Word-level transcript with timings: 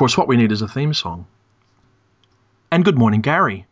course, 0.00 0.16
what 0.16 0.28
we 0.28 0.38
need 0.38 0.50
is 0.50 0.62
a 0.62 0.66
theme 0.66 0.94
song. 0.94 1.26
And 2.72 2.82
good 2.82 2.96
morning, 2.96 3.20
Gary. 3.20 3.66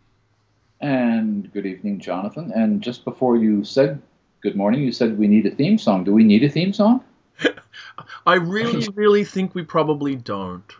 And 0.78 1.50
good 1.54 1.64
evening, 1.64 2.00
Jonathan. 2.00 2.52
And 2.54 2.82
just 2.82 3.06
before 3.06 3.38
you 3.38 3.64
said 3.64 4.02
good 4.42 4.54
morning, 4.54 4.82
you 4.82 4.92
said 4.92 5.18
we 5.18 5.26
need 5.26 5.46
a 5.46 5.50
theme 5.50 5.78
song. 5.78 6.04
Do 6.04 6.12
we 6.12 6.24
need 6.24 6.44
a 6.44 6.50
theme 6.50 6.74
song? 6.74 7.02
I 8.26 8.34
really, 8.34 8.86
really 8.94 9.24
think 9.24 9.54
we 9.54 9.62
probably 9.62 10.16
don't. 10.16 10.70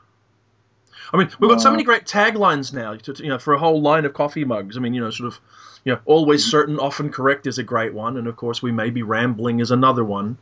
I 1.14 1.16
mean, 1.16 1.31
we've 1.40 1.49
got 1.49 1.62
so 1.62 1.71
many 1.71 1.83
great 1.83 2.04
taglines 2.04 2.74
now, 2.74 2.96
to, 2.96 3.15
you 3.15 3.30
know, 3.30 3.38
for 3.38 3.54
a 3.54 3.58
whole 3.58 3.80
line 3.80 4.04
of 4.04 4.12
coffee 4.12 4.44
mugs. 4.44 4.76
I 4.76 4.80
mean, 4.80 4.92
you 4.92 5.01
know, 5.01 5.08
sort 5.08 5.33
of, 5.33 5.40
you 5.83 5.94
know, 5.94 6.01
always 6.04 6.42
mm-hmm. 6.42 6.51
certain, 6.51 6.78
often 6.78 7.10
correct 7.10 7.46
is 7.46 7.56
a 7.56 7.62
great 7.62 7.94
one, 7.94 8.19
and 8.19 8.26
of 8.26 8.37
course, 8.37 8.60
we 8.60 8.71
may 8.71 8.90
be 8.90 9.03
rambling 9.03 9.60
is 9.60 9.71
another 9.71 10.04
one. 10.04 10.37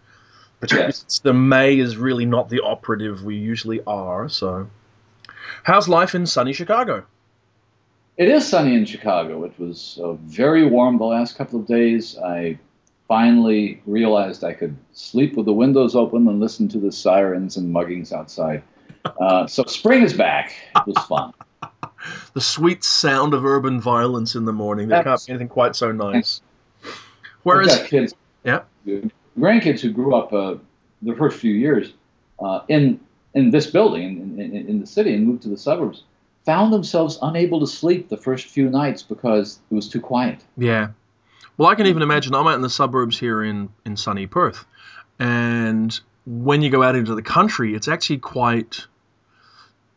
But 0.59 0.73
yes. 0.73 1.20
the 1.23 1.32
may 1.32 1.79
is 1.79 1.96
really 1.96 2.27
not 2.27 2.48
the 2.48 2.62
operative 2.62 3.23
we 3.23 3.36
usually 3.36 3.84
are. 3.86 4.29
So, 4.29 4.68
how's 5.63 5.89
life 5.89 6.15
in 6.15 6.27
sunny 6.27 6.53
Chicago? 6.53 7.05
It 8.17 8.29
is 8.29 8.49
sunny 8.49 8.75
in 8.75 8.87
Chicago. 8.87 9.45
It 9.45 9.59
was 9.59 10.00
uh, 10.03 10.14
very 10.14 10.64
warm 10.64 10.99
the 10.99 11.04
last 11.04 11.37
couple 11.37 11.61
of 11.61 11.67
days. 11.67 12.17
I 12.17 12.59
finally 13.09 13.82
realized 13.87 14.43
I 14.43 14.54
could 14.54 14.77
sleep 14.93 15.37
with 15.37 15.46
the 15.46 15.53
windows 15.53 15.95
open 15.95 16.27
and 16.27 16.40
listen 16.40 16.68
to 16.68 16.79
the 16.79 16.90
sirens 16.90 17.57
and 17.57 17.75
muggings 17.75 18.13
outside. 18.13 18.63
Uh, 19.21 19.46
so 19.46 19.63
spring 19.63 20.03
is 20.03 20.13
back. 20.13 20.53
It 20.75 20.85
was 20.85 21.07
fun. 21.07 21.32
the 22.35 22.40
sweet 22.40 22.82
sound 22.82 23.35
of 23.35 23.45
urban 23.46 23.81
violence 23.81 24.35
in 24.35 24.45
the 24.45 24.53
morning. 24.53 24.89
There 24.89 25.01
can't 25.04 25.25
be 25.25 25.32
anything 25.32 25.49
quite 25.49 25.76
so 25.76 25.93
nice. 25.93 26.40
Whereas, 27.45 27.85
kids, 27.85 28.15
yeah, 28.43 28.63
grandkids 29.39 29.79
who 29.79 29.93
grew 29.93 30.17
up 30.17 30.32
uh, 30.32 30.57
the 31.03 31.15
first 31.15 31.39
few 31.39 31.54
years 31.54 31.93
uh, 32.41 32.62
in 32.67 32.98
in 33.36 33.50
this 33.50 33.67
building 33.69 34.39
in, 34.39 34.41
in, 34.41 34.69
in 34.69 34.81
the 34.81 34.86
city 34.86 35.14
and 35.14 35.25
moved 35.27 35.42
to 35.42 35.48
the 35.48 35.56
suburbs 35.56 36.03
found 36.45 36.72
themselves 36.72 37.19
unable 37.22 37.61
to 37.61 37.67
sleep 37.67 38.09
the 38.09 38.17
first 38.17 38.47
few 38.47 38.70
nights 38.70 39.03
because 39.03 39.59
it 39.70 39.75
was 39.75 39.89
too 39.89 40.01
quiet. 40.01 40.42
Yeah. 40.56 40.89
Well, 41.59 41.69
I 41.69 41.75
can 41.75 41.87
even 41.87 42.03
imagine 42.03 42.34
I'm 42.34 42.47
out 42.47 42.55
in 42.55 42.62
the 42.62 42.70
suburbs 42.70 43.19
here 43.19 43.42
in, 43.42 43.69
in 43.84 43.97
sunny 43.97 44.27
Perth. 44.27 44.64
And 45.19 45.98
when 46.25 46.62
you 46.62 46.70
go 46.70 46.83
out 46.83 46.95
into 46.95 47.14
the 47.14 47.23
country, 47.23 47.75
it's 47.75 47.89
actually 47.89 48.19
quite 48.19 48.87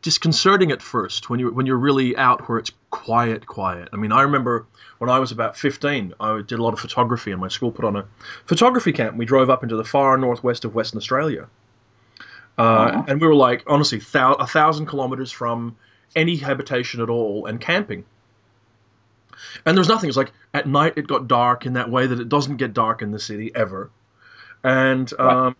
disconcerting 0.01 0.71
at 0.71 0.81
first 0.81 1.29
when 1.29 1.41
you 1.41 1.51
when 1.51 1.65
you're 1.65 1.77
really 1.77 2.15
out 2.15 2.47
where 2.47 2.57
it's 2.57 2.71
quiet, 2.89 3.45
quiet. 3.45 3.89
I 3.91 3.97
mean, 3.97 4.11
I 4.11 4.21
remember 4.21 4.65
when 4.97 5.09
I 5.09 5.19
was 5.19 5.31
about 5.31 5.57
15, 5.57 6.13
I 6.19 6.41
did 6.41 6.57
a 6.57 6.63
lot 6.63 6.73
of 6.73 6.79
photography, 6.79 7.31
and 7.31 7.41
my 7.41 7.49
school 7.49 7.71
put 7.71 7.85
on 7.85 7.95
a 7.95 8.05
photography 8.45 8.93
camp. 8.93 9.17
We 9.17 9.25
drove 9.25 9.49
up 9.49 9.61
into 9.61 9.75
the 9.75 9.83
far 9.83 10.17
northwest 10.17 10.65
of 10.65 10.73
Western 10.73 10.97
Australia, 10.97 11.47
uh, 12.59 12.61
uh-huh. 12.61 13.03
and 13.07 13.21
we 13.21 13.27
were 13.27 13.35
like 13.35 13.63
honestly 13.67 13.99
thou- 13.99 14.33
a 14.33 14.45
thousand 14.45 14.87
kilometers 14.87 15.31
from 15.31 15.77
any 16.15 16.35
habitation 16.35 17.01
at 17.01 17.09
all 17.09 17.45
and 17.45 17.61
camping. 17.61 18.03
And 19.65 19.77
there 19.77 19.79
was 19.79 19.87
nothing. 19.87 20.09
It's 20.09 20.17
like 20.17 20.33
at 20.53 20.67
night 20.67 20.93
it 20.97 21.07
got 21.07 21.29
dark 21.29 21.65
in 21.65 21.73
that 21.73 21.89
way 21.89 22.05
that 22.05 22.19
it 22.19 22.27
doesn't 22.27 22.57
get 22.57 22.73
dark 22.73 23.01
in 23.01 23.11
the 23.11 23.19
city 23.19 23.51
ever, 23.55 23.89
and 24.63 25.11
um, 25.17 25.27
right. 25.27 25.55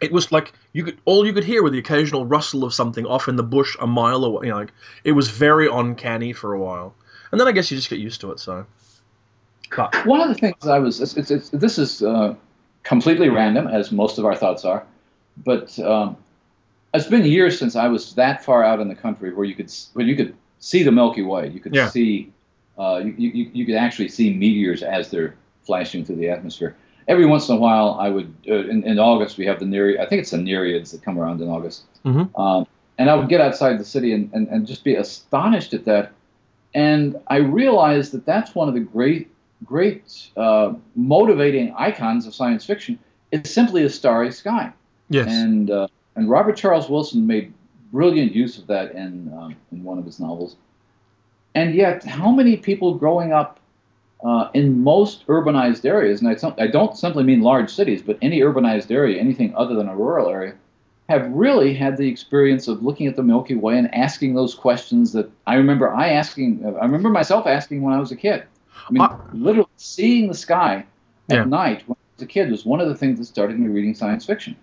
it 0.00 0.12
was 0.12 0.32
like 0.32 0.54
you 0.72 0.84
could 0.84 0.98
all 1.04 1.26
you 1.26 1.34
could 1.34 1.44
hear 1.44 1.62
were 1.62 1.68
the 1.68 1.78
occasional 1.78 2.24
rustle 2.24 2.64
of 2.64 2.72
something 2.72 3.04
off 3.04 3.28
in 3.28 3.36
the 3.36 3.42
bush 3.42 3.76
a 3.78 3.86
mile 3.86 4.24
away. 4.24 4.46
You 4.46 4.52
know, 4.52 4.58
like 4.60 4.72
it 5.04 5.12
was 5.12 5.28
very 5.28 5.68
uncanny 5.68 6.32
for 6.32 6.54
a 6.54 6.58
while, 6.58 6.94
and 7.30 7.38
then 7.38 7.46
I 7.46 7.52
guess 7.52 7.70
you 7.70 7.76
just 7.76 7.90
get 7.90 7.98
used 7.98 8.22
to 8.22 8.32
it. 8.32 8.40
So, 8.40 8.64
but. 9.76 9.94
one 10.06 10.22
of 10.22 10.28
the 10.28 10.34
things 10.34 10.66
I 10.66 10.78
was 10.78 11.02
it's, 11.02 11.16
it's, 11.18 11.30
it's, 11.30 11.50
this 11.50 11.78
is 11.78 12.02
uh, 12.02 12.34
completely 12.82 13.28
random 13.28 13.68
as 13.68 13.92
most 13.92 14.18
of 14.18 14.24
our 14.24 14.34
thoughts 14.34 14.64
are, 14.64 14.86
but 15.36 15.78
um, 15.78 16.16
it's 16.94 17.06
been 17.06 17.24
years 17.24 17.58
since 17.58 17.76
I 17.76 17.88
was 17.88 18.14
that 18.14 18.44
far 18.44 18.62
out 18.62 18.80
in 18.80 18.88
the 18.88 18.94
country 18.94 19.32
where 19.32 19.44
you 19.44 19.54
could 19.54 19.72
where 19.94 20.04
you 20.04 20.16
could 20.16 20.34
see 20.58 20.82
the 20.82 20.92
Milky 20.92 21.22
Way. 21.22 21.48
You 21.48 21.60
could 21.60 21.74
yeah. 21.74 21.88
see 21.88 22.32
uh, 22.78 23.02
you, 23.04 23.28
you, 23.28 23.50
you 23.52 23.66
could 23.66 23.74
actually 23.74 24.08
see 24.08 24.32
meteors 24.32 24.82
as 24.82 25.10
they're 25.10 25.34
flashing 25.64 26.04
through 26.04 26.16
the 26.16 26.28
atmosphere. 26.28 26.76
Every 27.08 27.26
once 27.26 27.48
in 27.48 27.56
a 27.56 27.58
while, 27.58 27.96
I 28.00 28.08
would 28.08 28.32
uh, 28.48 28.68
in, 28.68 28.84
in, 28.84 28.98
August 28.98 29.38
we 29.38 29.46
have 29.46 29.58
the 29.58 29.66
Nereid. 29.66 29.98
I 29.98 30.06
think 30.06 30.22
it's 30.22 30.30
the 30.30 30.38
Nereids 30.38 30.92
that 30.92 31.02
come 31.02 31.18
around 31.18 31.40
in 31.40 31.48
August. 31.48 31.82
Mm-hmm. 32.04 32.40
Um, 32.40 32.66
and 32.98 33.10
I 33.10 33.14
would 33.14 33.28
get 33.28 33.40
outside 33.40 33.78
the 33.78 33.84
city 33.84 34.12
and, 34.12 34.32
and, 34.32 34.48
and 34.48 34.66
just 34.66 34.84
be 34.84 34.94
astonished 34.94 35.74
at 35.74 35.84
that. 35.86 36.12
And 36.74 37.16
I 37.26 37.36
realized 37.38 38.12
that 38.12 38.24
that's 38.24 38.54
one 38.54 38.68
of 38.68 38.74
the 38.74 38.80
great 38.80 39.28
great 39.64 40.30
uh, 40.36 40.72
motivating 40.96 41.74
icons 41.76 42.26
of 42.26 42.34
science 42.34 42.64
fiction. 42.64 42.98
It's 43.30 43.50
simply 43.50 43.84
a 43.84 43.90
starry 43.90 44.32
sky. 44.32 44.72
Yes. 45.12 45.28
And 45.28 45.70
uh, 45.70 45.88
and 46.16 46.28
Robert 46.28 46.56
Charles 46.56 46.88
Wilson 46.88 47.26
made 47.26 47.52
brilliant 47.92 48.34
use 48.34 48.58
of 48.58 48.66
that 48.66 48.92
in, 48.92 49.32
um, 49.36 49.54
in 49.70 49.84
one 49.84 49.98
of 49.98 50.04
his 50.04 50.18
novels. 50.18 50.56
And 51.54 51.74
yet, 51.74 52.02
how 52.04 52.30
many 52.30 52.56
people 52.56 52.94
growing 52.94 53.32
up 53.32 53.60
uh, 54.24 54.48
in 54.54 54.82
most 54.82 55.26
urbanized 55.26 55.84
areas, 55.84 56.20
and 56.20 56.28
I, 56.30 56.34
don't, 56.34 56.58
I 56.58 56.66
don't 56.66 56.96
simply 56.96 57.24
mean 57.24 57.42
large 57.42 57.70
cities, 57.72 58.00
but 58.00 58.18
any 58.22 58.40
urbanized 58.40 58.90
area, 58.90 59.20
anything 59.20 59.54
other 59.54 59.74
than 59.74 59.88
a 59.88 59.94
rural 59.94 60.30
area, 60.30 60.54
have 61.08 61.30
really 61.30 61.74
had 61.74 61.98
the 61.98 62.08
experience 62.08 62.68
of 62.68 62.82
looking 62.82 63.06
at 63.06 63.16
the 63.16 63.22
Milky 63.22 63.54
Way 63.54 63.76
and 63.76 63.94
asking 63.94 64.34
those 64.34 64.54
questions 64.54 65.12
that 65.12 65.30
I 65.46 65.56
remember 65.56 65.92
I 65.92 66.10
asking. 66.10 66.64
I 66.64 66.84
remember 66.84 67.10
myself 67.10 67.46
asking 67.46 67.82
when 67.82 67.92
I 67.92 67.98
was 67.98 68.12
a 68.12 68.16
kid. 68.16 68.44
I 68.88 68.92
mean, 68.92 69.02
uh, 69.02 69.18
literally 69.32 69.68
seeing 69.76 70.28
the 70.28 70.34
sky 70.34 70.86
at 71.28 71.36
yeah. 71.36 71.44
night 71.44 71.82
when 71.86 71.96
I 71.96 72.06
was 72.16 72.22
a 72.22 72.26
kid 72.26 72.50
was 72.50 72.64
one 72.64 72.80
of 72.80 72.88
the 72.88 72.94
things 72.94 73.18
that 73.18 73.26
started 73.26 73.58
me 73.58 73.68
reading 73.68 73.94
science 73.94 74.24
fiction. 74.24 74.56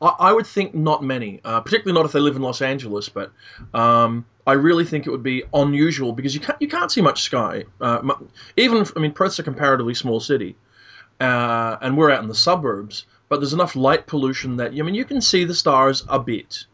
I, 0.00 0.32
would 0.32 0.46
think 0.46 0.74
not 0.74 1.02
many, 1.02 1.40
uh, 1.44 1.60
particularly 1.60 1.98
not 1.98 2.06
if 2.06 2.12
they 2.12 2.20
live 2.20 2.36
in 2.36 2.42
Los 2.42 2.62
Angeles. 2.62 3.08
But 3.08 3.32
um, 3.72 4.24
I 4.46 4.52
really 4.52 4.84
think 4.84 5.06
it 5.06 5.10
would 5.10 5.22
be 5.22 5.44
unusual 5.52 6.12
because 6.12 6.34
you 6.34 6.40
can't 6.40 6.60
you 6.60 6.68
can't 6.68 6.90
see 6.90 7.00
much 7.00 7.22
sky. 7.22 7.64
Uh, 7.80 8.14
even 8.56 8.86
I 8.96 9.00
mean 9.00 9.12
Perth's 9.12 9.38
a 9.38 9.42
comparatively 9.42 9.94
small 9.94 10.20
city, 10.20 10.56
uh, 11.20 11.76
and 11.80 11.96
we're 11.96 12.10
out 12.10 12.22
in 12.22 12.28
the 12.28 12.34
suburbs. 12.34 13.06
But 13.28 13.40
there's 13.40 13.54
enough 13.54 13.74
light 13.74 14.06
pollution 14.06 14.56
that 14.56 14.72
I 14.72 14.82
mean 14.82 14.94
you 14.94 15.04
can 15.04 15.20
see 15.20 15.44
the 15.44 15.54
stars 15.54 16.04
a 16.08 16.18
bit. 16.18 16.66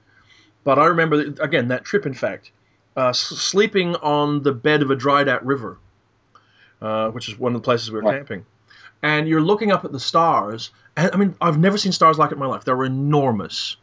But 0.64 0.78
I 0.78 0.87
remember 0.87 1.20
again 1.41 1.69
that 1.69 1.84
trip. 1.84 2.06
In 2.06 2.14
fact, 2.14 2.50
uh, 2.97 3.12
sleeping 3.12 3.97
on 3.97 4.42
the 4.42 4.52
bed 4.52 4.82
of 4.82 4.91
a 4.91 4.97
dried 4.97 5.28
out 5.28 5.44
river, 5.47 5.78
uh, 6.82 7.10
which 7.10 7.28
is 7.28 7.38
one 7.38 7.54
of 7.54 7.62
the 7.62 7.64
places 7.64 7.91
we 7.91 7.97
were 7.97 8.02
right. 8.02 8.16
camping 8.16 8.44
and 9.03 9.28
you're 9.28 9.41
looking 9.41 9.72
up 9.72 9.84
at 9.84 9.93
the 9.93 10.00
stars. 10.00 10.71
And 10.97 11.11
I 11.12 11.16
mean, 11.16 11.34
I've 11.41 11.59
never 11.59 11.78
seen 11.78 11.93
stars 11.93 12.19
like 12.19 12.31
it 12.31 12.34
in 12.34 12.41
my 12.41 12.47
life. 12.47 12.65
They 12.65 12.72
were 12.72 12.84
enormous. 12.84 13.77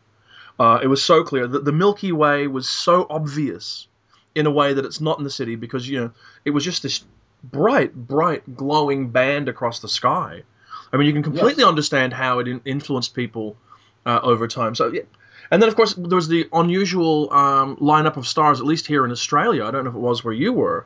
Uh, 0.60 0.80
it 0.82 0.88
was 0.88 1.04
so 1.04 1.24
clear 1.24 1.48
that 1.48 1.66
the 1.66 1.72
Milky 1.72 2.12
Way 2.12 2.48
was 2.48 2.68
so 2.68 3.06
obvious 3.10 3.88
in 4.36 4.46
a 4.46 4.52
way 4.52 4.74
that 4.74 4.86
it's 4.86 5.02
not 5.02 5.18
in 5.18 5.24
the 5.24 5.30
city 5.30 5.56
because 5.56 5.88
you 5.88 6.00
know 6.00 6.12
it 6.46 6.52
was 6.52 6.64
just 6.64 6.84
this 6.84 7.04
bright, 7.44 7.94
bright, 7.94 8.56
glowing 8.56 9.10
band 9.10 9.50
across 9.50 9.80
the 9.80 9.88
sky. 9.88 10.44
I 10.92 10.98
mean, 10.98 11.08
you 11.08 11.14
can 11.14 11.24
completely 11.24 11.64
yes. 11.64 11.70
understand 11.70 12.14
how 12.14 12.40
it 12.40 12.48
in- 12.48 12.62
influenced 12.66 13.14
people 13.14 13.58
uh, 14.06 14.20
over 14.24 14.48
time. 14.48 14.76
So 14.76 14.92
yeah. 14.92 15.02
And 15.50 15.62
then, 15.62 15.70
of 15.70 15.76
course, 15.76 15.94
there 15.94 16.16
was 16.16 16.28
the 16.28 16.48
unusual 16.52 17.32
um, 17.32 17.78
lineup 17.78 18.18
of 18.18 18.28
stars, 18.28 18.60
at 18.60 18.66
least 18.66 18.86
here 18.86 19.06
in 19.06 19.12
Australia. 19.12 19.64
I 19.64 19.72
don't 19.72 19.86
know 19.86 19.90
if 19.90 19.96
it 19.96 20.00
was 20.00 20.24
where 20.24 20.34
you 20.34 20.52
were, 20.52 20.86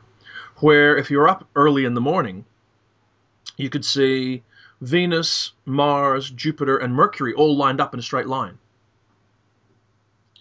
where 0.56 0.96
if 0.96 1.10
you're 1.10 1.28
up 1.28 1.48
early 1.56 1.84
in 1.84 1.94
the 1.94 2.00
morning, 2.00 2.44
you 3.56 3.70
could 3.70 3.84
see 3.84 4.42
Venus, 4.80 5.52
Mars, 5.64 6.30
Jupiter, 6.30 6.76
and 6.76 6.94
Mercury 6.94 7.34
all 7.34 7.56
lined 7.56 7.80
up 7.80 7.94
in 7.94 8.00
a 8.00 8.02
straight 8.02 8.26
line. 8.26 8.58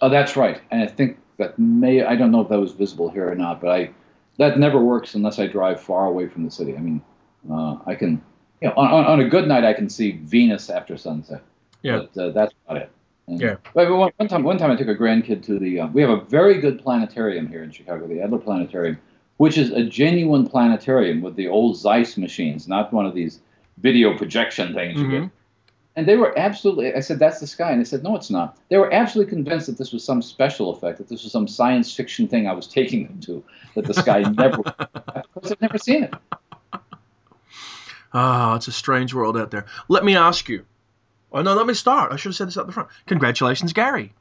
Oh, 0.02 0.10
that's 0.10 0.36
right. 0.36 0.62
And 0.72 0.82
I 0.82 0.88
think 0.88 1.20
that 1.38 1.60
may, 1.60 2.04
I 2.04 2.16
don't 2.16 2.32
know 2.32 2.42
if 2.42 2.50
that 2.50 2.60
was 2.60 2.72
visible 2.72 3.10
here 3.10 3.30
or 3.30 3.36
not, 3.36 3.62
but 3.62 3.70
I, 3.70 3.92
that 4.38 4.58
never 4.58 4.80
works 4.84 5.14
unless 5.14 5.38
I 5.38 5.48
drive 5.48 5.80
far 5.80 6.08
away 6.08 6.28
from 6.28 6.44
the 6.44 6.52
city. 6.52 6.76
I 6.76 6.80
mean, 6.80 7.02
uh, 7.52 7.78
I 7.86 7.94
can, 7.94 8.22
you 8.62 8.70
know, 8.70 8.74
on, 8.76 9.06
on, 9.06 9.20
a 9.20 9.30
good 9.30 9.48
night, 9.48 9.64
I 9.64 9.74
can 9.74 9.90
see 9.90 10.14
Venus 10.14 10.70
after 10.70 10.98
sunset. 10.98 11.44
Yeah. 11.84 12.04
But 12.14 12.22
uh, 12.22 12.30
that's 12.32 12.54
about 12.66 12.82
it. 12.82 12.92
And, 13.28 13.40
yeah. 13.40 13.56
But 13.76 13.92
one, 13.92 14.12
one, 14.18 14.28
time, 14.28 14.44
one 14.44 14.58
time 14.58 14.72
I 14.72 14.76
took 14.76 14.88
a 14.88 14.96
grandkid 14.96 15.44
to 15.46 15.60
the, 15.60 15.82
uh, 15.82 15.88
we 15.88 16.02
have 16.02 16.10
a 16.10 16.22
very 16.22 16.60
good 16.60 16.82
planetarium 16.82 17.48
here 17.48 17.64
in 17.64 17.72
Chicago, 17.72 18.08
the 18.08 18.22
Adler 18.22 18.40
Planetarium 18.40 19.00
which 19.42 19.58
is 19.58 19.72
a 19.72 19.84
genuine 19.84 20.46
planetarium 20.48 21.20
with 21.20 21.36
the 21.36 21.48
old 21.48 21.76
Zeiss 21.76 22.16
machines, 22.16 22.68
not 22.68 22.94
one 22.94 23.08
of 23.08 23.16
these 23.16 23.40
video 23.78 24.16
projection 24.16 24.76
things 24.76 25.00
mm-hmm. 25.00 25.12
you 25.12 25.22
get. 25.22 25.30
And 25.96 26.08
they 26.08 26.16
were 26.16 26.38
absolutely, 26.38 26.94
I 26.94 27.00
said, 27.00 27.18
that's 27.18 27.40
the 27.40 27.48
sky. 27.48 27.72
And 27.72 27.82
they 27.82 27.86
said, 27.86 28.04
no, 28.04 28.16
it's 28.16 28.30
not. 28.30 28.60
They 28.70 28.78
were 28.78 28.94
absolutely 28.94 29.32
convinced 29.34 29.66
that 29.66 29.80
this 29.80 29.92
was 29.92 30.04
some 30.04 30.22
special 30.22 30.70
effect, 30.70 31.00
that 31.00 31.08
this 31.08 31.24
was 31.24 31.32
some 31.32 31.48
science 31.48 31.92
fiction 31.92 32.28
thing 32.28 32.46
I 32.46 32.54
was 32.54 32.68
taking 32.68 33.08
them 33.08 33.20
to, 33.22 33.44
that 33.74 33.86
the 33.86 33.96
sky 33.96 34.20
never, 34.38 34.62
because 34.62 35.50
they've 35.50 35.60
never 35.62 35.80
seen 35.80 36.04
it. 36.04 36.14
Ah, 38.14 38.52
oh, 38.52 38.56
it's 38.58 38.68
a 38.68 38.72
strange 38.72 39.12
world 39.12 39.40
out 39.40 39.50
there. 39.50 39.66
Let 39.88 40.06
me 40.06 40.16
ask 40.16 40.50
you. 40.50 40.66
Oh, 41.34 41.42
no, 41.42 41.56
let 41.56 41.66
me 41.66 41.74
start. 41.74 42.14
I 42.14 42.18
should 42.18 42.30
have 42.30 42.36
said 42.36 42.48
this 42.50 42.58
at 42.58 42.68
the 42.68 42.74
front. 42.74 42.90
Congratulations, 43.08 43.74
Gary. 43.74 44.14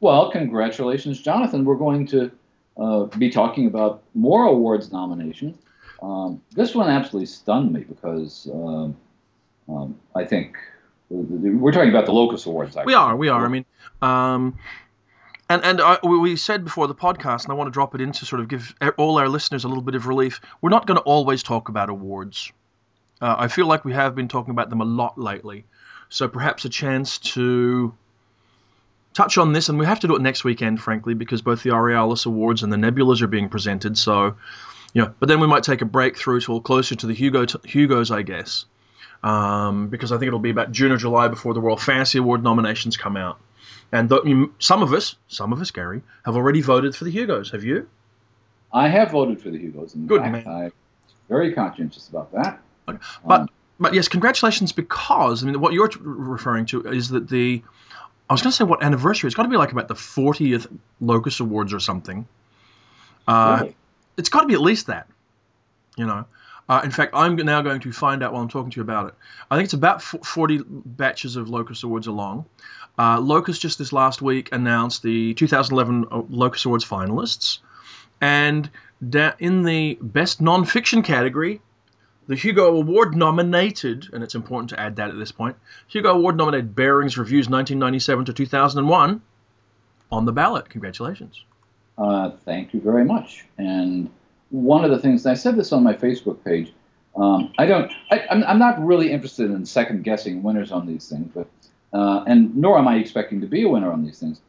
Well, 0.00 0.32
congratulations, 0.32 1.22
Jonathan. 1.22 1.64
We're 1.64 1.76
going 1.76 2.08
to 2.08 2.32
uh, 2.76 3.04
be 3.04 3.30
talking 3.30 3.66
about 3.66 4.02
more 4.14 4.44
awards 4.46 4.92
nominations. 4.92 5.56
Um, 6.02 6.42
this 6.52 6.74
one 6.74 6.90
absolutely 6.90 7.26
stunned 7.26 7.72
me 7.72 7.80
because 7.80 8.48
um, 8.52 8.96
um, 9.68 9.98
I 10.14 10.24
think 10.24 10.56
we're 11.08 11.72
talking 11.72 11.90
about 11.90 12.06
the 12.06 12.12
Locus 12.12 12.46
Awards. 12.46 12.76
We 12.84 12.94
are, 12.94 13.16
we 13.16 13.28
are. 13.28 13.44
I 13.44 13.48
mean, 13.48 13.64
um, 14.02 14.58
And 15.50 15.62
and 15.62 15.80
I, 15.80 15.98
we 16.02 16.36
said 16.36 16.64
before 16.64 16.88
the 16.88 16.94
podcast, 16.94 17.44
and 17.44 17.52
I 17.52 17.54
want 17.54 17.68
to 17.68 17.72
drop 17.72 17.94
it 17.94 18.00
in 18.00 18.12
to 18.12 18.26
sort 18.26 18.40
of 18.40 18.48
give 18.48 18.74
all 18.96 19.18
our 19.18 19.28
listeners 19.28 19.64
a 19.64 19.68
little 19.68 19.82
bit 19.82 19.94
of 19.94 20.06
relief. 20.06 20.40
We're 20.62 20.70
not 20.70 20.86
going 20.86 20.96
to 20.96 21.02
always 21.02 21.42
talk 21.42 21.68
about 21.68 21.90
awards. 21.90 22.50
Uh, 23.20 23.36
I 23.38 23.48
feel 23.48 23.66
like 23.66 23.84
we 23.84 23.92
have 23.92 24.14
been 24.14 24.28
talking 24.28 24.50
about 24.52 24.70
them 24.70 24.80
a 24.80 24.84
lot 24.84 25.18
lately, 25.18 25.66
so 26.08 26.28
perhaps 26.28 26.64
a 26.64 26.70
chance 26.70 27.18
to 27.18 27.94
touch 29.14 29.38
on 29.38 29.52
this, 29.52 29.68
and 29.68 29.78
we 29.78 29.86
have 29.86 30.00
to 30.00 30.08
do 30.08 30.16
it 30.16 30.22
next 30.22 30.44
weekend, 30.44 30.80
frankly, 30.80 31.14
because 31.14 31.40
both 31.40 31.62
the 31.62 31.70
Aurealis 31.70 32.26
Awards 32.26 32.62
and 32.62 32.72
the 32.72 32.76
Nebulas 32.76 33.22
are 33.22 33.26
being 33.28 33.48
presented. 33.48 33.96
So, 33.96 34.36
you 34.92 35.02
know, 35.02 35.14
but 35.18 35.28
then 35.28 35.40
we 35.40 35.46
might 35.46 35.62
take 35.62 35.80
a 35.80 35.86
break 35.86 36.18
through 36.18 36.40
till 36.40 36.60
closer 36.60 36.94
to 36.96 37.06
the 37.06 37.14
Hugo 37.14 37.46
Hugos, 37.64 38.10
I 38.10 38.22
guess, 38.22 38.66
um, 39.22 39.88
because 39.88 40.12
I 40.12 40.18
think 40.18 40.28
it'll 40.28 40.38
be 40.40 40.50
about 40.50 40.72
June 40.72 40.92
or 40.92 40.96
July 40.96 41.28
before 41.28 41.54
the 41.54 41.60
World 41.60 41.80
Fantasy 41.80 42.18
Award 42.18 42.42
nominations 42.42 42.96
come 42.96 43.16
out. 43.16 43.38
And 43.92 44.08
th- 44.08 44.22
some 44.58 44.82
of 44.82 44.92
us, 44.92 45.16
some 45.28 45.52
of 45.52 45.60
us, 45.60 45.70
Gary, 45.70 46.02
have 46.24 46.36
already 46.36 46.60
voted 46.60 46.96
for 46.96 47.04
the 47.04 47.10
Hugos. 47.10 47.52
Have 47.52 47.64
you? 47.64 47.88
I 48.72 48.88
have 48.88 49.12
voted 49.12 49.40
for 49.40 49.50
the 49.50 49.58
Hugos. 49.58 49.94
In 49.94 50.06
Good 50.06 50.22
fact, 50.22 50.46
man. 50.46 50.48
I'm 50.48 50.72
very 51.28 51.52
conscientious 51.52 52.08
about 52.08 52.32
that. 52.32 52.60
But 52.86 53.00
Um, 53.24 53.48
but 53.78 53.94
yes, 53.94 54.08
congratulations 54.08 54.72
because 54.72 55.42
I 55.42 55.46
mean 55.46 55.60
what 55.60 55.72
you're 55.72 55.88
t- 55.88 55.98
referring 56.02 56.66
to 56.66 56.82
is 56.82 57.08
that 57.10 57.28
the 57.28 57.62
I 58.28 58.32
was 58.32 58.42
going 58.42 58.50
to 58.50 58.56
say 58.56 58.64
what 58.64 58.82
anniversary 58.82 59.28
it's 59.28 59.34
got 59.34 59.42
to 59.42 59.48
be 59.48 59.56
like 59.56 59.72
about 59.72 59.88
the 59.88 59.94
40th 59.94 60.66
Locus 61.00 61.40
Awards 61.40 61.74
or 61.74 61.80
something. 61.80 62.26
Uh, 63.28 63.58
really? 63.60 63.76
It's 64.16 64.28
got 64.28 64.42
to 64.42 64.46
be 64.46 64.54
at 64.54 64.60
least 64.60 64.86
that, 64.86 65.08
you 65.96 66.06
know. 66.06 66.24
Uh, 66.68 66.80
in 66.82 66.90
fact, 66.90 67.12
I'm 67.14 67.36
now 67.36 67.60
going 67.60 67.80
to 67.80 67.92
find 67.92 68.22
out 68.22 68.32
while 68.32 68.40
I'm 68.40 68.48
talking 68.48 68.70
to 68.70 68.76
you 68.76 68.82
about 68.82 69.08
it. 69.08 69.14
I 69.50 69.56
think 69.56 69.66
it's 69.66 69.74
about 69.74 70.02
40 70.02 70.62
batches 70.66 71.36
of 71.36 71.50
Locus 71.50 71.82
Awards 71.82 72.06
along. 72.06 72.46
Uh, 72.98 73.20
Locus 73.20 73.58
just 73.58 73.78
this 73.78 73.92
last 73.92 74.22
week 74.22 74.50
announced 74.52 75.02
the 75.02 75.34
2011 75.34 76.06
Locus 76.30 76.64
Awards 76.64 76.84
finalists, 76.84 77.58
and 78.20 78.70
da- 79.06 79.34
in 79.38 79.64
the 79.64 79.98
best 80.00 80.40
non-fiction 80.40 81.02
category, 81.02 81.60
the 82.26 82.36
Hugo 82.36 82.76
Award 82.76 83.16
nominated, 83.16 84.08
and 84.12 84.22
it's 84.22 84.34
important 84.34 84.70
to 84.70 84.80
add 84.80 84.96
that 84.96 85.10
at 85.10 85.18
this 85.18 85.32
point, 85.32 85.56
Hugo 85.88 86.10
Award 86.10 86.36
nominated 86.36 86.74
Bearings 86.74 87.18
Reviews 87.18 87.48
1997 87.48 88.26
to 88.26 88.32
2001 88.32 89.22
on 90.10 90.24
the 90.24 90.32
ballot. 90.32 90.68
Congratulations. 90.68 91.44
Uh, 91.98 92.30
thank 92.44 92.74
you 92.74 92.80
very 92.80 93.04
much. 93.04 93.44
And 93.58 94.10
one 94.50 94.84
of 94.84 94.90
the 94.90 94.98
things, 94.98 95.26
I 95.26 95.34
said 95.34 95.56
this 95.56 95.72
on 95.72 95.82
my 95.82 95.94
Facebook 95.94 96.42
page, 96.44 96.72
um, 97.16 97.52
I 97.58 97.66
don't, 97.66 97.92
I, 98.10 98.24
I'm, 98.30 98.42
I'm 98.44 98.58
not 98.58 98.84
really 98.84 99.12
interested 99.12 99.50
in 99.50 99.64
second 99.66 100.02
guessing 100.02 100.42
winners 100.42 100.72
on 100.72 100.86
these 100.86 101.08
things, 101.08 101.30
but, 101.34 101.48
uh, 101.92 102.24
and 102.26 102.56
nor 102.56 102.78
am 102.78 102.88
I 102.88 102.96
expecting 102.96 103.40
to 103.40 103.46
be 103.46 103.62
a 103.62 103.68
winner 103.68 103.92
on 103.92 104.04
these 104.04 104.18
things. 104.18 104.40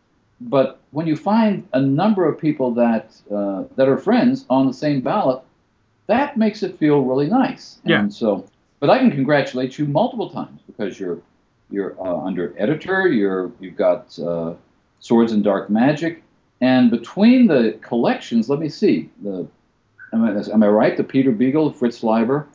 But 0.41 0.79
when 0.91 1.07
you 1.07 1.15
find 1.15 1.67
a 1.73 1.79
number 1.79 2.27
of 2.27 2.39
people 2.39 2.73
that 2.75 3.15
uh, 3.33 3.63
that 3.77 3.87
are 3.87 3.97
friends 3.97 4.45
on 4.49 4.67
the 4.67 4.73
same 4.73 4.99
ballot, 5.01 5.41
that 6.07 6.37
makes 6.37 6.63
it 6.63 6.77
feel 6.77 7.01
really 7.01 7.27
nice. 7.27 7.79
Yeah. 7.83 7.99
And 8.01 8.13
so, 8.13 8.47
but 8.79 8.89
I 8.89 8.99
can 8.99 9.11
congratulate 9.11 9.77
you 9.77 9.85
multiple 9.85 10.29
times 10.29 10.61
because 10.67 10.99
you're 10.99 11.19
you're 11.71 11.95
uh, 11.99 12.17
under 12.25 12.53
editor. 12.57 13.07
You're 13.07 13.51
you've 13.59 13.75
got 13.77 14.17
uh, 14.19 14.53
Swords 14.99 15.31
and 15.31 15.43
Dark 15.43 15.69
Magic, 15.69 16.23
and 16.61 16.91
between 16.91 17.47
the 17.47 17.77
collections, 17.81 18.49
let 18.49 18.59
me 18.59 18.69
see 18.69 19.09
the. 19.21 19.47
Am 20.13 20.23
I, 20.23 20.53
am 20.53 20.63
I 20.63 20.67
right? 20.67 20.95
The 20.95 21.03
Peter 21.03 21.31
Beagle, 21.31 21.71
Fritz 21.73 22.01
Leiber, 22.01 22.47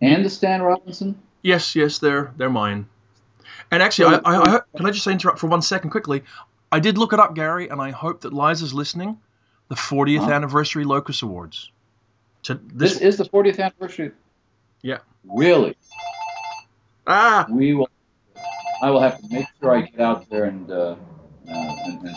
and 0.00 0.24
the 0.24 0.30
Stan 0.30 0.60
Robinson. 0.62 1.20
Yes, 1.42 1.76
yes, 1.76 1.98
they're 1.98 2.32
they're 2.36 2.50
mine. 2.50 2.86
And 3.70 3.82
actually, 3.82 4.16
I, 4.16 4.20
I, 4.24 4.56
I 4.56 4.60
can 4.76 4.86
I 4.86 4.90
just 4.90 5.06
interrupt 5.06 5.38
for 5.38 5.46
one 5.46 5.62
second 5.62 5.90
quickly? 5.90 6.24
I 6.72 6.80
did 6.80 6.98
look 6.98 7.12
it 7.12 7.20
up, 7.20 7.34
Gary, 7.34 7.68
and 7.68 7.80
I 7.80 7.90
hope 7.90 8.22
that 8.22 8.32
Liza's 8.32 8.74
listening. 8.74 9.18
The 9.68 9.76
40th 9.76 10.24
Huh? 10.24 10.32
anniversary 10.32 10.84
Locus 10.84 11.22
Awards. 11.22 11.70
To 12.44 12.54
This 12.54 12.94
this, 12.94 13.02
is 13.02 13.16
the 13.18 13.24
40th 13.24 13.58
anniversary. 13.58 14.12
Yeah. 14.82 14.98
Really? 15.24 15.76
ah, 17.06 17.46
We 17.50 17.74
will. 17.74 17.88
I 18.82 18.90
will 18.90 19.00
have 19.00 19.20
to 19.20 19.28
make 19.30 19.46
sure 19.60 19.76
I 19.76 19.82
get 19.82 20.00
out 20.00 20.28
there 20.30 20.44
and. 20.44 20.70
Uh, 20.70 20.74
uh, 20.74 20.96
and, 21.48 22.06
and 22.06 22.16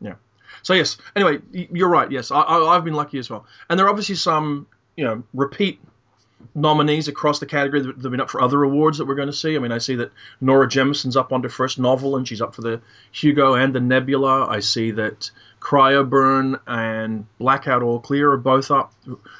yeah. 0.00 0.14
So 0.62 0.74
yes. 0.74 0.98
Anyway, 1.16 1.38
you're 1.52 1.88
right. 1.88 2.10
Yes, 2.10 2.30
I, 2.30 2.40
I, 2.40 2.76
I've 2.76 2.84
been 2.84 2.94
lucky 2.94 3.18
as 3.18 3.28
well. 3.28 3.46
And 3.68 3.78
there 3.78 3.86
are 3.86 3.90
obviously 3.90 4.14
some, 4.14 4.66
you 4.96 5.04
know, 5.04 5.24
repeat 5.34 5.80
nominees 6.54 7.08
across 7.08 7.38
the 7.38 7.46
category 7.46 7.82
that 7.82 8.02
have 8.02 8.10
been 8.10 8.20
up 8.20 8.30
for 8.30 8.40
other 8.40 8.62
awards 8.62 8.98
that 8.98 9.06
we're 9.06 9.14
going 9.14 9.28
to 9.28 9.32
see. 9.32 9.56
I 9.56 9.58
mean, 9.58 9.72
I 9.72 9.78
see 9.78 9.96
that 9.96 10.12
Nora 10.40 10.68
Jemisin's 10.68 11.16
up 11.16 11.32
on 11.32 11.42
her 11.42 11.48
first 11.48 11.78
novel, 11.78 12.16
and 12.16 12.26
she's 12.26 12.40
up 12.40 12.54
for 12.54 12.62
the 12.62 12.80
Hugo 13.12 13.54
and 13.54 13.74
the 13.74 13.80
Nebula. 13.80 14.46
I 14.46 14.60
see 14.60 14.92
that 14.92 15.30
Cryoburn 15.60 16.60
and 16.66 17.26
Blackout 17.38 17.82
All 17.82 18.00
Clear 18.00 18.32
are 18.32 18.36
both 18.36 18.70
up, 18.70 18.92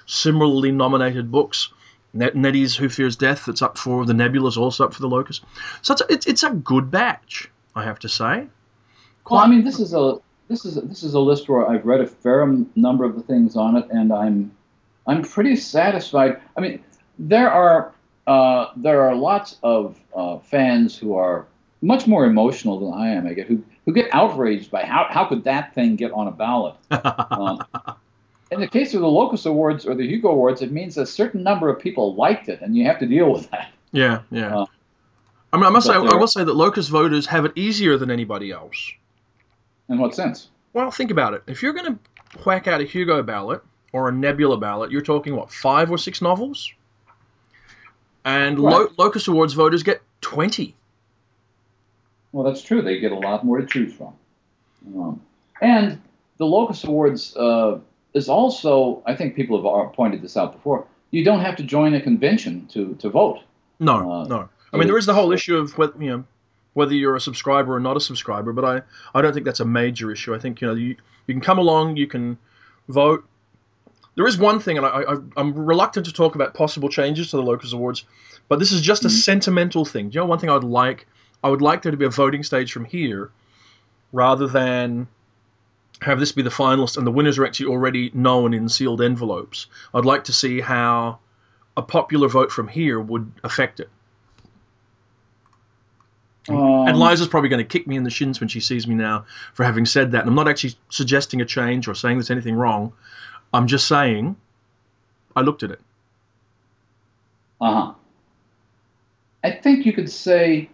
similarly 0.06 0.72
nominated 0.72 1.30
books. 1.30 1.70
Net- 2.14 2.34
Nnedi's 2.34 2.76
Who 2.76 2.88
Fears 2.88 3.16
Death, 3.16 3.46
that's 3.46 3.62
up 3.62 3.78
for 3.78 4.04
the 4.04 4.14
Nebula's 4.14 4.56
also 4.56 4.84
up 4.84 4.94
for 4.94 5.00
the 5.00 5.08
Locus. 5.08 5.40
So 5.80 5.94
it's 5.94 6.02
a, 6.02 6.12
it's, 6.12 6.26
it's 6.26 6.42
a 6.42 6.50
good 6.50 6.90
batch, 6.90 7.50
I 7.74 7.84
have 7.84 7.98
to 8.00 8.08
say. 8.08 8.46
Well, 9.30 9.40
I 9.40 9.46
mean, 9.46 9.64
this 9.64 9.80
is 9.80 9.94
a 9.94 10.18
this 10.48 10.64
is 10.64 10.76
a, 10.76 10.82
this 10.82 11.02
is 11.02 11.14
a 11.14 11.20
list 11.20 11.48
where 11.48 11.66
I've 11.66 11.86
read 11.86 12.00
a 12.00 12.06
fair 12.06 12.46
number 12.74 13.04
of 13.04 13.14
the 13.14 13.22
things 13.22 13.56
on 13.56 13.76
it, 13.76 13.86
and 13.90 14.12
I'm 14.12 14.52
I'm 15.06 15.22
pretty 15.22 15.56
satisfied. 15.56 16.40
I 16.56 16.60
mean, 16.60 16.84
there 17.18 17.50
are 17.50 17.92
uh, 18.26 18.66
there 18.76 19.02
are 19.02 19.14
lots 19.14 19.56
of 19.62 19.98
uh, 20.14 20.38
fans 20.38 20.96
who 20.96 21.14
are 21.14 21.46
much 21.80 22.06
more 22.06 22.24
emotional 22.24 22.78
than 22.78 22.98
I 22.98 23.10
am. 23.10 23.26
I 23.26 23.34
get 23.34 23.46
who 23.46 23.62
who 23.84 23.92
get 23.92 24.08
outraged 24.12 24.70
by 24.70 24.84
how 24.84 25.06
how 25.10 25.24
could 25.24 25.44
that 25.44 25.74
thing 25.74 25.96
get 25.96 26.12
on 26.12 26.28
a 26.28 26.32
ballot. 26.32 26.74
Um, 27.32 27.64
in 28.52 28.60
the 28.60 28.68
case 28.68 28.92
of 28.92 29.00
the 29.00 29.08
Locus 29.08 29.46
Awards 29.46 29.86
or 29.86 29.94
the 29.94 30.06
Hugo 30.06 30.28
Awards, 30.28 30.60
it 30.60 30.70
means 30.70 30.98
a 30.98 31.06
certain 31.06 31.42
number 31.42 31.70
of 31.70 31.80
people 31.80 32.14
liked 32.14 32.50
it, 32.50 32.60
and 32.60 32.76
you 32.76 32.84
have 32.84 32.98
to 32.98 33.06
deal 33.06 33.32
with 33.32 33.50
that. 33.50 33.72
Yeah, 33.92 34.20
yeah. 34.30 34.54
Uh, 34.54 34.66
I 35.52 35.56
mean, 35.56 35.64
I 35.64 35.70
must 35.70 35.86
say, 35.86 35.94
I 35.94 35.98
will 35.98 36.26
say 36.26 36.44
that 36.44 36.54
Locus 36.54 36.88
voters 36.88 37.26
have 37.26 37.46
it 37.46 37.52
easier 37.56 37.96
than 37.96 38.10
anybody 38.10 38.50
else. 38.50 38.92
In 39.88 39.98
what 39.98 40.14
sense? 40.14 40.48
Well, 40.74 40.90
think 40.90 41.10
about 41.10 41.34
it. 41.34 41.42
If 41.46 41.62
you're 41.62 41.72
going 41.72 41.94
to 41.94 42.42
whack 42.44 42.66
out 42.66 42.80
a 42.80 42.84
Hugo 42.84 43.22
ballot 43.22 43.62
or 43.92 44.08
a 44.08 44.12
Nebula 44.12 44.58
ballot, 44.58 44.90
you're 44.90 45.02
talking 45.02 45.34
what 45.34 45.50
five 45.50 45.90
or 45.90 45.98
six 45.98 46.22
novels, 46.22 46.72
and 48.24 48.58
Lo- 48.58 48.84
Right. 48.84 48.98
Locus 48.98 49.28
Awards 49.28 49.54
voters 49.54 49.82
get 49.82 50.00
twenty. 50.20 50.74
Well, 52.32 52.44
that's 52.44 52.62
true. 52.62 52.80
They 52.82 52.98
get 52.98 53.12
a 53.12 53.16
lot 53.18 53.44
more 53.44 53.60
to 53.60 53.66
choose 53.66 53.92
from. 53.92 54.14
Um, 54.96 55.20
and 55.60 56.00
the 56.38 56.46
Locus 56.46 56.82
Awards 56.84 57.36
uh, 57.36 57.78
is 58.14 58.28
also, 58.28 59.02
I 59.06 59.14
think 59.14 59.36
people 59.36 59.56
have 59.62 59.92
pointed 59.92 60.22
this 60.22 60.36
out 60.36 60.52
before, 60.52 60.86
you 61.10 61.24
don't 61.24 61.40
have 61.40 61.56
to 61.56 61.62
join 61.62 61.94
a 61.94 62.00
convention 62.00 62.66
to, 62.68 62.94
to 62.96 63.10
vote. 63.10 63.40
No, 63.80 64.10
Uh, 64.10 64.24
no. 64.24 64.48
I 64.72 64.78
mean, 64.78 64.86
there 64.88 64.96
is 64.96 65.04
the 65.04 65.12
whole 65.12 65.32
issue 65.32 65.58
of 65.58 65.76
whether 65.76 65.92
you 66.02 66.08
know 66.10 66.24
whether 66.72 66.94
you're 66.94 67.16
a 67.16 67.20
subscriber 67.20 67.76
or 67.76 67.80
not 67.80 67.98
a 67.98 68.00
subscriber, 68.00 68.54
but 68.54 68.64
I, 68.64 68.80
I 69.14 69.20
don't 69.20 69.34
think 69.34 69.44
that's 69.44 69.60
a 69.60 69.66
major 69.66 70.10
issue. 70.10 70.34
I 70.34 70.38
think 70.38 70.62
you 70.62 70.68
know 70.68 70.74
you, 70.74 70.96
you 71.26 71.34
can 71.34 71.42
come 71.42 71.58
along, 71.58 71.98
you 71.98 72.06
can 72.06 72.38
vote. 72.88 73.22
There 74.14 74.26
is 74.26 74.36
one 74.36 74.60
thing, 74.60 74.76
and 74.76 74.86
I, 74.86 74.90
I, 74.90 75.16
I'm 75.36 75.54
reluctant 75.54 76.06
to 76.06 76.12
talk 76.12 76.34
about 76.34 76.52
possible 76.54 76.88
changes 76.88 77.30
to 77.30 77.36
the 77.36 77.42
Locus 77.42 77.72
Awards, 77.72 78.04
but 78.48 78.58
this 78.58 78.72
is 78.72 78.80
just 78.82 79.04
a 79.04 79.08
Mhm. 79.08 79.22
sentimental 79.22 79.84
thing. 79.84 80.10
Do 80.10 80.16
you 80.16 80.20
know 80.20 80.26
one 80.26 80.38
thing 80.38 80.50
I 80.50 80.54
would 80.54 80.64
like? 80.64 81.06
I 81.42 81.48
would 81.48 81.62
like 81.62 81.82
there 81.82 81.92
to 81.92 81.96
be 81.98 82.04
a 82.04 82.10
voting 82.10 82.42
stage 82.42 82.72
from 82.72 82.84
here, 82.84 83.30
rather 84.12 84.46
than 84.46 85.08
have 86.02 86.18
this 86.20 86.32
be 86.32 86.42
the 86.42 86.50
finalists 86.50 86.96
and 86.98 87.06
the 87.06 87.10
winners 87.12 87.38
are 87.38 87.46
actually 87.46 87.66
already 87.66 88.10
known 88.12 88.52
in 88.54 88.68
sealed 88.68 89.00
envelopes. 89.00 89.66
I'd 89.94 90.04
like 90.04 90.24
to 90.24 90.32
see 90.32 90.60
how 90.60 91.20
a 91.76 91.82
popular 91.82 92.28
vote 92.28 92.50
from 92.52 92.68
here 92.68 93.00
would 93.00 93.32
affect 93.42 93.80
it. 93.80 93.88
Um, 96.48 96.88
And 96.88 96.98
Liza's 96.98 97.28
probably 97.28 97.50
going 97.50 97.64
to 97.64 97.68
kick 97.68 97.86
me 97.86 97.96
in 97.96 98.02
the 98.02 98.10
shins 98.10 98.40
when 98.40 98.48
she 98.48 98.60
sees 98.60 98.86
me 98.86 98.96
now 98.96 99.26
for 99.54 99.62
having 99.64 99.86
said 99.86 100.12
that. 100.12 100.20
And 100.20 100.28
I'm 100.28 100.34
not 100.34 100.48
actually 100.48 100.74
suggesting 100.90 101.40
a 101.40 101.44
change 101.44 101.86
or 101.86 101.94
saying 101.94 102.18
there's 102.18 102.30
anything 102.30 102.56
wrong. 102.56 102.92
I'm 103.52 103.66
just 103.66 103.86
saying 103.86 104.36
I 105.36 105.42
looked 105.42 105.62
at 105.62 105.70
it. 105.70 105.80
Uh 107.60 107.72
huh. 107.72 107.92
I 109.44 109.50
think 109.50 109.86
you 109.86 109.92
could 109.92 110.10
say 110.10 110.70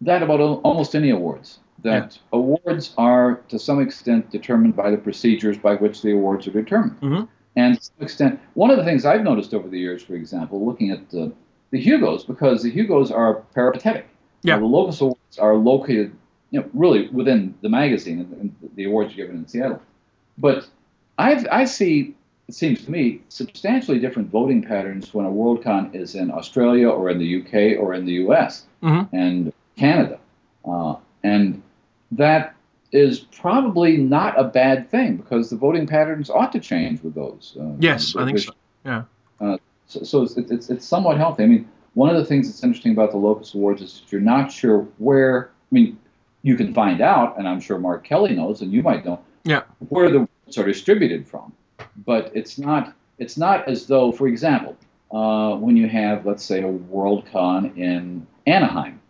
that 0.00 0.22
about 0.22 0.40
almost 0.40 0.94
any 0.94 1.10
awards. 1.10 1.58
That 1.82 2.18
awards 2.32 2.94
are, 2.96 3.36
to 3.48 3.58
some 3.58 3.80
extent, 3.80 4.30
determined 4.30 4.74
by 4.74 4.90
the 4.90 4.96
procedures 4.96 5.58
by 5.58 5.74
which 5.74 6.02
the 6.02 6.12
awards 6.12 6.46
are 6.46 6.50
determined. 6.52 7.00
Mhm. 7.00 7.28
And 7.56 7.76
to 7.76 7.82
some 7.82 7.94
extent, 8.00 8.40
one 8.54 8.70
of 8.70 8.76
the 8.78 8.84
things 8.84 9.04
I've 9.04 9.22
noticed 9.22 9.54
over 9.54 9.68
the 9.68 9.78
years, 9.78 10.02
for 10.02 10.14
example, 10.14 10.64
looking 10.64 10.90
at 10.90 11.10
the, 11.10 11.32
the 11.70 11.78
Hugos, 11.80 12.24
because 12.24 12.62
the 12.62 12.70
Hugos 12.70 13.10
are 13.10 13.34
peripatetic. 13.54 14.08
Yeah. 14.42 14.54
Now, 14.54 14.60
the 14.60 14.66
Locus 14.66 15.00
Awards 15.00 15.38
are 15.38 15.54
located, 15.56 16.12
you 16.50 16.60
know, 16.60 16.66
really 16.72 17.08
within 17.08 17.54
the 17.60 17.68
magazine 17.68 18.20
and, 18.20 18.32
and 18.40 18.70
the 18.76 18.84
awards 18.84 19.12
are 19.12 19.16
given 19.16 19.36
in 19.36 19.46
Seattle. 19.46 19.80
But 20.38 20.66
I've, 21.18 21.46
I 21.50 21.64
see, 21.64 22.14
it 22.48 22.54
seems 22.54 22.84
to 22.84 22.90
me, 22.90 23.20
substantially 23.28 23.98
different 23.98 24.30
voting 24.30 24.62
patterns 24.62 25.14
when 25.14 25.26
a 25.26 25.30
Worldcon 25.30 25.94
is 25.94 26.14
in 26.14 26.30
Australia 26.30 26.88
or 26.88 27.08
in 27.10 27.18
the 27.18 27.40
UK 27.40 27.78
or 27.80 27.94
in 27.94 28.04
the 28.04 28.12
US 28.26 28.66
Mhm. 28.82 29.08
and 29.12 29.52
Canada. 29.76 30.18
Uh, 30.64 30.96
and 31.22 31.62
that 32.12 32.54
is 32.92 33.20
probably 33.20 33.96
not 33.96 34.38
a 34.38 34.44
bad 34.44 34.88
thing 34.90 35.16
because 35.16 35.50
the 35.50 35.56
voting 35.56 35.86
patterns 35.86 36.30
ought 36.30 36.52
to 36.52 36.60
change 36.60 37.02
with 37.02 37.14
those. 37.14 37.56
Uh, 37.60 37.72
Yes, 37.78 38.14
I 38.16 38.24
think 38.24 38.34
which- 38.36 38.46
so. 38.46 38.52
Yeah. 38.84 39.02
Uh, 39.40 39.56
so 39.86 40.02
so 40.02 40.22
it's, 40.22 40.36
it's, 40.36 40.70
it's 40.70 40.86
somewhat 40.86 41.16
healthy. 41.16 41.44
I 41.44 41.46
mean, 41.46 41.68
one 41.94 42.10
of 42.10 42.16
the 42.16 42.24
things 42.24 42.48
that's 42.48 42.62
interesting 42.62 42.92
about 42.92 43.10
the 43.10 43.16
Locus 43.18 43.54
Awards 43.54 43.82
is 43.82 44.00
that 44.00 44.12
you're 44.12 44.20
not 44.20 44.50
sure 44.52 44.86
where. 44.98 45.50
I 45.70 45.74
mean, 45.74 45.98
you 46.42 46.56
can 46.56 46.72
find 46.74 47.00
out, 47.00 47.36
and 47.38 47.48
I'm 47.48 47.60
sure 47.60 47.78
Mark 47.78 48.04
Kelly 48.04 48.34
knows, 48.34 48.62
and 48.62 48.72
you 48.72 48.82
might 48.82 49.04
know, 49.04 49.18
Yeah. 49.44 49.62
where 49.88 50.10
the 50.10 50.28
are 50.58 50.64
distributed 50.64 51.26
from. 51.26 51.52
But 52.06 52.30
it's 52.34 52.58
not 52.58 52.94
it's 53.18 53.36
not 53.36 53.68
as 53.68 53.86
though, 53.86 54.10
for 54.12 54.26
example, 54.28 54.76
uh, 55.12 55.56
when 55.56 55.76
you 55.76 55.88
have 55.88 56.26
let's 56.26 56.42
say 56.44 56.60
a 56.60 56.72
WorldCon 56.72 57.76
in 57.76 58.26
Anaheim, 58.46 59.00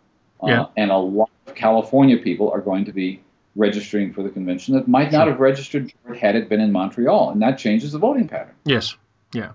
uh, 0.43 0.47
Yeah. 0.47 0.65
and 0.77 0.91
a 0.91 0.97
lot 0.97 1.29
of 1.47 1.55
California 1.55 2.17
people 2.17 2.51
are 2.51 2.61
going 2.61 2.85
to 2.85 2.93
be 2.93 3.21
registering 3.55 4.11
for 4.13 4.21
the 4.23 4.29
convention 4.29 4.75
that 4.75 4.87
might 4.87 5.11
not 5.11 5.23
Sure. 5.23 5.31
have 5.31 5.39
registered 5.39 5.93
had 6.19 6.35
it 6.35 6.49
been 6.49 6.59
in 6.59 6.71
Montreal, 6.71 7.31
and 7.31 7.41
that 7.41 7.57
changes 7.57 7.91
the 7.93 7.99
voting 7.99 8.27
pattern. 8.27 8.53
Yes. 8.65 8.95
Yeah. 9.33 9.51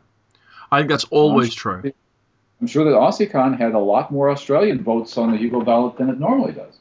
I 0.72 0.78
think 0.78 0.90
that's 0.90 1.04
always 1.04 1.52
true. 1.54 1.82
I'm 2.60 2.66
sure 2.66 2.84
that 2.84 2.90
AussieCon 2.92 3.58
had 3.58 3.72
a 3.74 3.78
lot 3.78 4.10
more 4.10 4.30
Australian 4.30 4.82
votes 4.82 5.16
on 5.18 5.32
the 5.32 5.36
Hugo 5.38 5.62
ballot 5.62 5.96
than 5.96 6.08
it 6.10 6.18
normally 6.20 6.52
does. 6.52 6.78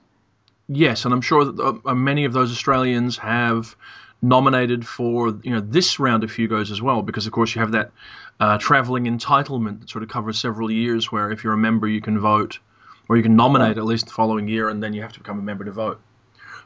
Yes, 0.68 1.06
and 1.06 1.14
I'm 1.14 1.22
sure 1.22 1.46
that 1.46 1.82
uh, 1.86 1.96
many 1.96 2.26
of 2.26 2.34
those 2.34 2.52
Australians 2.52 3.18
have 3.18 3.76
nominated 4.22 4.86
for 4.86 5.30
you 5.44 5.52
know 5.52 5.62
this 5.62 6.00
round 6.00 6.24
of 6.24 6.32
Hugos 6.32 6.72
as 6.72 6.82
well, 6.82 7.02
because 7.02 7.26
of 7.26 7.32
course 7.32 7.54
you 7.56 7.62
have 7.62 7.72
that 7.72 7.92
uh, 8.40 8.58
travelling 8.58 9.06
entitlement 9.06 9.82
that 9.82 9.90
sort 9.90 10.04
of 10.04 10.10
covers 10.10 10.40
several 10.40 10.70
years, 10.72 11.12
where 11.12 11.32
if 11.32 11.44
you're 11.44 11.54
a 11.54 11.58
member 11.58 11.88
you 11.88 12.02
can 12.02 12.20
vote, 12.20 12.60
or 13.08 13.18
you 13.18 13.24
can 13.24 13.36
nominate 13.36 13.78
at 13.78 13.86
least 13.86 14.06
the 14.08 14.12
following 14.14 14.48
year, 14.48 14.70
and 14.70 14.82
then 14.84 14.94
you 14.94 15.02
have 15.02 15.14
to 15.14 15.20
become 15.20 15.40
a 15.40 15.42
member 15.42 15.64
to 15.66 15.72
vote. 15.72 16.00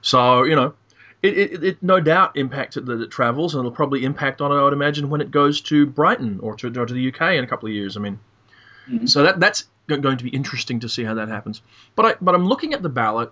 So 0.02 0.44
you 0.44 0.56
know, 0.56 0.74
it, 1.22 1.38
it, 1.38 1.64
it 1.64 1.84
no 1.84 2.00
doubt 2.00 2.36
impacted 2.38 2.86
that 2.88 3.02
it 3.02 3.12
travels, 3.12 3.54
and 3.54 3.62
it'll 3.62 3.72
probably 3.72 4.04
impact 4.04 4.42
on 4.42 4.52
it. 4.52 4.56
I 4.56 4.64
would 4.64 4.74
imagine 4.74 5.10
when 5.10 5.22
it 5.22 5.32
goes 5.32 5.62
to 5.62 5.86
Brighton 5.86 6.40
or 6.42 6.56
to, 6.56 6.68
or 6.80 6.86
to 6.86 6.94
the 6.94 7.08
UK 7.14 7.34
in 7.34 7.44
a 7.44 7.48
couple 7.48 7.70
of 7.70 7.76
years. 7.76 7.96
I 7.98 8.00
mean, 8.00 8.20
Mhm. 8.90 9.08
so 9.08 9.24
that 9.24 9.40
that's 9.40 9.66
going 9.88 10.18
to 10.18 10.24
be 10.24 10.30
interesting 10.30 10.80
to 10.82 10.90
see 10.90 11.04
how 11.04 11.14
that 11.16 11.28
happens. 11.30 11.62
But 11.96 12.06
I 12.06 12.16
but 12.20 12.36
I'm 12.36 12.46
looking 12.46 12.74
at 12.74 12.82
the 12.82 12.90
ballot, 12.90 13.32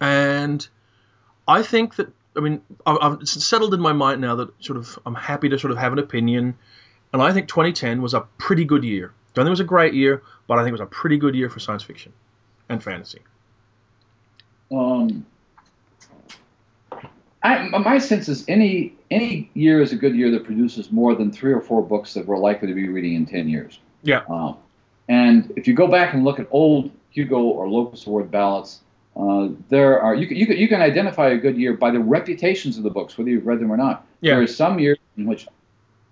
and 0.00 0.66
I 1.46 1.62
think 1.62 1.96
that 1.96 2.08
I 2.36 2.40
mean 2.40 2.62
I've, 2.86 3.26
settled 3.26 3.74
in 3.74 3.80
my 3.80 3.92
mind 3.92 4.20
now 4.20 4.36
that 4.36 4.50
sort 4.62 4.78
of 4.78 4.98
I'm 5.04 5.14
happy 5.14 5.48
to 5.48 5.58
sort 5.58 5.72
of 5.72 5.78
have 5.78 5.92
an 5.92 5.98
opinion, 5.98 6.56
and 7.12 7.22
I 7.22 7.32
think 7.32 7.48
2010 7.48 8.02
was 8.02 8.14
a 8.14 8.20
pretty 8.38 8.64
good 8.64 8.84
year. 8.84 9.12
Don't 9.34 9.44
think 9.44 9.48
it 9.48 9.50
was 9.50 9.60
a 9.60 9.64
great 9.64 9.94
year, 9.94 10.22
but 10.46 10.58
I 10.58 10.62
think 10.62 10.70
it 10.70 10.80
was 10.80 10.80
a 10.80 10.86
pretty 10.86 11.18
good 11.18 11.34
year 11.34 11.48
for 11.48 11.60
science 11.60 11.82
fiction 11.82 12.12
and 12.68 12.82
fantasy. 12.82 13.20
Um, 14.72 15.26
I, 17.42 17.68
my 17.68 17.98
sense 17.98 18.28
is 18.28 18.44
any 18.48 18.94
any 19.10 19.50
year 19.54 19.80
is 19.80 19.92
a 19.92 19.96
good 19.96 20.14
year 20.14 20.30
that 20.32 20.44
produces 20.44 20.92
more 20.92 21.14
than 21.14 21.32
three 21.32 21.52
or 21.52 21.60
four 21.60 21.82
books 21.82 22.14
that 22.14 22.26
we're 22.26 22.38
likely 22.38 22.68
to 22.68 22.74
be 22.74 22.88
reading 22.88 23.14
in 23.14 23.26
10 23.26 23.48
years. 23.48 23.78
Yeah. 24.02 24.22
Um, 24.28 24.56
and 25.08 25.52
if 25.56 25.66
you 25.66 25.74
go 25.74 25.88
back 25.88 26.14
and 26.14 26.24
look 26.24 26.38
at 26.38 26.46
old 26.50 26.90
Hugo 27.10 27.38
or 27.38 27.68
Locus 27.68 28.06
Award 28.06 28.30
ballots, 28.30 28.80
uh, 29.16 29.48
there 29.68 30.00
are 30.00 30.14
you 30.14 30.26
can, 30.26 30.36
you 30.36 30.46
can 30.46 30.56
you 30.56 30.68
can 30.68 30.80
identify 30.80 31.28
a 31.30 31.36
good 31.36 31.56
year 31.56 31.74
by 31.74 31.90
the 31.90 32.00
reputations 32.00 32.76
of 32.78 32.84
the 32.84 32.90
books, 32.90 33.18
whether 33.18 33.30
you've 33.30 33.46
read 33.46 33.60
them 33.60 33.70
or 33.72 33.76
not. 33.76 34.06
Yeah. 34.20 34.34
There 34.34 34.42
are 34.42 34.46
some 34.46 34.78
years 34.78 34.98
in 35.16 35.26
which 35.26 35.46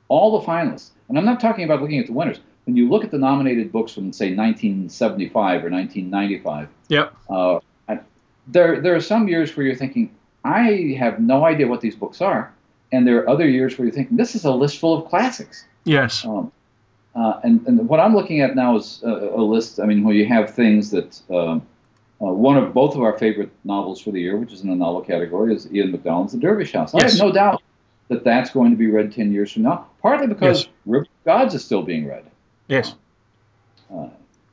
all 0.08 0.38
the 0.40 0.46
finalists, 0.46 0.90
and 1.08 1.18
I'm 1.18 1.24
not 1.24 1.40
talking 1.40 1.64
about 1.64 1.80
looking 1.80 1.98
at 1.98 2.06
the 2.06 2.12
winners. 2.12 2.40
When 2.64 2.76
you 2.76 2.88
look 2.88 3.02
at 3.04 3.10
the 3.10 3.18
nominated 3.18 3.72
books 3.72 3.92
from 3.94 4.12
say 4.12 4.34
1975 4.34 5.64
or 5.64 5.70
1995, 5.70 6.68
Yep. 6.88 7.14
uh, 7.30 7.60
there 8.46 8.80
there 8.80 8.94
are 8.94 9.00
some 9.00 9.28
years 9.28 9.56
where 9.56 9.66
you're 9.66 9.74
thinking, 9.76 10.14
I 10.44 10.96
have 10.98 11.20
no 11.20 11.44
idea 11.44 11.66
what 11.66 11.80
these 11.80 11.94
books 11.94 12.20
are, 12.20 12.52
and 12.92 13.06
there 13.06 13.18
are 13.18 13.28
other 13.28 13.48
years 13.48 13.78
where 13.78 13.86
you're 13.86 13.94
thinking, 13.94 14.16
this 14.16 14.34
is 14.34 14.44
a 14.44 14.50
list 14.52 14.78
full 14.78 15.02
of 15.02 15.08
classics. 15.08 15.66
Yes. 15.84 16.24
Um, 16.24 16.50
uh, 17.14 17.40
and, 17.42 17.66
and 17.66 17.88
what 17.88 18.00
I'm 18.00 18.14
looking 18.14 18.40
at 18.40 18.54
now 18.54 18.76
is 18.76 19.02
a, 19.02 19.08
a 19.08 19.42
list. 19.42 19.80
I 19.80 19.86
mean, 19.86 20.04
where 20.04 20.14
you 20.14 20.26
have 20.26 20.54
things 20.54 20.90
that 20.90 21.20
um, 21.30 21.66
uh, 22.20 22.26
one 22.26 22.56
of 22.56 22.72
both 22.74 22.94
of 22.94 23.02
our 23.02 23.16
favorite 23.18 23.50
novels 23.64 24.00
for 24.00 24.10
the 24.10 24.20
year, 24.20 24.36
which 24.36 24.52
is 24.52 24.62
in 24.62 24.68
the 24.70 24.74
novel 24.76 25.00
category, 25.00 25.54
is 25.54 25.72
Ian 25.72 25.92
McDonald's 25.92 26.32
The 26.32 26.38
Dervish 26.38 26.72
House. 26.72 26.94
I 26.94 26.98
Yes. 26.98 27.12
have 27.18 27.26
no 27.28 27.32
doubt 27.32 27.62
that 28.08 28.24
that's 28.24 28.50
going 28.50 28.70
to 28.70 28.76
be 28.76 28.86
read 28.90 29.12
10 29.12 29.32
years 29.32 29.52
from 29.52 29.62
now, 29.62 29.86
partly 30.02 30.26
because 30.26 30.64
Yes. 30.64 30.68
River 30.86 31.02
of 31.04 31.24
Gods 31.24 31.54
is 31.54 31.64
still 31.64 31.82
being 31.82 32.06
read. 32.06 32.24
Yes. 32.68 32.94
Uh, 33.94 34.08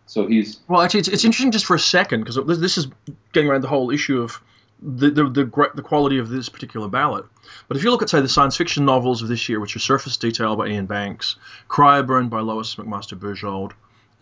so 0.05 0.27
he's 0.27 0.60
Well, 0.67 0.81
actually, 0.81 1.00
it's, 1.01 1.10
it's 1.10 1.25
interesting 1.25 1.51
just 1.51 1.65
for 1.65 1.75
a 1.75 1.79
second 1.79 2.22
because 2.22 2.36
this, 2.45 2.57
this 2.60 2.77
is 2.77 2.88
getting 3.34 3.50
around 3.50 3.62
the 3.62 3.67
whole 3.67 3.89
issue 3.91 4.22
of 4.22 4.39
the 4.81 5.10
the, 5.10 5.24
the 5.29 5.72
the 5.74 5.81
quality 5.81 6.17
of 6.19 6.29
this 6.29 6.50
particular 6.50 6.88
ballot. 6.89 7.25
But 7.69 7.77
if 7.77 7.84
you 7.84 7.91
look 7.91 8.01
at 8.01 8.10
say 8.10 8.19
the 8.22 8.27
science 8.29 8.57
fiction 8.57 8.84
novels 8.86 9.22
of 9.22 9.29
this 9.29 9.48
year, 9.50 9.60
which 9.60 9.75
are 9.75 9.79
Surface 9.79 10.17
Detail 10.17 10.55
by 10.57 10.67
Iain 10.67 10.86
Banks, 10.86 11.38
Cryoburn 11.69 12.29
by 12.29 12.41
Lois 12.41 12.75
McMaster 12.75 13.17
Bujold, 13.17 13.72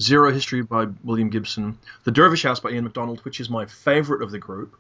Zero 0.04 0.32
History 0.32 0.62
by 0.62 0.88
William 1.04 1.30
Gibson, 1.30 1.78
The 2.04 2.12
Dervish 2.12 2.44
House 2.44 2.60
by 2.60 2.72
Ian 2.72 2.84
McDonald, 2.84 3.22
which 3.24 3.40
is 3.40 3.50
my 3.50 3.66
favorite 3.66 4.22
of 4.22 4.32
the 4.32 4.40
group, 4.40 4.76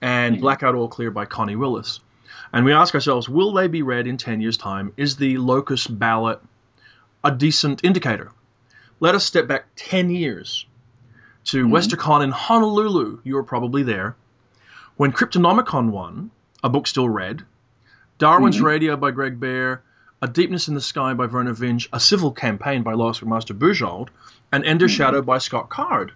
and 0.00 0.36
Mhm. 0.36 0.40
Blackout 0.40 0.74
All 0.74 0.88
Clear 0.88 1.10
by 1.10 1.24
Connie 1.24 1.56
Willis. 1.56 2.00
And 2.52 2.64
we 2.64 2.72
ask 2.72 2.94
ourselves, 2.94 3.28
will 3.28 3.52
they 3.52 3.66
be 3.68 3.82
read 3.82 4.06
in 4.06 4.16
10 4.16 4.40
years' 4.40 4.56
time? 4.56 4.92
Is 4.96 5.16
the 5.16 5.38
locus 5.38 5.86
ballot 5.86 6.40
a 7.24 7.30
decent 7.30 7.84
indicator? 7.84 8.30
Let 9.00 9.14
us 9.14 9.24
step 9.24 9.48
back 9.48 9.66
10 9.76 10.10
years 10.10 10.66
to 11.46 11.66
Mhm. 11.66 11.72
WesterCon 11.72 12.22
in 12.22 12.30
Honolulu. 12.30 13.18
You 13.24 13.34
were 13.34 13.42
probably 13.42 13.82
there. 13.82 14.14
When 14.96 15.12
Cryptonomicon 15.12 15.90
won, 15.90 16.30
a 16.62 16.68
book 16.68 16.86
still 16.86 17.08
read, 17.08 17.42
Darwin's 18.18 18.58
Mhm. 18.58 18.64
Radio 18.64 18.96
by 18.96 19.10
Greg 19.10 19.40
Bear, 19.40 19.82
A 20.22 20.28
Deepness 20.28 20.68
in 20.68 20.74
the 20.74 20.80
Sky 20.80 21.14
by 21.14 21.26
Vernor 21.26 21.54
Vinge, 21.54 21.88
A 21.92 22.00
Civil 22.00 22.32
Campaign 22.32 22.82
by 22.82 22.92
Lois 22.92 23.20
McMaster 23.20 23.56
Bujold, 23.58 24.08
and 24.52 24.64
Ender 24.64 24.86
Mhm. 24.86 24.90
Shadow 24.96 25.22
by 25.22 25.38
Scott 25.38 25.70
Card 25.70 26.12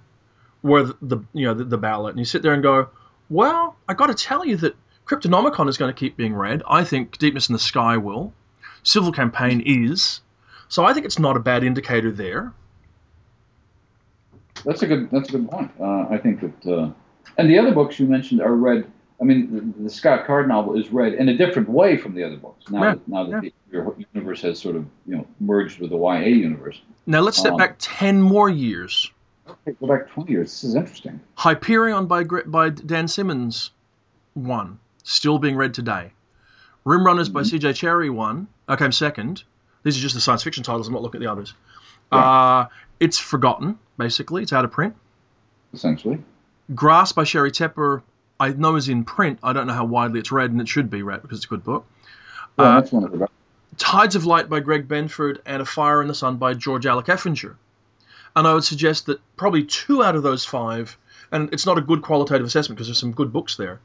were 0.62 0.82
the, 0.84 0.96
the 1.00 1.18
you 1.32 1.46
know 1.46 1.54
the, 1.54 1.64
the 1.64 1.78
ballot. 1.78 2.10
And 2.10 2.18
you 2.18 2.24
sit 2.24 2.42
there 2.42 2.52
and 2.52 2.62
go, 2.62 2.88
well, 3.30 3.76
I 3.88 3.94
got 3.94 4.06
to 4.06 4.14
tell 4.14 4.44
you 4.44 4.56
that 4.58 4.76
Cryptonomicon 5.06 5.68
is 5.68 5.78
going 5.78 5.92
to 5.92 5.98
keep 5.98 6.16
being 6.16 6.34
read. 6.34 6.62
I 6.68 6.84
think 6.84 7.18
Deepness 7.18 7.48
in 7.48 7.52
the 7.54 7.58
Sky 7.58 7.96
will. 7.96 8.32
Civil 8.82 9.12
Campaign 9.12 9.62
is. 9.64 10.20
So 10.68 10.84
I 10.84 10.92
think 10.92 11.06
it's 11.06 11.18
not 11.18 11.36
a 11.36 11.40
bad 11.40 11.64
indicator 11.64 12.10
there. 12.10 12.52
That's 14.64 14.82
a 14.82 14.86
good. 14.86 15.10
That's 15.10 15.28
a 15.28 15.32
good 15.32 15.50
point. 15.50 15.70
Uh, 15.80 16.06
I 16.10 16.18
think 16.18 16.40
that, 16.40 16.70
uh, 16.72 16.90
and 17.36 17.50
the 17.50 17.58
other 17.58 17.72
books 17.72 17.98
you 17.98 18.06
mentioned 18.06 18.40
are 18.40 18.54
read. 18.54 18.90
I 19.20 19.24
mean, 19.24 19.74
the, 19.78 19.84
the 19.84 19.90
Scott 19.90 20.26
Card 20.26 20.48
novel 20.48 20.76
is 20.78 20.90
read 20.90 21.14
in 21.14 21.28
a 21.28 21.36
different 21.36 21.68
way 21.68 21.96
from 21.96 22.14
the 22.14 22.24
other 22.24 22.36
books. 22.36 22.68
Now, 22.70 22.82
Yeah, 22.82 22.90
that, 22.94 23.08
now 23.08 23.24
that 23.24 23.30
yeah. 23.30 23.40
the 23.40 23.52
your 23.72 23.96
universe 24.12 24.42
has 24.42 24.58
sort 24.58 24.76
of 24.76 24.84
you 25.06 25.16
know 25.16 25.26
merged 25.40 25.78
with 25.80 25.90
the 25.90 25.96
YA 25.96 26.18
universe. 26.26 26.80
Now 27.06 27.20
let's 27.20 27.38
step 27.38 27.52
Um, 27.52 27.58
back 27.58 27.76
10 27.78 28.20
more 28.20 28.48
years. 28.48 29.10
Okay, 29.48 29.76
go 29.78 29.86
back 29.86 30.08
20 30.10 30.32
years. 30.32 30.46
This 30.50 30.64
is 30.64 30.74
interesting. 30.74 31.20
Hyperion 31.36 32.06
by 32.06 32.24
by 32.24 32.70
Dan 32.70 33.08
Simmons, 33.08 33.70
one, 34.34 34.78
still 35.02 35.38
being 35.38 35.56
read 35.56 35.74
today. 35.74 36.12
Rimrunners 36.86 37.32
by 37.32 37.42
Mhm. 37.42 37.46
C.J. 37.50 37.70
Cherryh, 37.72 38.10
one. 38.10 38.48
I 38.68 38.76
came 38.76 38.92
second. 38.92 39.44
These 39.84 39.98
are 39.98 40.00
just 40.00 40.14
the 40.14 40.20
science 40.20 40.42
fiction 40.42 40.64
titles. 40.64 40.86
I'm 40.88 40.94
not 40.94 41.02
looking 41.02 41.20
at 41.20 41.24
the 41.24 41.30
others. 41.32 41.54
Yeah. 42.12 42.18
Uh, 42.18 42.66
it's 43.00 43.18
forgotten, 43.18 43.78
basically. 43.98 44.42
It's 44.42 44.52
out 44.52 44.64
of 44.64 44.70
print. 44.72 44.94
Essentially, 45.72 46.18
Grass 46.74 47.12
by 47.12 47.24
Sheri 47.24 47.50
Tepper, 47.50 48.02
I 48.38 48.50
know 48.50 48.76
is 48.76 48.88
in 48.88 49.04
print. 49.04 49.38
I 49.42 49.52
don't 49.52 49.66
know 49.66 49.74
how 49.74 49.84
widely 49.84 50.20
it's 50.20 50.32
read, 50.32 50.50
and 50.50 50.60
it 50.60 50.68
should 50.68 50.90
be 50.90 51.02
read 51.02 51.22
because 51.22 51.38
it's 51.38 51.46
a 51.46 51.48
good 51.48 51.64
book. 51.64 51.86
well, 52.56 52.68
Uh, 52.68 52.80
that's 52.80 52.92
one 52.92 53.04
of 53.04 53.12
the. 53.12 53.28
Tides 53.76 54.14
of 54.14 54.24
Light 54.24 54.48
by 54.48 54.60
Greg 54.60 54.86
Benford 54.86 55.38
and 55.44 55.60
A 55.60 55.64
Fire 55.64 56.00
in 56.00 56.06
the 56.06 56.14
Sun 56.14 56.36
by 56.36 56.54
George 56.54 56.86
Alec 56.86 57.06
Effinger. 57.06 57.56
And 58.36 58.46
I 58.46 58.54
would 58.54 58.64
suggest 58.64 59.06
that 59.06 59.20
probably 59.36 59.64
two 59.64 60.02
out 60.02 60.14
of 60.16 60.22
those 60.22 60.44
five, 60.44 60.96
and 61.32 61.52
it's 61.52 61.66
not 61.66 61.78
a 61.78 61.80
good 61.80 62.02
qualitative 62.02 62.46
assessment 62.46 62.76
because 62.76 62.88
there's 62.88 62.98
some 62.98 63.12
good 63.12 63.32
books 63.32 63.56
there, 63.56 63.80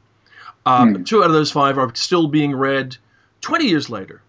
uh, 0.66 0.86
hmm. 0.86 1.02
two 1.04 1.22
out 1.22 1.26
of 1.26 1.32
those 1.32 1.50
five 1.50 1.78
are 1.78 1.94
still 1.94 2.26
being 2.26 2.54
read 2.54 2.96
20 3.40 3.66
years 3.66 3.88
later, 3.88 4.22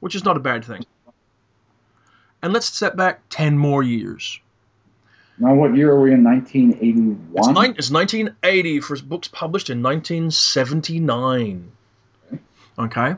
which 0.00 0.14
is 0.14 0.24
not 0.24 0.36
a 0.36 0.40
bad 0.40 0.64
thing. 0.64 0.84
And 2.42 2.52
let's 2.52 2.66
step 2.66 2.96
back 2.96 3.20
10 3.30 3.58
more 3.58 3.82
years. 3.82 4.40
Now, 5.40 5.54
what 5.54 5.76
year 5.76 5.92
are 5.92 6.00
we 6.00 6.12
in? 6.12 6.26
It's, 6.26 6.52
1981. 6.52 7.76
it's 7.76 7.90
1980 7.90 8.80
for 8.80 8.96
books 9.02 9.28
published 9.28 9.70
in 9.70 9.82
1979. 9.82 11.72
Okay? 12.78 13.14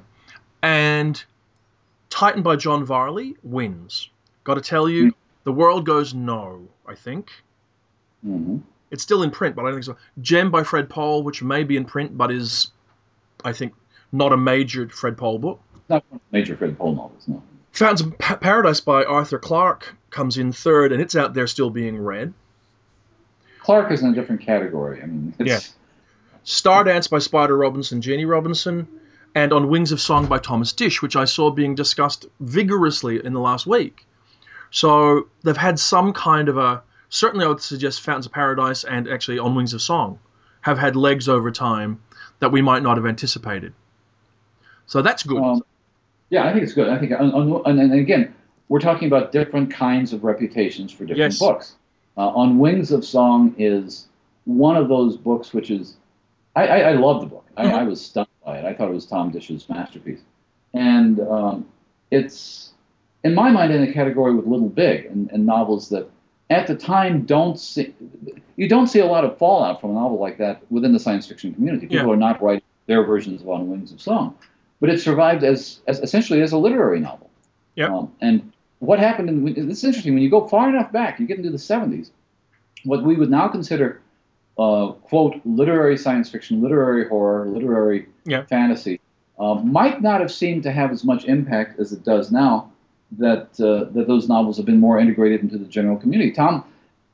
And 0.62 1.24
Titan 2.10 2.42
by 2.42 2.56
John 2.56 2.84
Varley 2.84 3.36
wins. 3.42 4.10
Got 4.44 4.54
to 4.54 4.60
tell 4.60 4.88
you, 4.88 5.14
the 5.44 5.52
world 5.52 5.86
goes 5.86 6.12
no, 6.12 6.68
I 6.86 6.94
think. 6.94 7.30
hmm 8.22 8.58
It's 8.90 9.02
still 9.02 9.22
in 9.22 9.30
print, 9.30 9.56
but 9.56 9.62
I 9.62 9.70
don't 9.70 9.82
think 9.82 9.84
so. 9.84 9.96
Jem 10.20 10.50
by 10.50 10.62
Fred 10.62 10.90
Pohl, 10.90 11.22
which 11.22 11.42
may 11.42 11.64
be 11.64 11.76
in 11.76 11.84
print, 11.86 12.16
but 12.16 12.30
is, 12.30 12.70
I 13.44 13.52
think, 13.52 13.72
not 14.12 14.32
a 14.32 14.36
major 14.36 14.88
Fred 14.88 15.16
Pohl 15.16 15.38
book. 15.38 15.60
Not 15.88 16.04
major 16.32 16.56
Fred 16.56 16.76
Pohl 16.76 16.94
novels. 16.94 17.24
No. 17.26 17.42
Fountains 17.72 18.00
of 18.02 18.18
Pa- 18.18 18.36
Paradise 18.36 18.80
by 18.80 19.04
Arthur 19.04 19.38
Clarke 19.38 19.94
comes 20.10 20.36
in 20.36 20.52
third, 20.52 20.92
and 20.92 21.00
it's 21.00 21.16
out 21.16 21.34
there 21.34 21.46
still 21.46 21.70
being 21.70 21.98
read. 21.98 22.32
Clarke 23.60 23.92
is 23.92 24.02
in 24.02 24.10
a 24.10 24.14
different 24.14 24.40
category. 24.42 25.02
I 25.02 25.06
mean, 25.06 25.34
it's, 25.38 25.74
Stardance 26.44 27.10
by 27.10 27.18
Spider 27.18 27.56
Robinson, 27.56 28.00
Jeanne 28.00 28.26
Robinson, 28.26 28.88
and 29.34 29.52
On 29.52 29.68
Wings 29.68 29.92
of 29.92 30.00
Song 30.00 30.26
by 30.26 30.38
Thomas 30.38 30.72
Disch, 30.72 31.02
which 31.02 31.16
I 31.16 31.24
saw 31.24 31.50
being 31.50 31.74
discussed 31.74 32.26
vigorously 32.40 33.24
in 33.24 33.32
the 33.32 33.40
last 33.40 33.66
week. 33.66 34.06
So 34.70 35.28
they've 35.42 35.56
had 35.56 35.78
some 35.78 36.12
kind 36.12 36.48
of 36.48 36.56
a. 36.56 36.82
Certainly, 37.08 37.44
I 37.44 37.48
would 37.48 37.60
suggest 37.60 38.02
Fountains 38.02 38.26
of 38.26 38.32
Paradise 38.32 38.84
and 38.84 39.08
actually 39.08 39.38
On 39.38 39.54
Wings 39.54 39.74
of 39.74 39.82
Song 39.82 40.18
have 40.60 40.78
had 40.78 40.96
legs 40.96 41.28
over 41.28 41.50
time 41.50 42.00
that 42.38 42.52
we 42.52 42.62
might 42.62 42.82
not 42.82 42.96
have 42.96 43.06
anticipated. 43.06 43.72
So 44.86 45.02
that's 45.02 45.22
good. 45.22 45.42
Um, 45.42 45.62
yeah, 46.30 46.46
I 46.46 46.52
think 46.52 46.64
it's 46.64 46.72
good. 46.72 46.88
I 46.88 46.98
think, 46.98 47.12
and, 47.12 47.32
and 47.32 47.92
again, 47.94 48.34
we're 48.70 48.80
talking 48.80 49.06
about 49.08 49.32
different 49.32 49.70
kinds 49.70 50.12
of 50.14 50.22
reputations 50.24 50.90
for 50.92 51.04
different 51.04 51.32
Yes. 51.32 51.38
books. 51.40 51.74
Uh, 52.16 52.28
On 52.28 52.58
Wings 52.58 52.92
of 52.92 53.04
Song 53.04 53.54
is 53.58 54.06
one 54.44 54.76
of 54.76 54.88
those 54.88 55.16
books 55.16 55.52
which 55.52 55.70
is, 55.70 55.96
I, 56.56 56.66
I, 56.66 56.78
I 56.90 56.92
love 56.92 57.20
the 57.20 57.26
book. 57.26 57.44
I, 57.56 57.66
Mhm. 57.66 57.72
I 57.72 57.82
was 57.82 58.00
stunned 58.00 58.28
by 58.46 58.58
it. 58.58 58.64
I 58.64 58.72
thought 58.72 58.88
it 58.88 58.94
was 58.94 59.06
Tom 59.06 59.30
Disch's 59.30 59.68
masterpiece, 59.68 60.20
and 60.72 61.18
um, 61.20 61.66
it's 62.10 62.72
in 63.24 63.34
my 63.34 63.50
mind 63.50 63.72
in 63.72 63.82
a 63.82 63.92
category 63.92 64.34
with 64.34 64.46
Little 64.46 64.68
Big 64.68 65.06
and, 65.06 65.30
and 65.32 65.44
novels 65.44 65.88
that 65.90 66.08
at 66.48 66.66
the 66.66 66.74
time 66.76 67.22
don't 67.26 67.58
see 67.58 67.92
you 68.56 68.68
don't 68.68 68.86
see 68.88 69.00
a 69.00 69.06
lot 69.06 69.24
of 69.24 69.36
fallout 69.38 69.80
from 69.80 69.90
a 69.90 69.94
novel 69.94 70.18
like 70.18 70.38
that 70.38 70.62
within 70.70 70.92
the 70.92 70.98
science 70.98 71.26
fiction 71.26 71.52
community. 71.54 71.86
People 71.86 72.06
Yeah. 72.06 72.12
are 72.12 72.16
not 72.16 72.40
writing 72.42 72.62
their 72.86 73.02
versions 73.04 73.42
of 73.42 73.48
On 73.48 73.68
Wings 73.68 73.92
of 73.92 74.00
Song, 74.00 74.34
but 74.80 74.88
it 74.90 75.00
survived 75.00 75.42
as, 75.44 75.80
as 75.86 76.00
essentially 76.00 76.40
as 76.40 76.52
a 76.52 76.58
literary 76.58 77.00
novel. 77.00 77.30
Yep. 77.76 77.90
Um, 77.90 78.12
and 78.20 78.52
what 78.80 78.98
happened 78.98 79.28
in 79.28 79.44
this 79.44 79.78
is 79.78 79.84
interesting 79.84 80.14
when 80.14 80.22
you 80.22 80.30
go 80.30 80.46
far 80.48 80.68
enough 80.68 80.90
back, 80.90 81.20
you 81.20 81.26
get 81.26 81.38
into 81.38 81.50
the 81.50 81.56
70s, 81.56 82.10
what 82.84 83.04
we 83.04 83.14
would 83.14 83.30
now 83.30 83.46
consider 83.46 84.00
uh, 84.58 84.92
quote 84.92 85.40
literary 85.44 85.96
science 85.96 86.28
fiction, 86.28 86.60
literary 86.60 87.08
horror, 87.08 87.46
literary 87.46 88.06
Yeah. 88.26 88.44
fantasy 88.44 89.00
uh, 89.38 89.54
might 89.54 90.02
not 90.02 90.20
have 90.20 90.32
seemed 90.32 90.62
to 90.64 90.72
have 90.72 90.90
as 90.90 91.04
much 91.04 91.24
impact 91.24 91.78
as 91.78 91.92
it 91.92 92.04
does 92.04 92.30
now. 92.32 92.70
That 93.18 93.48
uh, 93.60 93.90
that 93.92 94.06
those 94.06 94.28
novels 94.28 94.56
have 94.56 94.66
been 94.66 94.78
more 94.78 95.00
integrated 95.00 95.40
into 95.42 95.58
the 95.58 95.64
general 95.64 95.96
community. 95.96 96.30
Tom, 96.30 96.62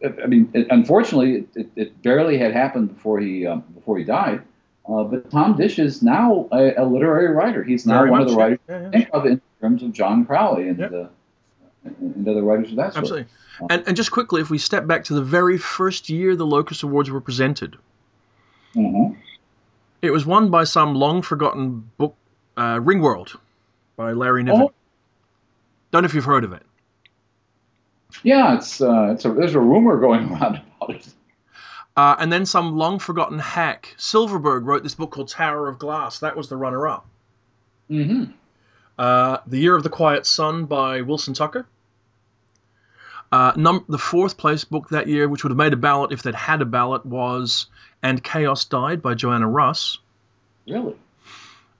I 0.04 0.26
mean, 0.26 0.50
it, 0.52 0.66
unfortunately, 0.68 1.46
it, 1.54 1.70
it, 1.74 2.02
barely 2.02 2.36
had 2.36 2.52
happened 2.52 2.94
before 2.94 3.18
he 3.18 3.46
um, 3.46 3.64
before 3.74 3.96
he 3.96 4.04
died. 4.04 4.42
Uh, 4.86 5.04
but 5.04 5.30
Tom 5.30 5.56
Disch 5.56 5.78
is 5.78 6.02
now 6.02 6.48
a, 6.52 6.74
a 6.74 6.84
literary 6.84 7.34
writer. 7.34 7.64
He's 7.64 7.86
now 7.86 8.00
Very 8.00 8.10
one 8.10 8.20
of 8.20 8.28
the 8.28 8.36
writers 8.36 8.58
Yeah, 8.68 8.90
yeah. 8.92 9.06
of 9.14 9.24
in 9.24 9.40
terms 9.62 9.82
of 9.82 9.92
John 9.92 10.26
Crowley 10.26 10.68
and, 10.68 10.78
Yep. 10.78 11.12
And 11.98 12.28
other 12.28 12.42
writers 12.42 12.70
of 12.70 12.76
that 12.76 12.92
sort. 12.92 13.02
Absolutely. 13.04 13.26
And, 13.70 13.84
and 13.86 13.96
just 13.96 14.10
quickly, 14.10 14.40
if 14.42 14.50
we 14.50 14.58
step 14.58 14.86
back 14.86 15.04
to 15.04 15.14
the 15.14 15.22
very 15.22 15.56
first 15.58 16.08
year 16.10 16.36
the 16.36 16.46
Locus 16.46 16.82
Awards 16.82 17.10
were 17.10 17.20
presented, 17.20 17.76
Mhm. 18.74 19.16
it 20.02 20.10
was 20.10 20.26
won 20.26 20.50
by 20.50 20.64
some 20.64 20.94
long 20.94 21.22
forgotten 21.22 21.90
book, 21.96 22.14
uh, 22.56 22.76
Ringworld, 22.76 23.36
by 23.96 24.12
Larry 24.12 24.42
Niven. 24.42 24.62
Oh. 24.62 24.72
Don't 25.90 26.02
know 26.02 26.06
if 26.06 26.14
you've 26.14 26.24
heard 26.24 26.44
of 26.44 26.52
it. 26.52 26.62
Yeah, 28.22 28.56
it's 28.56 28.80
uh, 28.80 29.10
it's 29.12 29.24
a, 29.24 29.32
there's 29.32 29.54
a 29.54 29.60
rumor 29.60 29.98
going 29.98 30.28
around 30.32 30.60
about 30.80 30.90
it. 30.96 31.08
Uh, 31.96 32.14
and 32.18 32.30
then 32.30 32.44
some 32.44 32.76
long 32.76 32.98
forgotten 32.98 33.38
hack, 33.38 33.94
Silverberg, 33.96 34.66
wrote 34.66 34.82
this 34.82 34.94
book 34.94 35.10
called 35.12 35.28
Tower 35.28 35.66
of 35.68 35.78
Glass. 35.78 36.18
That 36.18 36.36
was 36.36 36.48
the 36.50 36.56
runner 36.56 36.86
up. 36.86 37.06
hmm 37.88 38.24
Uh, 38.98 39.38
the 39.46 39.58
Year 39.58 39.74
of 39.74 39.82
the 39.82 39.88
Quiet 39.88 40.26
Sun 40.26 40.66
by 40.66 41.00
Wilson 41.00 41.32
Tucker. 41.32 41.66
Uh, 43.32 43.52
num- 43.56 43.84
the 43.88 43.98
fourth 43.98 44.36
place 44.36 44.64
book 44.64 44.90
that 44.90 45.08
year, 45.08 45.28
which 45.28 45.42
would 45.42 45.50
have 45.50 45.58
made 45.58 45.72
a 45.72 45.76
ballot 45.76 46.12
if 46.12 46.22
they'd 46.22 46.34
had 46.34 46.62
a 46.62 46.64
ballot, 46.64 47.04
was 47.04 47.66
And 48.02 48.22
Chaos 48.22 48.64
Died 48.64 49.02
by 49.02 49.14
Joanna 49.14 49.48
Russ. 49.48 49.98
Really? 50.66 50.94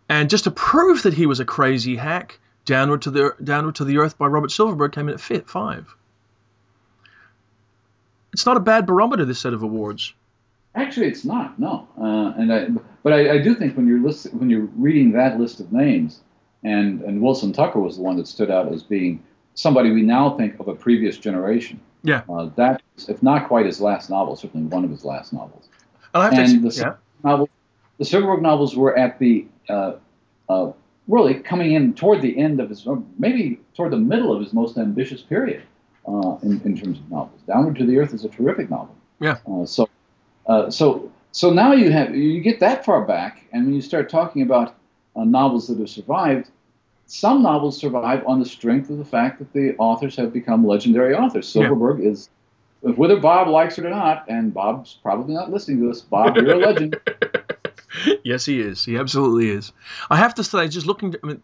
And 0.08 0.30
just 0.30 0.44
to 0.44 0.50
prove 0.50 1.02
that 1.04 1.14
he 1.14 1.26
was 1.26 1.40
a 1.40 1.44
crazy 1.44 1.96
hack, 1.96 2.38
Downward 2.64 3.02
to 3.02 3.10
the 3.12 3.34
Downward 3.42 3.76
to 3.76 3.84
the 3.84 3.98
Earth 3.98 4.18
by 4.18 4.26
Robert 4.26 4.50
Silverberg 4.50 4.92
came 4.92 5.08
in 5.08 5.14
at 5.14 5.20
fifth, 5.20 5.48
five. 5.48 5.94
It's 8.32 8.44
not 8.44 8.56
a 8.56 8.60
bad 8.60 8.86
barometer, 8.86 9.24
this 9.24 9.38
set 9.38 9.54
of 9.54 9.62
awards. 9.62 10.12
Actually, 10.74 11.06
it's 11.06 11.24
not. 11.24 11.58
No. 11.58 11.88
Uh, 11.96 12.34
and 12.36 12.52
I, 12.52 12.68
but 13.02 13.12
I, 13.12 13.34
I 13.34 13.38
do 13.38 13.54
think 13.54 13.76
when 13.76 13.86
you're 13.86 14.00
list, 14.00 14.34
when 14.34 14.50
you're 14.50 14.68
reading 14.76 15.12
that 15.12 15.38
list 15.38 15.60
of 15.60 15.72
names, 15.72 16.20
and 16.64 17.02
and 17.02 17.22
Wilson 17.22 17.52
Tucker 17.52 17.78
was 17.78 17.96
the 17.96 18.02
one 18.02 18.16
that 18.16 18.26
stood 18.26 18.50
out 18.50 18.72
as 18.72 18.82
being 18.82 19.22
somebody 19.56 19.90
we 19.90 20.02
now 20.02 20.36
think 20.36 20.60
of 20.60 20.68
a 20.68 20.74
previous 20.74 21.18
generation. 21.18 21.80
Yeah. 22.04 22.22
Uh, 22.28 22.50
that, 22.54 22.82
if 23.08 23.20
not 23.22 23.48
quite 23.48 23.66
his 23.66 23.80
last 23.80 24.08
novel, 24.10 24.36
certainly 24.36 24.68
one 24.68 24.84
of 24.84 24.90
his 24.90 25.04
last 25.04 25.32
novels. 25.32 25.68
And 26.14 26.22
I 26.22 26.34
have 26.34 26.50
And 26.50 26.62
to, 26.62 26.68
the 26.68 26.76
yeah, 26.76 26.94
novels, 27.24 27.48
the 27.98 28.04
Silverberg 28.04 28.42
novels 28.42 28.76
were 28.76 28.96
at 28.96 29.18
the 29.18 29.46
uh, 29.68 29.94
uh, 30.48 30.70
really 31.08 31.34
coming 31.34 31.72
in 31.72 31.94
toward 31.94 32.22
the 32.22 32.38
end 32.38 32.60
of 32.60 32.68
his, 32.68 32.86
maybe 33.18 33.58
toward 33.74 33.92
the 33.92 33.98
middle 33.98 34.32
of 34.32 34.40
his 34.40 34.52
most 34.52 34.78
ambitious 34.78 35.22
period 35.22 35.62
uh, 36.06 36.36
in, 36.42 36.60
in 36.64 36.76
terms 36.76 36.98
of 36.98 37.10
novels. 37.10 37.40
Downward 37.46 37.76
to 37.76 37.86
the 37.86 37.98
Earth 37.98 38.14
is 38.14 38.24
a 38.24 38.28
terrific 38.28 38.70
novel. 38.70 38.94
Yeah. 39.18 39.38
Uh, 39.50 39.64
so, 39.66 39.88
uh, 40.46 40.70
so, 40.70 41.10
so 41.32 41.50
now 41.50 41.72
you 41.72 41.90
have 41.90 42.14
you 42.14 42.40
get 42.40 42.60
that 42.60 42.84
far 42.84 43.04
back, 43.04 43.44
and 43.52 43.64
when 43.64 43.74
you 43.74 43.80
start 43.80 44.08
talking 44.08 44.42
about 44.42 44.76
uh, 45.16 45.24
novels 45.24 45.66
that 45.68 45.78
have 45.78 45.88
survived, 45.88 46.50
some 47.06 47.42
novels 47.42 47.78
survive 47.78 48.24
on 48.26 48.40
the 48.40 48.44
strength 48.46 48.90
of 48.90 48.98
the 48.98 49.04
fact 49.04 49.38
that 49.38 49.52
the 49.52 49.76
authors 49.76 50.16
have 50.16 50.32
become 50.32 50.66
legendary 50.66 51.14
authors. 51.14 51.52
Yeah. 51.54 51.62
Silverberg 51.62 52.04
is. 52.04 52.28
Whether 52.80 53.16
Bob 53.16 53.48
likes 53.48 53.78
it 53.78 53.86
or 53.86 53.90
not, 53.90 54.26
and 54.28 54.52
Bob's 54.52 54.98
probably 55.02 55.34
not 55.34 55.50
listening 55.50 55.80
to 55.80 55.88
this, 55.88 56.02
Bob, 56.02 56.36
you're 56.36 56.52
a 56.52 56.58
legend. 56.58 57.00
yes, 58.24 58.44
he 58.44 58.60
is. 58.60 58.84
He 58.84 58.96
absolutely 58.96 59.50
is. 59.50 59.72
I 60.08 60.16
have 60.16 60.34
to 60.34 60.44
say, 60.44 60.68
just 60.68 60.86
looking, 60.86 61.14
I 61.22 61.26
mean, 61.26 61.42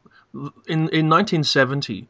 in 0.67 0.89
in 0.91 1.09
1970, 1.09 2.07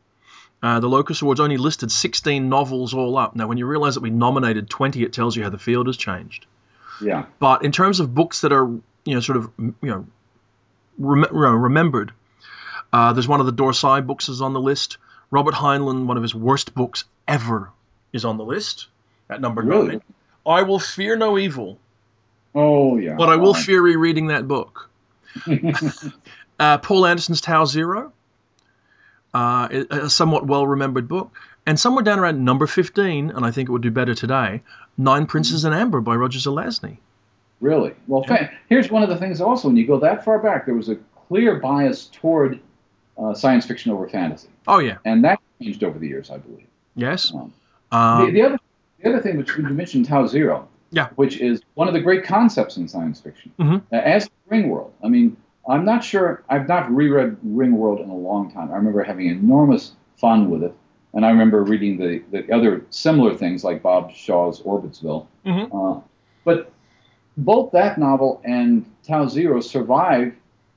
uh, 0.62 0.80
the 0.80 0.88
Locus 0.88 1.22
Awards 1.22 1.40
only 1.40 1.56
listed 1.56 1.90
16 1.90 2.48
novels 2.48 2.94
all 2.94 3.16
up. 3.16 3.34
Now, 3.34 3.48
when 3.48 3.58
you 3.58 3.66
realize 3.66 3.94
that 3.94 4.02
we 4.02 4.10
nominated 4.10 4.68
20, 4.68 5.02
it 5.02 5.12
tells 5.12 5.36
you 5.36 5.42
how 5.42 5.50
the 5.50 5.58
field 5.58 5.86
has 5.86 5.96
changed. 5.96 6.46
Yeah. 7.00 7.26
But 7.38 7.64
in 7.64 7.72
terms 7.72 8.00
of 8.00 8.14
books 8.14 8.42
that 8.42 8.52
are, 8.52 8.66
you 8.66 9.14
know, 9.14 9.20
sort 9.20 9.38
of, 9.38 9.50
you 9.58 9.74
know, 9.82 10.06
rem- 10.98 11.26
you 11.32 11.40
know, 11.40 11.50
remembered, 11.50 12.12
uh, 12.92 13.12
there's 13.12 13.28
one 13.28 13.40
of 13.40 13.46
the 13.46 13.52
Dorsai 13.52 14.06
books 14.06 14.28
is 14.28 14.40
on 14.42 14.52
the 14.52 14.60
list. 14.60 14.98
Robert 15.30 15.54
Heinlein, 15.54 16.06
one 16.06 16.16
of 16.16 16.22
his 16.22 16.34
worst 16.34 16.74
books 16.74 17.04
ever, 17.26 17.70
is 18.12 18.24
on 18.24 18.36
the 18.36 18.44
list 18.44 18.88
at 19.30 19.40
number 19.40 19.62
Really? 19.62 19.88
nine. 19.88 20.02
I 20.44 20.62
will 20.62 20.78
fear 20.78 21.16
no 21.16 21.38
evil, 21.38 21.78
Oh 22.54 22.96
yeah. 22.98 23.14
but 23.16 23.28
I 23.30 23.36
will 23.36 23.54
fear 23.54 23.80
rereading 23.80 24.26
that 24.28 24.46
book. 24.48 24.90
Uh, 26.60 26.78
Poul 26.78 27.06
Anderson's 27.06 27.40
Tau 27.40 27.64
Zero, 27.64 28.12
uh, 29.34 29.68
a 29.90 30.08
somewhat 30.10 30.46
well 30.46 30.64
remembered 30.66 31.08
book. 31.08 31.32
And 31.66 31.78
somewhere 31.80 32.04
down 32.04 32.18
around 32.20 32.44
number 32.44 32.66
15, 32.68 33.30
and 33.30 33.44
I 33.44 33.50
think 33.50 33.68
it 33.68 33.72
would 33.72 33.82
do 33.82 33.90
better 33.90 34.14
today, 34.14 34.62
Nine 34.98 35.26
Princes 35.26 35.64
in 35.64 35.72
Amber 35.72 36.00
by 36.00 36.14
Roger 36.14 36.38
Zelazny. 36.38 36.98
really. 37.60 37.94
Well, 38.06 38.22
fa- 38.24 38.50
here's 38.68 38.90
one 38.90 39.02
of 39.02 39.08
the 39.08 39.16
things 39.16 39.40
also. 39.40 39.68
When 39.68 39.76
you 39.76 39.86
go 39.86 39.98
that 40.00 40.24
far 40.24 40.38
back, 40.38 40.66
there 40.66 40.74
was 40.74 40.88
a 40.88 40.96
clear 41.28 41.56
bias 41.58 42.06
toward 42.12 42.60
uh, 43.18 43.34
science 43.34 43.66
fiction 43.66 43.92
over 43.92 44.08
fantasy, 44.08 44.48
Oh, 44.66 44.78
yeah. 44.78 44.96
and 45.04 45.24
that 45.24 45.38
changed 45.60 45.84
over 45.84 45.98
the 45.98 46.08
years, 46.08 46.30
I 46.30 46.38
believe. 46.38 46.66
Yes. 46.94 47.32
Um, 47.32 47.52
Um, 47.92 48.26
the, 48.26 48.32
the 48.32 48.42
other, 48.42 48.58
the 49.02 49.08
other 49.10 49.20
thing 49.20 49.36
which 49.36 49.56
you 49.56 49.62
mentioned, 49.64 50.06
Tau 50.06 50.26
Zero, 50.26 50.66
Yeah. 50.90 51.08
which 51.16 51.40
is 51.40 51.60
one 51.74 51.88
of 51.88 51.94
the 51.94 52.00
great 52.00 52.24
concepts 52.24 52.76
in 52.78 52.88
science 52.88 53.20
fiction, 53.20 53.52
Mhm. 53.58 53.82
uh, 53.92 53.96
as 53.96 54.28
Ringworld. 54.50 54.90
I 55.04 55.08
mean, 55.08 55.36
I'm 55.68 55.84
not 55.84 56.02
sure. 56.02 56.42
I've 56.48 56.66
not 56.68 56.90
reread 56.90 57.36
Ringworld 57.46 58.02
in 58.02 58.08
a 58.10 58.16
long 58.16 58.50
time. 58.50 58.70
I 58.72 58.76
remember 58.76 59.02
having 59.02 59.26
enormous 59.28 59.92
fun 60.16 60.50
with 60.50 60.62
it, 60.64 60.74
and 61.14 61.24
I 61.24 61.30
remember 61.30 61.62
reading 61.62 61.98
the, 61.98 62.22
the 62.30 62.50
other 62.52 62.84
similar 62.90 63.34
things 63.34 63.62
like 63.62 63.82
Bob 63.82 64.10
Shaw's 64.12 64.60
Orbitsville. 64.62 65.26
Mhm. 65.46 65.68
Uh, 65.72 66.00
but 66.44 66.72
both 67.36 67.70
that 67.72 67.98
novel 67.98 68.40
and 68.44 68.84
Tau 69.06 69.26
Zero 69.26 69.60
survive 69.60 70.34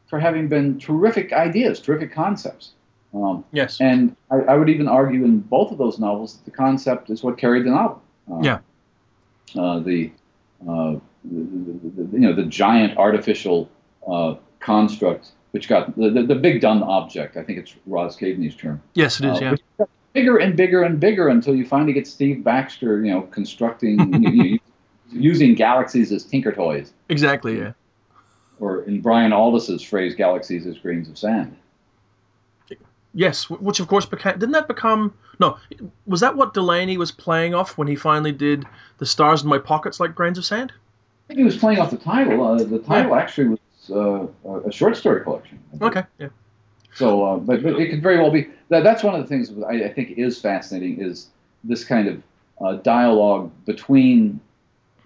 for 0.08 0.20
having 0.20 0.48
been 0.48 0.80
terrific 0.80 1.34
ideas, 1.34 1.80
terrific 1.80 2.12
concepts. 2.14 2.72
Um, 3.14 3.46
yes. 3.54 3.80
and 3.80 4.16
I, 4.30 4.36
I 4.36 4.56
would 4.56 4.70
even 4.70 4.88
argue 4.90 5.24
in 5.24 5.40
both 5.40 5.72
of 5.72 5.78
those 5.78 6.00
novels 6.00 6.36
that 6.36 6.44
the 6.46 6.52
concept 6.52 7.10
is 7.10 7.24
what 7.24 7.38
carried 7.38 7.66
the 7.66 7.70
novel. 7.72 8.02
Uh, 8.30 8.40
Yeah. 8.42 8.60
Uh, 9.58 9.80
the, 9.80 10.12
uh, 10.68 10.96
the, 11.24 11.40
the, 11.40 12.04
the 12.04 12.12
you 12.14 12.20
know 12.20 12.34
the 12.34 12.44
giant 12.44 12.98
artificial 12.98 13.70
uh, 14.06 14.36
construct, 14.60 15.30
which 15.52 15.70
got 15.70 15.96
the, 15.96 16.10
the, 16.28 16.36
big 16.36 16.60
dumb 16.62 16.84
object. 16.84 17.38
I 17.38 17.44
think 17.44 17.60
it's 17.60 17.74
Roz 17.86 18.18
Kaveney's 18.18 18.56
term. 18.56 18.82
Yes, 18.96 19.20
it 19.22 19.28
is, 19.28 19.38
uh, 19.42 19.56
yeah. 19.80 19.86
bigger 20.14 20.38
and 20.38 20.58
bigger 20.58 20.84
and 20.84 21.00
bigger 21.00 21.30
until 21.30 21.56
you 21.56 21.66
finally 21.66 21.94
get 21.94 22.06
Steve 22.08 22.44
Baxter, 22.44 23.06
you 23.06 23.12
know, 23.12 23.22
constructing 23.22 24.00
you- 24.24 24.44
you- 24.44 24.60
using 25.12 25.54
galaxies 25.54 26.12
as 26.12 26.26
tinker 26.26 26.52
toys, 26.52 26.92
Exactly, 27.10 27.60
yeah. 27.60 27.72
Or 28.60 28.84
in 28.84 29.02
Brian 29.02 29.34
Aldiss's 29.34 29.82
phrase, 29.82 30.16
galaxies 30.16 30.66
as 30.66 30.78
grains 30.78 31.10
of 31.10 31.18
sand. 31.18 31.58
Yes, 33.14 33.50
which 33.50 33.80
of 33.80 33.88
course 33.88 34.06
became. 34.06 34.34
Didn't 34.34 34.52
that 34.52 34.68
become. 34.68 35.14
No, 35.40 35.58
was 36.06 36.20
that 36.20 36.36
what 36.36 36.54
Delany 36.54 36.98
was 36.98 37.12
playing 37.12 37.54
off 37.54 37.78
when 37.78 37.88
he 37.88 37.96
finally 37.96 38.34
did 38.34 38.66
The 38.98 39.06
Stars 39.06 39.44
in 39.44 39.50
My 39.50 39.58
Pockets 39.58 40.00
Like 40.00 40.16
Grains 40.16 40.38
of 40.38 40.46
Sand? 40.46 40.74
I 40.74 41.28
think 41.28 41.40
he 41.40 41.44
was 41.46 41.58
playing 41.58 41.80
off 41.80 41.92
the 41.92 41.98
title. 41.98 42.46
Uh, 42.46 42.64
the 42.64 42.80
title 42.80 43.16
actually 43.16 43.58
was 43.88 44.30
uh, 44.46 44.68
a 44.68 44.72
short 44.72 44.98
story 44.98 45.24
collection. 45.24 45.60
Okay, 45.82 46.04
yeah. 46.20 46.28
So, 46.94 47.26
uh, 47.26 47.38
but, 47.38 47.64
but 47.64 47.80
it 47.80 47.90
could 47.90 48.04
very 48.04 48.18
well 48.18 48.32
be 48.32 48.48
that. 48.70 48.84
That's 48.84 49.04
one 49.04 49.16
of 49.16 49.22
the 49.22 49.28
things 49.28 49.52
I, 49.64 49.86
I 49.86 49.94
think 49.94 50.18
is 50.18 50.40
fascinating 50.40 51.02
is 51.02 51.30
this 51.64 51.84
kind 51.84 52.08
of 52.08 52.24
uh, 52.62 52.74
dialogue 52.84 53.52
between 53.66 54.40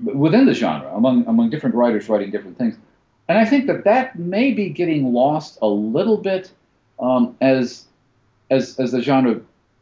within 0.04 0.46
the 0.46 0.54
genre 0.54 0.94
among 0.96 1.26
among 1.28 1.50
different 1.50 1.76
writers 1.76 2.10
writing 2.10 2.32
different 2.32 2.58
things, 2.58 2.76
and 3.30 3.38
I 3.38 3.46
think 3.46 3.68
that 3.68 3.86
that 3.86 4.18
may 4.20 4.52
be 4.52 4.70
getting 4.70 5.13
lost 5.13 5.60
a 5.62 5.68
little 5.68 6.18
bit 6.18 6.52
um, 7.00 7.38
as 7.39 7.86
as 8.52 8.78
as 8.80 8.92
the 8.92 9.02
genre 9.02 9.39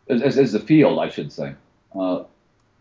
as, 0.10 0.38
as 0.38 0.52
the 0.52 0.60
field, 0.60 1.00
I 1.00 1.10
should 1.10 1.32
say, 1.32 1.54
uh, 2.00 2.24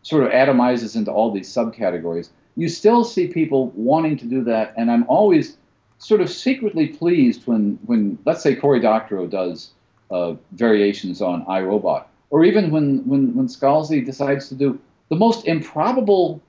sort 0.03 0.25
of 0.25 0.31
atomizes 0.33 0.97
into 0.97 1.11
all 1.11 1.31
these 1.33 1.49
subcategories. 1.49 2.29
You 2.57 2.69
still 2.69 3.05
see 3.05 3.29
people 3.29 3.69
wanting 3.75 4.17
to 4.19 4.27
do 4.27 4.45
that, 4.45 4.75
and 4.77 4.91
I'm 4.91 5.05
always 5.09 5.57
sort 5.99 6.21
of 6.21 6.31
secretly 6.31 6.89
pleased 6.89 7.47
when, 7.47 7.79
when 7.87 8.19
let's 8.25 8.43
say 8.43 8.55
Cory 8.55 8.81
Doctorow 8.81 9.27
does 9.27 9.71
uh, 10.11 10.35
variations 10.53 11.23
on 11.23 11.45
I, 11.49 11.61
Robot, 11.63 12.09
or 12.31 12.45
even 12.45 12.71
when, 12.71 13.07
when, 13.09 13.35
when 13.35 13.49
Scalzi 13.49 14.05
decides 14.05 14.49
to 14.51 14.55
do 14.55 14.79
the 15.09 15.17
most 15.17 15.47
improbable 15.47 16.41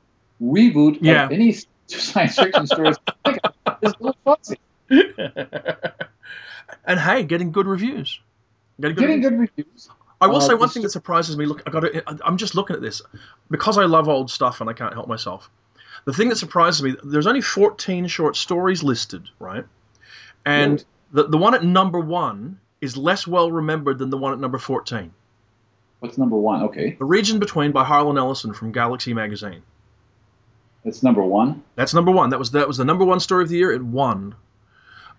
reboot 0.42 0.98
Yeah. 1.02 1.26
of 1.26 1.32
any 1.32 1.52
science 1.88 2.38
fiction 2.38 2.68
story. 2.68 2.94
It's 3.82 3.94
a 4.00 4.04
little 4.04 4.18
fuzzy. 4.24 4.58
and 6.86 7.00
hey, 7.00 7.24
getting 7.24 7.52
good 7.52 7.68
reviews. 7.68 8.20
Getting 8.80 8.96
good 8.96 9.02
Getting 9.02 9.22
reviews. 9.22 9.30
good 9.32 9.40
reviews. 9.58 9.90
I 10.20 10.28
will 10.28 10.38
Uh, 10.38 10.42
say 10.42 10.54
one 10.56 10.70
thing 10.70 10.84
that 10.84 10.90
surprises 10.90 11.38
me. 11.38 11.46
Look, 11.46 11.62
I 11.68 11.70
got 11.70 11.82
to, 11.82 12.04
I'm 12.26 12.38
just 12.38 12.56
looking 12.56 12.76
at 12.76 12.82
this 12.82 13.02
because 13.52 13.78
I 13.78 13.86
love 13.86 14.10
old 14.10 14.32
stuff 14.32 14.62
and 14.62 14.70
I 14.70 14.74
can't 14.74 14.94
help 14.94 15.08
myself. 15.08 15.50
The 16.06 16.14
thing 16.14 16.30
that 16.30 16.38
surprises 16.38 16.82
me, 16.82 16.96
there's 17.04 17.28
only 17.28 17.42
14 17.42 18.08
short 18.08 18.36
stories 18.36 18.82
listed, 18.84 19.30
right? 19.40 19.66
And 20.46 20.72
Really? 20.74 20.84
the 21.12 21.24
the 21.30 21.38
one 21.38 21.54
at 21.54 21.64
number 21.64 22.00
one 22.00 22.60
is 22.82 22.96
less 22.98 23.28
well 23.28 23.52
remembered 23.52 23.98
than 24.00 24.10
the 24.10 24.18
one 24.18 24.34
at 24.34 24.40
number 24.40 24.58
14. 24.58 25.12
What's 26.00 26.18
number 26.18 26.36
one? 26.38 26.64
Okay, 26.64 26.96
The 26.98 27.06
Region 27.06 27.40
Between 27.40 27.72
by 27.72 27.84
Harlan 27.84 28.18
Ellison 28.18 28.54
from 28.54 28.72
Galaxy 28.72 29.14
Magazine. 29.14 29.64
It's 30.88 31.04
number 31.04 31.22
one. 31.22 31.64
That's 31.76 31.94
number 31.94 32.12
one. 32.12 32.30
That 32.32 32.40
was 32.40 32.52
that 32.52 32.68
was 32.68 32.78
the 32.78 32.86
number 32.86 33.04
one 33.06 33.20
story 33.20 33.44
of 33.44 33.50
the 33.50 33.58
year. 33.58 33.72
It 33.72 33.84
won. 33.84 34.36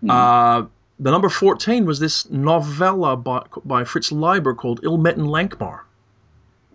Mhm. 0.03 0.09
Uh, 0.09 0.67
the 0.99 1.11
number 1.11 1.29
14 1.29 1.85
was 1.85 1.99
this 1.99 2.29
novella 2.29 3.15
by, 3.15 3.45
by 3.63 3.83
Fritz 3.85 4.11
Leiber 4.11 4.53
called 4.53 4.81
Ilmetten 4.81 5.27
Lankmar. 5.27 5.81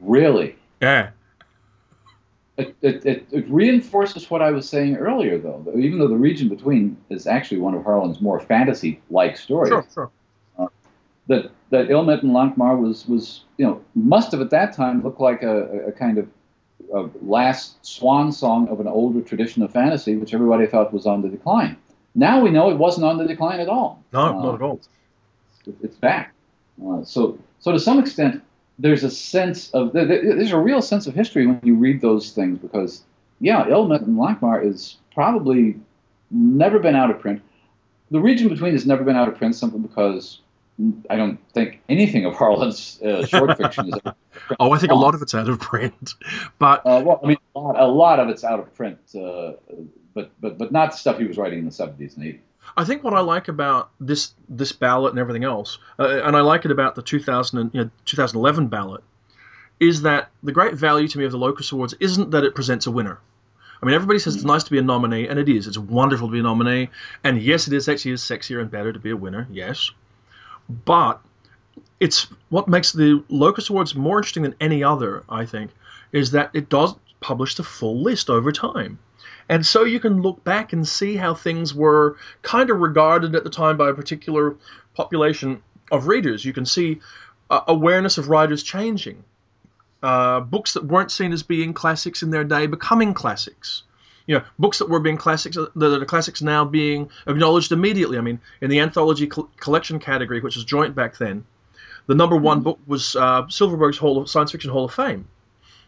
Really? 0.00 0.56
Yeah. 0.80 1.10
It, 2.56 2.74
it, 2.82 3.04
it, 3.04 3.26
it 3.32 3.44
reinforces 3.50 4.30
what 4.30 4.40
I 4.40 4.50
was 4.52 4.68
saying 4.68 4.96
earlier, 4.96 5.38
though. 5.38 5.64
Even 5.76 5.98
though 5.98 6.06
the 6.08 6.16
region 6.16 6.48
between 6.48 6.96
is 7.10 7.26
actually 7.26 7.58
one 7.58 7.74
of 7.74 7.82
Harlan's 7.84 8.20
more 8.20 8.38
fantasy-like 8.40 9.36
stories, 9.36 9.70
Sure, 9.70 9.86
sure. 9.92 10.70
that 11.26 11.50
that 11.70 11.90
Ill 11.90 12.04
Met 12.04 12.22
in 12.22 12.30
Lankhmar 12.30 12.78
was 12.80 13.06
was 13.08 13.42
you 13.58 13.66
know 13.66 13.82
must 13.94 14.30
have 14.32 14.40
at 14.40 14.50
that 14.50 14.72
time 14.74 15.02
looked 15.02 15.20
like 15.20 15.42
a, 15.42 15.86
a 15.88 15.92
kind 15.92 16.16
of 16.18 16.28
a 16.92 17.08
last 17.22 17.84
swan 17.84 18.30
song 18.32 18.68
of 18.68 18.80
an 18.80 18.86
older 18.88 19.20
tradition 19.20 19.62
of 19.62 19.72
fantasy, 19.72 20.16
which 20.16 20.34
everybody 20.34 20.66
thought 20.66 20.92
was 20.92 21.06
on 21.06 21.22
the 21.22 21.28
decline. 21.28 21.76
Now 22.14 22.40
we 22.40 22.50
know 22.50 22.70
it 22.70 22.76
wasn't 22.78 23.06
on 23.06 23.18
the 23.18 23.26
decline 23.26 23.60
at 23.60 23.68
all. 23.68 24.02
No, 24.12 24.20
Uh, 24.20 24.32
not 24.44 24.54
at 24.56 24.62
all. 24.62 24.80
it- 25.66 25.74
it's 25.82 25.96
back. 25.96 26.32
Uh, 26.86 27.02
so, 27.04 27.38
so 27.60 27.72
to 27.72 27.78
some 27.80 27.98
extent, 27.98 28.42
there's 28.78 29.04
a 29.04 29.10
sense 29.10 29.70
of 29.72 29.92
there- 29.92 30.04
there- 30.04 30.22
there's 30.36 30.52
a 30.52 30.58
real 30.60 30.82
sense 30.82 31.06
of 31.06 31.14
history 31.14 31.46
when 31.46 31.60
you 31.62 31.74
read 31.74 32.00
those 32.00 32.32
things 32.32 32.58
because, 32.58 33.02
yeah, 33.40 33.66
Ill 33.68 33.86
Met 33.88 34.02
in 34.02 34.16
Lankhmar 34.16 34.64
is 34.64 34.96
probably 35.14 35.76
never 36.30 36.78
been 36.78 36.96
out 36.96 37.10
of 37.10 37.18
print. 37.20 37.40
The 38.10 38.20
region 38.20 38.48
between 38.48 38.72
has 38.72 38.86
never 38.86 39.02
been 39.04 39.16
out 39.16 39.28
of 39.28 39.36
print 39.36 39.54
simply 39.54 39.80
because 39.80 40.40
I 41.08 41.16
don't 41.16 41.38
think 41.52 41.80
anything 41.88 42.24
of 42.24 42.34
Harlan's 42.34 43.00
uh, 43.02 43.24
short 43.26 43.56
fiction 43.56 43.86
is. 43.88 43.94
Out 43.94 43.98
of 43.98 44.02
print. 44.02 44.16
Oh, 44.60 44.72
I 44.72 44.78
think 44.78 44.92
a 44.92 44.96
lot 44.96 45.14
of 45.14 45.22
it's 45.22 45.34
out 45.34 45.48
of 45.48 45.60
print. 45.60 46.14
But 46.58 46.86
Uh, 46.86 47.02
well, 47.04 47.20
I 47.22 47.26
mean, 47.26 47.36
a 47.54 47.60
lot, 47.60 47.80
a 47.80 47.86
lot 47.86 48.20
of 48.20 48.28
it's 48.28 48.44
out 48.44 48.60
of 48.60 48.74
print, 48.74 48.98
uh, 49.14 49.52
but 50.14 50.30
but 50.40 50.58
but 50.58 50.72
not 50.72 50.94
stuff 50.94 51.18
he 51.18 51.24
was 51.24 51.36
writing 51.36 51.60
in 51.60 51.64
the 51.64 51.70
70s 51.70 52.16
and 52.16 52.24
80s. 52.24 52.40
I 52.76 52.84
think 52.84 53.04
what 53.04 53.14
I 53.14 53.20
like 53.20 53.48
about 53.48 53.90
this 54.00 54.32
this 54.48 54.72
ballot 54.72 55.12
and 55.12 55.18
everything 55.18 55.44
else, 55.44 55.78
uh, 55.98 56.22
and 56.24 56.36
I 56.36 56.40
like 56.40 56.64
it 56.64 56.70
about 56.70 56.94
the 56.94 57.02
2000 57.02 57.58
and, 57.58 57.70
you 57.74 57.84
know, 57.84 57.90
2011 58.06 58.68
ballot, 58.68 59.02
is 59.80 60.02
that 60.02 60.30
the 60.42 60.52
great 60.52 60.74
value 60.74 61.08
to 61.08 61.18
me 61.18 61.24
of 61.24 61.32
the 61.32 61.38
Locus 61.38 61.72
Awards 61.72 61.94
isn't 62.00 62.30
that 62.30 62.44
it 62.44 62.54
presents 62.54 62.86
a 62.86 62.90
winner. 62.90 63.18
I 63.82 63.86
mean, 63.86 63.94
everybody 63.94 64.18
says 64.18 64.34
it's 64.34 64.44
nice 64.44 64.64
to 64.64 64.70
be 64.70 64.78
a 64.78 64.82
nominee, 64.82 65.28
and 65.28 65.38
it 65.38 65.48
is. 65.48 65.66
It's 65.66 65.76
wonderful 65.76 66.28
to 66.28 66.32
be 66.32 66.38
a 66.38 66.42
nominee, 66.42 66.90
and 67.22 67.40
yes, 67.40 67.66
it 67.66 67.74
is 67.74 67.88
actually 67.88 68.12
is 68.12 68.22
sexier 68.22 68.60
and 68.60 68.70
better 68.70 68.92
to 68.92 68.98
be 68.98 69.10
a 69.10 69.16
winner. 69.16 69.46
Yes, 69.50 69.90
but 70.68 71.20
it's 72.00 72.26
what 72.48 72.68
makes 72.68 72.92
the 72.92 73.22
Locus 73.28 73.70
Awards 73.70 73.94
more 73.94 74.18
interesting 74.18 74.42
than 74.42 74.54
any 74.60 74.84
other. 74.84 75.24
I 75.28 75.46
think 75.46 75.70
is 76.12 76.30
that 76.30 76.50
it 76.54 76.68
does 76.68 76.94
publish 77.20 77.56
the 77.56 77.64
full 77.64 78.02
list 78.02 78.30
over 78.30 78.52
time. 78.52 78.98
And 79.48 79.66
so 79.66 79.84
you 79.84 80.00
can 80.00 80.22
look 80.22 80.44
back 80.44 80.72
and 80.72 80.86
see 80.86 81.16
how 81.16 81.34
things 81.34 81.74
were 81.74 82.16
kind 82.42 82.70
of 82.70 82.78
regarded 82.78 83.34
at 83.34 83.44
the 83.44 83.50
time 83.50 83.76
by 83.76 83.90
a 83.90 83.94
particular 83.94 84.56
population 84.94 85.62
of 85.90 86.06
readers. 86.06 86.44
You 86.44 86.52
can 86.52 86.66
see 86.66 87.00
uh, 87.50 87.62
awareness 87.66 88.16
of 88.18 88.28
writers 88.28 88.62
changing. 88.62 89.24
Uh, 90.02 90.40
books 90.40 90.74
that 90.74 90.84
weren't 90.84 91.10
seen 91.10 91.32
as 91.32 91.42
being 91.42 91.72
classics 91.72 92.22
in 92.22 92.30
their 92.30 92.44
day 92.44 92.66
becoming 92.66 93.14
classics. 93.14 93.82
You 94.26 94.38
know, 94.38 94.44
books 94.58 94.78
that 94.78 94.88
were 94.88 95.00
being 95.00 95.16
classics 95.18 95.56
uh, 95.56 95.66
that 95.76 96.02
are 96.02 96.04
classics 96.04 96.42
now 96.42 96.64
being 96.64 97.10
acknowledged 97.26 97.72
immediately. 97.72 98.18
I 98.18 98.20
mean, 98.20 98.40
in 98.60 98.70
the 98.70 98.80
anthology 98.80 99.26
col- 99.26 99.50
collection 99.58 99.98
category, 99.98 100.40
which 100.40 100.56
was 100.56 100.64
joint 100.64 100.94
back 100.94 101.18
then, 101.18 101.44
the 102.06 102.14
number 102.14 102.36
one 102.36 102.60
book 102.60 102.78
was 102.86 103.16
uh, 103.16 103.46
Silverberg's 103.48 103.98
Hall 103.98 104.18
of 104.18 104.28
Science 104.30 104.52
Fiction 104.52 104.70
Hall 104.70 104.84
of 104.84 104.92
Fame, 104.94 105.26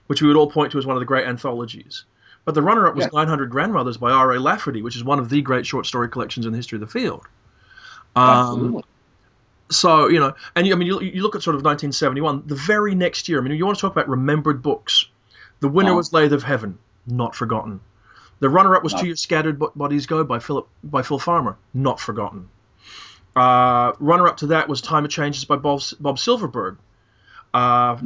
which 0.06 0.22
we 0.22 0.28
would 0.28 0.36
all 0.36 0.50
point 0.50 0.72
to 0.72 0.78
as 0.78 0.86
one 0.86 0.96
of 0.96 1.00
the 1.00 1.06
great 1.06 1.26
anthologies. 1.26 2.04
But 2.44 2.54
the 2.54 2.62
runner-up 2.62 2.94
was 2.94 3.04
Yeah. 3.06 3.10
900 3.20 3.50
Grandmothers 3.50 3.96
by 3.96 4.12
R.A. 4.12 4.38
Lafferty, 4.38 4.80
which 4.82 4.94
is 4.96 5.02
one 5.02 5.18
of 5.18 5.28
the 5.28 5.42
great 5.42 5.66
short 5.66 5.84
story 5.86 6.08
collections 6.08 6.46
in 6.46 6.52
the 6.52 6.58
history 6.58 6.76
of 6.76 6.80
the 6.80 6.86
field. 6.86 7.22
Um, 8.14 8.24
Absolutely. 8.24 8.82
so 9.70 10.08
you 10.08 10.20
know, 10.20 10.32
and 10.54 10.66
you, 10.66 10.72
I 10.72 10.76
mean, 10.76 10.86
you, 10.88 11.00
you 11.00 11.22
look 11.22 11.34
at 11.34 11.42
sort 11.42 11.56
of 11.56 11.62
1971, 11.64 12.44
the 12.46 12.54
very 12.54 12.94
next 12.94 13.28
year. 13.28 13.38
I 13.38 13.42
mean, 13.42 13.56
you 13.56 13.66
want 13.66 13.76
to 13.78 13.80
talk 13.80 13.92
about 13.92 14.08
remembered 14.08 14.62
books. 14.62 15.06
The 15.60 15.68
winner 15.68 15.90
Oh. 15.92 15.96
was 15.96 16.12
Lathe 16.12 16.32
of 16.32 16.42
Heaven, 16.44 16.78
not 17.06 17.34
forgotten. 17.34 17.80
The 18.38 18.48
runner-up 18.48 18.82
was 18.84 18.92
No. 18.94 19.00
To 19.00 19.06
Your 19.06 19.16
Scattered 19.16 19.58
Bodies 19.74 20.06
Go 20.06 20.22
by 20.22 20.38
Philip 20.38 20.68
by 20.84 21.02
Phil 21.02 21.18
Farmer, 21.18 21.56
not 21.74 21.98
forgotten. 21.98 22.48
Uh, 23.36 23.92
runner-up 24.00 24.38
to 24.38 24.46
that 24.48 24.68
was 24.68 24.80
Time 24.80 25.04
of 25.04 25.10
Changes 25.10 25.44
by 25.44 25.56
Bob, 25.56 25.82
Bob 26.00 26.18
Silverberg. 26.18 26.78
Uh, 27.52 27.96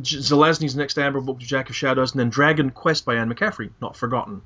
Zelazny's 0.00 0.76
next 0.76 0.98
Amber 0.98 1.20
book, 1.20 1.38
Jack 1.38 1.68
of 1.68 1.76
Shadows, 1.76 2.12
and 2.12 2.20
then 2.20 2.30
Dragon 2.30 2.70
Quest 2.70 3.04
by 3.04 3.16
Anne 3.16 3.32
McCaffrey, 3.32 3.70
not 3.80 3.96
forgotten. 3.96 4.42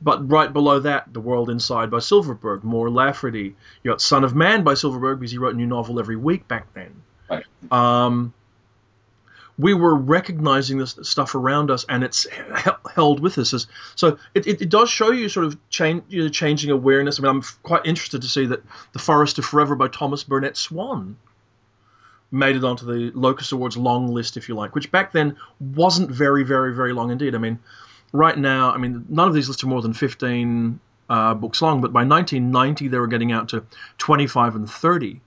But 0.00 0.30
right 0.30 0.50
below 0.50 0.80
that, 0.80 1.12
The 1.12 1.20
World 1.20 1.50
Inside 1.50 1.90
by 1.90 1.98
Silverberg, 1.98 2.64
more 2.64 2.88
Lafferty. 2.88 3.54
You 3.82 3.90
got 3.90 4.00
Son 4.00 4.24
of 4.24 4.34
Man 4.34 4.64
by 4.64 4.72
Silverberg 4.72 5.20
because 5.20 5.32
he 5.32 5.36
wrote 5.38 5.54
a 5.54 5.58
new 5.58 5.66
novel 5.66 6.00
every 6.00 6.16
week 6.16 6.48
back 6.48 6.72
then. 6.72 7.02
Right. 7.28 7.44
Um, 7.70 8.32
we 9.60 9.74
were 9.74 9.94
recognizing 9.94 10.78
this 10.78 10.98
stuff 11.02 11.34
around 11.34 11.70
us, 11.70 11.84
and 11.88 12.02
it's 12.02 12.26
held 12.94 13.20
with 13.20 13.36
us. 13.38 13.66
So 13.94 14.18
it, 14.34 14.46
it, 14.46 14.62
it 14.62 14.68
does 14.70 14.90
show 14.90 15.10
you 15.10 15.28
sort 15.28 15.46
of 15.46 15.68
change, 15.68 16.04
you 16.08 16.22
know, 16.22 16.28
changing 16.28 16.70
awareness. 16.70 17.18
I 17.18 17.22
mean, 17.22 17.30
I'm 17.30 17.42
quite 17.62 17.84
interested 17.84 18.22
to 18.22 18.28
see 18.28 18.46
that 18.46 18.62
The 18.92 18.98
Forest 18.98 19.38
of 19.38 19.44
Forever 19.44 19.76
by 19.76 19.88
Thomas 19.88 20.24
Burnett 20.24 20.56
Swann 20.56 21.16
made 22.30 22.56
it 22.56 22.64
onto 22.64 22.86
the 22.86 23.10
Locus 23.18 23.52
Awards 23.52 23.76
long 23.76 24.08
list, 24.14 24.36
if 24.36 24.48
you 24.48 24.54
like, 24.54 24.74
which 24.74 24.90
back 24.90 25.12
then 25.12 25.36
wasn't 25.58 26.10
very, 26.10 26.44
very, 26.44 26.74
very 26.74 26.92
long 26.92 27.10
indeed. 27.10 27.34
I 27.34 27.38
mean, 27.38 27.58
right 28.12 28.38
now, 28.38 28.72
I 28.72 28.78
mean, 28.78 29.04
none 29.08 29.28
of 29.28 29.34
these 29.34 29.48
lists 29.48 29.62
are 29.62 29.66
more 29.66 29.82
than 29.82 29.92
15 29.92 30.80
uh, 31.08 31.34
books 31.34 31.60
long, 31.60 31.80
but 31.80 31.92
by 31.92 32.04
1990 32.04 32.88
they 32.88 32.98
were 32.98 33.08
getting 33.08 33.32
out 33.32 33.50
to 33.50 33.64
25 33.98 34.54
and 34.56 34.70
30. 34.70 35.20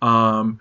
Um, 0.00 0.60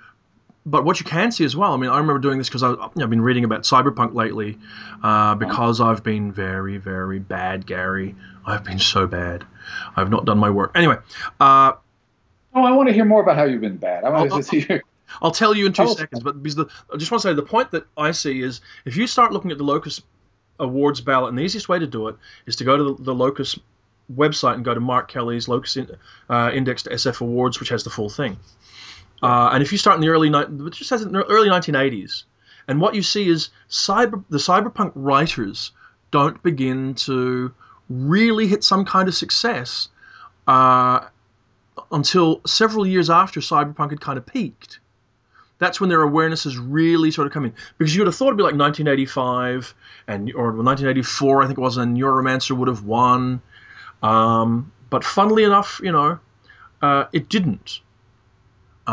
but 0.70 0.86
what 0.86 1.00
you 1.00 1.06
can 1.06 1.32
see 1.32 1.46
as 1.46 1.56
well, 1.56 1.74
I 1.74 1.78
mean, 1.78 1.90
I 1.90 1.98
remember 1.98 2.20
doing 2.20 2.38
this 2.38 2.50
because 2.50 2.64
I've 2.64 3.10
been 3.10 3.22
reading 3.22 3.44
about 3.44 3.64
cyberpunk 3.64 4.14
lately, 4.14 4.58
uh, 5.04 5.36
because 5.36 5.82
I've 5.82 6.04
been 6.04 6.32
very, 6.32 6.78
very 6.78 7.20
bad, 7.20 7.66
Gary. 7.66 8.16
I've 8.46 8.64
been 8.64 8.80
so 8.80 9.08
bad. 9.08 9.46
I've 9.96 10.10
not 10.10 10.26
done 10.26 10.38
my 10.38 10.50
work. 10.50 10.72
Anyway, 10.76 10.98
uh, 11.40 11.74
Oh, 12.54 12.64
I 12.64 12.72
want 12.72 12.90
to 12.90 12.94
hear 12.94 13.06
more 13.06 13.22
about 13.22 13.36
how 13.36 13.44
you've 13.44 13.62
been 13.62 13.78
bad. 13.78 14.04
I 14.04 14.10
want 14.10 14.32
to 14.32 14.44
see 14.44 14.66
your 14.68 14.82
I'll 15.22 15.32
tell 15.32 15.56
you 15.56 15.66
in 15.66 15.74
two 15.74 15.88
seconds, 15.88 16.22
but 16.24 16.42
because 16.42 16.56
the, 16.56 16.68
I 16.94 16.98
just 16.98 17.12
want 17.12 17.22
to 17.24 17.30
say 17.30 17.34
the 17.34 17.42
point 17.42 17.72
that 17.72 17.86
I 17.98 18.12
see 18.12 18.42
is 18.42 18.62
if 18.86 18.96
you 18.96 19.08
start 19.08 19.34
looking 19.34 19.52
at 19.52 19.58
the 19.58 19.64
Locus 19.64 20.02
Awards 20.60 21.02
ballot, 21.02 21.30
and 21.30 21.38
the 21.38 21.42
easiest 21.44 21.68
way 21.68 21.80
to 21.80 21.88
do 21.88 22.10
it 22.10 22.16
is 22.46 22.58
to 22.58 22.64
go 22.64 22.78
to 22.78 22.84
the, 22.84 23.04
the 23.06 23.16
Locus 23.16 23.58
website 24.14 24.56
and 24.56 24.66
go 24.66 24.74
to 24.74 24.80
Mark 24.80 25.10
Kelly's 25.10 25.48
Locus 25.48 25.78
in, 25.78 25.90
uh, 26.30 26.52
Index 26.54 26.84
to 26.84 26.92
SF 26.92 27.22
Awards, 27.22 27.60
which 27.60 27.70
has 27.70 27.84
the 27.84 27.90
full 27.90 28.10
thing. 28.10 28.38
Uh, 29.22 29.50
and 29.54 29.62
if 29.64 29.72
you 29.72 29.78
start 29.78 29.96
in 29.96 30.02
the 30.02 30.10
early, 30.10 30.30
just 30.72 30.92
in 30.92 31.12
the 31.12 31.24
early 31.26 31.50
1980s, 31.50 32.24
and 32.68 32.80
what 32.80 32.96
you 32.96 33.02
see 33.02 33.28
is 33.28 33.50
cyber 33.70 34.24
the 34.30 34.38
cyberpunk 34.38 34.92
writers 34.96 35.72
don't 36.12 36.42
begin 36.44 36.94
to 36.96 37.54
really 37.90 38.48
hit 38.48 38.64
some 38.64 38.86
kind 38.86 39.08
of 39.08 39.16
success 39.16 39.90
uh, 40.48 41.08
until 41.92 42.42
several 42.46 42.86
years 42.86 43.10
after 43.10 43.40
Cyberpunk 43.40 43.92
had 43.92 44.02
kind 44.02 44.18
of 44.18 44.26
peaked. 44.26 44.80
That's 45.58 45.82
when 45.82 45.90
their 45.90 46.02
awareness 46.02 46.46
is 46.46 46.58
really 46.58 47.12
sort 47.12 47.28
of 47.28 47.34
coming. 47.34 47.54
Because 47.78 47.94
you 47.94 48.02
would 48.02 48.08
have 48.08 48.16
thought 48.16 48.28
it'd 48.28 48.38
be 48.38 48.44
like 48.44 48.56
1985 48.56 49.76
and 50.08 50.32
or 50.34 50.54
1984, 50.54 51.44
I 51.44 51.48
think 51.48 51.58
it 51.58 51.62
was, 51.62 51.78
and 51.78 51.98
Neuromancer 51.98 52.56
would 52.56 52.70
have 52.70 52.84
won. 52.84 53.42
Um, 54.02 54.72
but 54.90 55.04
funnily 55.04 55.44
enough, 55.44 55.82
you 55.84 55.92
know, 55.92 56.20
uh, 56.82 57.06
it 57.12 57.28
didn't. 57.28 57.82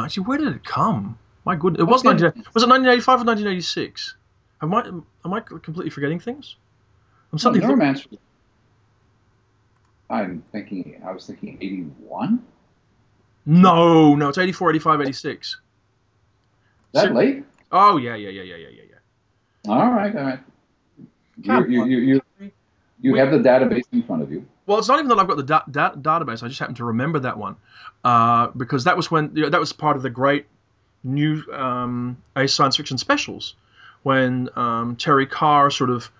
Actually, 0.04 0.24
where 0.26 0.38
did 0.38 0.48
it 0.48 0.64
come? 0.64 1.18
My 1.44 1.54
goodness, 1.56 1.80
it 1.80 1.84
was 1.84 2.00
Okay. 2.04 2.08
19, 2.22 2.44
was 2.54 2.62
it 2.64 2.68
1985 2.68 3.20
or 3.20 3.24
1986? 3.24 4.16
Am 4.62 4.74
I 4.74 4.80
am 5.24 5.32
I 5.34 5.40
completely 5.40 5.90
forgetting 5.90 6.18
things? 6.18 6.56
I'm 7.32 7.38
suddenly 7.38 7.66
Neuromancer. 7.66 8.18
I'm 10.08 10.42
thinking. 10.52 11.00
I 11.06 11.12
was 11.12 11.26
thinking 11.26 11.58
81. 11.60 12.44
no, 13.46 14.14
no, 14.14 14.28
it's 14.28 14.38
84, 14.38 14.70
85, 14.70 15.00
86. 15.02 15.60
That 16.92 17.08
So- 17.08 17.12
late? 17.14 17.44
Oh 17.72 17.96
yeah, 17.96 18.14
yeah, 18.14 18.28
yeah, 18.30 18.42
yeah, 18.42 18.56
yeah, 18.56 18.68
yeah, 18.68 18.82
yeah. 18.90 19.70
All 19.72 19.90
right, 19.92 20.14
all 20.16 20.22
right. 20.24 20.40
You, 21.42 21.66
you, 21.66 21.84
you, 21.84 22.20
you, 22.40 22.50
you 23.00 23.14
have 23.16 23.30
the 23.32 23.38
database 23.38 23.82
in 23.92 24.02
front 24.04 24.22
of 24.22 24.30
you. 24.32 24.46
Well, 24.66 24.78
it's 24.78 24.88
not 24.88 24.98
even 24.98 25.08
that 25.08 25.18
I've 25.18 25.28
got 25.28 25.36
the 25.36 25.44
da- 25.44 25.64
da- 25.70 25.94
database. 25.94 26.42
I 26.42 26.48
just 26.48 26.58
happen 26.58 26.74
to 26.76 26.84
remember 26.84 27.20
that 27.20 27.38
one 27.38 27.56
uh, 28.04 28.48
because 28.48 28.84
that 28.84 28.96
was 28.96 29.10
when 29.10 29.32
you 29.34 29.44
know, 29.44 29.50
that 29.50 29.60
was 29.60 29.72
part 29.72 29.96
of 29.96 30.02
the 30.02 30.10
great 30.10 30.46
new 31.04 31.42
um, 31.52 32.16
Ace 32.36 32.52
science 32.52 32.76
fiction 32.76 32.98
specials 32.98 33.54
when 34.02 34.48
um, 34.56 34.96
Terry 34.96 35.26
Carr 35.26 35.70
sort 35.70 35.90
of 35.90 36.10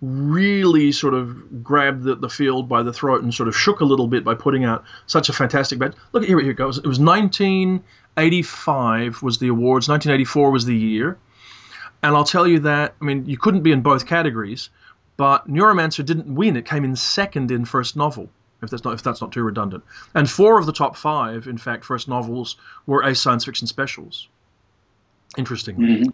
really 0.00 0.92
sort 0.92 1.14
of 1.14 1.62
grabbed 1.62 2.04
the, 2.04 2.14
the 2.14 2.28
field 2.28 2.68
by 2.68 2.82
the 2.82 2.92
throat 2.92 3.22
and 3.22 3.32
sort 3.34 3.48
of 3.48 3.56
shook 3.56 3.80
a 3.80 3.84
little 3.84 4.08
bit 4.08 4.24
by 4.24 4.34
putting 4.34 4.64
out 4.64 4.84
such 5.06 5.28
a 5.28 5.32
fantastic 5.32 5.78
batch. 5.78 5.94
Look, 6.12 6.24
here, 6.24 6.40
here 6.40 6.50
it 6.52 6.56
goes. 6.56 6.78
It 6.78 6.86
was 6.86 6.98
1985 6.98 9.22
was 9.22 9.38
the 9.38 9.48
awards. 9.48 9.88
1984 9.88 10.50
was 10.50 10.64
the 10.64 10.74
year. 10.74 11.18
And 12.02 12.16
I'll 12.16 12.24
tell 12.24 12.46
you 12.46 12.60
that, 12.60 12.94
I 13.00 13.04
mean, 13.04 13.26
you 13.26 13.36
couldn't 13.36 13.62
be 13.62 13.72
in 13.72 13.82
both 13.82 14.06
categories, 14.06 14.70
but 15.20 15.46
Neuromancer 15.46 16.02
didn't 16.02 16.34
win. 16.34 16.56
It 16.56 16.64
came 16.64 16.82
in 16.82 16.96
second 16.96 17.50
in 17.50 17.66
first 17.66 17.94
novel, 17.94 18.30
if 18.62 18.70
that's 18.70 18.84
not 18.84 18.94
if 18.94 19.02
that's 19.02 19.20
not 19.20 19.32
too 19.32 19.42
redundant. 19.42 19.84
And 20.14 20.30
four 20.30 20.58
of 20.58 20.64
the 20.64 20.72
top 20.72 20.96
five, 20.96 21.46
in 21.46 21.58
fact, 21.58 21.84
first 21.84 22.08
novels 22.08 22.56
were 22.86 23.04
Ace 23.04 23.20
science 23.20 23.44
fiction 23.44 23.66
specials. 23.66 24.28
Interestingly, 25.36 26.04
Mhm. 26.04 26.12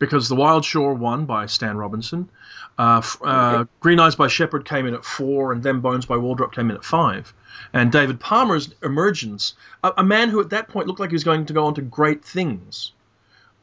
because 0.00 0.28
The 0.28 0.34
Wild 0.34 0.64
Shore 0.64 0.94
won 0.94 1.26
by 1.26 1.46
Stan 1.46 1.76
Robinson, 1.76 2.28
uh, 2.76 3.00
uh, 3.22 3.66
Green 3.78 4.00
Eyes 4.00 4.16
by 4.16 4.26
Shepard 4.26 4.64
came 4.64 4.84
in 4.84 4.94
at 4.94 5.04
four, 5.04 5.52
and 5.52 5.62
Them 5.62 5.80
Bones 5.80 6.04
by 6.06 6.16
Waldrop 6.16 6.50
came 6.50 6.70
in 6.70 6.76
at 6.76 6.84
five. 6.84 7.32
And 7.72 7.92
David 7.92 8.18
Palmer's 8.18 8.74
emergence, 8.82 9.54
a, 9.84 9.92
a 9.98 10.02
man 10.02 10.28
who 10.28 10.40
at 10.40 10.50
that 10.50 10.68
point 10.70 10.88
looked 10.88 10.98
like 10.98 11.10
he 11.10 11.14
was 11.14 11.22
going 11.22 11.46
to 11.46 11.52
go 11.52 11.66
on 11.66 11.74
to 11.74 11.82
great 11.82 12.24
things. 12.24 12.90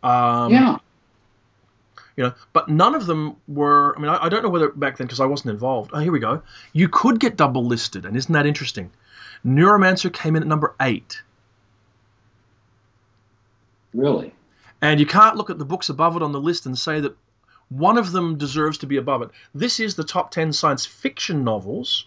Um, 0.01 0.53
yeah. 0.53 0.77
You 2.17 2.23
know 2.23 2.33
but 2.51 2.67
none 2.67 2.95
of 2.95 3.05
them 3.05 3.37
were 3.47 3.95
i 3.95 4.01
mean 4.01 4.09
i, 4.09 4.25
I 4.25 4.29
don't 4.29 4.43
know 4.43 4.49
whether 4.49 4.69
back 4.69 4.97
then 4.97 5.07
because 5.07 5.21
i 5.21 5.25
wasn't 5.25 5.51
involved 5.51 5.91
oh 5.93 5.99
here 5.99 6.11
we 6.11 6.19
go 6.19 6.41
you 6.73 6.89
could 6.89 7.19
get 7.19 7.37
double 7.37 7.65
listed 7.65 8.05
and 8.05 8.17
isn't 8.17 8.33
that 8.33 8.45
interesting 8.45 8.91
neuromancer 9.45 10.11
came 10.11 10.35
in 10.35 10.41
at 10.41 10.47
number 10.47 10.75
eight 10.81 11.21
Really. 13.93 14.33
and 14.81 14.99
you 14.99 15.05
can't 15.05 15.37
look 15.37 15.49
at 15.49 15.57
the 15.57 15.65
books 15.65 15.89
above 15.89 16.15
it 16.17 16.21
on 16.23 16.31
the 16.33 16.39
list 16.41 16.65
and 16.65 16.77
say 16.77 16.99
that 16.99 17.15
one 17.69 17.97
of 17.97 18.11
them 18.11 18.37
deserves 18.37 18.79
to 18.79 18.87
be 18.87 18.97
above 18.97 19.21
it 19.21 19.29
this 19.55 19.79
is 19.79 19.95
the 19.95 20.03
top 20.03 20.31
10 20.31 20.53
science 20.53 20.85
fiction 20.85 21.43
novels 21.43 22.05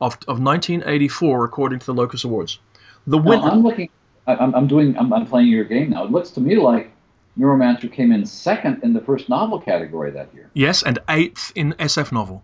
of, 0.00 0.14
of 0.28 0.40
1984 0.40 1.44
according 1.44 1.78
to 1.80 1.86
the 1.86 1.94
locus 1.94 2.24
awards 2.24 2.58
the 3.06 3.18
Well, 3.18 3.40
winner 3.40 3.50
I'm 3.50 3.62
looking. 3.62 3.88
I'm, 4.26 4.54
I'm 4.54 4.66
doing. 4.66 4.98
I'm, 4.98 5.12
I'm 5.12 5.26
playing 5.26 5.48
your 5.48 5.64
game 5.64 5.90
now. 5.90 6.04
It 6.04 6.10
looks 6.10 6.30
to 6.30 6.40
me 6.40 6.56
like 6.56 6.90
Neuromancer 7.38 7.92
came 7.92 8.12
in 8.12 8.24
second 8.26 8.82
in 8.82 8.92
the 8.94 9.00
first 9.00 9.28
novel 9.28 9.60
category 9.60 10.10
that 10.12 10.32
year. 10.34 10.50
yes 10.54 10.82
and 10.82 10.98
eighth 11.08 11.52
in 11.54 11.74
sf 11.74 12.10
novel 12.12 12.42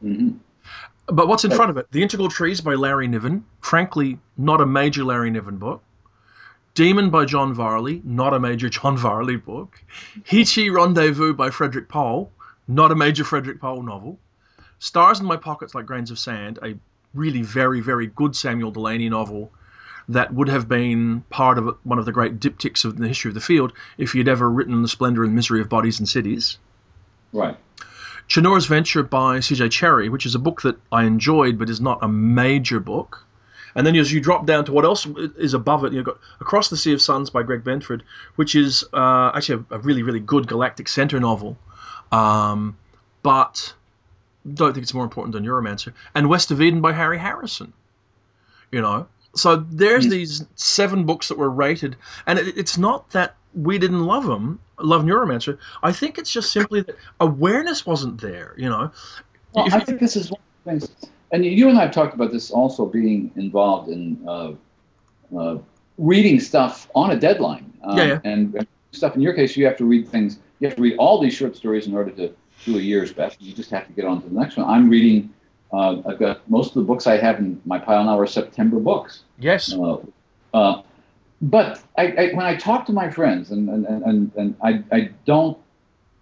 hmm 0.00 0.30
But 1.06 1.26
what's 1.26 1.44
in 1.44 1.50
front 1.50 1.70
of 1.70 1.78
it? 1.78 1.90
The 1.90 2.02
Integral 2.02 2.28
Trees 2.28 2.60
by 2.60 2.74
Larry 2.74 3.08
Niven. 3.08 3.44
Frankly, 3.60 4.18
not 4.36 4.60
a 4.60 4.66
major 4.66 5.04
Larry 5.04 5.30
Niven 5.30 5.56
book. 5.56 5.82
Demon 6.74 7.08
by 7.08 7.24
John 7.24 7.54
Varley. 7.54 8.02
Not 8.04 8.34
a 8.34 8.38
major 8.38 8.68
John 8.76 8.98
Varley 8.98 9.36
book. 9.36 9.82
Heechee 10.30 10.70
Rendezvous 10.70 11.32
by 11.32 11.48
Frederik 11.50 11.88
Pohl. 11.88 12.30
Not 12.66 12.92
a 12.92 12.94
major 12.94 13.24
Frederik 13.24 13.58
Pohl 13.58 13.82
novel. 13.82 14.18
Stars 14.78 15.18
in 15.20 15.26
My 15.26 15.38
Pockets 15.38 15.74
Like 15.74 15.86
Grains 15.86 16.10
of 16.10 16.18
Sand. 16.18 16.58
A 16.62 16.74
really 17.14 17.40
very, 17.42 17.80
very 17.80 18.06
good 18.06 18.36
Samuel 18.36 18.70
Delany 18.70 19.08
novel 19.08 19.50
that 20.08 20.32
would 20.32 20.48
have 20.48 20.68
been 20.68 21.22
part 21.30 21.58
of 21.58 21.76
one 21.84 21.98
of 21.98 22.06
the 22.06 22.12
great 22.12 22.40
diptychs 22.40 22.84
of 22.84 22.96
the 22.96 23.08
history 23.08 23.30
of 23.30 23.34
the 23.34 23.40
field 23.40 23.72
if 23.98 24.12
he'd 24.12 24.28
ever 24.28 24.48
written 24.48 24.82
The 24.82 24.88
Splendor 24.88 25.24
and 25.24 25.34
Misery 25.34 25.60
of 25.60 25.68
Bodies 25.68 25.98
and 25.98 26.08
Cities. 26.08 26.58
Right. 27.32 27.56
Chanur's 28.28 28.66
Venture 28.66 29.02
by 29.02 29.40
C.J. 29.40 29.68
Cherryh, 29.68 30.10
which 30.10 30.26
is 30.26 30.34
a 30.34 30.38
book 30.38 30.62
that 30.62 30.76
I 30.92 31.04
enjoyed 31.04 31.58
but 31.58 31.70
is 31.70 31.80
not 31.80 31.98
a 32.02 32.08
major 32.08 32.80
book. 32.80 33.24
And 33.74 33.86
then 33.86 33.94
as 33.96 34.12
you 34.12 34.20
drop 34.20 34.46
down 34.46 34.64
to 34.64 34.72
what 34.72 34.84
else 34.84 35.06
is 35.36 35.54
above 35.54 35.84
it, 35.84 35.92
you've 35.92 36.04
got 36.04 36.18
Across 36.40 36.70
the 36.70 36.76
Sea 36.76 36.94
of 36.94 37.02
Suns 37.02 37.30
by 37.30 37.42
Greg 37.42 37.62
Benford, 37.62 38.02
which 38.36 38.54
is 38.54 38.84
uh, 38.92 39.30
actually 39.34 39.64
a, 39.70 39.76
a 39.76 39.78
really, 39.78 40.02
really 40.02 40.20
good 40.20 40.46
Galactic 40.46 40.88
Center 40.88 41.20
novel. 41.20 41.56
Um, 42.10 42.76
but 43.22 43.74
don't 44.52 44.72
think 44.72 44.82
it's 44.82 44.94
more 44.94 45.04
important 45.04 45.32
than 45.32 45.44
Neuromancer. 45.44 45.92
And 46.14 46.28
West 46.28 46.50
of 46.50 46.60
Eden 46.60 46.80
by 46.80 46.92
Harry 46.92 47.18
Harrison. 47.18 47.72
You 48.72 48.80
know? 48.80 49.06
So 49.38 49.56
there's 49.56 50.04
Yes. 50.04 50.12
these 50.12 50.46
seven 50.56 51.04
books 51.04 51.28
that 51.28 51.38
were 51.38 51.50
rated, 51.50 51.96
and 52.26 52.38
it, 52.38 52.56
it's 52.58 52.76
not 52.78 53.10
that 53.10 53.34
we 53.54 53.78
didn't 53.78 54.04
love 54.04 54.24
them, 54.26 54.60
love 54.78 55.04
Neuromancer. 55.04 55.58
I 55.82 55.92
think 55.92 56.18
it's 56.18 56.30
just 56.30 56.52
simply 56.52 56.82
that 56.82 56.96
awareness 57.20 57.86
wasn't 57.86 58.20
there. 58.20 58.54
You 58.58 58.68
know, 58.68 58.90
Well, 59.54 59.66
If 59.66 59.74
I 59.74 59.78
you- 59.78 59.84
think 59.86 60.00
this 60.00 60.16
is 60.16 60.30
one 60.30 60.40
of 60.40 60.80
the 60.80 60.86
things, 60.86 61.10
and 61.32 61.44
you 61.44 61.68
and 61.68 61.78
I 61.78 61.82
have 61.82 61.92
talked 61.92 62.14
about 62.14 62.30
this 62.32 62.50
also 62.50 62.84
being 62.86 63.30
involved 63.36 63.88
in 63.90 64.18
uh, 64.28 64.52
uh, 65.36 65.58
reading 65.98 66.40
stuff 66.40 66.88
on 66.94 67.10
a 67.10 67.16
deadline. 67.18 67.72
Um, 67.82 67.96
Yeah, 67.98 68.04
yeah. 68.04 68.18
And, 68.24 68.54
and 68.54 68.66
stuff 68.92 69.14
in 69.16 69.20
your 69.22 69.32
case, 69.34 69.56
you 69.56 69.64
have 69.66 69.76
to 69.78 69.84
read 69.84 70.08
things. 70.08 70.38
You 70.60 70.68
have 70.68 70.76
to 70.76 70.82
read 70.82 70.96
all 70.98 71.20
these 71.20 71.34
short 71.34 71.56
stories 71.56 71.86
in 71.86 71.94
order 71.94 72.10
to 72.12 72.32
do 72.64 72.76
a 72.76 72.80
year's 72.80 73.12
best. 73.12 73.40
You 73.40 73.52
just 73.52 73.70
have 73.70 73.86
to 73.86 73.92
get 73.92 74.04
on 74.04 74.20
to 74.22 74.28
the 74.28 74.34
next 74.34 74.56
one. 74.56 74.66
I'm 74.68 74.88
reading. 74.90 75.32
Uh, 75.72 76.00
I've 76.06 76.18
got 76.18 76.48
most 76.48 76.68
of 76.68 76.74
the 76.74 76.82
books 76.82 77.06
I 77.06 77.18
have 77.18 77.38
in 77.38 77.60
my 77.66 77.78
pile 77.78 78.04
now 78.04 78.18
are 78.18 78.26
September 78.26 78.78
books. 78.78 79.24
yes, 79.38 79.72
Uh, 79.72 79.98
uh, 80.54 80.82
but 81.42 81.82
I, 81.96 82.06
I, 82.06 82.32
when 82.34 82.46
I 82.46 82.56
talk 82.56 82.86
to 82.86 82.92
my 82.92 83.10
friends, 83.10 83.50
and, 83.50 83.68
and, 83.68 83.86
and, 83.86 84.32
and 84.36 84.56
I, 84.62 84.82
I 84.90 85.10
don't 85.24 85.56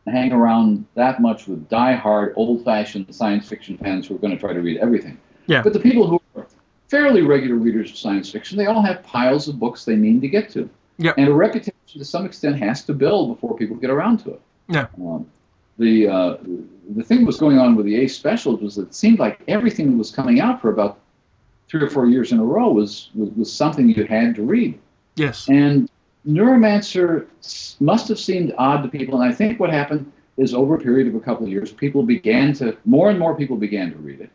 hang 0.06 0.32
around 0.32 0.84
that 0.94 1.20
much 1.20 1.46
with 1.48 1.68
die-hard, 1.68 2.34
old-fashioned 2.36 3.14
science 3.14 3.48
fiction 3.48 3.78
fans 3.78 4.06
who 4.06 4.16
are 4.16 4.18
going 4.18 4.32
to 4.32 4.38
try 4.38 4.52
to 4.52 4.60
read 4.60 4.78
everything. 4.78 5.18
Yeah. 5.46 5.62
But 5.62 5.72
the 5.72 5.80
people 5.80 6.06
who 6.06 6.20
are 6.36 6.46
fairly 6.88 7.22
regular 7.22 7.56
readers 7.56 7.90
of 7.90 7.96
science 7.96 8.30
fiction, 8.30 8.58
they 8.58 8.66
all 8.66 8.82
have 8.82 9.02
piles 9.04 9.48
of 9.48 9.58
books 9.58 9.84
they 9.84 9.96
mean 9.96 10.20
to 10.20 10.28
get 10.28 10.50
to. 10.50 10.68
Yeah. 10.98 11.12
And 11.16 11.28
a 11.28 11.32
reputation, 11.32 11.74
to 11.98 12.04
some 12.04 12.26
extent, 12.26 12.58
has 12.58 12.84
to 12.84 12.94
build 12.94 13.34
before 13.34 13.56
people 13.56 13.76
get 13.76 13.90
around 13.90 14.18
to 14.24 14.30
it. 14.34 14.40
Yeah. 14.68 14.86
Um, 15.00 15.26
the 15.78 16.08
uh, 16.08 16.36
the 16.94 17.02
thing 17.02 17.20
that 17.20 17.26
was 17.26 17.38
going 17.38 17.58
on 17.58 17.74
with 17.74 17.86
the 17.86 17.96
Ace 17.96 18.16
specials 18.16 18.60
was 18.60 18.76
that 18.76 18.88
it 18.88 18.94
seemed 18.94 19.18
like 19.18 19.40
everything 19.48 19.90
that 19.90 19.96
was 19.96 20.10
coming 20.10 20.40
out 20.40 20.60
for 20.60 20.70
about 20.70 20.98
three 21.68 21.82
or 21.82 21.90
four 21.90 22.06
years 22.06 22.32
in 22.32 22.38
a 22.38 22.44
row 22.44 22.70
was, 22.70 23.10
was, 23.14 23.30
was 23.30 23.52
something 23.52 23.88
you 23.88 24.04
had 24.04 24.34
to 24.36 24.42
read. 24.42 24.78
yes, 25.16 25.48
And 25.48 25.90
Neuromancer 26.26 27.26
must 27.80 28.08
have 28.08 28.18
seemed 28.18 28.54
odd 28.58 28.82
to 28.82 28.88
people. 28.88 29.20
And 29.20 29.30
I 29.30 29.34
think 29.34 29.58
what 29.58 29.70
happened 29.70 30.10
is 30.36 30.54
over 30.54 30.76
a 30.76 30.78
period 30.78 31.08
of 31.08 31.14
a 31.14 31.20
couple 31.20 31.44
of 31.44 31.50
years, 31.50 31.72
people 31.72 32.02
began 32.02 32.52
to, 32.54 32.76
more 32.84 33.10
and 33.10 33.18
more 33.18 33.34
people 33.34 33.56
began 33.56 33.90
to 33.90 33.98
read 33.98 34.20
it. 34.20 34.30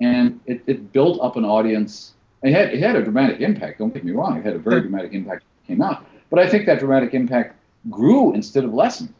And 0.00 0.40
it, 0.46 0.62
it 0.66 0.92
built 0.92 1.20
up 1.22 1.36
an 1.36 1.44
audience. 1.44 2.14
It 2.42 2.52
had, 2.52 2.74
it 2.74 2.80
had 2.80 2.96
a 2.96 3.02
dramatic 3.02 3.40
impact, 3.40 3.78
don't 3.78 3.94
get 3.94 4.04
me 4.04 4.12
wrong. 4.12 4.38
It 4.38 4.44
had 4.44 4.54
a 4.54 4.58
very 4.58 4.80
dramatic 4.80 5.12
impact 5.12 5.42
when 5.42 5.76
it 5.76 5.78
came 5.78 5.82
out. 5.82 6.04
But 6.30 6.40
I 6.40 6.48
think 6.48 6.66
that 6.66 6.80
dramatic 6.80 7.14
impact 7.14 7.56
grew 7.90 8.34
instead 8.34 8.64
of 8.64 8.74
lessened. 8.74 9.14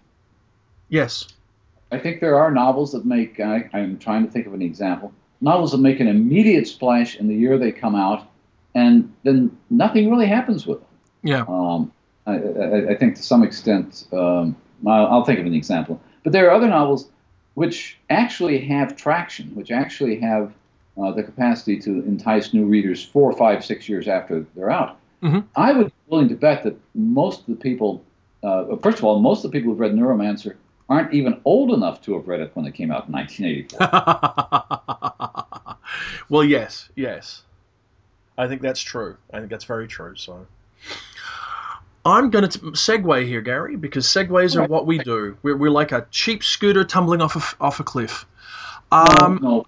yes, 0.88 1.28
I 1.94 1.98
think 1.98 2.20
there 2.20 2.36
are 2.36 2.50
novels 2.50 2.92
that 2.92 3.04
make, 3.06 3.38
I, 3.38 3.68
I'm 3.72 3.98
trying 3.98 4.24
to 4.26 4.30
think 4.30 4.46
of 4.46 4.54
an 4.54 4.62
example, 4.62 5.12
novels 5.40 5.70
that 5.72 5.78
make 5.78 6.00
an 6.00 6.08
immediate 6.08 6.66
splash 6.66 7.16
in 7.16 7.28
the 7.28 7.34
year 7.34 7.56
they 7.56 7.72
come 7.72 7.94
out, 7.94 8.26
and 8.74 9.12
then 9.22 9.56
nothing 9.70 10.10
really 10.10 10.26
happens 10.26 10.66
with 10.66 10.80
them. 10.80 10.88
yeah, 11.22 11.44
Um, 11.46 11.92
I, 12.26 12.32
I, 12.34 12.90
I 12.90 12.94
think 12.96 13.14
to 13.16 13.22
some 13.22 13.42
extent, 13.44 14.06
um, 14.12 14.56
I'll, 14.86 15.06
I'll 15.06 15.24
think 15.24 15.38
of 15.38 15.46
an 15.46 15.54
example. 15.54 16.00
But 16.24 16.32
there 16.32 16.48
are 16.48 16.54
other 16.54 16.68
novels 16.68 17.08
which 17.54 17.98
actually 18.10 18.58
have 18.66 18.96
traction, 18.96 19.54
which 19.54 19.70
actually 19.70 20.18
have 20.18 20.52
uh, 21.00 21.12
the 21.12 21.22
capacity 21.22 21.78
to 21.80 21.90
entice 22.06 22.52
new 22.52 22.64
readers 22.64 23.04
four, 23.04 23.32
five, 23.36 23.64
six 23.64 23.88
years 23.88 24.08
after 24.08 24.44
they're 24.56 24.70
out. 24.70 24.98
Mhm. 25.22 25.44
I 25.54 25.72
would 25.72 25.86
be 25.86 25.92
willing 26.08 26.28
to 26.28 26.34
bet 26.34 26.64
that 26.64 26.76
most 26.94 27.40
of 27.40 27.46
the 27.46 27.56
people, 27.56 28.02
uh, 28.42 28.76
first 28.82 28.98
of 28.98 29.04
all, 29.04 29.20
most 29.20 29.44
of 29.44 29.50
the 29.52 29.56
people 29.58 29.70
who've 29.70 29.80
read 29.80 29.94
Neuromancer 29.94 30.54
aren't 30.88 31.14
even 31.14 31.40
old 31.44 31.72
enough 31.72 32.02
to 32.02 32.14
have 32.14 32.28
read 32.28 32.40
it 32.40 32.50
when 32.54 32.66
it 32.66 32.74
came 32.74 32.90
out 32.90 33.06
in 33.06 33.12
1984. 33.12 35.76
Well, 36.28 36.44
yes, 36.44 36.88
yes. 36.94 37.42
I 38.36 38.48
think 38.48 38.62
that's 38.62 38.80
true. 38.80 39.16
I 39.32 39.38
think 39.38 39.50
that's 39.50 39.64
very 39.64 39.86
true. 39.86 40.16
So, 40.16 40.46
I'm 42.04 42.30
going 42.30 42.48
to 42.48 42.58
segue 42.58 43.26
here, 43.26 43.40
Gary, 43.40 43.76
because 43.76 44.06
segues 44.06 44.60
are 44.60 44.66
what 44.66 44.86
we 44.86 44.98
do. 44.98 45.36
We're, 45.42 45.56
we're 45.56 45.70
like 45.70 45.92
a 45.92 46.06
cheap 46.10 46.42
scooter 46.42 46.84
tumbling 46.84 47.22
off 47.22 47.36
a, 47.36 47.62
off 47.62 47.80
a 47.80 47.84
cliff. 47.84 48.26
Um, 48.90 49.38
no, 49.42 49.48
no. 49.48 49.66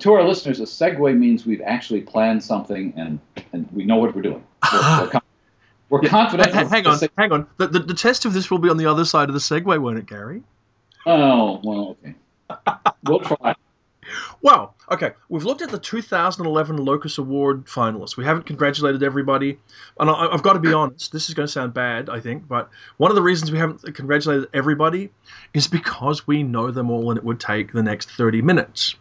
To 0.00 0.12
our 0.12 0.24
listeners, 0.24 0.60
a 0.60 0.64
segue 0.64 1.16
means 1.16 1.46
we've 1.46 1.62
actually 1.62 2.02
planned 2.02 2.44
something 2.44 2.92
and, 2.96 3.18
and 3.52 3.66
we 3.72 3.84
know 3.84 3.96
what 3.96 4.14
we're 4.14 4.22
doing. 4.22 4.44
We're, 4.72 5.10
we're, 5.12 5.20
we're 5.88 6.02
yeah, 6.02 6.08
confident. 6.08 6.52
Hang, 6.52 6.68
hang 6.68 6.86
on, 6.86 6.98
hang 7.16 7.32
on. 7.32 7.46
The, 7.58 7.68
the, 7.68 7.78
the 7.80 7.94
test 7.94 8.24
of 8.24 8.32
this 8.32 8.50
will 8.50 8.58
be 8.58 8.68
on 8.68 8.76
the 8.76 8.86
other 8.86 9.04
side 9.04 9.28
of 9.28 9.34
the 9.34 9.40
segue, 9.40 9.78
won't 9.78 9.98
it, 9.98 10.06
Gary? 10.06 10.42
Oh, 11.06 11.60
well, 11.62 11.96
okay. 12.02 12.14
we'll 13.04 13.20
try. 13.20 13.54
Well, 14.42 14.74
okay, 14.90 15.12
we've 15.28 15.44
looked 15.44 15.62
at 15.62 15.70
the 15.70 15.78
2011 15.78 16.76
Locus 16.76 17.18
Award 17.18 17.66
finalists. 17.66 18.16
We 18.16 18.24
haven't 18.24 18.46
congratulated 18.46 19.02
everybody, 19.02 19.58
and 19.98 20.10
I, 20.10 20.30
have 20.30 20.42
got 20.42 20.54
to 20.54 20.60
be 20.60 20.72
honest. 20.72 21.12
This 21.12 21.28
is 21.28 21.34
going 21.34 21.46
to 21.46 21.52
sound 21.52 21.74
bad, 21.74 22.08
I 22.08 22.20
think, 22.20 22.46
but 22.46 22.70
one 22.96 23.10
of 23.10 23.14
the 23.14 23.22
reasons 23.22 23.50
we 23.50 23.58
haven't 23.58 23.82
congratulated 23.94 24.48
everybody 24.54 25.10
is 25.54 25.66
because 25.66 26.26
we 26.26 26.42
know 26.42 26.70
them 26.70 26.90
all, 26.90 27.10
and 27.10 27.18
it 27.18 27.24
would 27.24 27.40
take 27.40 27.72
the 27.72 27.82
next 27.82 28.10
30 28.10 28.42
minutes. 28.42 28.94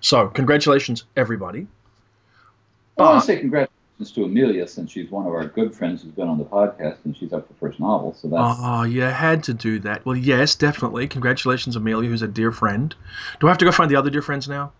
So, 0.00 0.28
congratulations, 0.28 1.04
everybody. 1.16 1.66
But, 2.96 3.04
I 3.04 3.10
want 3.10 3.20
to 3.22 3.26
say 3.26 3.38
congratulations 3.40 3.75
to 4.04 4.24
Amelia 4.24 4.68
since 4.68 4.90
she's 4.90 5.10
one 5.10 5.26
of 5.26 5.32
our 5.32 5.46
good 5.46 5.74
friends 5.74 6.02
who's 6.02 6.12
been 6.12 6.28
on 6.28 6.38
the 6.38 6.44
podcast 6.44 6.98
and 7.04 7.16
she's 7.16 7.32
up 7.32 7.48
for 7.48 7.54
first 7.54 7.80
novel. 7.80 8.14
So 8.14 8.28
that's 8.28 8.58
oh, 8.60 8.82
you 8.82 9.02
had 9.02 9.44
to 9.44 9.54
do 9.54 9.78
that. 9.80 10.04
Well, 10.04 10.16
yes, 10.16 10.54
definitely. 10.54 11.08
Congratulations, 11.08 11.76
Amelia, 11.76 12.08
who's 12.08 12.22
a 12.22 12.28
dear 12.28 12.52
friend. 12.52 12.94
Do 13.40 13.46
I 13.46 13.50
have 13.50 13.58
to 13.58 13.64
go 13.64 13.72
find 13.72 13.90
the 13.90 13.96
other 13.96 14.10
dear 14.10 14.22
friends 14.22 14.48
now? 14.48 14.72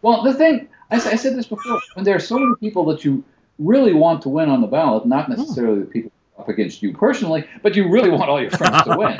Well, 0.00 0.22
the 0.22 0.34
thing 0.34 0.68
I, 0.90 0.96
I 0.96 1.16
said 1.16 1.36
this 1.36 1.46
before, 1.46 1.80
when 1.94 2.04
there 2.04 2.16
are 2.16 2.20
so 2.20 2.38
many 2.38 2.54
people 2.60 2.86
that 2.86 3.04
you 3.04 3.24
really 3.58 3.92
want 3.92 4.22
to 4.22 4.28
win 4.28 4.48
on 4.48 4.60
the 4.60 4.66
ballot, 4.66 5.06
not 5.06 5.26
hmm. 5.26 5.32
necessarily 5.32 5.80
the 5.80 5.86
people 5.86 6.12
up 6.38 6.48
against 6.48 6.82
you 6.82 6.92
personally, 6.92 7.44
but 7.62 7.76
you 7.76 7.88
really 7.88 8.10
want 8.10 8.28
all 8.28 8.40
your 8.40 8.50
friends 8.50 8.82
to 8.84 8.96
win. 8.96 9.18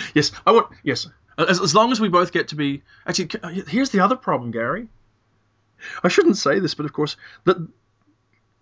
yes, 0.14 0.32
I 0.46 0.52
want. 0.52 0.68
Yes, 0.82 1.08
as, 1.38 1.60
as 1.60 1.74
long 1.74 1.92
as 1.92 2.00
we 2.00 2.08
both 2.08 2.32
get 2.32 2.48
to 2.48 2.56
be. 2.56 2.82
Actually, 3.06 3.30
uh, 3.42 3.48
here's 3.66 3.90
the 3.90 4.00
other 4.00 4.16
problem, 4.16 4.50
Gary. 4.50 4.88
I 6.02 6.08
shouldn't 6.08 6.36
say 6.36 6.58
this, 6.58 6.74
but 6.74 6.86
of 6.86 6.92
course, 6.92 7.16
that 7.44 7.56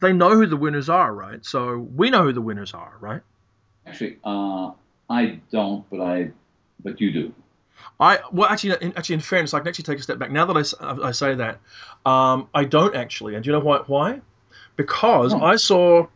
they 0.02 0.12
know 0.12 0.30
who 0.30 0.46
the 0.46 0.56
winners 0.56 0.90
are, 0.90 1.14
right? 1.14 1.44
So 1.46 1.78
we 1.78 2.10
know 2.10 2.24
who 2.24 2.32
the 2.32 2.42
winners 2.42 2.74
are, 2.74 2.92
right? 3.00 3.22
Actually, 3.86 4.18
uh, 4.24 4.72
I 5.08 5.40
don't, 5.50 5.88
but 5.88 6.00
I, 6.00 6.30
but 6.82 7.00
you 7.00 7.12
do. 7.12 7.34
I 7.98 8.18
well, 8.32 8.48
actually, 8.48 8.76
in, 8.80 8.92
actually, 8.96 9.14
in 9.14 9.20
fairness, 9.20 9.54
I 9.54 9.60
can 9.60 9.68
actually 9.68 9.84
take 9.84 9.98
a 9.98 10.02
step 10.02 10.18
back. 10.18 10.30
Now 10.30 10.44
that 10.46 10.76
I, 10.80 11.08
I 11.08 11.12
say 11.12 11.36
that, 11.36 11.60
um, 12.04 12.48
I 12.52 12.64
don't 12.64 12.94
actually, 12.94 13.34
and 13.34 13.44
do 13.44 13.50
you 13.50 13.52
know 13.52 13.64
why? 13.64 13.78
Why? 13.86 14.20
Because 14.76 15.32
oh. 15.32 15.40
I 15.40 15.56
saw 15.56 16.06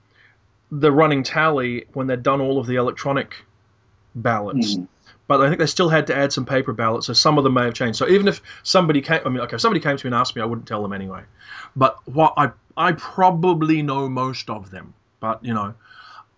the 0.70 0.90
running 0.90 1.22
tally 1.22 1.86
when 1.92 2.08
they'd 2.08 2.22
done 2.22 2.40
all 2.40 2.58
of 2.58 2.66
the 2.66 2.76
electronic 2.76 3.34
ballots. 4.14 4.76
Mm. 4.76 4.88
But 5.28 5.40
I 5.40 5.48
think 5.48 5.58
they 5.58 5.66
still 5.66 5.88
had 5.88 6.06
to 6.06 6.16
add 6.16 6.32
some 6.32 6.46
paper 6.46 6.72
ballots, 6.72 7.06
so 7.06 7.12
some 7.12 7.36
of 7.38 7.44
them 7.44 7.54
may 7.54 7.64
have 7.64 7.74
changed. 7.74 7.98
So 7.98 8.08
even 8.08 8.28
if 8.28 8.40
somebody 8.62 9.00
came, 9.00 9.20
I 9.24 9.28
mean, 9.28 9.40
okay, 9.40 9.56
if 9.56 9.60
somebody 9.60 9.80
came 9.80 9.96
to 9.96 10.06
me 10.06 10.08
and 10.08 10.14
asked 10.14 10.36
me, 10.36 10.42
I 10.42 10.44
wouldn't 10.44 10.68
tell 10.68 10.82
them 10.82 10.92
anyway. 10.92 11.22
But 11.74 11.98
what 12.06 12.34
I 12.36 12.52
I 12.76 12.92
probably 12.92 13.82
know 13.82 14.08
most 14.08 14.50
of 14.50 14.70
them, 14.70 14.94
but 15.18 15.44
you 15.44 15.54
know, 15.54 15.74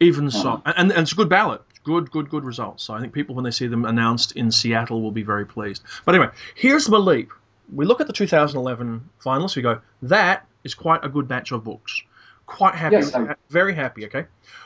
even 0.00 0.30
so, 0.30 0.54
uh-huh. 0.54 0.72
and, 0.76 0.92
and 0.92 1.02
it's 1.02 1.12
a 1.12 1.16
good 1.16 1.28
ballot, 1.28 1.62
good, 1.84 2.10
good, 2.10 2.30
good 2.30 2.44
results. 2.44 2.84
So 2.84 2.94
I 2.94 3.00
think 3.00 3.12
people 3.12 3.34
when 3.34 3.44
they 3.44 3.50
see 3.50 3.66
them 3.66 3.84
announced 3.84 4.32
in 4.32 4.52
Seattle 4.52 5.02
will 5.02 5.10
be 5.10 5.22
very 5.22 5.46
pleased. 5.46 5.82
But 6.04 6.14
anyway, 6.14 6.30
here's 6.54 6.86
the 6.86 6.98
leap. 6.98 7.30
We 7.72 7.84
look 7.84 8.00
at 8.00 8.06
the 8.06 8.12
2011 8.12 9.08
finalists. 9.22 9.56
We 9.56 9.62
go, 9.62 9.80
that 10.02 10.46
is 10.64 10.74
quite 10.74 11.04
a 11.04 11.08
good 11.08 11.28
batch 11.28 11.52
of 11.52 11.64
books. 11.64 12.02
Quite 12.46 12.74
happy, 12.74 12.96
yes, 12.96 13.14
very 13.50 13.74
happy. 13.74 14.06
Okay. 14.06 14.24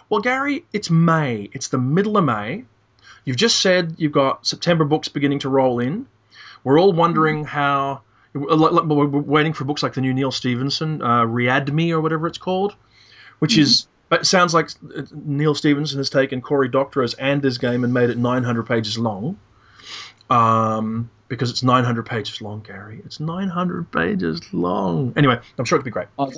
Well, 0.08 0.20
Gary, 0.20 0.64
it's 0.72 0.88
May. 0.88 1.48
It's 1.52 1.68
the 1.68 1.78
middle 1.78 2.16
of 2.16 2.24
May. 2.24 2.64
You've 3.24 3.37
just 3.37 3.61
said 3.61 3.94
you've 3.98 4.12
got 4.12 4.46
September 4.46 4.85
books 4.85 5.08
beginning 5.08 5.40
to 5.40 5.48
roll 5.48 5.78
in. 5.78 6.06
We're 6.64 6.80
all 6.80 6.92
wondering 6.92 7.44
mm-hmm. 7.44 7.46
how 7.46 8.02
we're 8.35 9.06
waiting 9.06 9.52
for 9.52 9.64
books 9.64 9.82
like 9.82 9.94
the 9.94 10.00
new 10.00 10.14
Neal 10.14 10.32
Stephenson, 10.32 11.02
uh, 11.02 11.22
Reamde 11.22 11.92
or 11.92 12.00
whatever 12.00 12.26
it's 12.26 12.38
called, 12.38 12.74
which 13.38 13.52
mm-hmm. 13.52 13.62
is 13.62 13.87
but 14.08 14.26
sounds 14.26 14.52
like 14.52 14.68
Neal 15.12 15.54
Stephenson 15.54 15.96
has 15.96 16.11
taken 16.11 16.42
Cory 16.42 16.68
Doctorow's 16.68 17.14
Anda's 17.14 17.56
Game 17.56 17.82
and 17.82 17.94
made 17.94 18.11
it 18.11 18.18
900 18.18 18.64
pages 18.64 18.98
long. 18.98 19.38
Um, 20.28 21.11
because 21.28 21.48
it's 21.48 21.62
900 21.62 22.04
pages 22.04 22.42
long, 22.42 22.61
Gary. 22.61 23.00
It's 23.06 23.20
900 23.20 23.90
pages 23.90 24.42
long. 24.52 25.14
Anyway, 25.16 25.38
I'm 25.58 25.64
sure 25.64 25.78
it'll 25.78 25.87
be 25.87 25.90
great. 25.90 26.08
Uh, 26.18 26.30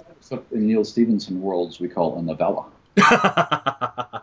in 0.52 0.68
Neal 0.68 0.84
Stephenson 0.84 1.42
worlds, 1.42 1.80
we 1.80 1.88
call 1.88 2.16
a 2.16 2.22
novella. 2.22 2.66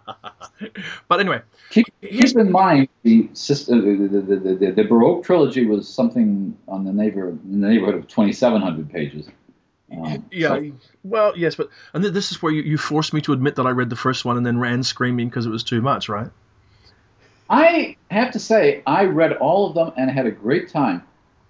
but 1.08 1.19
anyway, 1.19 1.41
keep, 1.69 1.88
keep 2.02 2.36
in 2.36 2.52
mind 2.52 2.88
the, 3.04 3.24
the, 3.24 4.10
the, 4.36 4.56
the, 4.56 4.71
the 4.71 4.84
Baroque 4.84 5.24
trilogy 5.24 5.65
was 5.65 5.88
something 5.88 6.58
on 6.67 6.84
the 6.84 6.93
neighborhood, 6.93 7.39
in 7.45 7.62
the 7.62 7.67
neighborhood 7.67 7.95
of 7.95 8.08
2,700 8.08 8.91
pages. 8.91 9.28
Um, 9.91 10.26
yeah, 10.32 10.50
so. 10.50 10.71
well, 11.04 11.38
yes, 11.38 11.56
but 11.56 11.69
and 11.93 12.04
this 12.04 12.32
is 12.32 12.41
where 12.41 12.52
you, 12.52 12.62
you 12.62 12.78
forced 12.78 13.13
me 13.13 13.21
to 13.21 13.34
admit 13.34 13.56
that 13.56 13.65
I 13.67 13.71
read 13.71 13.89
the 13.89 13.95
first 13.95 14.24
one 14.24 14.38
and 14.38 14.45
then 14.45 14.58
ran 14.58 14.84
screaming 14.84 15.28
because 15.28 15.45
it 15.45 15.50
was 15.50 15.63
too 15.63 15.82
much, 15.82 16.08
right? 16.08 16.30
I 17.50 17.97
have 18.10 18.32
to 18.32 18.39
say, 18.39 18.82
I 18.88 19.04
read 19.06 19.34
all 19.34 19.67
of 19.67 19.76
them 19.76 19.91
and 19.97 20.10
had 20.10 20.26
a 20.26 20.32
great 20.32 20.69
time. 20.69 21.04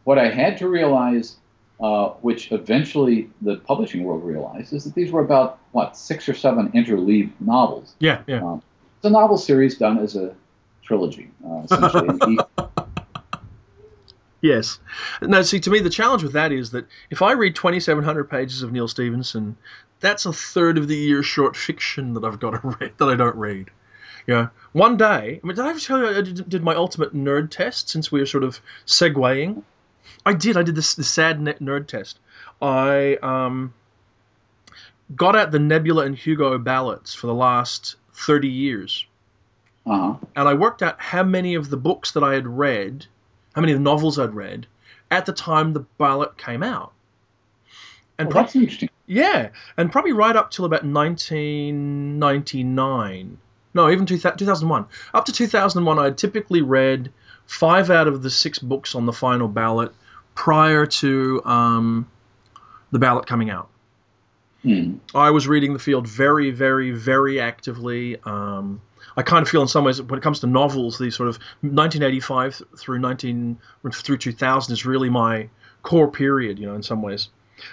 What 0.03 0.17
I 0.17 0.29
had 0.29 0.57
to 0.57 0.67
realize, 0.67 1.35
uh, 1.79 2.09
which 2.21 2.51
eventually 2.51 3.29
the 3.41 3.57
publishing 3.57 4.03
world 4.03 4.23
realized, 4.23 4.73
is 4.73 4.85
that 4.85 4.95
these 4.95 5.11
were 5.11 5.21
about 5.21 5.59
what 5.73 5.95
six 5.95 6.27
or 6.27 6.33
seven 6.33 6.71
interleaved 6.73 7.39
novels. 7.39 7.93
Yeah, 7.99 8.23
yeah. 8.25 8.41
Um, 8.41 8.63
it's 9.01 9.07
a 9.07 9.09
novel 9.09 9.39
series 9.39 9.79
done 9.79 9.97
as 9.97 10.15
a 10.15 10.35
trilogy, 10.83 11.31
uh, 11.43 11.63
essentially. 11.63 12.37
yes. 14.41 14.77
Now, 15.23 15.41
see, 15.41 15.59
to 15.59 15.71
me, 15.71 15.79
the 15.79 15.89
challenge 15.89 16.21
with 16.21 16.33
that 16.33 16.51
is 16.51 16.69
that 16.69 16.85
if 17.09 17.23
I 17.23 17.31
read 17.31 17.55
2,700 17.55 18.25
pages 18.29 18.61
of 18.61 18.71
Neal 18.71 18.87
Stephenson, 18.87 19.57
that's 20.01 20.27
a 20.27 20.33
third 20.33 20.77
of 20.77 20.87
the 20.87 20.95
year 20.95 21.23
short 21.23 21.55
fiction 21.55 22.13
that 22.13 22.23
I've 22.23 22.39
got 22.39 22.61
to 22.61 22.67
read 22.79 22.91
that 22.99 23.09
I 23.09 23.15
don't 23.15 23.35
read. 23.37 23.71
Yeah. 24.27 24.49
One 24.71 24.97
day, 24.97 25.39
I 25.43 25.47
mean, 25.47 25.55
did 25.55 25.65
I 25.65 25.71
ever 25.71 25.79
tell 25.79 25.97
you 25.97 26.19
I 26.19 26.21
did, 26.21 26.61
my 26.61 26.75
ultimate 26.75 27.15
nerd 27.15 27.49
test 27.49 27.89
since 27.89 28.11
we 28.11 28.19
were 28.19 28.27
sort 28.27 28.43
of 28.43 28.61
segueing? 28.85 29.63
I 30.27 30.35
did. 30.35 30.57
I 30.57 30.61
did 30.61 30.75
this 30.75 30.93
the 30.93 31.03
sad 31.03 31.39
nerd 31.39 31.87
test. 31.87 32.19
I 32.61 33.15
um, 33.23 33.73
got 35.15 35.35
out 35.35 35.49
the 35.49 35.57
Nebula 35.57 36.05
and 36.05 36.15
Hugo 36.15 36.59
ballots 36.59 37.15
for 37.15 37.25
the 37.25 37.33
last 37.33 37.95
30 38.21 38.47
years. 38.47 39.05
Uh-huh. 39.85 40.15
And 40.35 40.47
I 40.47 40.53
worked 40.53 40.81
out 40.83 41.01
how 41.01 41.23
many 41.23 41.55
of 41.55 41.69
the 41.69 41.77
books 41.77 42.11
that 42.11 42.23
I 42.23 42.33
had 42.33 42.47
read, 42.47 43.05
how 43.55 43.61
many 43.61 43.73
of 43.73 43.79
the 43.79 43.83
novels 43.83 44.19
I'd 44.19 44.33
read, 44.33 44.67
at 45.09 45.25
the 45.25 45.33
time 45.33 45.73
the 45.73 45.85
ballot 45.97 46.37
came 46.37 46.63
out. 46.63 46.93
And 48.17 48.29
oh, 48.29 48.33
that's 48.33 48.55
interesting. 48.55 48.89
Yeah, 49.07 49.49
and 49.75 49.91
probably 49.91 50.13
right 50.13 50.35
up 50.35 50.51
till 50.51 50.65
about 50.65 50.85
1999. 50.85 53.37
No, 53.73 53.89
even 53.89 54.05
2001. 54.05 54.85
Up 55.13 55.25
to 55.25 55.31
2001, 55.31 55.99
I 55.99 56.03
had 56.03 56.17
typically 56.17 56.61
read 56.61 57.11
five 57.45 57.89
out 57.89 58.07
of 58.07 58.21
the 58.21 58.29
six 58.29 58.59
books 58.59 58.95
on 58.95 59.05
the 59.05 59.13
final 59.13 59.47
ballot 59.47 59.93
prior 60.35 60.85
to 60.85 61.41
um, 61.45 62.09
the 62.91 62.99
ballot 62.99 63.25
coming 63.25 63.49
out. 63.49 63.69
Hmm. 64.63 64.97
I 65.15 65.31
was 65.31 65.47
reading 65.47 65.73
the 65.73 65.79
field 65.79 66.07
very, 66.07 66.51
very, 66.51 66.91
very 66.91 67.39
actively. 67.39 68.17
Um, 68.23 68.81
I 69.17 69.23
kind 69.23 69.41
of 69.41 69.49
feel 69.49 69.61
in 69.61 69.67
some 69.67 69.83
ways 69.83 70.01
when 70.01 70.17
it 70.17 70.23
comes 70.23 70.41
to 70.41 70.47
novels, 70.47 70.97
the 70.97 71.09
sort 71.09 71.29
of 71.29 71.37
1985 71.61 72.61
through 72.77 72.99
19 72.99 73.57
through 73.91 74.17
2000 74.17 74.73
is 74.73 74.85
really 74.85 75.09
my 75.09 75.49
core 75.81 76.11
period, 76.11 76.59
you 76.59 76.67
know, 76.67 76.75
in 76.75 76.83
some 76.83 77.01
ways. 77.01 77.29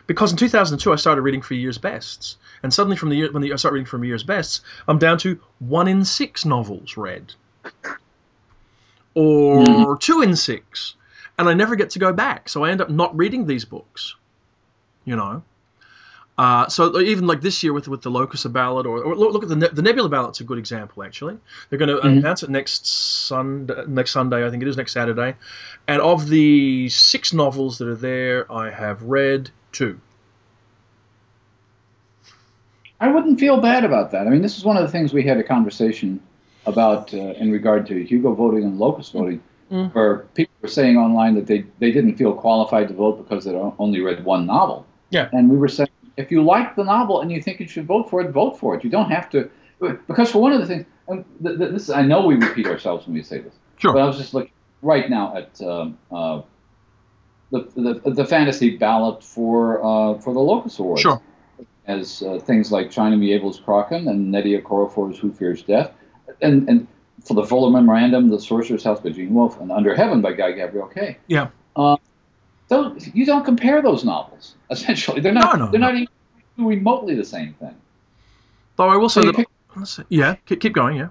Because 0.06 0.32
in 0.32 0.38
2002 0.38 0.92
I 0.92 0.96
started 0.96 1.22
reading 1.22 1.42
for 1.42 1.54
year's 1.54 1.78
bests, 1.78 2.36
and 2.62 2.72
suddenly 2.72 2.96
from 2.96 3.08
the 3.10 3.16
year 3.16 3.32
when 3.32 3.42
the, 3.42 3.52
I 3.52 3.56
start 3.56 3.74
reading 3.74 3.86
from 3.86 4.04
year's 4.04 4.24
bests, 4.24 4.60
I'm 4.86 4.98
down 4.98 5.18
to 5.18 5.40
one 5.58 5.88
in 5.88 6.04
six 6.04 6.44
novels 6.44 6.96
read, 6.96 7.32
or 9.14 9.64
mm. 9.64 10.00
two 10.00 10.22
in 10.22 10.36
six, 10.36 10.94
and 11.38 11.48
I 11.48 11.54
never 11.54 11.76
get 11.76 11.90
to 11.90 11.98
go 11.98 12.12
back. 12.12 12.48
So 12.48 12.64
I 12.64 12.70
end 12.70 12.80
up 12.80 12.90
not 12.90 13.16
reading 13.16 13.46
these 13.46 13.64
books, 13.64 14.14
you 15.04 15.16
know. 15.16 15.42
Uh, 16.38 16.68
so 16.68 17.00
even 17.00 17.26
like 17.26 17.40
this 17.40 17.64
year 17.64 17.72
with 17.72 17.88
with 17.88 18.00
the 18.02 18.10
Locus 18.10 18.44
ballot, 18.44 18.86
or, 18.86 19.02
or 19.02 19.16
look, 19.16 19.42
at 19.42 19.48
the 19.48 19.56
ne- 19.56 19.68
the 19.72 19.82
Nebula 19.82 20.08
ballot's 20.08 20.40
a 20.40 20.44
good 20.44 20.58
example 20.58 21.02
actually. 21.02 21.36
They're 21.68 21.80
going 21.80 21.88
to 21.88 21.96
mm-hmm. 21.96 22.18
announce 22.18 22.44
it 22.44 22.50
next 22.50 22.86
Sunday, 22.86 23.74
next 23.88 24.12
Sunday, 24.12 24.46
I 24.46 24.50
think 24.50 24.62
it 24.62 24.68
is 24.68 24.76
next 24.76 24.92
Saturday. 24.92 25.34
And 25.88 26.00
of 26.00 26.28
the 26.28 26.88
six 26.90 27.32
novels 27.32 27.78
that 27.78 27.88
are 27.88 27.96
there, 27.96 28.50
I 28.52 28.70
have 28.70 29.02
read 29.02 29.50
two. 29.72 30.00
I 33.00 33.08
wouldn't 33.08 33.40
feel 33.40 33.60
bad 33.60 33.84
about 33.84 34.12
that. 34.12 34.28
I 34.28 34.30
mean, 34.30 34.42
this 34.42 34.58
is 34.58 34.64
one 34.64 34.76
of 34.76 34.82
the 34.84 34.90
things 34.90 35.12
we 35.12 35.24
had 35.24 35.38
a 35.38 35.44
conversation 35.44 36.20
about 36.66 37.12
uh, 37.14 37.16
in 37.16 37.50
regard 37.50 37.86
to 37.88 38.04
Hugo 38.04 38.34
voting 38.34 38.62
and 38.62 38.78
Locus 38.78 39.10
voting, 39.10 39.40
mm-hmm. 39.72 39.88
where 39.96 40.18
people 40.34 40.54
were 40.62 40.68
saying 40.68 40.96
online 40.96 41.34
that 41.34 41.46
they, 41.46 41.64
they 41.80 41.90
didn't 41.90 42.16
feel 42.16 42.32
qualified 42.32 42.88
to 42.88 42.94
vote 42.94 43.18
because 43.18 43.44
they 43.44 43.52
only 43.52 44.00
read 44.00 44.24
one 44.24 44.46
novel. 44.46 44.86
Yeah. 45.10 45.28
And 45.32 45.48
we 45.48 45.56
were 45.56 45.68
saying, 45.68 45.88
if 46.18 46.30
you 46.30 46.42
like 46.44 46.76
the 46.76 46.84
novel 46.84 47.20
and 47.22 47.32
you 47.32 47.40
think 47.40 47.60
you 47.60 47.66
should 47.68 47.86
vote 47.86 48.10
for 48.10 48.20
it, 48.20 48.30
vote 48.30 48.58
for 48.58 48.74
it. 48.74 48.84
You 48.84 48.90
don't 48.90 49.10
have 49.10 49.30
to, 49.30 49.48
because 50.06 50.30
for 50.30 50.40
one 50.42 50.52
of 50.52 50.60
the 50.60 50.66
things, 50.66 50.84
and 51.08 51.24
th- 51.42 51.56
th- 51.58 51.70
this 51.70 51.88
I 51.90 52.02
know 52.02 52.26
we 52.26 52.34
repeat 52.34 52.66
ourselves 52.66 53.06
when 53.06 53.14
we 53.14 53.22
say 53.22 53.38
this, 53.38 53.54
Sure. 53.76 53.92
but 53.94 54.02
I 54.02 54.06
was 54.06 54.18
just 54.18 54.34
looking 54.34 54.52
right 54.82 55.08
now 55.08 55.36
at 55.36 55.60
um, 55.62 55.96
uh, 56.12 56.42
the, 57.50 57.60
the 58.04 58.10
the 58.10 58.26
fantasy 58.26 58.76
ballot 58.76 59.22
for 59.24 59.82
uh, 59.82 60.18
for 60.18 60.34
the 60.34 60.40
Locus 60.40 60.78
Awards. 60.78 61.00
Sure. 61.02 61.20
As 61.86 62.22
uh, 62.22 62.38
things 62.40 62.70
like 62.70 62.90
China 62.90 63.16
Mieville's 63.16 63.58
Kraken 63.60 64.08
and 64.08 64.34
Nnedi 64.34 64.60
Okorafor's 64.62 65.18
Who 65.18 65.32
Fears 65.32 65.62
Death, 65.62 65.90
and 66.42 66.68
and 66.68 66.86
for 67.24 67.32
the 67.34 67.44
Fuller 67.44 67.70
Memorandum, 67.70 68.28
The 68.28 68.38
Sorcerer's 68.38 68.84
House 68.84 69.00
by 69.00 69.08
Gene 69.10 69.32
Wolfe, 69.32 69.58
and 69.60 69.72
Under 69.72 69.94
Heaven 69.94 70.20
by 70.20 70.32
Guy 70.34 70.52
Gavriel 70.52 70.92
Kay. 70.92 71.16
Yeah. 71.28 71.48
Uh, 71.74 71.96
those, 72.68 73.08
you 73.14 73.24
don't 73.26 73.44
compare 73.44 73.82
those 73.82 74.04
novels. 74.04 74.54
Essentially, 74.70 75.20
they're 75.20 75.32
not. 75.32 75.58
No, 75.58 75.64
no, 75.66 75.70
they're 75.70 75.80
no. 75.80 75.86
not 75.92 75.96
even 75.96 76.08
remotely 76.56 77.14
the 77.14 77.24
same 77.24 77.54
thing. 77.54 77.74
Though 78.76 78.88
I 78.88 78.96
will 78.96 79.08
say 79.08 79.22
So 79.22 79.26
that. 79.32 79.36
pick- 79.36 80.06
Yeah. 80.08 80.36
Keep, 80.46 80.60
keep 80.60 80.72
going. 80.74 80.96
Yeah. 80.96 81.08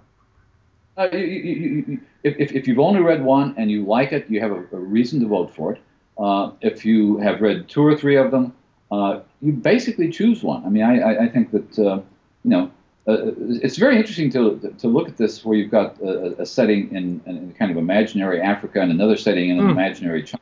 Uh, 0.97 1.09
you, 1.13 1.19
you, 1.19 1.85
you, 1.87 1.99
if, 2.23 2.51
if, 2.51 2.67
you've 2.67 2.79
only 2.79 3.01
read 3.01 3.23
one 3.23 3.53
and 3.57 3.69
you 3.69 3.85
like 3.85 4.11
it, 4.13 4.29
you 4.29 4.39
have 4.41 4.51
a, 4.51 4.63
a 4.71 4.79
reason 4.79 5.19
to 5.19 5.27
vote 5.27 5.53
for 5.55 5.73
it. 5.73 5.81
Uh, 6.17 6.51
if 6.61 6.83
you 6.85 7.17
have 7.19 7.39
read 7.41 7.67
two 7.69 7.83
or 7.85 7.95
three 7.95 8.15
of 8.15 8.31
them, 8.31 8.51
uh, 8.91 9.19
you 9.41 9.51
basically 9.53 10.09
choose 10.09 10.41
one. 10.41 10.65
I 10.65 10.69
mean, 10.69 10.83
I, 10.83 10.99
I, 10.99 11.23
I 11.25 11.29
think 11.29 11.51
that 11.51 11.77
uh, 11.79 11.97
you 12.43 12.49
know 12.49 12.71
uh, 13.07 13.31
it's 13.61 13.77
very 13.77 13.95
interesting 13.97 14.31
to 14.31 14.73
to 14.79 14.87
look 14.87 15.07
at 15.07 15.17
this 15.17 15.45
where 15.45 15.55
you've 15.55 15.69
got 15.69 16.01
a, 16.01 16.41
a 16.41 16.45
setting 16.45 16.89
in, 16.95 17.21
in 17.27 17.53
kind 17.59 17.69
of 17.69 17.77
imaginary 17.77 18.41
Africa 18.41 18.81
and 18.81 18.91
another 18.91 19.17
setting 19.17 19.49
in 19.51 19.59
an 19.59 19.67
Mm. 19.67 19.71
imaginary 19.71 20.23
China. 20.23 20.41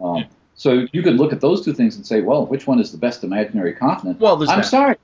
Um, 0.00 0.26
so 0.54 0.86
you 0.92 1.02
could 1.02 1.14
look 1.14 1.32
at 1.32 1.40
those 1.40 1.64
two 1.64 1.72
things 1.72 1.96
and 1.96 2.06
say, 2.06 2.20
well, 2.20 2.46
which 2.46 2.66
one 2.66 2.78
is 2.78 2.92
the 2.92 2.98
best 2.98 3.24
imaginary 3.24 3.72
continent? 3.72 4.20
Well, 4.20 4.36
there's 4.36 4.50
I'm 4.50 4.58
that. 4.58 4.66
sorry. 4.66 4.96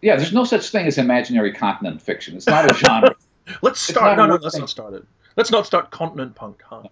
Yeah, 0.00 0.16
there's 0.16 0.32
no 0.32 0.44
such 0.44 0.68
thing 0.70 0.86
as 0.86 0.96
imaginary 0.98 1.52
continent 1.52 2.00
fiction. 2.00 2.36
It's 2.36 2.46
not 2.46 2.70
a 2.70 2.74
genre. 2.86 3.16
Let's 3.62 3.80
start. 3.80 4.16
not 4.16 4.28
No, 4.28 4.36
no, 4.36 4.42
let's 4.42 4.54
thing. 4.54 4.60
not 4.60 4.70
start 4.70 4.94
it. 4.94 5.04
Let's 5.36 5.50
not 5.50 5.66
start 5.66 5.90
continent 5.90 6.34
punk, 6.34 6.62
huh? 6.64 6.82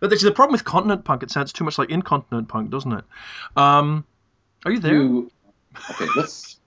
But 0.00 0.10
the, 0.10 0.16
the 0.16 0.32
problem 0.32 0.52
with 0.52 0.64
continent 0.64 1.04
punk, 1.04 1.22
it 1.22 1.30
sounds 1.30 1.52
too 1.52 1.64
much 1.64 1.78
like 1.78 1.90
incontinent 1.90 2.48
punk, 2.48 2.70
doesn't 2.70 2.92
it? 2.92 3.04
Um, 3.56 4.04
are 4.64 4.72
you 4.72 4.78
there? 4.80 4.94
You, 4.94 5.30
okay, 5.90 6.06
let's. 6.16 6.58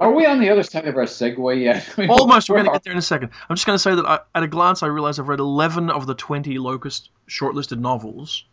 Are 0.00 0.12
we 0.12 0.26
on 0.26 0.40
the 0.40 0.50
other 0.50 0.62
side 0.62 0.86
of 0.86 0.96
our 0.96 1.04
segue 1.04 1.60
yet? 1.60 1.88
I 1.96 2.00
mean, 2.02 2.10
Almost. 2.10 2.48
We're 2.48 2.56
going 2.56 2.66
to 2.66 2.72
get 2.72 2.84
there 2.84 2.92
in 2.92 2.98
a 2.98 3.02
second. 3.02 3.30
I'm 3.48 3.56
just 3.56 3.66
going 3.66 3.74
to 3.74 3.82
say 3.82 3.94
that 3.94 4.06
I, 4.06 4.20
at 4.34 4.42
a 4.42 4.48
glance, 4.48 4.82
I 4.82 4.86
realize 4.86 5.18
I've 5.18 5.28
read 5.28 5.40
11 5.40 5.90
of 5.90 6.06
the 6.06 6.14
20 6.14 6.58
Locus 6.58 7.08
shortlisted 7.28 7.78
novels, 7.78 8.44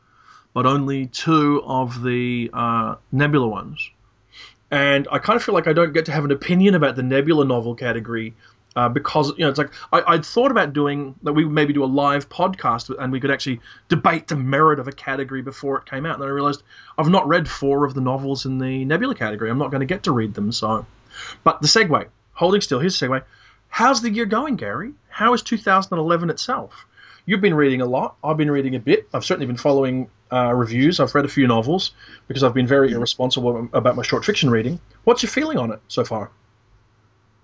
but 0.54 0.66
only 0.66 1.08
two 1.08 1.62
of 1.66 2.02
the 2.04 2.50
uh, 2.54 2.96
Nebula 3.12 3.48
ones. 3.48 3.90
And 4.72 5.08
I 5.12 5.20
kind 5.20 5.36
of 5.36 5.44
feel 5.44 5.54
like 5.54 5.68
I 5.68 5.74
don't 5.74 5.94
get 5.94 6.06
to 6.06 6.12
have 6.12 6.24
an 6.24 6.32
opinion 6.32 6.76
about 6.76 6.96
the 6.96 7.04
Nebula 7.04 7.46
novel 7.46 7.76
category 7.76 8.34
uh, 8.76 8.90
because 8.90 9.30
you 9.38 9.44
know 9.44 9.50
it's 9.50 9.58
like 9.58 9.72
I, 9.92 10.02
I'd 10.14 10.26
thought 10.26 10.52
about 10.52 10.74
doing 10.74 11.16
that. 11.24 11.34
We 11.34 11.44
would 11.44 11.54
maybe 11.54 11.74
do 11.74 11.84
a 11.84 11.86
live 11.86 12.30
podcast 12.30 12.90
and 12.98 13.12
we 13.12 13.20
could 13.20 13.32
actually 13.32 13.60
debate 13.90 14.28
the 14.28 14.38
merit 14.38 14.80
of 14.80 14.88
a 14.88 14.92
category 14.92 15.42
before 15.42 15.78
it 15.78 15.86
came 15.86 16.06
out. 16.06 16.14
And 16.14 16.22
then 16.22 16.30
I 16.30 16.32
realized 16.32 16.64
I've 16.98 17.10
not 17.10 17.28
read 17.28 17.50
four 17.50 17.86
of 17.86 17.94
the 17.94 18.02
novels 18.02 18.46
in 18.46 18.60
the 18.60 18.86
Nebula 18.86 19.16
category. 19.16 19.50
I'm 19.50 19.58
not 19.58 19.72
going 19.72 19.82
to 19.82 19.86
get 19.86 20.04
to 20.04 20.12
read 20.12 20.34
them. 20.34 20.52
So, 20.52 20.86
but 21.44 21.62
the 21.62 21.68
segue, 21.68 22.08
holding 22.34 22.62
still. 22.62 22.80
Here's 22.80 23.00
the 23.00 23.08
segue. 23.08 23.24
How's 23.68 24.02
the 24.02 24.12
year 24.12 24.26
going, 24.26 24.58
Gary? 24.58 24.94
How 25.10 25.34
is 25.34 25.42
2011 25.42 26.30
itself? 26.30 26.86
You've 27.26 27.42
been 27.42 27.54
reading 27.54 27.82
a 27.82 27.86
lot. 27.86 28.16
I've 28.24 28.38
been 28.38 28.52
reading 28.52 28.76
a 28.76 28.80
bit. 28.80 29.08
I've 29.14 29.24
certainly 29.24 29.46
been 29.46 29.58
following 29.58 30.10
uh, 30.32 30.54
reviews. 30.54 31.00
I've 31.00 31.14
read 31.14 31.26
a 31.26 31.30
few 31.30 31.48
novels 31.48 31.92
because 32.28 32.44
I've 32.44 32.54
been 32.54 32.68
very 32.68 32.92
irresponsible 32.92 33.70
about 33.74 33.96
my 33.96 34.04
short 34.04 34.26
fiction 34.26 34.50
reading. 34.50 34.80
What's 35.04 35.24
your 35.24 35.30
feeling 35.30 35.58
on 35.58 35.72
it 35.72 35.80
so 35.88 36.04
far? 36.04 36.32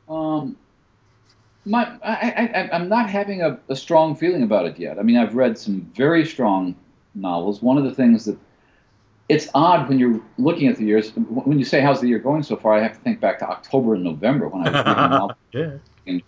Um, 0.10 0.58
my, 1.66 1.98
I, 2.04 2.50
I, 2.54 2.70
I'm 2.74 2.90
not 2.90 3.10
having 3.10 3.42
a, 3.42 3.60
a 3.70 3.76
strong 3.76 4.16
feeling 4.16 4.44
about 4.44 4.66
it 4.66 4.80
yet. 4.80 5.00
I 5.00 5.04
mean, 5.04 5.18
I've 5.18 5.36
read 5.36 5.58
some 5.58 5.82
very 5.96 6.26
strong 6.26 6.76
novels. 7.14 7.62
One 7.62 7.78
of 7.78 7.84
the 7.84 7.94
things 7.94 8.26
that 8.26 8.38
it's 9.30 9.50
odd 9.54 9.90
when 9.90 10.00
you're 10.00 10.22
looking 10.38 10.68
at 10.68 10.78
the 10.78 10.86
years. 10.86 11.12
When 11.12 11.60
you 11.60 11.66
say 11.66 11.82
how's 11.82 12.00
the 12.02 12.08
year 12.08 12.20
going 12.20 12.44
so 12.44 12.56
far, 12.56 12.74
I 12.74 12.82
have 12.82 12.94
to 12.94 13.00
think 13.00 13.20
back 13.20 13.40
to 13.40 13.48
October 13.48 13.96
and 13.96 14.04
November 14.04 14.48
when 14.48 14.68
I 14.68 14.72
was 14.72 14.86
novels. 14.86 15.32
yeah. 16.06 16.20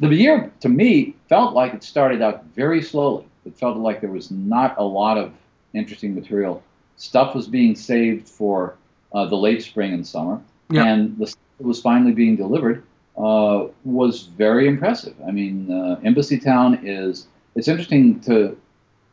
the 0.00 0.14
year 0.14 0.52
to 0.60 0.68
me 0.68 1.16
felt 1.28 1.54
like 1.54 1.74
it 1.74 1.82
started 1.82 2.22
out 2.22 2.44
very 2.54 2.82
slowly. 2.82 3.24
It 3.44 3.56
felt 3.58 3.76
like 3.76 4.00
there 4.00 4.10
was 4.10 4.30
not 4.30 4.76
a 4.78 4.84
lot 4.84 5.18
of 5.18 5.32
interesting 5.74 6.14
material. 6.14 6.62
Stuff 6.96 7.34
was 7.34 7.48
being 7.48 7.74
saved 7.74 8.28
for 8.28 8.76
uh, 9.12 9.26
the 9.26 9.36
late 9.36 9.62
spring 9.62 9.92
and 9.92 10.06
summer, 10.06 10.40
Yeah. 10.70 10.84
and 10.86 11.18
the 11.18 11.26
stuff 11.26 11.40
that 11.58 11.66
was 11.66 11.80
finally 11.80 12.12
being 12.12 12.36
delivered 12.36 12.84
uh, 13.16 13.66
was 13.84 14.22
very 14.22 14.68
impressive. 14.68 15.14
I 15.26 15.32
mean, 15.32 15.70
uh, 15.70 15.96
Embassytown 16.04 16.80
is. 16.84 17.26
It's 17.54 17.68
interesting 17.68 18.20
to 18.20 18.56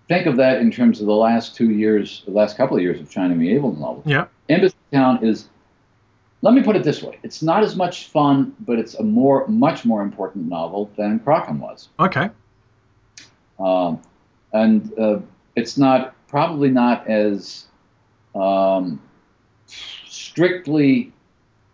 think 0.09 0.25
of 0.25 0.35
that 0.37 0.59
in 0.59 0.71
terms 0.71 0.99
of 0.99 1.05
the 1.05 1.15
last 1.15 1.55
two 1.55 1.69
years, 1.69 2.23
the 2.25 2.31
last 2.31 2.57
couple 2.57 2.75
of 2.75 2.83
years 2.83 2.99
of 2.99 3.09
China 3.09 3.35
Miéville 3.35 3.77
novels. 3.77 4.03
Yeah. 4.05 4.25
Embassy 4.49 4.75
Town 4.91 5.23
is 5.23 5.47
let 6.41 6.53
me 6.53 6.63
put 6.63 6.75
it 6.75 6.83
this 6.83 7.01
way: 7.03 7.19
it's 7.23 7.41
not 7.41 7.63
as 7.63 7.75
much 7.75 8.07
fun, 8.07 8.55
but 8.61 8.79
it's 8.79 8.95
a 8.95 9.03
more, 9.03 9.47
much 9.47 9.85
more 9.85 10.01
important 10.01 10.49
novel 10.49 10.89
than 10.97 11.19
Kraken 11.19 11.59
was, 11.59 11.89
Okay. 11.99 12.29
um, 13.59 14.01
and 14.53 14.97
uh, 14.97 15.19
it's 15.55 15.77
not 15.77 16.15
probably 16.27 16.69
not 16.69 17.07
as 17.07 17.67
um, 18.35 19.01
strictly, 19.67 21.11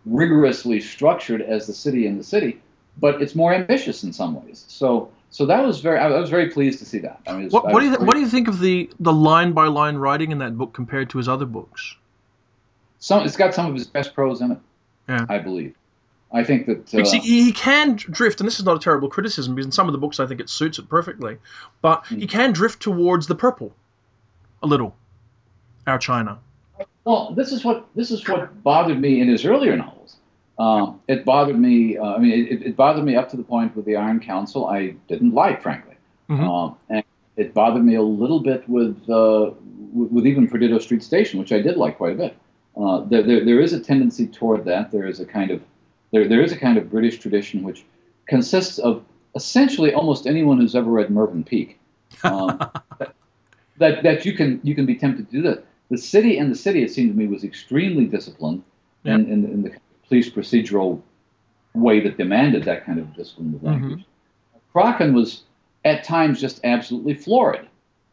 rigorously 0.04 0.80
structured 0.80 1.42
as 1.42 1.66
the 1.66 1.72
city 1.72 2.06
in 2.06 2.18
the 2.18 2.24
city, 2.24 2.60
but 2.98 3.22
it's 3.22 3.34
more 3.34 3.54
ambitious 3.54 4.02
in 4.02 4.12
some 4.12 4.34
ways. 4.44 4.64
So, 4.68 5.10
so 5.30 5.46
that 5.46 5.64
was 5.64 5.80
very, 5.80 5.98
I 5.98 6.08
was 6.08 6.30
very 6.30 6.50
pleased 6.50 6.78
to 6.80 6.84
see 6.84 6.98
that. 7.00 7.20
I 7.26 7.32
mean, 7.36 7.50
What, 7.50 7.64
what 7.66 7.80
do 7.80 7.86
you 7.86 7.92
very- 7.92 8.04
what 8.04 8.14
do 8.14 8.20
you 8.20 8.28
think 8.28 8.48
of 8.48 8.60
the 8.60 8.90
the 9.00 9.12
line 9.12 9.52
by 9.52 9.66
line 9.66 9.96
writing 9.96 10.30
in 10.32 10.38
that 10.38 10.56
book 10.56 10.72
compared 10.72 11.10
to 11.10 11.18
his 11.18 11.28
other 11.28 11.46
books? 11.46 11.96
some, 12.98 13.24
it's 13.24 13.36
got 13.36 13.54
some 13.54 13.66
of 13.66 13.74
his 13.74 13.86
best 13.86 14.14
prose 14.14 14.40
in 14.40 14.52
it, 14.52 14.58
Yeah. 15.08 15.26
I 15.28 15.38
believe. 15.38 15.74
I 16.32 16.42
think 16.42 16.66
that. 16.66 16.92
Uh, 16.92 17.08
he, 17.08 17.44
he 17.44 17.52
can 17.52 17.94
drift, 17.96 18.40
and 18.40 18.46
this 18.48 18.58
is 18.58 18.64
not 18.64 18.76
a 18.76 18.80
terrible 18.80 19.08
criticism, 19.08 19.54
because 19.54 19.66
in 19.66 19.72
some 19.72 19.86
of 19.86 19.92
the 19.92 19.98
books 19.98 20.18
I 20.18 20.26
think 20.26 20.40
it 20.40 20.50
suits 20.50 20.78
it 20.78 20.88
perfectly, 20.88 21.36
but 21.82 22.04
Hmm. 22.06 22.16
he 22.18 22.26
can 22.26 22.52
drift 22.52 22.80
towards 22.82 23.26
the 23.28 23.34
purple, 23.36 23.72
a 24.62 24.66
little. 24.66 24.96
Our 25.86 25.98
China. 25.98 26.38
Well, 27.04 27.32
this 27.32 27.52
is 27.52 27.64
what 27.64 27.86
this 27.94 28.10
is 28.10 28.26
what 28.28 28.62
bothered 28.64 29.00
me 29.00 29.20
in 29.20 29.28
his 29.28 29.44
earlier 29.44 29.76
novels. 29.76 30.15
Um, 30.58 31.00
it 31.06 31.24
bothered 31.24 31.58
me. 31.58 31.98
Uh, 31.98 32.14
I 32.14 32.18
mean, 32.18 32.46
it, 32.46 32.62
it 32.62 32.76
bothered 32.76 33.04
me 33.04 33.14
up 33.16 33.28
to 33.30 33.36
the 33.36 33.42
point 33.42 33.76
with 33.76 33.84
the 33.84 33.96
Iron 33.96 34.20
Council. 34.20 34.66
I 34.66 34.94
didn't 35.08 35.34
like, 35.34 35.62
frankly, 35.62 35.96
Mhm. 36.30 36.48
um, 36.48 36.76
and 36.88 37.04
it 37.36 37.52
bothered 37.52 37.84
me 37.84 37.96
a 37.96 38.02
little 38.02 38.40
bit 38.40 38.66
with 38.68 38.96
uh, 39.10 39.50
with, 39.92 40.10
with 40.10 40.26
even 40.26 40.48
Perdido 40.48 40.78
Street 40.78 41.02
Station, 41.02 41.38
which 41.38 41.52
I 41.52 41.60
did 41.60 41.76
like 41.76 41.98
quite 41.98 42.12
a 42.12 42.16
bit. 42.16 42.36
Uh, 42.76 43.00
there, 43.04 43.22
there, 43.22 43.44
there 43.44 43.60
is 43.60 43.72
a 43.72 43.80
tendency 43.80 44.26
toward 44.26 44.64
that. 44.64 44.90
There 44.90 45.06
is 45.06 45.20
a 45.20 45.26
kind 45.26 45.50
of 45.50 45.62
there, 46.12 46.26
there 46.28 46.42
is 46.42 46.52
a 46.52 46.56
kind 46.58 46.78
of 46.78 46.90
British 46.90 47.18
tradition 47.18 47.62
which 47.62 47.84
consists 48.26 48.78
of 48.78 49.02
essentially 49.34 49.92
almost 49.92 50.26
anyone 50.26 50.58
who's 50.58 50.74
ever 50.74 50.90
read 50.90 51.10
Mervyn 51.10 51.44
Peake. 51.44 51.78
Um, 52.24 52.58
that 53.78 54.02
that 54.02 54.24
you 54.24 54.32
can 54.32 54.60
you 54.62 54.74
can 54.74 54.86
be 54.86 54.94
tempted 54.94 55.28
to 55.30 55.32
do 55.36 55.42
that. 55.42 55.64
The 55.90 55.98
city 55.98 56.38
and 56.38 56.50
the 56.50 56.56
city, 56.56 56.82
it 56.82 56.90
seemed 56.90 57.12
to 57.12 57.16
me, 57.16 57.26
was 57.26 57.44
extremely 57.44 58.06
disciplined 58.06 58.62
in, 59.04 59.30
in, 59.30 59.44
in 59.44 59.62
the 59.62 59.72
police 60.08 60.28
procedural 60.30 61.00
way 61.74 62.00
that 62.00 62.16
demanded 62.16 62.64
that 62.64 62.84
kind 62.86 62.98
of 62.98 63.14
discipline 63.14 63.54
of 63.54 63.62
language. 63.62 64.04
Kraken 64.72 65.14
was 65.14 65.42
at 65.84 66.04
times 66.04 66.40
just 66.40 66.60
absolutely 66.64 67.14
florid, 67.14 67.66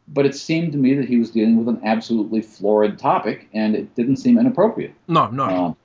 but 0.08 0.26
it 0.26 0.34
seemed 0.34 0.72
to 0.72 0.78
me 0.78 0.94
that 0.94 1.06
he 1.06 1.16
was 1.18 1.30
dealing 1.30 1.56
with 1.56 1.68
an 1.68 1.80
absolutely 1.84 2.42
florid 2.42 2.98
topic, 2.98 3.48
and 3.54 3.74
it 3.74 3.94
didn't 3.94 4.16
seem 4.16 4.38
inappropriate. 4.38 4.94
No, 5.08 5.28
no. 5.28 5.44
Um, 5.44 5.76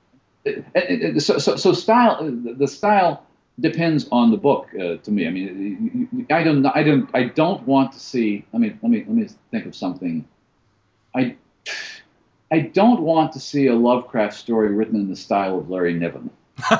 it- 0.44 0.64
it- 0.74 1.16
it- 1.16 1.20
so, 1.20 1.38
so, 1.38 1.56
so 1.56 1.72
style, 1.72 2.18
the 2.22 2.66
style 2.68 3.24
depends 3.60 4.08
on 4.10 4.30
the 4.30 4.36
book 4.38 4.68
uh, 4.74 4.96
to 4.96 5.10
me. 5.10 5.26
I 5.26 5.30
mean, 5.30 6.26
I 6.30 6.42
don't, 6.42 6.64
I 6.66 6.82
don't, 6.82 7.10
I 7.14 7.24
don't 7.24 7.66
want 7.66 7.92
to 7.92 8.00
see. 8.00 8.44
I 8.54 8.58
mean, 8.58 8.78
let 8.82 8.90
me 8.90 8.98
let 9.00 9.08
me 9.14 9.28
think 9.50 9.66
of 9.66 9.74
something. 9.76 10.24
I, 11.14 11.36
I 12.52 12.60
don't 12.60 13.00
want 13.02 13.32
to 13.32 13.40
see 13.40 13.68
a 13.68 13.74
Lovecraft 13.74 14.34
story 14.34 14.72
written 14.74 14.96
in 14.96 15.08
the 15.08 15.16
style 15.16 15.58
of 15.58 15.70
Larry 15.70 15.94
Niven. 15.94 16.30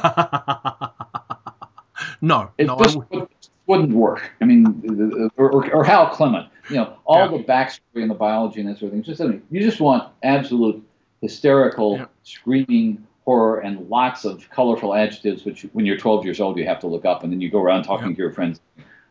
no, 2.20 2.50
It 2.58 2.66
no. 2.66 2.76
Just 2.78 2.98
would- 3.10 3.28
wouldn't 3.66 3.92
work. 3.92 4.32
I 4.40 4.46
mean, 4.46 5.30
or, 5.36 5.50
or, 5.50 5.72
or 5.72 5.84
Hal 5.84 6.08
Clement. 6.08 6.48
You 6.70 6.76
know, 6.76 6.94
all 7.04 7.30
Yeah. 7.30 7.38
the 7.38 7.44
backstory 7.44 8.02
and 8.02 8.10
the 8.10 8.14
biology 8.16 8.60
and 8.60 8.68
that 8.68 8.78
sort 8.78 8.88
of 8.88 8.92
thing. 8.94 9.02
Just 9.04 9.20
I 9.20 9.26
mean, 9.26 9.42
you 9.50 9.60
just 9.60 9.80
want 9.80 10.08
absolute 10.24 10.82
hysterical, 11.20 11.98
Yeah. 11.98 12.06
screaming 12.24 13.06
horror 13.24 13.60
and 13.60 13.88
lots 13.88 14.24
of 14.24 14.48
colorful 14.50 14.92
adjectives, 14.94 15.44
which 15.44 15.62
when 15.72 15.86
you're 15.86 15.96
12 15.96 16.24
years 16.24 16.40
old 16.40 16.56
you 16.58 16.66
have 16.66 16.80
to 16.80 16.86
look 16.88 17.04
up, 17.04 17.22
and 17.22 17.32
then 17.32 17.40
you 17.40 17.48
go 17.50 17.60
around 17.60 17.84
talking 17.84 18.08
Yeah. 18.08 18.14
to 18.14 18.18
your 18.18 18.32
friends. 18.32 18.60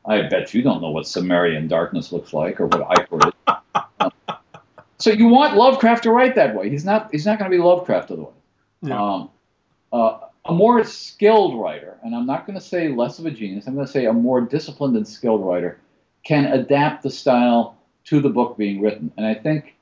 I 0.05 0.24
bet 0.24 0.53
you 0.53 0.62
don't 0.62 0.82
know 0.82 0.89
what 0.91 1.05
Cimmerian 1.07 1.68
darkness 1.70 2.12
looks 2.12 2.34
like 2.34 2.60
or 2.60 2.68
what 2.68 2.82
ichor 2.99 3.28
is. 3.28 3.34
So 5.00 5.12
you 5.12 5.28
want 5.28 5.56
Lovecraft 5.56 6.04
to 6.04 6.12
write 6.12 6.36
that 6.36 6.56
way. 6.56 6.70
He's 6.70 6.86
not. 6.86 7.10
He's 7.12 7.26
not 7.26 7.39
going 7.39 7.50
to 7.50 7.58
be 7.58 7.62
Lovecraft 7.62 8.12
otherwise. 8.12 8.34
Yeah. 8.82 9.02
Um, 9.02 9.30
uh, 9.91 10.20
a 10.45 10.54
more 10.54 10.84
skilled 10.84 11.60
writer, 11.60 11.97
and 12.04 12.16
I'm 12.16 12.26
not 12.26 12.45
going 12.45 12.58
to 12.58 12.64
say 12.64 12.89
less 12.89 13.20
of 13.20 13.26
a 13.26 13.32
genius. 13.32 13.68
I'm 13.68 13.76
going 13.76 13.86
to 13.86 13.91
say 13.91 14.06
a 14.06 14.14
more 14.14 14.41
disciplined 14.41 14.95
and 14.95 15.08
skilled 15.08 15.43
writer 15.45 15.80
can 16.24 16.45
adapt 16.45 17.04
the 17.04 17.10
style 17.10 17.78
to 18.06 18.20
the 18.20 18.30
book 18.30 18.58
being 18.58 18.82
written. 18.82 19.12
And 19.18 19.26
I 19.26 19.34
think 19.34 19.76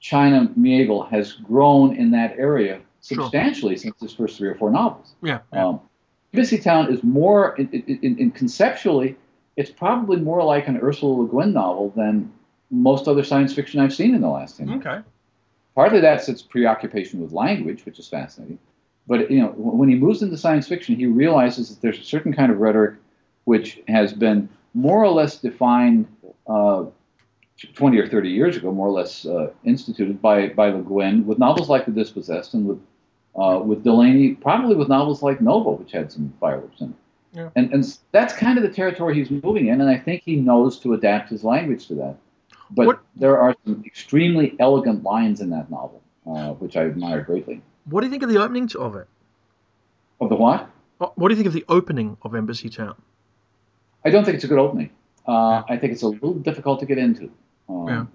China 0.00 0.48
Miéville 0.58 1.08
has 1.10 1.32
grown 1.32 1.96
in 1.96 2.10
that 2.12 2.38
area 2.38 2.80
Sure. 3.02 3.22
substantially 3.24 3.76
since 3.76 3.98
his 4.00 4.12
first 4.12 4.36
three 4.36 4.48
or 4.48 4.54
four 4.54 4.70
novels. 4.70 5.14
Yeah. 5.22 5.40
yeah. 5.52 5.66
Um, 5.66 5.80
Town 6.62 6.92
is 6.92 7.02
more, 7.02 7.56
in, 7.56 7.68
in, 7.70 8.18
in 8.18 8.30
conceptually, 8.30 9.16
it's 9.56 9.70
probably 9.70 10.18
more 10.18 10.44
like 10.44 10.68
an 10.68 10.76
Ursula 10.76 11.22
Le 11.22 11.28
Guin 11.28 11.52
novel 11.52 11.92
than 11.96 12.30
most 12.70 13.08
other 13.08 13.24
science 13.24 13.52
fiction 13.52 13.80
I've 13.80 13.94
seen 13.94 14.14
in 14.14 14.20
the 14.20 14.28
last 14.28 14.58
10 14.58 14.68
years. 14.68 14.86
okay. 14.86 15.00
Partly 15.74 16.00
that's 16.00 16.28
its 16.28 16.42
preoccupation 16.42 17.20
with 17.20 17.32
language, 17.32 17.84
which 17.84 17.98
is 17.98 18.08
fascinating. 18.08 18.58
But 19.06 19.30
you 19.30 19.40
know, 19.40 19.48
when 19.56 19.88
he 19.88 19.94
moves 19.94 20.22
into 20.22 20.36
science 20.36 20.68
fiction, 20.68 20.96
he 20.96 21.06
realizes 21.06 21.70
that 21.70 21.80
there's 21.80 21.98
a 21.98 22.04
certain 22.04 22.32
kind 22.32 22.52
of 22.52 22.58
rhetoric 22.58 22.96
which 23.44 23.80
has 23.88 24.12
been 24.12 24.48
more 24.74 25.02
or 25.02 25.10
less 25.10 25.38
defined 25.38 26.06
uh, 26.46 26.84
20 27.74 27.98
or 27.98 28.08
30 28.08 28.28
years 28.30 28.56
ago, 28.56 28.72
more 28.72 28.88
or 28.88 28.92
less 28.92 29.26
uh, 29.26 29.50
instituted 29.64 30.20
by 30.22 30.48
by 30.48 30.70
Le 30.70 30.82
Guin 30.82 31.26
with 31.26 31.38
novels 31.38 31.68
like 31.68 31.86
The 31.86 31.92
Dispossessed 31.92 32.54
and 32.54 32.66
with 32.66 32.80
uh, 33.36 33.60
with 33.64 33.84
Delany, 33.84 34.34
probably 34.34 34.76
with 34.76 34.88
novels 34.88 35.22
like 35.22 35.40
Nova, 35.40 35.70
which 35.70 35.92
had 35.92 36.10
some 36.10 36.32
fireworks 36.40 36.80
in 36.80 36.90
it. 36.90 36.96
Yeah. 37.32 37.50
And 37.56 37.72
and 37.72 37.98
that's 38.12 38.34
kind 38.34 38.58
of 38.58 38.64
the 38.64 38.70
territory 38.70 39.14
he's 39.14 39.30
moving 39.30 39.68
in, 39.68 39.80
and 39.80 39.90
I 39.90 39.98
think 39.98 40.22
he 40.24 40.36
knows 40.36 40.78
to 40.80 40.94
adapt 40.94 41.30
his 41.30 41.44
language 41.44 41.86
to 41.88 41.94
that. 41.96 42.16
But 42.72 42.86
What- 42.86 43.00
there 43.16 43.38
are 43.38 43.54
some 43.64 43.82
extremely 43.84 44.54
elegant 44.58 45.02
lines 45.02 45.40
in 45.40 45.50
that 45.50 45.70
novel, 45.70 46.02
uh, 46.26 46.52
which 46.54 46.76
I 46.76 46.84
admire 46.84 47.22
greatly. 47.22 47.62
What 47.86 48.00
do 48.02 48.06
you 48.06 48.10
think 48.10 48.22
of 48.22 48.28
the 48.28 48.38
opening 48.38 48.68
of 48.78 48.94
it? 48.96 49.08
Of 50.20 50.28
the 50.28 50.36
what? 50.36 50.68
What 50.98 51.16
what 51.18 51.28
do 51.28 51.34
you 51.34 51.36
think 51.36 51.46
of 51.48 51.52
the 51.54 51.64
opening 51.68 52.16
of 52.22 52.32
Embassytown? 52.32 52.94
I 54.04 54.10
don't 54.10 54.24
think 54.24 54.36
it's 54.36 54.44
a 54.44 54.48
good 54.48 54.58
opening. 54.58 54.90
Uh, 55.26 55.62
I 55.68 55.76
think 55.76 55.92
it's 55.92 56.02
a 56.02 56.08
little 56.08 56.34
difficult 56.34 56.80
to 56.80 56.86
get 56.86 56.98
into. 56.98 57.30
Um, 57.68 57.88
Yeah. 57.88 58.06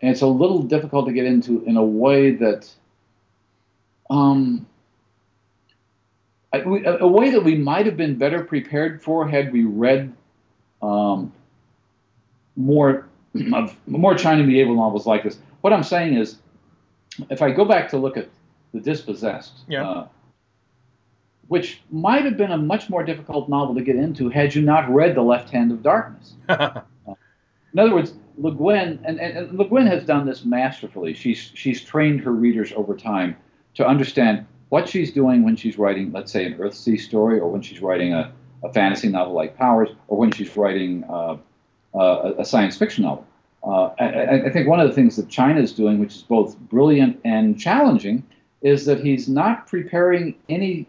And 0.00 0.10
it's 0.10 0.22
a 0.22 0.26
little 0.26 0.62
difficult 0.62 1.06
to 1.06 1.12
get 1.12 1.24
into 1.24 1.62
in 1.64 1.76
a 1.76 1.84
way 1.84 2.32
that, 2.32 2.70
um, 4.10 4.66
I, 6.52 6.60
we, 6.62 6.84
a, 6.84 6.98
a 6.98 7.06
way 7.08 7.30
that 7.30 7.42
we 7.42 7.56
might 7.56 7.86
have 7.86 7.96
been 7.96 8.16
better 8.18 8.44
prepared 8.44 9.02
for 9.02 9.26
had 9.26 9.52
we 9.52 9.64
read 9.64 10.12
um, 10.82 11.32
more 12.56 13.08
of 13.52 13.76
more 13.86 14.14
China 14.14 14.44
Miéville 14.44 14.76
novels 14.76 15.06
like 15.06 15.22
this. 15.24 15.38
What 15.60 15.72
I'm 15.72 15.82
saying 15.82 16.16
is, 16.16 16.36
if 17.30 17.42
I 17.42 17.50
go 17.50 17.64
back 17.64 17.88
to 17.90 17.98
look 17.98 18.16
at 18.16 18.28
The 18.72 18.80
Dispossessed, 18.80 19.60
Yeah. 19.68 19.88
uh, 19.88 20.08
which 21.48 21.82
might 21.90 22.24
have 22.24 22.36
been 22.36 22.52
a 22.52 22.56
much 22.58 22.88
more 22.88 23.02
difficult 23.02 23.48
novel 23.48 23.74
to 23.74 23.82
get 23.82 23.96
into 23.96 24.28
had 24.30 24.54
you 24.54 24.62
not 24.62 24.88
read 24.92 25.14
The 25.14 25.22
Left 25.22 25.50
Hand 25.50 25.72
of 25.72 25.82
Darkness. 25.82 26.34
In 26.48 27.78
other 27.80 27.94
words, 27.94 28.14
Le 28.38 28.52
Guin, 28.52 28.98
and, 29.04 29.20
and, 29.20 29.36
and 29.36 29.58
Le 29.58 29.68
Guin 29.68 29.86
has 29.86 30.04
done 30.04 30.26
this 30.26 30.44
masterfully. 30.44 31.12
She's, 31.12 31.50
she's 31.54 31.82
trained 31.82 32.20
her 32.20 32.32
readers 32.32 32.72
over 32.76 32.96
time 32.96 33.36
to 33.74 33.86
understand 33.86 34.46
what 34.68 34.88
she's 34.88 35.12
doing 35.12 35.44
when 35.44 35.56
she's 35.56 35.76
writing, 35.78 36.12
let's 36.12 36.32
say, 36.32 36.46
an 36.46 36.54
Earthsea 36.54 36.98
story, 37.00 37.38
or 37.40 37.50
when 37.50 37.62
she's 37.62 37.80
writing 37.82 38.12
a, 38.14 38.32
a 38.62 38.72
fantasy 38.72 39.08
novel 39.08 39.34
like 39.34 39.56
Powers, 39.56 39.90
or 40.08 40.18
when 40.18 40.30
she's 40.32 40.56
writing 40.56 41.04
uh, 41.04 41.36
uh, 41.94 42.32
a, 42.38 42.44
science 42.44 42.76
fiction 42.76 43.04
novel. 43.04 43.26
Uh, 43.62 43.90
I, 43.98 44.46
I- 44.46 44.50
think 44.50 44.68
one 44.68 44.80
of 44.80 44.88
the 44.88 44.94
things 44.94 45.16
that 45.16 45.28
China 45.28 45.60
is 45.60 45.72
doing, 45.72 45.98
which 45.98 46.14
is 46.16 46.22
both 46.22 46.58
brilliant 46.58 47.20
and 47.24 47.58
challenging, 47.58 48.22
is 48.62 48.84
that 48.86 49.00
he's 49.00 49.28
not 49.28 49.66
preparing 49.66 50.34
any. 50.48 50.86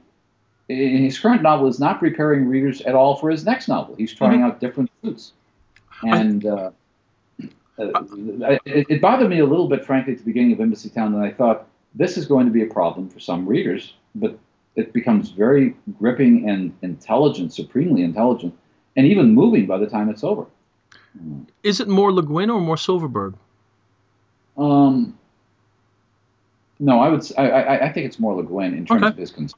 In 0.67 1.03
his 1.03 1.19
current 1.19 1.43
novel, 1.43 1.67
is 1.67 1.79
not 1.79 1.99
preparing 1.99 2.47
readers 2.47 2.81
at 2.81 2.95
all 2.95 3.17
for 3.17 3.29
his 3.29 3.45
next 3.45 3.67
novel. 3.67 3.95
He's 3.95 4.11
trying 4.11 4.41
out 4.41 4.59
different 4.59 4.89
routes, 5.03 5.33
and 6.01 6.43
uh, 6.43 6.71
uh, 7.77 8.03
it 8.65 8.99
bothered 8.99 9.29
me 9.29 9.39
a 9.39 9.45
little 9.45 9.67
bit, 9.67 9.85
frankly, 9.85 10.13
at 10.13 10.19
the 10.19 10.25
beginning 10.25 10.53
of 10.53 10.59
Embassytown, 10.59 11.07
and 11.07 11.17
I 11.23 11.31
thought 11.31 11.67
this 11.93 12.17
is 12.17 12.25
going 12.25 12.45
to 12.45 12.51
be 12.51 12.63
a 12.63 12.67
problem 12.67 13.09
for 13.09 13.19
some 13.19 13.45
readers, 13.45 13.93
but 14.15 14.37
it 14.75 14.91
becomes 14.93 15.31
very 15.31 15.75
gripping 15.99 16.49
and 16.49 16.73
intelligent, 16.81 17.53
supremely 17.53 18.03
intelligent, 18.03 18.53
and 18.95 19.05
even 19.05 19.33
moving 19.33 19.65
by 19.65 19.77
the 19.77 19.87
time 19.87 20.09
it's 20.09 20.23
over. 20.23 20.45
Is 21.63 21.79
it 21.79 21.87
more 21.87 22.11
Le 22.13 22.21
Guin 22.23 22.49
or 22.49 22.59
more 22.61 22.77
Silverberg? 22.77 23.35
Um, 24.57 25.17
no, 26.79 26.99
I 26.99 27.09
would. 27.09 27.19
s- 27.21 27.33
I, 27.37 27.49
I, 27.49 27.85
I 27.87 27.91
think 27.91 28.05
it's 28.05 28.19
more 28.19 28.35
Le 28.35 28.43
Guin 28.43 28.73
in 28.77 28.85
terms 28.85 29.01
Okay. 29.01 29.07
of 29.09 29.17
his 29.17 29.31
concerns. 29.31 29.55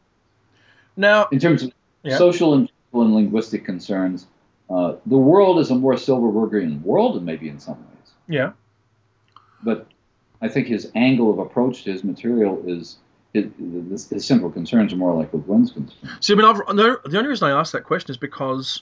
Now, 0.95 1.27
In 1.31 1.39
terms 1.39 1.63
of 1.63 1.71
Yeah. 2.03 2.17
social 2.17 2.53
and, 2.53 2.71
and 2.93 3.13
linguistic 3.13 3.65
concerns, 3.65 4.27
uh, 4.69 4.95
the 5.05 5.17
world 5.17 5.59
is 5.59 5.69
a 5.71 5.75
more 5.75 5.93
Silverbergian 5.93 6.81
world, 6.83 7.21
maybe 7.23 7.49
in 7.49 7.59
some 7.59 7.75
ways. 7.77 8.11
yeah. 8.27 8.51
But 9.63 9.87
I 10.41 10.47
think 10.47 10.67
his 10.67 10.91
angle 10.95 11.31
of 11.31 11.39
approach 11.39 11.83
to 11.83 11.91
his 11.91 12.03
material 12.03 12.61
is 12.67 12.97
his, 13.33 13.45
his, 13.89 14.09
his 14.09 14.25
simple 14.25 14.49
concerns 14.51 14.93
are 14.93 14.95
more 14.97 15.13
like 15.15 15.33
Le 15.33 15.39
Guin's 15.39 15.71
concerns. 15.71 16.25
See, 16.25 16.33
I 16.33 16.35
mean, 16.35 16.45
I've, 16.45 16.57
the 16.75 16.99
the 17.05 17.17
only 17.17 17.29
reason 17.29 17.47
I 17.49 17.59
asked 17.59 17.71
that 17.73 17.83
question 17.83 18.11
is 18.11 18.17
because, 18.17 18.81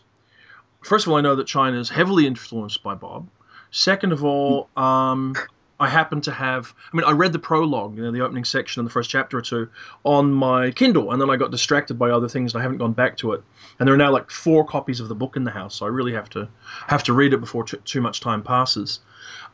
first 0.85 1.05
of 1.05 1.11
all, 1.11 1.17
I 1.17 1.21
know 1.21 1.35
that 1.35 1.47
China 1.47 1.79
is 1.79 1.89
heavily 1.89 2.27
influenced 2.27 2.83
by 2.83 2.95
Bob. 2.95 3.27
Second 3.71 4.13
of 4.13 4.23
all, 4.23 4.69
um, 4.77 5.35
I 5.79 5.89
happen 5.89 6.21
to 6.21 6.31
have. 6.31 6.73
I 6.93 6.95
mean, 6.95 7.05
I 7.05 7.11
read 7.11 7.33
the 7.33 7.39
prologue, 7.39 7.97
you 7.97 8.03
know, 8.03 8.11
the 8.11 8.21
opening 8.21 8.45
section 8.45 8.79
in 8.79 8.85
the 8.85 8.91
first 8.91 9.09
chapter 9.09 9.37
or 9.37 9.41
two, 9.41 9.69
on 10.03 10.31
my 10.31 10.71
Kindle, 10.71 11.11
and 11.11 11.21
then 11.21 11.29
I 11.29 11.35
got 11.35 11.51
distracted 11.51 11.95
by 11.95 12.11
other 12.11 12.29
things, 12.29 12.53
and 12.53 12.61
I 12.61 12.63
haven't 12.63 12.77
gone 12.77 12.93
back 12.93 13.17
to 13.17 13.33
it. 13.33 13.43
And 13.77 13.87
there 13.87 13.93
are 13.93 13.97
now 13.97 14.11
like 14.11 14.31
four 14.31 14.65
copies 14.65 15.01
of 15.01 15.09
the 15.09 15.15
book 15.15 15.35
in 15.35 15.43
the 15.43 15.51
house, 15.51 15.75
so 15.75 15.85
I 15.85 15.89
really 15.89 16.13
have 16.13 16.29
to 16.31 16.47
have 16.87 17.03
to 17.03 17.13
read 17.13 17.33
it 17.33 17.39
before 17.39 17.63
t- 17.65 17.77
too 17.83 17.99
much 17.99 18.21
time 18.21 18.43
passes. 18.43 18.99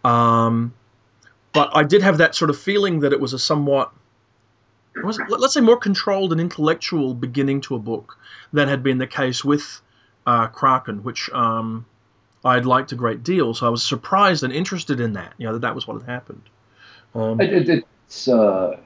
Um, 0.04 0.74
but 1.54 1.76
I 1.76 1.84
did 1.84 2.04
have 2.04 2.20
that 2.20 2.36
sort 2.36 2.50
of 2.50 2.60
feeling 2.60 3.00
that 3.00 3.14
it 3.14 3.20
was 3.20 3.34
a 3.34 3.40
somewhat 3.40 3.92
let's 4.94 5.54
say 5.54 5.62
more 5.62 5.78
controlled 5.78 6.34
and 6.34 6.42
intellectual 6.42 7.14
beginning 7.14 7.62
to 7.62 7.76
a 7.76 7.80
book 7.80 8.18
than 8.52 8.68
had 8.68 8.84
been 8.84 8.98
the 8.98 9.08
case 9.08 9.44
with 9.44 9.82
uh, 10.26 10.48
Kraken, 10.48 11.04
which 11.04 11.30
um, 11.32 11.86
I'd 12.44 12.66
liked 12.66 12.92
a 12.92 12.96
great 12.96 13.24
deal. 13.24 13.54
So 13.54 13.66
I 13.66 13.70
was 13.70 13.84
surprised 13.84 14.44
and 14.44 14.54
interested 14.54 15.00
in 15.00 15.14
that. 15.14 15.34
You 15.38 15.48
know 15.48 15.54
that 15.54 15.62
that 15.62 15.76
was 15.76 15.88
what 15.88 16.02
had 16.02 16.10
happened. 16.10 16.44
Um, 17.14 17.40
It, 17.42 17.70
it, 17.70 17.86
it's 18.08 18.28
uh, 18.28 18.78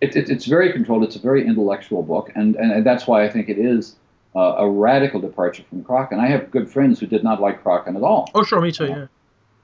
it, 0.00 0.16
it, 0.16 0.30
it's 0.30 0.46
very 0.46 0.72
controlled. 0.72 1.04
It's 1.04 1.16
a 1.16 1.20
very 1.20 1.46
intellectual 1.46 2.02
book, 2.02 2.30
and, 2.34 2.56
and 2.56 2.84
that's 2.84 3.06
why 3.06 3.24
I 3.24 3.28
think 3.28 3.48
it 3.48 3.58
is 3.58 3.96
uh, 4.34 4.56
a 4.58 4.68
radical 4.68 5.20
departure 5.20 5.64
from 5.68 5.84
Kraken. 5.84 6.18
I 6.20 6.26
have 6.28 6.50
good 6.50 6.70
friends 6.70 7.00
who 7.00 7.06
did 7.06 7.22
not 7.24 7.40
like 7.40 7.62
Kraken 7.62 7.96
at 7.96 8.02
all. 8.02 8.30
oh, 8.34 8.42
sure, 8.44 8.60
me 8.60 8.72
too. 8.72 8.86
Yeah. 8.86 9.06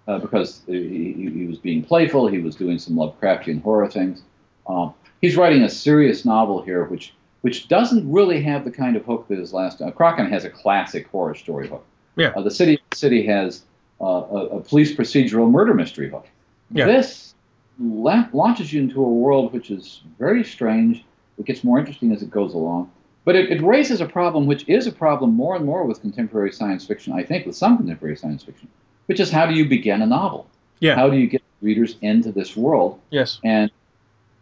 uh, 0.09 0.19
because 0.19 0.63
he, 0.67 1.13
he, 1.13 1.31
he 1.31 1.47
was 1.47 1.59
being 1.59 1.83
playful. 1.83 2.27
He 2.27 2.39
was 2.39 2.57
doing 2.57 2.79
some 2.79 2.95
Lovecraftian 2.97 3.63
horror 3.63 3.89
things. 3.89 4.23
Um, 4.67 4.93
he's 5.21 5.37
writing 5.37 5.63
a 5.63 5.69
serious 5.69 6.25
novel 6.25 6.63
here, 6.63 6.85
which 6.85 7.15
which 7.47 7.69
doesn't 7.69 8.11
really 8.11 8.43
have 8.43 8.65
the 8.65 8.73
kind 8.73 8.97
of 8.97 9.05
hook 9.05 9.29
that 9.29 9.39
his 9.39 9.53
last. 9.53 9.81
Uh, 9.81 9.93
Kraken 9.93 10.29
has 10.29 10.45
a 10.45 10.51
classic 10.51 11.07
horror 11.07 11.37
story 11.37 11.69
hook. 11.69 11.87
Yeah. 12.17 12.33
Uh, 12.35 12.43
the 12.43 12.51
city 12.51 12.81
city 12.93 13.25
has 13.25 13.63
uh, 14.01 14.05
a, 14.05 14.47
a 14.57 14.61
police 14.61 14.93
procedural 14.93 15.49
murder 15.49 15.73
mystery 15.73 16.11
hook. 16.11 16.27
Yeah. 16.73 16.87
This 16.87 17.37
la- 17.79 18.27
launches 18.33 18.73
you 18.73 18.81
into 18.81 19.01
a 19.01 19.09
world 19.09 19.53
which 19.53 19.71
is 19.71 20.01
very 20.19 20.43
strange. 20.43 21.05
It 21.39 21.47
gets 21.47 21.63
more 21.63 21.79
interesting 21.79 22.11
as 22.11 22.21
it 22.21 22.33
goes 22.33 22.53
along. 22.53 22.91
But 23.25 23.37
it, 23.37 23.49
it 23.53 23.63
raises 23.63 24.01
a 24.01 24.07
problem, 24.07 24.47
which 24.47 24.69
is 24.69 24.89
a 24.89 24.93
problem 24.93 25.33
more 25.33 25.55
and 25.55 25.65
more 25.65 25.85
with 25.85 26.01
contemporary 26.01 26.51
science 26.51 26.85
fiction, 26.85 27.13
I 27.13 27.23
think, 27.23 27.47
with 27.47 27.55
some 27.55 27.77
contemporary 27.77 28.17
science 28.17 28.43
fiction, 28.43 28.67
which 29.07 29.21
is 29.21 29.31
how 29.31 29.47
do 29.47 29.55
you 29.55 29.69
begin 29.69 30.03
a 30.03 30.07
novel? 30.07 30.49
Yeah. 30.81 30.97
How 30.97 31.09
do 31.09 31.17
you 31.17 31.29
get 31.29 31.43
readers 31.63 31.97
into 32.03 32.33
this 32.33 32.57
world? 32.57 32.99
Yes. 33.11 33.39
And 33.45 33.71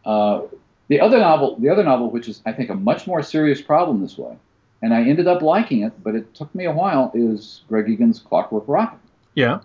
uh, 0.06 0.40
the 0.88 1.00
other 1.00 1.18
novel, 1.18 1.56
the 1.58 1.68
other 1.68 1.82
novel, 1.84 2.10
which 2.10 2.28
is 2.28 2.42
I 2.46 2.52
think 2.52 2.70
a 2.70 2.74
much 2.74 3.06
more 3.06 3.22
serious 3.22 3.60
problem 3.62 4.00
this 4.02 4.16
way, 4.18 4.36
and 4.82 4.92
I 4.94 5.02
ended 5.02 5.26
up 5.26 5.42
liking 5.42 5.82
it, 5.82 5.92
but 6.02 6.14
it 6.14 6.34
took 6.34 6.54
me 6.54 6.64
a 6.66 6.72
while, 6.72 7.10
is 7.14 7.62
Greg 7.68 7.88
Egan's 7.88 8.18
Clockwork 8.20 8.64
Rocket. 8.66 8.98
Yeah. 9.34 9.60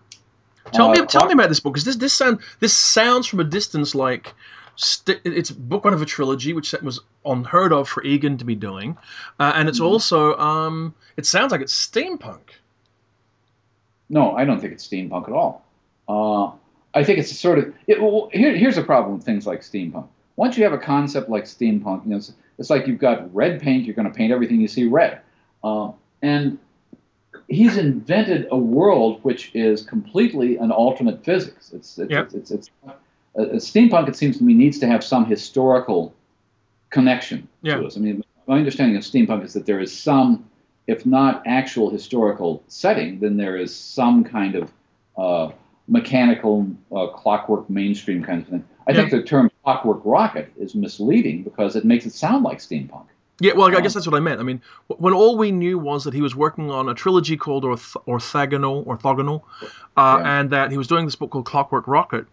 Tell 0.72 0.92
me, 0.92 1.00
Uh, 1.00 1.06
tell 1.06 1.26
me 1.26 1.34
about 1.34 1.50
this 1.50 1.60
book 1.60 1.74
because 1.74 1.86
this 1.86 1.96
this 1.96 2.14
sound 2.14 2.40
this 2.60 2.74
sounds 2.76 3.26
from 3.28 3.40
a 3.40 3.44
distance 3.44 3.96
like 3.96 4.34
st- 4.76 5.20
it's 5.26 5.50
book 5.52 5.84
one 5.84 5.94
of 5.94 6.02
a 6.02 6.06
trilogy, 6.06 6.54
which 6.54 6.74
was 6.84 7.00
unheard 7.26 7.74
of 7.74 7.90
for 7.90 8.04
Egan 8.04 8.38
to 8.38 8.46
be 8.46 8.56
doing, 8.56 8.96
uh, 9.40 9.52
and 9.56 9.68
it's 9.68 9.80
Mhm. 9.80 9.86
also 9.86 10.38
um, 10.38 10.94
it 11.18 11.26
sounds 11.26 11.52
like 11.52 11.62
it's 11.62 11.74
steampunk. 11.74 12.42
No, 14.10 14.36
I 14.36 14.46
don't 14.46 14.60
think 14.60 14.74
it's 14.74 14.88
steampunk 14.88 15.28
at 15.28 15.34
all. 15.34 15.66
Uh, 16.08 16.52
I 16.94 17.04
think 17.04 17.20
it's 17.20 17.32
a 17.32 17.36
sort 17.36 17.60
of 17.60 17.74
it, 17.88 18.02
well, 18.02 18.30
here, 18.32 18.56
here's 18.56 18.78
a 18.78 18.84
problem 18.84 19.16
with 19.18 19.26
things 19.26 19.46
like 19.48 19.62
steampunk. 19.62 20.08
Once 20.40 20.58
you 20.58 20.64
have 20.64 20.72
a 20.72 20.78
concept 20.78 21.30
like 21.30 21.44
steampunk, 21.44 22.02
you 22.06 22.12
know, 22.12 22.16
it's, 22.16 22.32
it's 22.58 22.70
like 22.70 22.88
you've 22.88 22.98
got 22.98 23.36
red 23.36 23.62
paint. 23.62 23.86
You're 23.86 23.94
going 23.94 24.08
to 24.08 24.14
paint 24.14 24.32
everything 24.32 24.62
you 24.62 24.70
see 24.70 24.88
red, 24.88 25.20
uh, 25.66 25.92
and 26.22 26.58
he's 27.50 27.76
invented 27.76 28.48
a 28.50 28.58
world 28.58 29.20
which 29.24 29.52
is 29.54 29.82
completely 29.82 30.56
an 30.56 30.72
alternate 30.72 31.26
physics. 31.26 31.72
It's 31.74 31.98
it's 31.98 32.10
Yep. 32.10 32.26
it's, 32.34 32.52
it's, 32.52 32.52
it's 32.52 32.70
uh, 33.38 33.42
steampunk. 33.56 34.08
It 34.08 34.16
seems 34.16 34.38
to 34.38 34.46
me 34.46 34.54
needs 34.54 34.80
to 34.80 34.88
have 34.88 35.04
some 35.04 35.26
historical 35.26 36.14
connection 36.90 37.46
Yeah. 37.62 37.76
to 37.76 37.88
us. 37.88 37.98
I 37.98 38.00
mean, 38.00 38.24
my 38.48 38.58
understanding 38.58 38.96
of 38.96 39.04
steampunk 39.04 39.44
is 39.44 39.52
that 39.54 39.66
there 39.66 39.82
is 39.82 39.92
some, 39.92 40.46
if 40.88 41.06
not 41.06 41.44
actual 41.46 41.90
historical 41.90 42.64
setting, 42.70 43.20
then 43.20 43.36
there 43.36 43.58
is 43.58 43.76
some 43.76 44.24
kind 44.24 44.56
of 44.56 44.72
uh, 45.18 45.52
mechanical 45.90 46.66
uh, 46.96 47.08
clockwork 47.08 47.70
mainstream 47.70 48.24
kind 48.24 48.42
of 48.42 48.48
thing. 48.48 48.64
I 48.88 48.94
think 48.94 49.12
the 49.12 49.22
term 49.22 49.52
clockwork 49.70 50.02
rocket 50.04 50.52
is 50.58 50.74
misleading 50.76 51.44
because 51.44 51.76
it 51.76 51.86
makes 51.86 52.06
it 52.06 52.14
sound 52.14 52.44
like 52.44 52.58
steampunk. 52.60 53.06
Yeah, 53.42 53.54
well, 53.54 53.72
I 53.72 53.76
Um, 53.76 53.84
guess 53.84 53.94
that's 53.94 54.08
what 54.08 54.16
I 54.16 54.20
meant. 54.20 54.40
I 54.40 54.44
mean, 54.44 54.62
when 54.88 55.14
all 55.14 55.38
we 55.38 55.52
knew 55.52 55.78
was 55.78 56.04
that 56.04 56.14
he 56.14 56.22
was 56.22 56.36
working 56.36 56.72
on 56.72 56.90
a 56.90 56.94
trilogy 56.94 57.38
called 57.38 57.64
Orth- 57.64 57.96
Orthogonal, 58.08 58.86
Orthogonal, 58.86 59.44
uh, 59.96 60.20
Yeah. 60.22 60.40
and 60.40 60.50
that 60.50 60.72
he 60.72 60.78
was 60.78 60.88
doing 60.88 61.06
this 61.06 61.16
book 61.16 61.30
called 61.30 61.46
Clockwork 61.46 61.88
Rocket, 61.88 62.26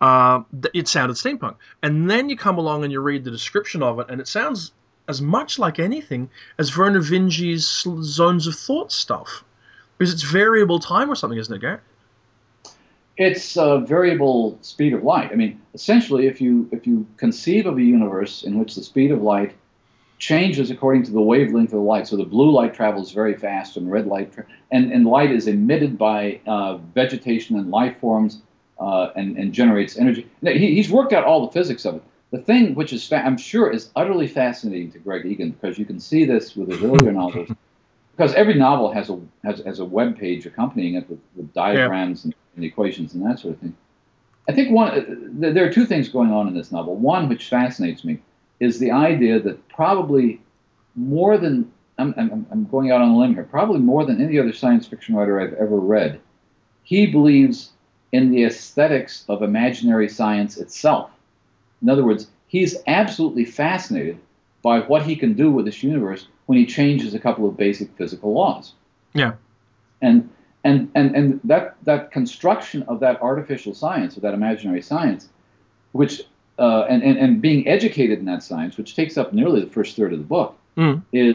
uh, 0.00 0.40
it 0.74 0.88
sounded 0.88 1.14
steampunk. 1.14 1.54
And 1.82 2.10
then 2.10 2.28
you 2.28 2.36
come 2.36 2.58
along 2.58 2.82
and 2.82 2.92
you 2.92 3.00
read 3.00 3.24
the 3.24 3.30
description 3.30 3.82
of 3.82 3.98
it, 4.00 4.06
and 4.10 4.20
it 4.20 4.28
sounds 4.28 4.72
as 5.08 5.22
much 5.22 5.58
like 5.58 5.78
anything 5.78 6.28
as 6.58 6.70
Vernor 6.70 7.00
Vinge's 7.02 7.66
Zones 8.02 8.46
of 8.46 8.54
Thought 8.54 8.92
stuff, 8.92 9.44
because 9.96 10.12
it's 10.12 10.22
variable 10.22 10.80
time 10.80 11.10
or 11.10 11.14
something, 11.14 11.38
isn't 11.38 11.54
it, 11.54 11.60
Gary? 11.60 11.78
It's 13.16 13.56
a 13.56 13.78
variable 13.78 14.58
speed 14.62 14.94
of 14.94 15.02
light. 15.02 15.30
I 15.32 15.34
mean, 15.34 15.60
essentially, 15.74 16.26
if 16.26 16.40
you 16.40 16.68
if 16.72 16.86
you 16.86 17.06
conceive 17.16 17.66
of 17.66 17.76
a 17.76 17.82
universe 17.82 18.42
in 18.42 18.58
which 18.58 18.74
the 18.74 18.82
speed 18.82 19.10
of 19.10 19.22
light 19.22 19.54
changes 20.18 20.70
according 20.70 21.02
to 21.02 21.10
the 21.10 21.20
wavelength 21.20 21.70
of 21.70 21.78
the 21.78 21.84
light, 21.84 22.06
so 22.06 22.16
the 22.16 22.24
blue 22.24 22.50
light 22.50 22.72
travels 22.72 23.12
very 23.12 23.34
fast 23.34 23.76
and 23.76 23.90
red 23.90 24.06
light, 24.06 24.32
tra- 24.32 24.46
and, 24.70 24.92
and 24.92 25.04
light 25.04 25.32
is 25.32 25.48
emitted 25.48 25.98
by 25.98 26.40
uh, 26.46 26.76
vegetation 26.94 27.58
and 27.58 27.70
life 27.70 27.98
forms 28.00 28.40
uh, 28.78 29.10
and, 29.16 29.36
and 29.36 29.52
generates 29.52 29.98
energy. 29.98 30.28
Now, 30.40 30.52
He, 30.52 30.74
he's 30.76 30.90
worked 30.90 31.12
out 31.12 31.24
all 31.24 31.44
the 31.46 31.52
physics 31.52 31.84
of 31.84 31.96
it. 31.96 32.02
The 32.30 32.38
thing 32.38 32.74
which 32.76 32.92
is, 32.92 33.06
fa- 33.06 33.22
I'm 33.24 33.36
sure, 33.36 33.70
is 33.70 33.90
utterly 33.96 34.28
fascinating 34.28 34.92
to 34.92 34.98
Greg 35.00 35.26
Egan 35.26 35.50
because 35.50 35.76
you 35.78 35.84
can 35.84 36.00
see 36.00 36.24
this 36.24 36.54
with 36.56 36.70
his 36.70 36.82
earlier 36.82 37.12
novels. 37.22 37.50
Because 38.16 38.32
every 38.34 38.54
novel 38.54 38.92
has 38.92 39.10
a 39.10 39.20
has, 39.44 39.60
has 39.64 39.80
a 39.80 39.84
web 39.84 40.16
page 40.18 40.46
accompanying 40.46 40.94
it 40.94 41.10
with, 41.10 41.18
with 41.34 41.52
diagrams 41.52 42.24
and, 42.24 42.34
and 42.56 42.64
equations 42.64 43.14
and 43.14 43.24
that 43.24 43.38
sort 43.38 43.54
of 43.54 43.60
thing. 43.60 43.76
I 44.48 44.52
think 44.52 44.72
one 44.72 45.30
there 45.40 45.64
are 45.64 45.72
two 45.72 45.86
things 45.86 46.08
going 46.08 46.32
on 46.32 46.48
in 46.48 46.54
this 46.54 46.72
novel. 46.72 46.96
One, 46.96 47.28
which 47.28 47.48
fascinates 47.48 48.04
me, 48.04 48.20
is 48.60 48.78
the 48.78 48.90
idea 48.90 49.40
that 49.40 49.68
probably 49.68 50.40
more 50.94 51.38
than 51.38 51.70
I'm, 51.98 52.14
I'm, 52.16 52.46
I'm 52.50 52.64
going 52.66 52.90
out 52.90 53.00
on 53.00 53.10
a 53.10 53.18
limb 53.18 53.34
here, 53.34 53.44
probably 53.44 53.80
more 53.80 54.04
than 54.04 54.20
any 54.20 54.38
other 54.38 54.52
science 54.52 54.86
fiction 54.86 55.14
writer 55.14 55.40
I've 55.40 55.54
ever 55.54 55.78
read, 55.78 56.20
he 56.82 57.06
believes 57.06 57.70
in 58.10 58.30
the 58.30 58.44
aesthetics 58.44 59.24
of 59.28 59.42
imaginary 59.42 60.08
science 60.08 60.58
itself. 60.58 61.10
In 61.80 61.88
other 61.88 62.04
words, 62.04 62.28
he's 62.46 62.76
absolutely 62.86 63.44
fascinated 63.44 64.18
by 64.62 64.80
what 64.80 65.02
he 65.02 65.16
can 65.16 65.34
do 65.34 65.50
with 65.50 65.64
this 65.64 65.82
universe 65.82 66.26
when 66.46 66.58
he 66.58 66.66
changes 66.66 67.14
a 67.14 67.18
couple 67.18 67.48
of 67.48 67.56
basic 67.56 67.96
physical 67.96 68.32
laws. 68.32 68.74
Yeah. 69.14 69.34
And 70.00 70.28
and 70.64 70.90
and 70.94 71.14
and 71.16 71.40
that 71.44 71.76
that 71.84 72.10
construction 72.12 72.82
of 72.84 73.00
that 73.00 73.20
artificial 73.22 73.74
science, 73.74 74.16
or 74.16 74.20
that 74.20 74.34
imaginary 74.34 74.82
science, 74.82 75.28
which 75.92 76.22
uh, 76.58 76.82
and, 76.88 77.02
and 77.02 77.18
and 77.18 77.40
being 77.42 77.66
educated 77.66 78.18
in 78.18 78.24
that 78.26 78.42
science, 78.42 78.76
which 78.76 78.94
takes 78.94 79.16
up 79.18 79.32
nearly 79.32 79.60
the 79.60 79.70
first 79.70 79.96
third 79.96 80.12
of 80.12 80.18
the 80.18 80.24
book, 80.24 80.56
Mm. 80.76 81.02
is 81.12 81.34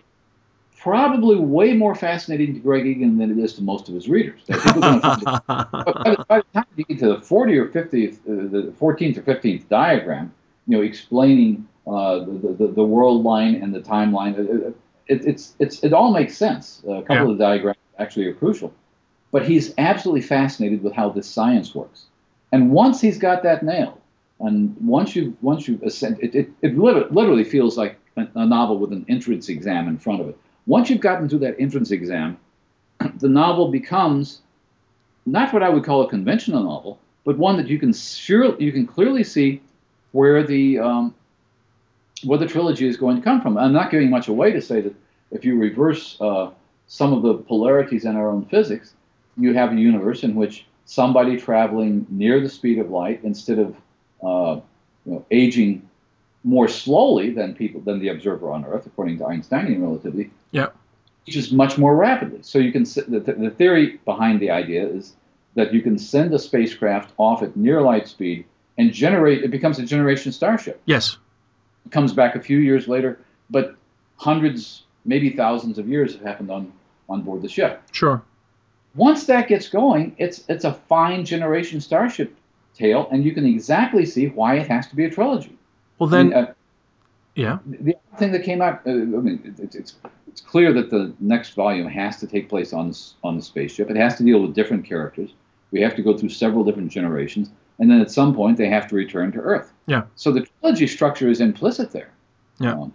probably 0.80 1.36
way 1.36 1.73
more 1.73 1.93
fascinating 1.95 2.53
to 2.53 2.59
Greg 2.59 2.86
Egan 2.88 3.17
than 3.17 3.32
it 3.32 3.38
is 3.43 3.53
to 3.55 3.61
most 3.63 3.88
of 3.89 3.95
his 3.95 4.07
readers. 4.09 4.41
I 4.49 4.53
think 4.57 4.75
we're 4.75 4.82
gonna 4.82 5.01
find 5.01 5.21
it 5.21 5.25
but 5.71 6.03
by 6.03 6.11
the, 6.15 6.25
by 6.28 6.38
the 6.39 6.45
time 6.53 6.65
you 6.75 6.86
get 6.86 6.99
to 6.99 7.07
the 7.15 7.21
40 7.21 7.57
or 7.57 7.67
50th, 7.67 8.13
uh, 8.13 8.49
the 8.51 8.73
14th 8.80 9.17
or 9.17 9.21
15th 9.23 9.67
diagram, 9.69 10.34
you 10.67 10.78
know, 10.78 10.84
explaining 10.84 11.67
uh, 11.88 12.19
the, 12.19 12.55
the, 12.57 12.67
the 12.67 12.84
world 12.84 13.23
line 13.23 13.55
and 13.55 13.73
the 13.75 13.80
timeline, 13.80 14.38
it, 14.38 14.75
it, 15.07 15.25
it's, 15.28 15.55
it's, 15.59 15.84
it 15.84 15.93
all 15.93 16.11
makes 16.13 16.38
sense. 16.38 16.82
A 16.88 17.01
couple 17.01 17.15
Yeah. 17.15 17.21
of 17.23 17.38
the 17.38 17.43
diagrams 17.43 17.78
actually 17.99 18.25
are 18.25 18.34
crucial. 18.34 18.73
But 19.32 19.45
he's 19.45 19.73
absolutely 19.78 20.21
fascinated 20.21 20.84
with 20.84 20.93
how 20.93 21.09
this 21.09 21.28
science 21.28 21.75
works. 21.75 22.05
And 22.51 22.71
once 22.71 23.01
he's 23.01 23.17
got 23.17 23.43
that 23.43 23.63
nailed, 23.63 23.99
and 24.39 24.75
once 24.80 25.15
you 25.15 25.36
once 25.41 25.67
you 25.67 25.80
ascend, 25.84 26.19
it, 26.21 26.34
it, 26.36 26.49
it 26.61 26.78
literally 26.78 27.43
feels 27.43 27.78
like 27.78 27.97
a, 28.15 28.28
a 28.36 28.45
novel 28.45 28.78
with 28.78 28.93
an 28.93 29.05
entrance 29.09 29.49
exam 29.49 29.88
in 29.88 29.97
front 29.97 30.21
of 30.21 30.30
it. 30.30 30.38
Once 30.65 30.89
you've 30.89 31.01
gotten 31.01 31.28
through 31.28 31.39
that 31.39 31.55
entrance 31.59 31.91
exam, 31.91 32.38
the 33.19 33.28
novel 33.28 33.69
becomes 33.69 34.41
not 35.25 35.51
what 35.53 35.63
I 35.63 35.69
would 35.69 35.84
call 35.84 36.01
a 36.01 36.09
conventional 36.09 36.63
novel, 36.63 36.99
but 37.25 37.38
one 37.38 37.57
that 37.57 37.67
you 37.67 37.80
can 37.80 37.91
sure 37.93 38.59
you 38.61 38.71
can 38.71 38.88
clearly 38.88 39.23
see 39.23 39.61
where 40.11 40.43
the 40.43 40.80
um, 40.80 41.15
where 42.23 42.39
the 42.39 42.47
trilogy 42.47 42.88
is 42.88 42.97
going 42.97 43.17
to 43.17 43.21
come 43.21 43.41
from. 43.41 43.57
I'm 43.57 43.73
not 43.73 43.91
giving 43.91 44.09
much 44.09 44.28
away 44.28 44.51
to 44.51 44.61
say 44.61 44.82
that 44.82 44.95
if 45.32 45.43
you 45.43 45.57
reverse 45.57 46.17
uh, 46.21 46.51
some 46.88 47.13
of 47.13 47.21
the 47.23 47.36
polarities 47.36 48.05
in 48.05 48.15
our 48.15 48.30
own 48.30 48.45
physics, 48.45 48.93
you 49.38 49.53
have 49.53 49.71
a 49.71 49.75
universe 49.75 50.23
in 50.23 50.35
which 50.35 50.65
somebody 50.85 51.38
traveling 51.38 52.05
near 52.09 52.39
the 52.39 52.49
speed 52.49 52.79
of 52.79 52.89
light 52.89 53.19
instead 53.23 53.59
of 53.59 53.75
uh, 54.23 54.59
you 55.05 55.13
know, 55.13 55.25
aging 55.31 55.88
more 56.43 56.67
slowly 56.67 57.31
than 57.31 57.53
people 57.53 57.81
than 57.81 57.99
the 57.99 58.09
observer 58.09 58.51
on 58.51 58.65
Earth, 58.65 58.85
according 58.85 59.17
to 59.19 59.25
Einsteinian 59.25 59.81
relativity, 59.81 60.31
Yeah. 60.51 60.67
ages 61.27 61.51
much 61.51 61.77
more 61.77 61.95
rapidly. 61.95 62.39
So 62.41 62.57
you 62.59 62.71
can 62.71 62.83
the, 62.83 63.35
the 63.38 63.49
theory 63.49 63.99
behind 64.05 64.39
the 64.39 64.49
idea 64.51 64.88
is 64.88 65.13
that 65.55 65.73
you 65.73 65.81
can 65.81 65.97
send 65.97 66.33
a 66.33 66.39
spacecraft 66.39 67.13
off 67.17 67.43
at 67.43 67.57
near 67.57 67.81
light 67.81 68.07
speed 68.07 68.45
and 68.77 68.93
generate 68.93 69.43
it 69.43 69.51
becomes 69.51 69.79
a 69.79 69.85
generation 69.85 70.31
starship. 70.31 70.81
Yes. 70.85 71.17
It 71.85 71.91
comes 71.91 72.13
back 72.13 72.35
a 72.35 72.39
few 72.39 72.59
years 72.59 72.88
later, 72.88 73.19
but 73.49 73.75
hundreds, 74.17 74.83
maybe 75.05 75.31
thousands 75.31 75.77
of 75.77 75.88
years 75.89 76.13
have 76.13 76.21
happened 76.23 76.51
on 76.51 76.71
on 77.09 77.21
board 77.21 77.41
the 77.41 77.49
ship. 77.49 77.81
Sure. 77.91 78.21
Once 78.97 79.25
that 79.25 79.47
gets 79.47 79.69
going, 79.69 80.15
it's 80.17 80.43
it's 80.49 80.65
a 80.65 80.73
fine 80.73 81.23
generation 81.23 81.79
starship 81.79 82.35
tale, 82.73 83.07
and 83.11 83.23
you 83.23 83.31
can 83.31 83.45
exactly 83.45 84.05
see 84.05 84.27
why 84.27 84.55
it 84.55 84.67
has 84.67 84.87
to 84.87 84.95
be 84.95 85.05
a 85.05 85.09
trilogy. 85.09 85.57
Well, 85.99 86.13
I 86.13 86.23
mean, 86.23 86.31
then, 86.31 86.45
uh, 86.45 86.53
yeah. 87.35 87.59
the 87.65 87.95
other 87.95 88.17
thing 88.17 88.31
that 88.31 88.43
came 88.43 88.61
out, 88.61 88.81
uh, 88.85 88.91
I 88.91 88.93
mean, 88.95 89.55
it, 89.59 89.75
it's 89.75 89.95
it's 90.27 90.41
clear 90.41 90.73
that 90.73 90.89
the 90.89 91.13
next 91.19 91.53
volume 91.53 91.87
has 91.87 92.19
to 92.19 92.27
take 92.27 92.49
place 92.49 92.73
on 92.73 92.93
on 93.23 93.37
the 93.37 93.43
spaceship. 93.43 93.89
It 93.89 93.97
has 93.97 94.15
to 94.17 94.23
deal 94.23 94.41
with 94.41 94.55
different 94.55 94.83
characters. 94.83 95.29
We 95.71 95.81
have 95.81 95.95
to 95.95 96.01
go 96.01 96.17
through 96.17 96.29
several 96.29 96.63
different 96.63 96.91
generations, 96.91 97.51
and 97.77 97.89
then 97.91 98.01
at 98.01 98.11
some 98.11 98.33
point 98.33 98.57
they 98.57 98.69
have 98.69 98.87
to 98.87 98.95
return 98.95 99.31
to 99.33 99.39
Earth. 99.39 99.73
Yeah. 99.85 100.03
So 100.15 100.31
the 100.31 100.41
trilogy 100.41 100.87
structure 100.87 101.29
is 101.29 101.39
implicit 101.39 101.91
there. 101.91 102.11
Yeah. 102.59 102.73
Um, 102.73 102.93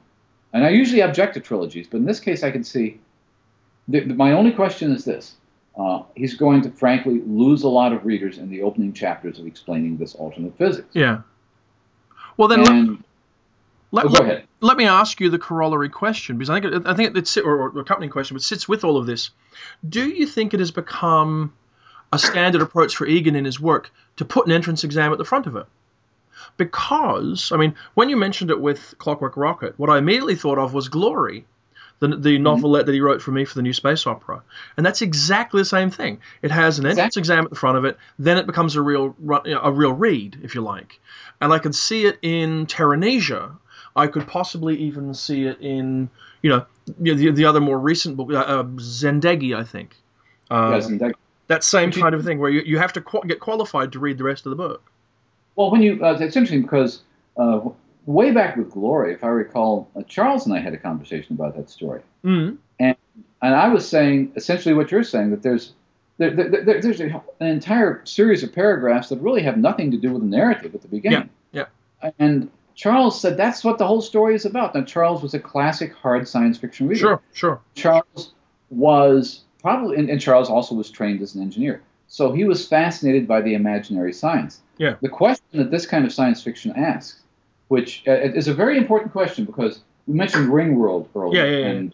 and 0.52 0.64
I 0.64 0.70
usually 0.70 1.02
object 1.02 1.34
to 1.34 1.40
trilogies, 1.40 1.86
but 1.88 1.98
in 1.98 2.06
this 2.06 2.20
case, 2.20 2.42
I 2.42 2.50
can 2.50 2.64
see. 2.64 2.98
My 3.88 4.32
only 4.32 4.52
question 4.52 4.92
is 4.92 5.04
this: 5.04 5.36
uh, 5.76 6.02
He's 6.14 6.34
going 6.34 6.62
to, 6.62 6.70
frankly, 6.70 7.22
lose 7.24 7.62
a 7.62 7.68
lot 7.68 7.92
of 7.92 8.04
readers 8.04 8.38
in 8.38 8.50
the 8.50 8.62
opening 8.62 8.92
chapters 8.92 9.38
of 9.38 9.46
explaining 9.46 9.96
this 9.96 10.14
alternate 10.14 10.56
physics. 10.58 10.88
Yeah. 10.92 11.22
Well, 12.36 12.48
then 12.48 12.60
let, 12.60 12.72
and 12.72 13.04
let, 13.90 14.06
oh, 14.06 14.08
go 14.08 14.14
let- 14.14 14.22
ahead. 14.22 14.48
let 14.60 14.76
me 14.76 14.86
ask 14.86 15.20
you 15.20 15.30
the 15.30 15.38
corollary 15.38 15.88
question 15.88 16.38
because 16.38 16.50
I 16.50 16.60
think 16.60 16.86
I 16.86 16.94
think 16.94 17.16
it's 17.16 17.36
or, 17.36 17.68
or 17.70 17.80
accompanying 17.80 18.10
question, 18.10 18.34
but 18.34 18.42
sits 18.42 18.68
with 18.68 18.84
all 18.84 18.96
of 18.96 19.06
this. 19.06 19.30
Do 19.88 20.08
you 20.08 20.26
think 20.26 20.54
it 20.54 20.60
has 20.60 20.70
become 20.70 21.52
a 22.12 22.18
standard 22.18 22.62
approach 22.62 22.96
for 22.96 23.06
Egan 23.06 23.36
in 23.36 23.44
his 23.44 23.58
work 23.60 23.90
to 24.16 24.24
put 24.24 24.46
an 24.46 24.52
entrance 24.52 24.84
exam 24.84 25.12
at 25.12 25.18
the 25.18 25.24
front 25.24 25.46
of 25.46 25.56
it? 25.56 25.66
Because 26.56 27.52
I 27.52 27.56
mean, 27.56 27.74
when 27.94 28.08
you 28.08 28.16
mentioned 28.16 28.50
it 28.50 28.60
with 28.60 28.94
Clockwork 28.98 29.36
Rocket, 29.36 29.78
what 29.78 29.90
I 29.90 29.98
immediately 29.98 30.36
thought 30.36 30.58
of 30.58 30.74
was 30.74 30.88
Glory, 30.88 31.46
the 32.08 32.16
the 32.16 32.38
novelette 32.38 32.86
that 32.86 32.92
he 32.92 33.00
wrote 33.00 33.22
for 33.22 33.30
me 33.30 33.44
for 33.44 33.54
the 33.54 33.62
new 33.62 33.72
space 33.72 34.06
opera, 34.06 34.42
and 34.76 34.84
that's 34.84 35.02
exactly 35.02 35.60
the 35.60 35.64
same 35.64 35.90
thing. 35.90 36.18
It 36.42 36.50
has 36.50 36.78
an 36.78 36.86
entrance 36.86 37.16
exam 37.16 37.44
at 37.44 37.50
the 37.50 37.56
front 37.56 37.78
of 37.78 37.84
it, 37.84 37.96
then 38.18 38.36
it 38.38 38.46
becomes 38.46 38.76
a 38.76 38.82
real 38.82 39.14
you 39.44 39.54
know, 39.54 39.60
a 39.62 39.70
real 39.72 39.92
read, 39.92 40.38
if 40.42 40.54
you 40.54 40.60
like. 40.62 41.00
And 41.40 41.52
I 41.52 41.58
could 41.58 41.74
see 41.74 42.04
it 42.06 42.18
in 42.22 42.66
Teranesia. 42.66 43.56
I 43.94 44.06
could 44.06 44.26
possibly 44.26 44.76
even 44.78 45.14
see 45.14 45.44
it 45.46 45.60
in 45.60 46.10
you 46.42 46.50
know 46.50 46.66
the, 46.98 47.14
the, 47.14 47.30
the 47.30 47.44
other 47.44 47.60
more 47.60 47.78
recent 47.78 48.16
book, 48.16 48.30
uh, 48.32 48.38
uh, 48.38 48.62
Zendegi, 48.64 49.56
I 49.56 49.64
think. 49.64 49.94
Um, 50.50 50.72
Yes, 50.72 50.86
and 50.88 51.00
that- 51.48 51.64
same 51.64 51.90
But 51.90 51.96
you- 51.96 52.02
kind 52.02 52.14
of 52.14 52.24
thing 52.24 52.38
where 52.38 52.50
you, 52.50 52.62
you 52.62 52.78
have 52.78 52.92
to 52.94 53.00
qu- 53.00 53.26
get 53.26 53.38
qualified 53.40 53.92
to 53.92 53.98
read 53.98 54.16
the 54.18 54.24
rest 54.24 54.46
of 54.46 54.50
the 54.50 54.56
book. 54.56 54.82
Well, 55.56 55.70
when 55.70 55.82
you, 55.82 56.02
uh, 56.02 56.12
it's 56.18 56.34
interesting 56.36 56.62
because 56.62 57.02
uh, 57.36 57.60
way 58.06 58.30
back 58.32 58.56
with 58.56 58.70
Glory, 58.70 59.12
if 59.12 59.22
I 59.24 59.28
recall, 59.28 59.88
uh, 59.96 60.02
Charles 60.02 60.46
and 60.46 60.54
I 60.54 60.60
had 60.60 60.74
a 60.74 60.78
conversation 60.78 61.34
about 61.34 61.56
that 61.56 61.70
story, 61.70 62.00
Mm. 62.24 62.56
and 62.80 62.96
I 63.40 63.68
was 63.68 63.88
saying 63.88 64.32
essentially 64.36 64.74
what 64.74 64.90
you're 64.92 65.02
saying 65.02 65.30
that 65.30 65.42
there's 65.42 65.72
there, 66.18 66.30
there, 66.30 66.48
there- 66.48 66.80
there's 66.80 67.00
a, 67.00 67.22
an 67.40 67.48
entire 67.48 68.02
series 68.04 68.42
of 68.44 68.52
paragraphs 68.54 69.08
that 69.08 69.18
really 69.20 69.42
have 69.42 69.56
nothing 69.56 69.90
to 69.90 69.96
do 69.96 70.12
with 70.12 70.22
the 70.22 70.28
narrative 70.28 70.74
at 70.74 70.82
the 70.82 70.86
beginning. 70.88 71.28
Yeah, 71.52 71.64
And 72.18 72.48
Charles 72.76 73.20
said 73.20 73.36
that's 73.36 73.64
what 73.64 73.78
the 73.78 73.86
whole 73.86 74.02
story 74.02 74.34
is 74.36 74.44
about. 74.44 74.74
Now, 74.74 74.82
Charles 74.84 75.22
was 75.22 75.34
a 75.34 75.40
classic 75.40 75.92
hard 75.94 76.28
science 76.28 76.58
fiction 76.58 76.86
reader. 76.86 77.00
Sure, 77.00 77.20
sure. 77.32 77.60
Charles 77.74 78.34
was 78.70 79.42
probably, 79.60 79.96
and, 79.96 80.08
and 80.10 80.20
Charles 80.20 80.48
also 80.50 80.74
was 80.74 80.90
trained 80.90 81.22
as 81.22 81.34
an 81.34 81.42
engineer. 81.42 81.82
So 82.08 82.30
he 82.32 82.44
was 82.44 82.68
fascinated 82.68 83.26
by 83.26 83.40
the 83.40 83.54
imaginary 83.54 84.12
science. 84.12 84.60
Yeah. 84.78 84.96
The 85.00 85.08
question 85.08 85.46
that 85.54 85.70
this 85.70 85.86
kind 85.86 86.04
of 86.04 86.12
science 86.12 86.42
fiction 86.42 86.72
asks, 86.76 87.21
which 87.72 88.02
uh, 88.06 88.12
is 88.12 88.48
a 88.48 88.52
very 88.52 88.76
important 88.76 89.10
question 89.12 89.46
because 89.46 89.80
we 90.06 90.12
mentioned 90.12 90.50
Ringworld 90.50 91.08
earlier. 91.16 91.42
Yeah, 91.42 91.50
yeah, 91.50 91.58
yeah. 91.58 91.88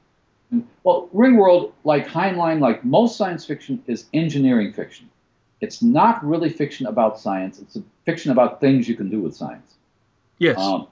And, 0.51 0.67
well, 0.83 1.09
Ringworld, 1.15 1.73
like 1.85 2.09
Heinlein, 2.09 2.59
like 2.59 2.85
most 2.85 3.17
science 3.17 3.45
fiction, 3.45 3.81
is 3.87 4.07
engineering 4.13 4.73
fiction. 4.73 5.09
It's 5.61 5.81
not 5.81 6.25
really 6.25 6.51
fiction 6.51 6.87
about 6.87 7.21
science. 7.21 7.61
It's 7.61 7.77
a 7.77 7.83
fiction 8.07 8.33
about 8.33 8.61
things 8.61 8.89
you 8.89 8.97
can 8.97 9.09
do 9.09 9.21
with 9.21 9.37
science. 9.37 9.75
Yes. 10.39 10.59
Um, 10.59 10.89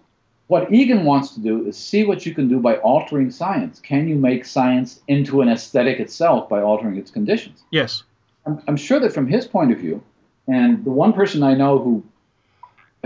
what 0.47 0.73
Egan 0.73 1.05
wants 1.05 1.35
to 1.35 1.41
do 1.41 1.67
is 1.67 1.77
see 1.77 2.05
what 2.05 2.25
you 2.25 2.33
can 2.33 2.47
do 2.47 2.61
by 2.61 2.77
altering 2.77 3.33
science. 3.33 3.81
Can 3.81 4.07
you 4.07 4.15
make 4.15 4.45
science 4.45 5.01
into 5.09 5.41
an 5.41 5.49
aesthetic 5.49 5.99
itself 5.99 6.49
by 6.49 6.63
altering 6.63 6.97
its 6.97 7.11
conditions? 7.11 7.65
yes. 7.73 8.05
I'm, 8.47 8.63
I'm 8.69 8.77
sure 8.77 9.01
that 9.01 9.13
from 9.13 9.27
his 9.27 9.49
point 9.49 9.73
of 9.73 9.79
view, 9.79 10.01
and 10.47 10.85
the 10.85 10.93
one 11.05 11.13
person 11.13 11.43
I 11.43 11.55
know 11.55 11.81
who 11.81 12.05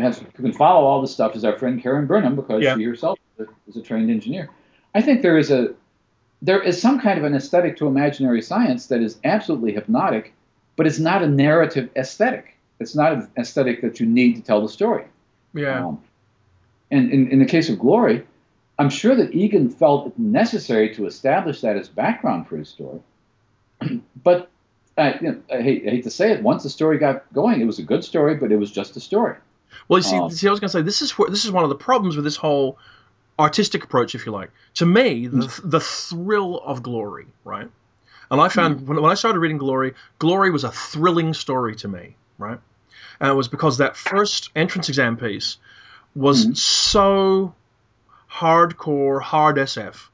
has 0.00 0.18
who 0.18 0.42
can 0.42 0.52
follow 0.52 0.84
all 0.84 1.00
this 1.00 1.12
stuff 1.12 1.36
is 1.36 1.44
our 1.44 1.58
friend 1.58 1.82
Karen 1.82 2.06
Burnham 2.06 2.36
because 2.36 2.62
Yeah. 2.62 2.76
she 2.76 2.84
herself 2.84 3.18
is 3.66 3.76
a, 3.76 3.82
trained 3.82 4.10
engineer. 4.10 4.50
I 4.94 5.00
think 5.00 5.22
there 5.22 5.38
is 5.38 5.50
a 5.50 5.74
there 6.42 6.62
is 6.62 6.80
some 6.80 7.00
kind 7.00 7.18
of 7.18 7.24
an 7.24 7.34
aesthetic 7.34 7.76
to 7.78 7.86
imaginary 7.86 8.40
science 8.42 8.86
that 8.86 9.00
is 9.00 9.18
absolutely 9.24 9.72
hypnotic, 9.72 10.32
but 10.76 10.86
it's 10.86 10.98
not 10.98 11.22
a 11.22 11.28
narrative 11.28 11.90
aesthetic. 11.96 12.56
It's 12.78 12.94
not 12.94 13.12
an 13.12 13.28
aesthetic 13.36 13.82
that 13.82 14.00
you 14.00 14.06
need 14.06 14.36
to 14.36 14.42
tell 14.42 14.62
the 14.62 14.68
story. 14.68 15.04
Yeah. 15.52 15.84
Um, 15.86 16.02
and 16.90 17.10
in, 17.10 17.28
in 17.30 17.38
the 17.38 17.44
case 17.44 17.68
of 17.68 17.78
Glory, 17.78 18.24
I'm 18.78 18.88
sure 18.88 19.14
that 19.14 19.34
Egan 19.34 19.68
felt 19.68 20.06
it 20.06 20.18
necessary 20.18 20.94
to 20.94 21.06
establish 21.06 21.60
that 21.60 21.76
as 21.76 21.88
background 21.88 22.48
for 22.48 22.56
his 22.56 22.70
story. 22.70 23.00
but 24.24 24.50
uh, 24.96 25.12
you 25.20 25.28
know, 25.32 25.42
I, 25.52 25.62
hate, 25.62 25.86
I 25.86 25.90
hate 25.90 26.04
to 26.04 26.10
say 26.10 26.32
it, 26.32 26.42
once 26.42 26.62
the 26.62 26.70
story 26.70 26.98
got 26.98 27.30
going, 27.32 27.60
it 27.60 27.64
was 27.64 27.78
a 27.78 27.82
good 27.82 28.04
story, 28.04 28.34
but 28.34 28.52
it 28.52 28.56
was 28.56 28.70
just 28.70 28.96
a 28.96 29.00
story. 29.00 29.36
Well, 29.88 29.98
you 29.98 30.02
see, 30.02 30.16
Um, 30.16 30.30
see, 30.30 30.48
I 30.48 30.50
was 30.50 30.60
going 30.60 30.68
to 30.68 30.72
say 30.72 30.82
this 30.82 31.02
is 31.02 31.12
where, 31.18 31.30
this 31.30 31.44
is 31.44 31.50
one 31.50 31.64
of 31.64 31.70
the 31.70 31.76
problems 31.76 32.16
with 32.16 32.24
this 32.24 32.36
whole 32.36 32.78
artistic 33.38 33.84
approach, 33.84 34.14
if 34.14 34.26
you 34.26 34.32
like. 34.32 34.50
To 34.74 34.86
me, 34.86 35.26
the, 35.26 35.60
the 35.64 35.80
thrill 35.80 36.58
of 36.58 36.82
Glory, 36.82 37.26
right? 37.44 37.68
And 38.30 38.40
I 38.40 38.48
found 38.48 38.86
when, 38.86 39.00
when 39.00 39.10
I 39.10 39.14
started 39.14 39.38
reading 39.40 39.58
Glory, 39.58 39.94
Glory 40.18 40.50
was 40.50 40.64
a 40.64 40.70
thrilling 40.70 41.34
story 41.34 41.74
to 41.76 41.88
me, 41.88 42.16
right? 42.38 42.60
And 43.18 43.30
it 43.30 43.34
was 43.34 43.48
because 43.48 43.78
that 43.78 43.96
first 43.96 44.50
entrance 44.54 44.88
exam 44.88 45.16
piece 45.16 45.58
was 46.14 46.46
Mhm. 46.46 46.56
so 46.56 47.54
hardcore, 48.30 49.20
hard 49.20 49.56
SF 49.56 50.08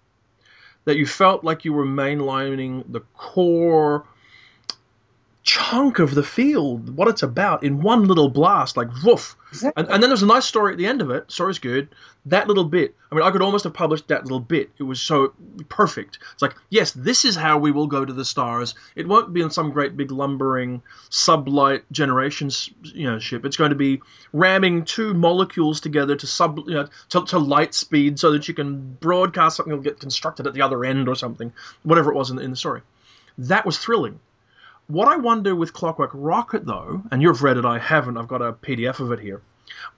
that 0.84 0.96
you 0.96 1.06
felt 1.06 1.44
like 1.44 1.64
you 1.64 1.72
were 1.72 1.84
mainlining 1.86 2.84
the 2.90 3.00
core 3.16 4.04
chunk 5.46 6.00
of 6.00 6.12
the 6.12 6.24
field, 6.24 6.94
what 6.96 7.06
it's 7.06 7.22
about, 7.22 7.62
in 7.62 7.80
one 7.80 8.08
little 8.08 8.28
blast, 8.28 8.76
like 8.76 8.88
woof. 9.04 9.36
Exactly. 9.52 9.80
And, 9.80 9.92
and 9.92 10.02
then 10.02 10.10
there's 10.10 10.24
a 10.24 10.26
nice 10.26 10.44
story 10.44 10.72
at 10.72 10.78
the 10.78 10.86
end 10.86 11.00
of 11.00 11.10
it. 11.10 11.30
Story's 11.30 11.60
good. 11.60 11.88
That 12.26 12.48
little 12.48 12.64
bit. 12.64 12.96
I 13.12 13.14
mean, 13.14 13.24
I 13.24 13.30
could 13.30 13.42
almost 13.42 13.62
have 13.62 13.72
published 13.72 14.08
that 14.08 14.24
little 14.24 14.40
bit. 14.40 14.70
It 14.76 14.82
was 14.82 15.00
so 15.00 15.34
perfect. 15.68 16.18
It's 16.32 16.42
like, 16.42 16.56
yes, 16.68 16.90
this 16.90 17.24
is 17.24 17.36
how 17.36 17.58
we 17.58 17.70
will 17.70 17.86
go 17.86 18.04
to 18.04 18.12
the 18.12 18.24
stars. 18.24 18.74
It 18.96 19.06
won't 19.06 19.32
be 19.32 19.40
in 19.40 19.50
some 19.50 19.70
great 19.70 19.96
big 19.96 20.10
lumbering 20.10 20.82
sublight 21.10 21.82
generations, 21.92 22.68
you 22.82 23.08
know, 23.08 23.20
ship. 23.20 23.44
It's 23.44 23.56
going 23.56 23.70
to 23.70 23.76
be 23.76 24.02
ramming 24.32 24.84
two 24.84 25.14
molecules 25.14 25.80
together 25.80 26.16
to 26.16 26.26
sub, 26.26 26.58
you 26.66 26.74
know, 26.74 26.88
to, 27.10 27.24
to 27.26 27.38
light 27.38 27.72
speed 27.72 28.18
so 28.18 28.32
that 28.32 28.48
you 28.48 28.54
can 28.54 28.96
broadcast 29.00 29.56
something 29.56 29.70
that'll 29.70 29.84
get 29.84 30.00
constructed 30.00 30.48
at 30.48 30.54
the 30.54 30.62
other 30.62 30.84
end 30.84 31.08
or 31.08 31.14
something, 31.14 31.52
whatever 31.84 32.10
it 32.10 32.16
was 32.16 32.30
in 32.30 32.36
the, 32.36 32.42
in 32.42 32.50
the 32.50 32.56
story. 32.56 32.82
That 33.38 33.64
was 33.64 33.78
thrilling. 33.78 34.18
What 34.88 35.08
I 35.08 35.16
wonder 35.16 35.56
with 35.56 35.72
Clockwork 35.72 36.10
Rocket, 36.14 36.64
though, 36.64 37.02
and 37.10 37.20
you've 37.20 37.42
read 37.42 37.56
it, 37.56 37.64
I 37.64 37.78
haven't. 37.78 38.16
I've 38.16 38.28
got 38.28 38.40
a 38.40 38.52
PDF 38.52 39.00
of 39.00 39.10
it 39.10 39.18
here. 39.18 39.42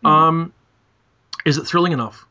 Um, 0.04 0.52
is 1.44 1.58
it 1.58 1.64
thrilling 1.64 1.92
enough? 1.92 2.26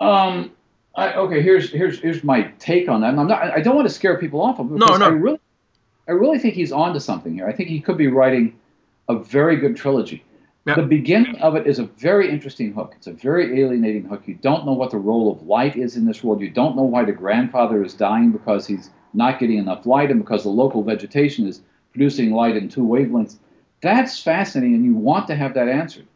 Um, 0.00 0.52
I, 0.96 1.12
okay, 1.14 1.42
here's 1.42 1.70
here's 1.70 2.00
here's 2.00 2.24
my 2.24 2.42
take 2.58 2.88
on 2.88 3.00
that. 3.02 3.10
And 3.10 3.20
I'm 3.20 3.26
not. 3.26 3.42
I 3.42 3.60
don't 3.60 3.74
want 3.76 3.88
to 3.88 3.94
scare 3.94 4.18
people 4.18 4.40
off. 4.40 4.58
of 4.58 4.72
it 4.72 4.78
No, 4.78 4.96
no. 4.96 5.06
I 5.06 5.08
really, 5.08 5.40
I 6.08 6.12
really 6.12 6.38
think 6.38 6.54
he's 6.54 6.72
onto 6.72 7.00
something 7.00 7.34
here. 7.34 7.46
I 7.46 7.52
think 7.52 7.68
he 7.68 7.80
could 7.80 7.98
be 7.98 8.08
writing 8.08 8.58
a 9.08 9.18
very 9.18 9.56
good 9.56 9.76
trilogy. 9.76 10.24
Yeah. 10.66 10.76
The 10.76 10.82
beginning 10.82 11.36
of 11.42 11.56
it 11.56 11.66
is 11.66 11.78
a 11.78 11.84
very 11.84 12.30
interesting 12.30 12.72
hook. 12.72 12.94
It's 12.96 13.06
a 13.06 13.12
very 13.12 13.60
alienating 13.60 14.04
hook. 14.04 14.22
You 14.26 14.34
don't 14.36 14.64
know 14.64 14.72
what 14.72 14.90
the 14.90 14.96
role 14.96 15.30
of 15.30 15.42
light 15.46 15.76
is 15.76 15.96
in 15.96 16.06
this 16.06 16.24
world. 16.24 16.40
You 16.40 16.48
don't 16.48 16.74
know 16.74 16.84
why 16.84 17.04
the 17.04 17.12
grandfather 17.12 17.84
is 17.84 17.92
dying 17.92 18.32
because 18.32 18.66
he's 18.66 18.88
not 19.14 19.38
getting 19.38 19.58
enough 19.58 19.86
light 19.86 20.10
and 20.10 20.20
because 20.20 20.42
the 20.42 20.50
local 20.50 20.82
vegetation 20.82 21.46
is 21.46 21.60
producing 21.92 22.32
light 22.32 22.56
in 22.56 22.68
two 22.68 22.82
wavelengths. 22.82 23.36
That's 23.80 24.20
fascinating, 24.20 24.74
and 24.74 24.84
you 24.84 24.94
want 24.94 25.26
to 25.28 25.36
have 25.36 25.54
that 25.54 25.68
answered. 25.68 26.06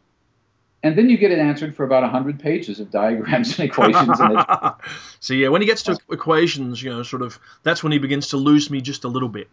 And 0.81 0.97
then 0.97 1.09
you 1.09 1.17
get 1.17 1.31
it 1.31 1.39
answered 1.39 1.75
for 1.75 1.83
about 1.83 2.03
100 2.03 2.39
pages 2.39 2.79
of 2.79 2.89
diagrams 2.89 3.59
and 3.59 3.69
equations. 3.69 4.19
and 4.19 4.39
so 5.19 5.33
yeah, 5.33 5.49
when 5.49 5.61
he 5.61 5.67
gets 5.67 5.83
to 5.83 5.97
equations, 6.09 6.81
you 6.81 6.89
know, 6.89 7.03
sort 7.03 7.21
of, 7.21 7.37
that's 7.63 7.83
when 7.83 7.91
he 7.91 7.99
begins 7.99 8.29
to 8.29 8.37
lose 8.37 8.69
me 8.69 8.81
just 8.81 9.03
a 9.03 9.07
little 9.07 9.29
bit. 9.29 9.49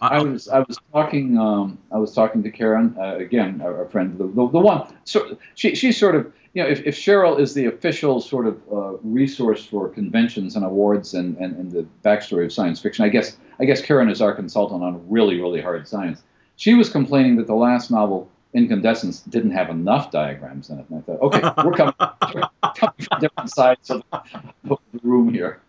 I 0.00 0.22
was 0.22 0.48
I 0.48 0.60
was 0.60 0.78
talking 0.92 1.36
um, 1.38 1.78
I 1.90 1.98
was 1.98 2.14
talking 2.14 2.42
to 2.44 2.50
Karen 2.50 2.96
uh, 2.98 3.16
again 3.16 3.60
our, 3.62 3.80
our 3.80 3.86
friend 3.86 4.16
the, 4.16 4.24
the, 4.24 4.48
the 4.48 4.60
one 4.60 4.86
so 5.04 5.36
she 5.54 5.74
she's 5.74 5.98
sort 5.98 6.14
of 6.14 6.32
you 6.54 6.62
know 6.62 6.68
if, 6.68 6.82
if 6.84 6.96
Cheryl 6.96 7.38
is 7.40 7.54
the 7.54 7.66
official 7.66 8.20
sort 8.20 8.46
of 8.46 8.60
uh, 8.72 8.92
resource 9.02 9.64
for 9.64 9.88
conventions 9.88 10.56
and 10.56 10.64
awards 10.64 11.14
and, 11.14 11.36
and, 11.38 11.56
and 11.56 11.72
the 11.72 11.86
backstory 12.04 12.44
of 12.44 12.52
science 12.52 12.80
fiction 12.80 13.04
I 13.04 13.08
guess 13.08 13.36
I 13.58 13.64
guess 13.64 13.80
Karen 13.82 14.08
is 14.10 14.20
our 14.20 14.34
consultant 14.34 14.82
on 14.82 15.08
really 15.08 15.40
really 15.40 15.60
hard 15.60 15.86
science 15.88 16.22
she 16.56 16.74
was 16.74 16.88
complaining 16.88 17.36
that 17.36 17.46
the 17.46 17.54
last 17.54 17.90
novel 17.90 18.28
Incandescence 18.54 19.20
didn't 19.20 19.52
have 19.52 19.70
enough 19.70 20.10
diagrams 20.10 20.68
in 20.70 20.78
it 20.78 20.86
and 20.90 20.98
I 20.98 21.02
thought 21.02 21.20
okay 21.22 21.62
we're 21.64 21.72
coming, 21.76 21.94
we're 22.00 22.72
coming 22.74 22.94
from 22.98 23.20
different 23.20 23.50
sides 23.50 23.90
of 23.90 24.02
the 24.64 24.76
room 25.02 25.32
here 25.32 25.60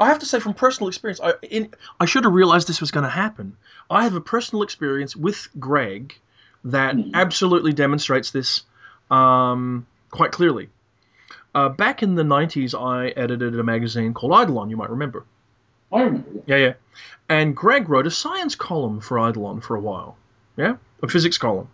I 0.00 0.06
have 0.06 0.18
to 0.20 0.26
say, 0.26 0.40
from 0.40 0.54
personal 0.54 0.88
experience, 0.88 1.20
I, 1.22 1.34
in, 1.48 1.72
I 2.00 2.06
should 2.06 2.24
have 2.24 2.32
realized 2.32 2.66
this 2.66 2.80
was 2.80 2.90
going 2.90 3.04
to 3.04 3.10
happen. 3.10 3.56
I 3.88 4.02
have 4.02 4.16
a 4.16 4.20
personal 4.20 4.64
experience 4.64 5.14
with 5.14 5.48
Greg 5.60 6.18
that 6.64 6.96
Mhm. 6.96 7.10
absolutely 7.14 7.72
demonstrates 7.72 8.32
this 8.32 8.62
um, 9.12 9.86
quite 10.12 10.30
clearly. 10.30 10.68
Uh, 11.54 11.68
back 11.68 12.02
in 12.04 12.14
the 12.14 12.22
90s, 12.22 12.80
I 12.80 13.08
edited 13.08 13.58
a 13.58 13.62
magazine 13.64 14.14
called 14.14 14.32
Eidolon, 14.32 14.70
you 14.70 14.76
might 14.76 14.90
remember. 14.90 15.24
I 15.92 16.02
remember 16.02 16.28
yeah. 16.46 16.56
Yeah. 16.56 16.72
And 17.28 17.56
Greg 17.56 17.88
wrote 17.88 18.06
a 18.06 18.10
science 18.10 18.54
column 18.54 19.00
for 19.00 19.18
Eidolon 19.18 19.60
for 19.60 19.74
a 19.74 19.80
while. 19.80 20.16
Yeah? 20.56 20.76
A 21.02 21.08
physics 21.08 21.38
column. 21.38 21.68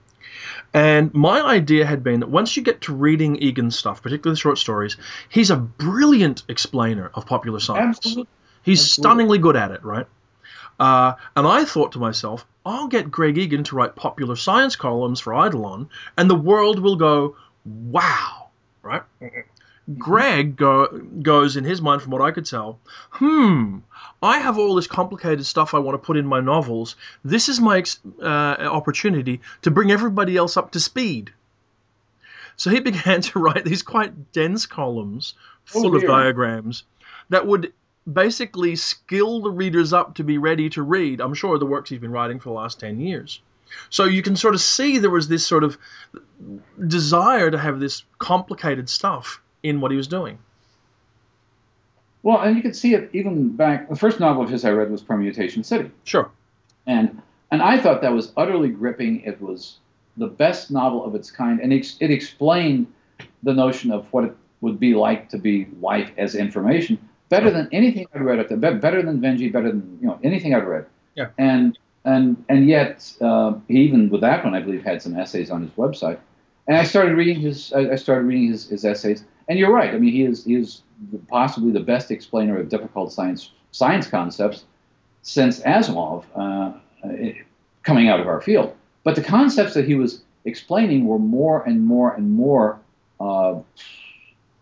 And 0.74 1.12
my 1.14 1.40
idea 1.40 1.86
had 1.86 2.02
been 2.02 2.20
that 2.20 2.28
once 2.28 2.56
you 2.56 2.62
get 2.62 2.82
to 2.82 2.94
reading 2.94 3.36
Egan's 3.36 3.76
stuff, 3.76 4.02
particularly 4.02 4.34
the 4.34 4.40
short 4.40 4.58
stories, 4.58 4.96
he's 5.28 5.50
a 5.50 5.56
brilliant 5.56 6.42
explainer 6.48 7.10
of 7.14 7.26
popular 7.26 7.60
science. 7.60 7.98
Absolutely. 7.98 8.28
He's 8.62 8.80
Absolutely. 8.80 9.08
stunningly 9.08 9.38
good 9.38 9.56
at 9.56 9.70
it, 9.70 9.84
right? 9.84 10.06
Uh, 10.78 11.14
and 11.34 11.46
I 11.46 11.64
thought 11.64 11.92
to 11.92 11.98
myself, 11.98 12.46
I'll 12.64 12.88
get 12.88 13.10
Greg 13.10 13.38
Egan 13.38 13.64
to 13.64 13.76
write 13.76 13.96
popular 13.96 14.36
science 14.36 14.76
columns 14.76 15.20
for 15.20 15.32
Eidolon, 15.32 15.88
and 16.16 16.30
the 16.30 16.36
world 16.36 16.78
will 16.78 16.96
go, 16.96 17.36
wow, 17.90 18.48
right? 18.82 19.02
Greg 19.96 20.56
go, 20.56 20.86
goes 21.22 21.56
in 21.56 21.64
his 21.64 21.80
mind, 21.80 22.02
from 22.02 22.12
what 22.12 22.20
I 22.20 22.30
could 22.30 22.44
tell, 22.44 22.78
hmm, 23.10 23.78
I 24.22 24.38
have 24.38 24.58
all 24.58 24.74
this 24.74 24.86
complicated 24.86 25.46
stuff 25.46 25.72
I 25.72 25.78
want 25.78 25.94
to 25.94 26.06
put 26.06 26.18
in 26.18 26.26
my 26.26 26.40
novels. 26.40 26.96
This 27.24 27.48
is 27.48 27.58
my 27.58 27.78
ex- 27.78 28.00
uh, 28.20 28.26
opportunity 28.26 29.40
to 29.62 29.70
bring 29.70 29.90
everybody 29.90 30.36
else 30.36 30.56
up 30.58 30.72
to 30.72 30.80
speed. 30.80 31.32
So 32.56 32.70
he 32.70 32.80
began 32.90 33.22
to 33.22 33.38
write 33.38 33.64
these 33.64 33.82
quite 33.82 34.32
dense 34.32 34.66
columns 34.66 35.34
Oh, 35.74 35.82
full 35.82 35.96
of 35.96 36.02
diagrams 36.02 36.84
that 37.28 37.46
would 37.46 37.72
basically 38.10 38.74
skill 38.76 39.42
the 39.42 39.50
readers 39.50 39.92
up 39.92 40.14
to 40.14 40.24
be 40.24 40.38
ready 40.38 40.70
to 40.70 40.82
read, 40.82 41.20
I'm 41.20 41.34
sure, 41.34 41.58
the 41.58 41.66
works 41.66 41.90
he's 41.90 41.98
been 41.98 42.10
writing 42.10 42.40
for 42.40 42.48
the 42.48 42.54
last 42.54 42.80
10 42.80 43.00
years. 43.00 43.40
So 43.90 44.04
you 44.04 44.22
can 44.22 44.36
sort 44.36 44.54
of 44.54 44.60
see 44.60 44.98
there 44.98 45.10
was 45.10 45.28
this 45.28 45.46
sort 45.46 45.64
of 45.64 45.78
desire 46.86 47.50
to 47.50 47.58
have 47.58 47.80
this 47.80 48.04
complicated 48.18 48.88
stuff 48.88 49.40
in 49.62 49.80
what 49.80 49.90
he 49.90 49.96
was 49.96 50.08
doing. 50.08 50.38
Well, 52.22 52.40
and 52.40 52.56
you 52.56 52.62
can 52.62 52.74
see 52.74 52.94
it 52.94 53.10
even 53.12 53.56
back. 53.56 53.88
The 53.88 53.96
first 53.96 54.20
novel 54.20 54.42
of 54.42 54.50
his 54.50 54.64
I 54.64 54.70
read 54.70 54.90
was 54.90 55.02
Permutation 55.02 55.62
City, 55.64 55.90
Sure. 56.04 56.30
and 56.86 57.22
and 57.50 57.62
I 57.62 57.78
thought 57.78 58.02
that 58.02 58.12
was 58.12 58.32
utterly 58.36 58.68
gripping. 58.68 59.20
It 59.22 59.40
was 59.40 59.78
the 60.16 60.26
best 60.26 60.70
novel 60.70 61.04
of 61.04 61.14
its 61.14 61.30
kind, 61.30 61.60
and 61.60 61.72
it, 61.72 61.94
it 62.00 62.10
explained 62.10 62.86
the 63.42 63.54
notion 63.54 63.92
of 63.92 64.06
what 64.12 64.24
it 64.24 64.36
would 64.60 64.78
be 64.80 64.94
like 64.94 65.28
to 65.30 65.38
be 65.38 65.68
life 65.80 66.10
as 66.18 66.34
information 66.34 66.98
better 67.28 67.50
than 67.50 67.68
anything 67.72 68.06
I'd 68.14 68.22
read 68.22 68.38
up 68.40 68.48
there. 68.48 68.74
Better 68.74 69.02
than 69.02 69.20
Benji, 69.20 69.52
better 69.52 69.68
than 69.68 69.98
you 70.00 70.08
know 70.08 70.18
anything 70.24 70.54
I'd 70.54 70.66
read. 70.66 70.86
Yeah. 71.14 71.28
And 71.38 71.78
and 72.08 72.44
and 72.48 72.68
yet 72.68 73.12
uh, 73.20 73.54
he 73.68 73.80
even 73.80 74.08
with 74.08 74.22
that 74.22 74.44
one 74.44 74.54
I 74.54 74.60
believe 74.60 74.82
had 74.82 75.02
some 75.02 75.16
essays 75.16 75.50
on 75.50 75.62
his 75.62 75.70
website. 75.72 76.18
And 76.66 76.76
I 76.76 76.84
started 76.84 77.16
reading 77.16 77.40
his 77.40 77.72
I 77.72 77.92
I 77.92 77.96
started 77.96 78.26
reading 78.26 78.48
his, 78.48 78.68
his 78.68 78.84
essays. 78.84 79.24
And 79.48 79.58
you're 79.58 79.72
right. 79.72 79.94
I 79.94 79.98
mean 79.98 80.12
he 80.12 80.22
is 80.22 80.44
he 80.44 80.54
is 80.54 80.82
possibly 81.28 81.72
the 81.72 81.80
best 81.80 82.10
explainer 82.10 82.58
of 82.58 82.68
difficult 82.68 83.12
science 83.12 83.50
science 83.72 84.06
concepts 84.08 84.64
since 85.22 85.60
Asimov, 85.60 86.24
uh, 86.34 86.72
coming 87.82 88.08
out 88.08 88.20
of 88.20 88.26
our 88.26 88.40
field. 88.40 88.74
But 89.04 89.14
the 89.14 89.22
concepts 89.22 89.74
that 89.74 89.84
he 89.84 89.94
was 89.94 90.22
explaining 90.44 91.06
were 91.06 91.18
more 91.18 91.62
and 91.64 91.84
more 91.84 92.14
and 92.14 92.30
more 92.30 92.78
uh, 93.20 93.56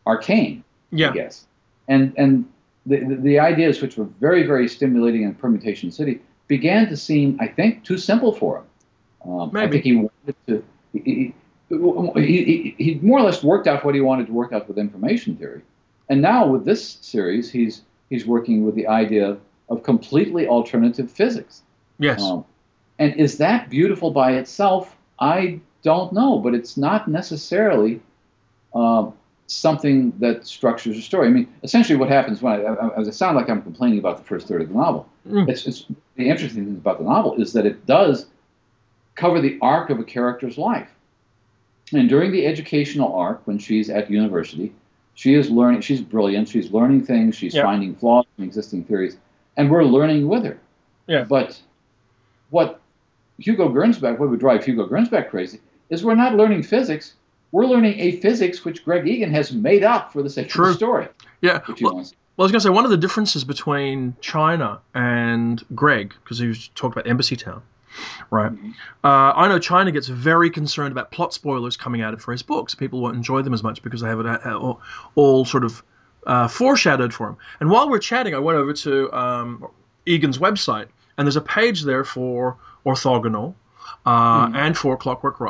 arcane, 0.07 0.64
yeah. 0.90 1.11
I 1.11 1.12
guess. 1.12 1.47
And 1.88 2.12
and 2.16 2.44
the, 2.86 2.99
the, 3.05 3.16
the 3.16 3.38
ideas, 3.38 3.80
which 3.82 3.97
were 3.97 4.09
very 4.20 4.42
very 4.47 4.68
stimulating 4.68 5.22
in 5.22 5.34
Permutation 5.34 5.90
City, 5.90 6.20
began 6.49 6.88
to 6.88 6.97
seem, 6.97 7.36
I 7.40 7.49
think, 7.49 7.84
too 7.84 7.99
simple 7.99 8.32
for 8.32 8.59
him. 8.59 8.64
Um, 9.30 9.57
I 9.57 9.68
think 9.68 9.84
he 9.84 9.97
wanted 9.97 10.36
to. 10.47 10.64
He, 10.92 11.34
he, 11.68 12.14
he, 12.14 12.74
he 12.78 12.94
more 13.03 13.18
or 13.18 13.22
less 13.22 13.42
worked 13.42 13.66
out 13.66 13.84
what 13.84 13.94
he 13.94 14.01
wanted 14.01 14.26
to 14.28 14.32
work 14.32 14.53
out 14.53 14.68
with 14.68 14.78
information 14.78 15.36
theory, 15.36 15.62
and 16.09 16.22
now 16.22 16.47
with 16.47 16.64
this 16.64 16.99
series, 17.01 17.51
he's 17.51 17.82
he's 18.09 18.24
working 18.24 18.64
with 18.64 18.76
the 18.76 18.86
idea 18.86 19.36
of 19.68 19.82
completely 19.82 20.47
alternative 20.47 21.11
physics. 21.11 21.62
Yes. 21.99 22.22
Um, 22.22 22.44
and 22.99 23.14
is 23.16 23.38
that 23.38 23.68
beautiful 23.68 24.11
by 24.11 24.32
itself? 24.32 24.97
I 25.18 25.61
don't 25.82 26.12
know, 26.12 26.38
but 26.38 26.55
it's 26.55 26.76
not 26.76 27.09
necessarily 27.09 28.01
uh, 28.74 29.11
something 29.47 30.12
that 30.18 30.47
structures 30.47 30.99
a 30.99 31.03
story. 31.03 31.28
I 31.28 31.30
mean, 31.30 31.53
essentially, 31.62 31.97
what 31.97 32.09
happens 32.09 32.42
when 32.42 32.55
I, 32.55 32.64
I, 32.64 33.01
I 33.01 33.11
sound 33.11 33.36
like 33.36 33.49
I'm 33.49 33.62
complaining 33.62 33.99
about 33.99 34.18
the 34.18 34.24
first 34.24 34.49
third 34.49 34.62
of 34.62 34.68
the 34.68 34.74
novel. 34.74 35.09
Mm. 35.28 35.49
It's, 35.49 35.66
it's 35.66 35.86
the 36.16 36.28
interesting 36.28 36.64
thing 36.64 36.76
about 36.76 36.99
the 36.99 37.05
novel 37.05 37.40
is 37.40 37.53
that 37.53 37.66
it 37.66 37.86
does 37.86 38.26
cover 39.14 39.40
the 39.40 39.59
arc 39.62 39.90
of 39.90 39.99
a 39.99 40.05
character's 40.05 40.59
life. 40.59 40.88
And 41.92 42.09
during 42.09 42.32
the 42.32 42.47
educational 42.47 43.14
arc, 43.14 43.40
when 43.47 43.59
she's 43.59 43.88
at 43.88 44.11
university, 44.11 44.72
she 45.14 45.34
is 45.34 45.51
learning. 45.51 45.80
She's 45.80 46.01
brilliant. 46.01 46.49
She's 46.49 46.70
learning 46.72 47.07
things. 47.07 47.36
She's 47.36 47.55
finding 47.55 47.94
flaws 47.94 48.26
in 48.38 48.44
existing 48.44 48.84
theories, 48.84 49.16
and 49.57 49.70
we're 49.70 49.84
learning 49.84 50.28
with 50.28 50.44
her. 50.44 50.59
Yeah. 51.07 51.24
But 51.24 51.61
what 52.51 52.80
Hugo 53.38 53.68
Gernsback, 53.68 54.18
what 54.18 54.28
would 54.28 54.40
drive 54.40 54.64
Hugo 54.64 54.88
Gernsback 54.88 55.30
crazy, 55.30 55.61
is 55.88 56.05
we're 56.05 56.16
not 56.16 56.34
learning 56.34 56.64
physics. 56.64 57.14
We're 57.53 57.66
learning 57.66 57.99
a 58.01 58.12
physics 58.12 58.64
which 58.64 58.84
Greg 58.84 59.07
Egan 59.07 59.30
has 59.30 59.53
made 59.53 59.84
up 59.84 60.12
for 60.12 60.22
the 60.22 60.30
sake 60.30 60.49
True. 60.49 60.66
of 60.66 60.70
the 60.70 60.74
story. 60.76 61.09
Yeah. 61.40 61.61
Well, 61.80 62.05
well, 62.36 62.44
I 62.44 62.47
was 62.47 62.53
going 62.53 62.61
to 62.61 62.64
say 62.64 62.70
one 62.70 62.84
of 62.84 62.90
the 62.90 62.99
differences 62.99 63.44
between 63.44 64.14
China 64.20 64.80
and 64.94 65.64
Greg, 65.74 66.14
because 66.22 66.38
he 66.38 66.53
talked 66.74 66.94
about 66.94 67.07
Embassytown, 67.07 67.62
right? 68.30 68.53
Mm-hmm. 68.53 68.70
Uh, 69.03 69.32
I 69.34 69.49
know 69.49 69.59
China 69.59 69.90
gets 69.90 70.07
very 70.07 70.51
concerned 70.51 70.92
about 70.92 71.11
plot 71.11 71.32
spoilers 71.32 71.78
coming 71.78 72.03
out 72.03 72.12
of 72.12 72.20
for 72.20 72.32
his 72.32 72.42
books. 72.42 72.74
People 72.74 73.01
won't 73.01 73.16
enjoy 73.16 73.40
them 73.40 73.55
as 73.55 73.62
much 73.62 73.82
because 73.82 74.03
they 74.03 74.09
have 74.09 74.20
it 74.20 74.26
uh, 74.26 74.59
all, 74.59 74.82
all 75.14 75.44
sort 75.47 75.64
of 75.64 75.82
uh, 76.26 76.49
foreshadowed 76.49 77.14
for 77.14 77.28
him. 77.28 77.36
And 77.61 77.70
while 77.70 77.88
we're 77.88 78.01
chatting, 78.01 78.34
I 78.34 78.38
went 78.38 78.59
over 78.59 78.74
to 78.74 79.12
um, 79.12 79.68
Egan's 80.05 80.36
website, 80.36 80.88
and 81.16 81.26
there's 81.26 81.36
a 81.36 81.40
page 81.40 81.84
there 81.84 82.05
for 82.05 82.59
orthogonal 82.84 83.55
uh, 84.05 84.49
mm. 84.49 84.57
and 84.57 84.76
for 84.76 84.99
Clockwork 84.99 85.40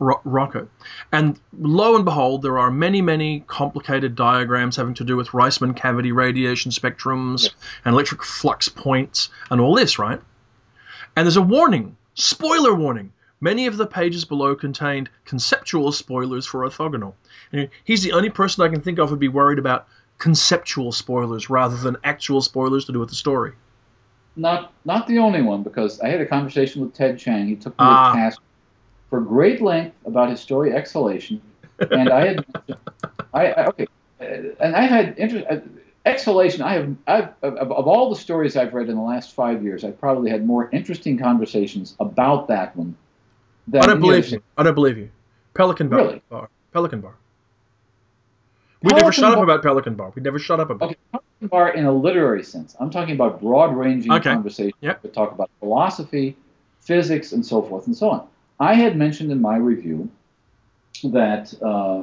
uh, 0.00 0.14
Rocket. 0.24 0.68
And 1.12 1.38
lo 1.58 1.96
and 1.96 2.04
behold, 2.04 2.42
there 2.42 2.58
are 2.58 2.70
many, 2.70 3.02
many 3.02 3.44
complicated 3.46 4.14
diagrams 4.14 4.76
having 4.76 4.94
to 4.94 5.04
do 5.04 5.16
with 5.16 5.28
Reisman 5.28 5.76
cavity 5.76 6.12
radiation 6.12 6.70
spectrums 6.70 7.44
yes. 7.44 7.54
and 7.84 7.94
electric 7.94 8.22
flux 8.22 8.68
points 8.68 9.30
and 9.50 9.60
all 9.60 9.74
this, 9.74 9.98
right? 9.98 10.20
And 11.16 11.26
there's 11.26 11.36
a 11.36 11.42
warning, 11.42 11.96
spoiler 12.14 12.74
warning. 12.74 13.12
Many 13.40 13.66
of 13.66 13.76
the 13.76 13.86
pages 13.86 14.24
below 14.24 14.54
contained 14.54 15.10
conceptual 15.24 15.92
spoilers 15.92 16.46
for 16.46 16.60
orthogonal. 16.60 17.14
And 17.52 17.68
he's 17.84 18.02
the 18.02 18.12
only 18.12 18.30
person 18.30 18.64
I 18.64 18.68
can 18.68 18.80
think 18.80 18.98
of 18.98 19.10
who'd 19.10 19.18
be 19.18 19.28
worried 19.28 19.58
about 19.58 19.86
conceptual 20.18 20.92
spoilers 20.92 21.50
rather 21.50 21.76
than 21.76 21.96
actual 22.04 22.40
spoilers 22.40 22.86
to 22.86 22.92
do 22.92 23.00
with 23.00 23.10
the 23.10 23.14
story. 23.14 23.52
Not 24.36 24.72
not 24.84 25.06
the 25.06 25.18
only 25.18 25.42
one, 25.42 25.62
because 25.62 26.00
I 26.00 26.08
had 26.08 26.20
a 26.20 26.26
conversation 26.26 26.82
with 26.82 26.94
Ted 26.94 27.18
Chiang. 27.18 27.46
He 27.46 27.54
took 27.54 27.78
me 27.78 27.84
to 27.84 28.12
task 28.14 28.40
for 29.14 29.20
great 29.20 29.62
length 29.62 29.94
about 30.06 30.28
his 30.28 30.40
story 30.40 30.72
Exhalation, 30.72 31.40
and 31.78 32.10
I 32.10 32.26
had 32.26 32.44
I, 33.32 33.46
I 33.46 33.66
okay, 33.66 33.86
and 34.18 34.74
I've 34.74 34.90
had 34.90 35.16
interest. 35.16 35.46
Uh, 35.48 35.58
Exhalation, 36.04 36.60
I 36.60 36.74
have, 36.74 36.96
I've, 37.06 37.28
of, 37.42 37.72
of, 37.72 37.88
all 37.88 38.10
the 38.10 38.16
stories 38.16 38.58
I've 38.58 38.74
read 38.74 38.90
in 38.90 38.96
the 38.96 39.00
last 39.00 39.32
five 39.32 39.62
years, 39.62 39.84
I've 39.84 39.98
probably 39.98 40.30
had 40.30 40.44
more 40.44 40.68
interesting 40.70 41.16
conversations 41.16 41.96
about 41.98 42.48
that 42.48 42.76
one. 42.76 42.94
Than 43.68 43.82
I 43.82 43.86
don't 43.86 44.00
believe 44.00 44.28
you. 44.28 44.42
I 44.58 44.64
don't 44.64 44.74
believe 44.74 44.98
you. 44.98 45.08
Pelican 45.54 45.88
Bar. 45.88 45.98
Really? 45.98 46.22
Bar. 46.28 46.50
Pelican 46.74 47.00
Bar. 47.00 47.14
We 48.82 48.90
Pelican 48.90 48.98
never 49.02 49.12
shut 49.12 49.22
Bar. 49.22 49.36
up 49.36 49.42
about 49.44 49.62
Pelican 49.62 49.94
Bar. 49.94 50.12
We 50.14 50.20
never 50.20 50.38
shut 50.38 50.60
up 50.60 50.68
about. 50.68 50.90
Okay, 50.90 50.98
Pelican 51.12 51.48
Bar 51.48 51.72
in 51.72 51.86
a 51.86 51.92
literary 51.92 52.42
sense. 52.42 52.76
I'm 52.78 52.90
talking 52.90 53.14
about 53.14 53.40
broad-ranging 53.40 54.12
okay. 54.12 54.34
conversations 54.34 54.74
yep. 54.82 55.00
that 55.00 55.14
talk 55.14 55.32
about 55.32 55.48
philosophy, 55.60 56.36
physics, 56.80 57.32
and 57.32 57.46
so 57.46 57.62
forth 57.62 57.86
and 57.86 57.96
so 57.96 58.10
on. 58.10 58.28
I 58.60 58.74
had 58.74 58.96
mentioned 58.96 59.32
in 59.32 59.40
my 59.40 59.56
review 59.56 60.10
that 61.04 61.52
uh, 61.62 62.02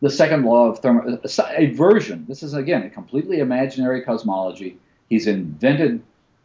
the 0.00 0.10
second 0.10 0.44
law 0.44 0.68
of 0.68 0.78
thermo, 0.78 1.20
a 1.56 1.66
version. 1.66 2.24
This 2.28 2.42
is 2.42 2.54
again 2.54 2.82
a 2.82 2.90
completely 2.90 3.40
imaginary 3.40 4.02
cosmology. 4.02 4.78
He's 5.08 5.26
invented 5.26 6.02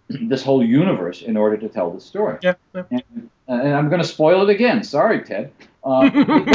this 0.09 0.43
whole 0.43 0.63
universe 0.63 1.21
in 1.21 1.37
order 1.37 1.57
to 1.57 1.69
tell 1.69 1.91
the 1.91 2.01
story. 2.01 2.37
Yeah. 2.41 2.55
yeah. 2.73 2.83
And, 2.91 3.29
and, 3.47 3.73
I'm 3.73 3.89
going 3.89 4.01
to 4.01 4.07
spoil 4.07 4.47
it 4.47 4.53
again. 4.53 4.83
Sorry, 4.83 5.23
Ted. 5.23 5.51
Uh, 5.83 6.09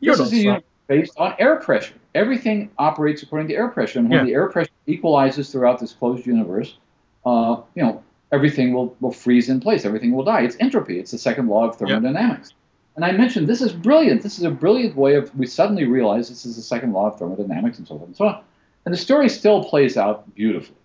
this 0.00 0.20
is 0.20 0.32
a 0.32 0.36
universe 0.36 0.62
based 0.86 1.12
on 1.16 1.34
air 1.38 1.56
pressure. 1.56 1.94
Everything 2.14 2.70
operates 2.78 3.22
according 3.22 3.48
to 3.48 3.54
air 3.54 3.68
pressure, 3.68 3.98
and 3.98 4.08
when 4.08 4.20
yeah. 4.20 4.24
the 4.24 4.32
air 4.34 4.48
pressure 4.48 4.70
equalizes 4.86 5.50
throughout 5.50 5.78
this 5.78 5.92
closed 5.92 6.26
universe, 6.26 6.76
uh, 7.24 7.56
you 7.74 7.82
know, 7.82 8.02
everything 8.32 8.72
will, 8.72 8.96
will 9.00 9.12
freeze 9.12 9.48
in 9.48 9.60
place. 9.60 9.84
Everything 9.84 10.12
will 10.12 10.24
die. 10.24 10.40
It's 10.40 10.56
entropy. 10.58 10.98
It's 10.98 11.10
the 11.10 11.18
second 11.18 11.48
law 11.48 11.68
of 11.68 11.76
thermodynamics. 11.76 12.50
Yeah. 12.50 12.56
And 12.96 13.04
I 13.04 13.12
mentioned 13.12 13.46
this 13.46 13.62
is 13.62 13.72
brilliant. 13.72 14.22
This 14.22 14.38
is 14.38 14.44
a 14.44 14.50
brilliant 14.50 14.96
way 14.96 15.14
of, 15.14 15.34
we 15.36 15.46
suddenly 15.46 15.84
realize 15.84 16.28
this 16.28 16.44
is 16.44 16.56
the 16.56 16.62
second 16.62 16.92
law 16.92 17.08
of 17.08 17.18
thermodynamics 17.18 17.78
and 17.78 17.86
so 17.86 17.94
on 17.94 18.02
and 18.02 18.16
so 18.16 18.26
on. 18.26 18.42
And 18.84 18.92
the 18.92 18.98
story 18.98 19.28
still 19.28 19.64
plays 19.64 19.96
out 19.96 20.34
beautifully 20.34 20.76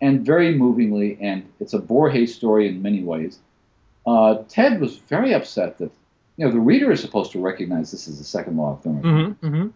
and 0.00 0.26
very 0.26 0.54
movingly, 0.54 1.16
and 1.20 1.48
it's 1.60 1.72
a 1.72 1.78
Borges 1.78 2.34
story 2.34 2.68
in 2.68 2.82
many 2.82 3.02
ways. 3.02 3.38
Uh, 4.06 4.42
Ted 4.48 4.80
was 4.80 4.96
very 4.96 5.32
upset 5.32 5.78
that, 5.78 5.90
you 6.36 6.44
know, 6.44 6.50
the 6.50 6.58
reader 6.58 6.90
is 6.90 7.00
supposed 7.00 7.32
to 7.32 7.40
recognize 7.40 7.90
this 7.90 8.08
is 8.08 8.18
the 8.18 8.24
second 8.24 8.56
law 8.56 8.72
of 8.72 8.82
thermodynamics. 8.82 9.40
Mm-hmm, 9.40 9.54
mm-hmm. 9.54 9.68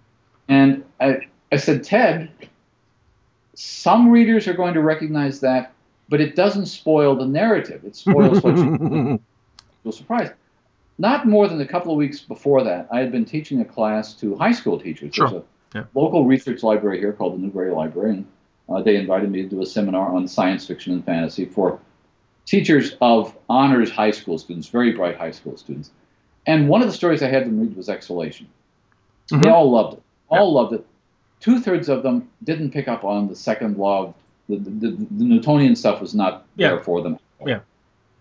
And 0.48 0.84
I, 1.00 1.20
I 1.52 1.56
said, 1.56 1.84
Ted, 1.84 2.30
some 3.54 4.10
readers 4.10 4.46
are 4.48 4.54
going 4.54 4.74
to 4.74 4.82
recognize 4.82 5.40
that, 5.40 5.72
but 6.08 6.20
it 6.20 6.36
doesn't 6.36 6.66
spoil 6.66 7.14
the 7.16 7.26
narrative. 7.26 7.84
It 7.84 7.96
spoils 7.96 8.42
what 8.42 8.56
you. 8.56 9.20
You'll 9.84 9.92
surprise 9.92 10.30
not 10.98 11.26
more 11.26 11.48
than 11.48 11.60
a 11.60 11.66
couple 11.66 11.92
of 11.92 11.98
weeks 11.98 12.20
before 12.20 12.64
that, 12.64 12.88
I 12.90 12.98
had 12.98 13.12
been 13.12 13.24
teaching 13.24 13.60
a 13.60 13.64
class 13.64 14.14
to 14.14 14.36
high 14.36 14.52
school 14.52 14.78
teachers. 14.78 15.14
Sure. 15.14 15.28
There's 15.28 15.42
a 15.42 15.78
yeah. 15.78 15.84
local 15.94 16.26
research 16.26 16.62
library 16.62 16.98
here 16.98 17.12
called 17.12 17.34
the 17.34 17.38
Newberry 17.38 17.70
Library, 17.70 18.10
and 18.10 18.26
uh, 18.68 18.82
they 18.82 18.96
invited 18.96 19.30
me 19.30 19.42
to 19.42 19.48
do 19.48 19.62
a 19.62 19.66
seminar 19.66 20.14
on 20.14 20.26
science 20.26 20.66
fiction 20.66 20.92
and 20.92 21.04
fantasy 21.04 21.44
for 21.44 21.80
teachers 22.46 22.96
of 23.00 23.36
honors 23.48 23.90
high 23.90 24.10
school 24.10 24.38
students, 24.38 24.68
very 24.68 24.92
bright 24.92 25.16
high 25.16 25.30
school 25.30 25.56
students. 25.56 25.90
And 26.46 26.68
one 26.68 26.80
of 26.80 26.88
the 26.88 26.94
stories 26.94 27.22
I 27.22 27.28
had 27.28 27.46
them 27.46 27.60
read 27.60 27.76
was 27.76 27.88
Exhalation. 27.88 28.48
Mm-hmm. 29.30 29.42
They 29.42 29.50
all 29.50 29.70
loved 29.70 29.98
it. 29.98 30.02
All 30.30 30.38
yeah. 30.38 30.60
loved 30.60 30.72
it. 30.74 30.86
Two 31.40 31.60
thirds 31.60 31.88
of 31.88 32.02
them 32.02 32.28
didn't 32.42 32.72
pick 32.72 32.88
up 32.88 33.04
on 33.04 33.28
the 33.28 33.36
second 33.36 33.76
law. 33.76 34.06
Of, 34.06 34.14
the, 34.48 34.56
the, 34.56 34.90
the 34.90 35.24
Newtonian 35.24 35.76
stuff 35.76 36.00
was 36.00 36.14
not 36.14 36.46
yeah. 36.56 36.68
there 36.68 36.80
for 36.80 37.02
them. 37.02 37.18
Yeah. 37.44 37.60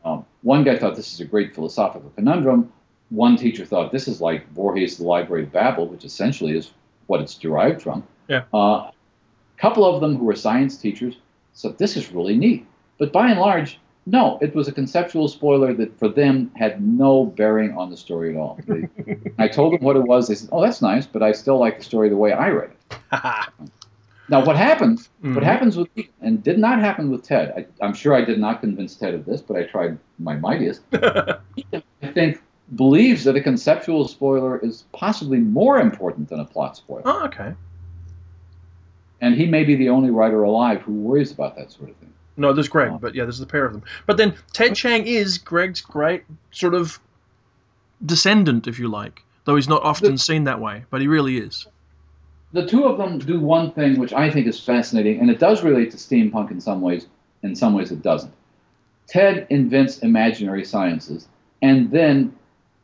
Um, 0.04 0.26
one 0.42 0.64
guy 0.64 0.78
thought 0.78 0.96
this 0.96 1.14
is 1.14 1.20
a 1.20 1.26
great 1.26 1.56
philosophical 1.56 2.12
conundrum. 2.16 2.72
One 3.10 3.38
teacher 3.38 3.66
thought 3.66 3.92
this 3.92 4.08
is 4.08 4.22
like 4.22 4.54
Borges' 4.54 4.98
The 4.98 5.06
Library 5.06 5.44
of 5.44 5.52
Babel, 5.52 5.88
which 5.88 6.04
essentially 6.04 6.58
is 6.58 6.72
what 7.08 7.22
it's 7.22 7.36
derived 7.36 7.82
from. 7.82 8.04
Yeah. 8.28 8.44
A 8.54 8.58
uh, 8.58 8.92
couple 9.58 9.86
of 9.86 10.02
them 10.02 10.18
who 10.18 10.26
were 10.26 10.36
science 10.36 10.78
teachers 10.78 11.18
said 11.54 11.78
this 11.78 11.96
is 11.98 12.12
really 12.12 12.36
neat. 12.36 12.66
But 12.98 13.14
by 13.14 13.30
and 13.30 13.40
large, 13.40 13.80
no, 14.06 14.38
it 14.42 14.56
was 14.56 14.68
a 14.68 14.72
conceptual 14.72 15.28
spoiler 15.28 15.74
that 15.74 15.98
for 16.00 16.08
them 16.08 16.52
had 16.56 16.82
no 16.82 17.26
bearing 17.26 17.78
on 17.78 17.90
the 17.90 17.98
story 17.98 18.32
at 18.32 18.40
all. 18.40 18.60
They, 18.66 18.88
I 19.38 19.48
told 19.48 19.74
them 19.74 19.82
what 19.82 19.96
it 19.96 20.04
was. 20.04 20.28
They 20.28 20.36
said, 20.36 20.50
"Oh, 20.52 20.62
that's 20.62 20.82
nice," 20.82 21.06
but 21.06 21.22
I 21.22 21.34
still 21.34 21.60
like 21.60 21.78
the 21.78 21.84
story 21.84 22.10
the 22.10 22.16
way 22.16 22.32
I 22.32 22.50
read 22.50 22.72
it. 22.72 22.98
Now, 24.30 24.44
what 24.44 24.58
happens? 24.58 25.10
Mm-hmm. 25.24 25.36
What 25.36 25.44
happens 25.44 25.78
with 25.78 25.96
me, 25.96 26.10
and 26.22 26.44
did 26.44 26.60
not 26.60 26.80
happen 26.80 27.10
with 27.10 27.24
Ted. 27.24 27.68
I, 27.82 27.86
am 27.86 27.94
sure 27.94 28.14
I 28.14 28.26
did 28.26 28.40
not 28.40 28.60
convince 28.60 28.96
Ted 28.96 29.14
of 29.14 29.26
this, 29.26 29.42
but 29.42 29.56
I 29.56 29.64
tried 29.64 29.98
my 30.20 30.36
mightiest. 30.36 30.82
I 30.94 31.38
think 32.14 32.42
believes 32.76 33.24
that 33.24 33.38
a 33.38 33.42
conceptual 33.42 34.08
spoiler 34.08 34.60
is 34.60 34.84
possibly 34.92 35.40
more 35.40 35.80
important 35.80 36.28
than 36.28 36.42
a 36.42 36.46
plot 36.46 36.76
spoiler. 36.76 37.04
Oh, 37.06 37.26
okay. 37.26 37.54
And 39.22 39.36
he 39.36 39.46
may 39.46 39.64
be 39.64 39.76
the 39.76 39.90
only 39.90 40.12
writer 40.12 40.44
alive 40.44 40.82
who 40.82 40.94
worries 40.94 41.32
about 41.32 41.56
that 41.56 41.72
sort 41.72 41.90
of 41.90 41.96
thing. 41.96 42.14
No, 42.36 42.54
there's 42.54 42.68
Greg, 42.68 42.92
uh, 42.92 42.98
but 42.98 43.16
yeah, 43.16 43.24
there's 43.24 43.40
the 43.40 43.48
pair 43.48 43.66
of 43.66 43.72
them. 43.72 43.84
But 44.06 44.18
then 44.18 44.36
Ted 44.54 44.76
Chiang 44.76 45.08
is 45.08 45.40
Greg's 45.40 45.82
great 45.82 46.24
sort 46.52 46.76
of 46.76 47.00
descendant, 48.06 48.68
if 48.68 48.78
you 48.78 48.90
like, 48.90 49.24
though 49.46 49.56
he's 49.56 49.70
not 49.70 49.82
often 49.84 50.18
seen 50.18 50.44
that 50.44 50.60
way, 50.60 50.84
but 50.92 51.02
he 51.02 51.08
really 51.08 51.38
is 51.38 51.66
the 52.54 52.66
two 52.66 52.86
of 52.86 52.98
them 52.98 53.20
do 53.20 53.40
one 53.40 53.72
thing 53.72 54.00
which 54.00 54.14
I 54.14 54.30
think 54.30 54.48
is 54.48 54.60
fascinating, 54.60 55.20
and 55.20 55.30
it 55.30 55.40
does 55.40 55.64
relate 55.64 55.92
to 55.92 55.98
steampunk 55.98 56.52
in 56.52 56.62
some 56.62 56.82
ways. 56.82 57.08
In 57.44 57.56
some 57.56 57.74
ways, 57.74 57.92
it 57.92 58.02
doesn't. 58.02 58.34
Ted 59.08 59.48
invents 59.50 60.00
imaginary 60.00 60.66
sciences 60.66 61.28
and 61.62 61.92
then 61.92 62.36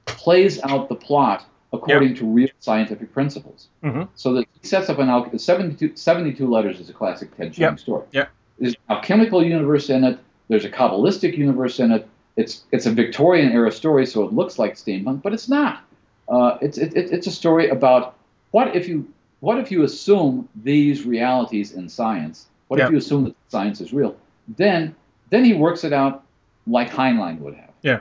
plays 0.06 0.62
out 0.64 0.90
the 0.90 0.96
plot 0.96 1.46
according 1.74 2.10
yep. 2.10 2.18
to 2.20 2.26
real 2.26 2.50
scientific 2.60 3.12
principles. 3.14 3.68
Mm-hmm. 3.84 4.04
So 4.16 4.34
that 4.34 4.48
he 4.62 4.68
sets 4.68 4.90
up 4.90 5.00
an 5.00 5.10
al- 5.10 5.38
72, 5.38 5.96
72 5.96 6.48
letters 6.48 6.80
is 6.80 6.90
a 6.90 6.94
classic 6.94 7.36
Ted 7.36 7.54
Chiang 7.54 7.72
yep. 7.72 7.80
story. 7.80 8.06
Yep. 8.12 8.30
There's 8.60 8.76
a 8.90 9.02
chemical 9.02 9.44
universe 9.44 9.90
in 9.90 10.04
it. 10.04 10.20
There's 10.50 10.66
a 10.66 10.70
kabbalistic 10.70 11.38
universe 11.38 11.80
in 11.80 11.92
it. 11.92 12.08
It's 12.36 12.64
it's 12.72 12.86
a 12.86 12.92
Victorian 12.92 13.52
era 13.52 13.72
story, 13.72 14.06
so 14.06 14.24
it 14.24 14.34
looks 14.34 14.58
like 14.58 14.76
steampunk, 14.76 15.22
but 15.22 15.34
it's 15.34 15.50
not. 15.50 15.84
Uh, 16.28 16.58
it's 16.62 16.78
it, 16.78 16.94
it's 16.96 17.28
a 17.28 17.32
story 17.32 17.70
about 17.70 18.16
what 18.52 18.76
if 18.76 18.88
you 18.88 19.08
what 19.44 19.58
if 19.60 19.72
you 19.72 19.84
assume 19.84 20.48
these 20.64 21.06
realities 21.06 21.74
in 21.74 21.90
science? 21.90 22.48
What 22.70 22.80
Yeah. 22.80 22.86
if 22.86 22.92
you 22.92 22.98
assume 22.98 23.26
that 23.26 23.36
science 23.50 23.82
is 23.82 23.92
real? 23.92 24.16
Then 24.58 24.96
then 25.32 25.44
he 25.44 25.54
works 25.54 25.84
it 25.84 25.92
out 25.92 26.24
like 26.66 26.90
Heinlein 26.90 27.40
would 27.40 27.56
have. 27.56 27.72
Yeah. 27.82 28.00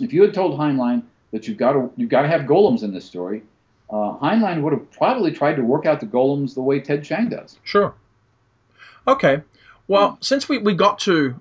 If 0.00 0.12
you 0.14 0.22
had 0.22 0.32
told 0.32 0.58
Heinlein 0.58 1.02
that 1.32 1.46
you've 1.46 1.58
got 1.58 1.72
to 1.72 1.90
you've 1.96 2.08
got 2.10 2.22
to 2.22 2.28
have 2.28 2.42
golems 2.42 2.82
in 2.82 2.94
this 2.94 3.04
story, 3.04 3.42
uh, 3.90 4.16
Heinlein 4.22 4.62
would 4.62 4.72
have 4.72 4.90
probably 4.92 5.30
tried 5.32 5.56
to 5.56 5.62
work 5.62 5.84
out 5.84 6.00
the 6.00 6.06
golems 6.06 6.54
the 6.54 6.62
way 6.62 6.80
Ted 6.80 7.04
Chiang 7.04 7.28
does. 7.28 7.58
Sure. 7.62 7.94
Okay. 9.06 9.42
Well, 9.88 10.16
since 10.20 10.48
we, 10.48 10.58
we 10.58 10.74
got 10.74 10.98
to 11.00 11.40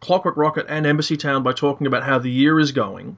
Clockwork 0.00 0.36
Rocket 0.36 0.66
and 0.68 0.84
Embassytown 0.84 1.42
by 1.44 1.52
talking 1.52 1.86
about 1.86 2.02
how 2.02 2.18
the 2.18 2.30
year 2.30 2.58
is 2.58 2.72
going, 2.72 3.16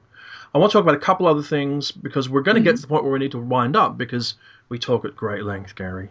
I 0.55 0.57
want 0.57 0.71
to 0.71 0.77
talk 0.77 0.83
about 0.83 0.95
a 0.95 0.99
couple 0.99 1.27
other 1.27 1.41
things 1.41 1.91
because 1.91 2.29
we're 2.29 2.41
going 2.41 2.55
to 2.55 2.61
get 2.61 2.77
to 2.77 2.81
the 2.81 2.87
point 2.87 3.03
where 3.03 3.11
we 3.11 3.19
need 3.19 3.31
to 3.31 3.39
wind 3.39 3.75
up 3.75 3.97
because 3.97 4.35
we 4.69 4.79
talk 4.79 5.03
at 5.03 5.13
great 5.13 5.43
length, 5.43 5.75
Gary. 5.75 6.07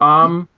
Um, 0.00 0.48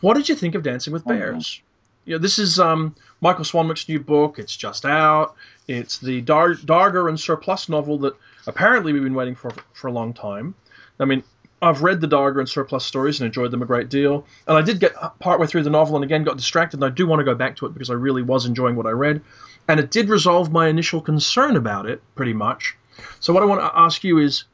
what 0.00 0.14
did 0.14 0.30
you 0.30 0.34
think 0.34 0.54
of 0.54 0.62
Dancing 0.62 0.94
with 0.94 1.02
yeah. 1.06 1.12
Bears? 1.12 1.60
You 2.06 2.14
know, 2.14 2.18
this 2.18 2.38
is 2.38 2.58
um, 2.58 2.96
Michael 3.20 3.44
Swanwick's 3.44 3.86
new 3.90 4.00
book. 4.00 4.38
It's 4.38 4.56
just 4.56 4.86
out. 4.86 5.34
It's 5.68 5.98
the 5.98 6.22
Dar- 6.22 6.54
Darger 6.54 7.10
and 7.10 7.20
Surplus 7.20 7.68
novel 7.68 7.98
that 7.98 8.16
apparently 8.46 8.94
we've 8.94 9.04
been 9.04 9.12
waiting 9.12 9.34
for 9.34 9.52
for 9.74 9.88
a 9.88 9.92
long 9.92 10.14
time. 10.14 10.54
I 10.98 11.04
mean, 11.04 11.22
I've 11.60 11.82
read 11.82 12.00
the 12.00 12.08
Darger 12.08 12.38
and 12.38 12.48
Surplus 12.48 12.86
stories 12.86 13.20
and 13.20 13.26
enjoyed 13.26 13.50
them 13.50 13.60
a 13.60 13.66
great 13.66 13.90
deal. 13.90 14.26
And 14.48 14.56
I 14.56 14.62
did 14.62 14.80
get 14.80 14.94
partway 15.20 15.46
through 15.46 15.64
the 15.64 15.70
novel 15.70 15.96
and 15.96 16.04
again 16.04 16.24
got 16.24 16.38
distracted, 16.38 16.78
and 16.78 16.84
I 16.84 16.88
do 16.88 17.06
want 17.06 17.20
to 17.20 17.24
go 17.24 17.34
back 17.34 17.56
to 17.56 17.66
it 17.66 17.74
because 17.74 17.90
I 17.90 17.94
really 17.94 18.22
was 18.22 18.46
enjoying 18.46 18.76
what 18.76 18.86
I 18.86 18.90
read. 18.90 19.20
And 19.68 19.78
it 19.80 19.90
did 19.90 20.08
resolve 20.08 20.50
my 20.50 20.68
initial 20.68 21.00
concern 21.00 21.56
about 21.56 21.86
it, 21.86 22.02
pretty 22.14 22.32
much. 22.32 22.76
So, 23.20 23.32
what 23.32 23.42
I 23.42 23.46
want 23.46 23.60
to 23.60 23.70
ask 23.78 24.02
you 24.04 24.18
is 24.18 24.44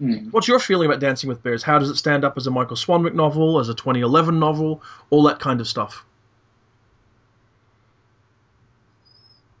Hmm. 0.00 0.28
what's 0.32 0.48
your 0.48 0.58
feeling 0.58 0.86
about 0.88 0.98
Dancing 1.00 1.28
with 1.28 1.40
Bears? 1.42 1.62
How 1.62 1.78
does 1.78 1.88
it 1.88 1.96
stand 1.96 2.24
up 2.24 2.36
as 2.36 2.46
a 2.48 2.50
Michael 2.50 2.76
Swanwick 2.76 3.14
novel, 3.14 3.60
as 3.60 3.68
a 3.68 3.74
2011 3.74 4.40
novel, 4.40 4.82
all 5.10 5.22
that 5.24 5.38
kind 5.38 5.60
of 5.60 5.68
stuff? 5.68 6.04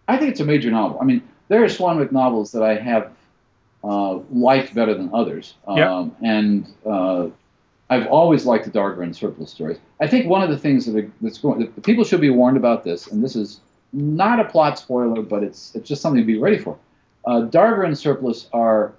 I 0.08 0.16
think 0.18 0.30
it's 0.32 0.40
a 0.40 0.44
major 0.44 0.70
novel. 0.70 0.98
I 1.00 1.04
mean, 1.04 1.22
there 1.48 1.62
are 1.62 1.68
Swanwick 1.68 2.12
novels 2.12 2.52
that 2.52 2.62
I 2.62 2.74
have 2.76 3.10
uh, 3.82 4.18
liked 4.32 4.74
better 4.74 4.94
than 4.94 5.10
others, 5.14 5.54
um, 5.66 5.76
Yeah. 5.78 6.08
and 6.22 6.66
uh, 6.84 7.28
I've 7.90 8.06
always 8.08 8.44
liked 8.46 8.64
the 8.64 8.70
Darger 8.70 9.02
and 9.02 9.14
Surplus 9.14 9.50
stories. 9.50 9.78
I 10.00 10.06
think 10.06 10.26
one 10.26 10.42
of 10.42 10.50
the 10.50 10.58
things 10.58 10.86
that 10.86 10.96
are, 10.96 11.10
that's 11.20 11.38
going, 11.38 11.60
that 11.60 11.82
people 11.84 12.04
should 12.04 12.20
be 12.20 12.30
warned 12.30 12.56
about 12.56 12.82
this, 12.84 13.06
and 13.06 13.22
this 13.22 13.36
is 13.36 13.60
not 13.94 14.40
a 14.40 14.44
plot 14.44 14.78
spoiler, 14.78 15.22
but 15.22 15.42
it's 15.42 15.74
it's 15.74 15.88
just 15.88 16.02
something 16.02 16.20
to 16.20 16.26
be 16.26 16.38
ready 16.38 16.58
for. 16.58 16.76
Uh, 17.26 17.42
Darger 17.42 17.86
and 17.86 17.96
Surplus 17.96 18.48
are, 18.52 18.92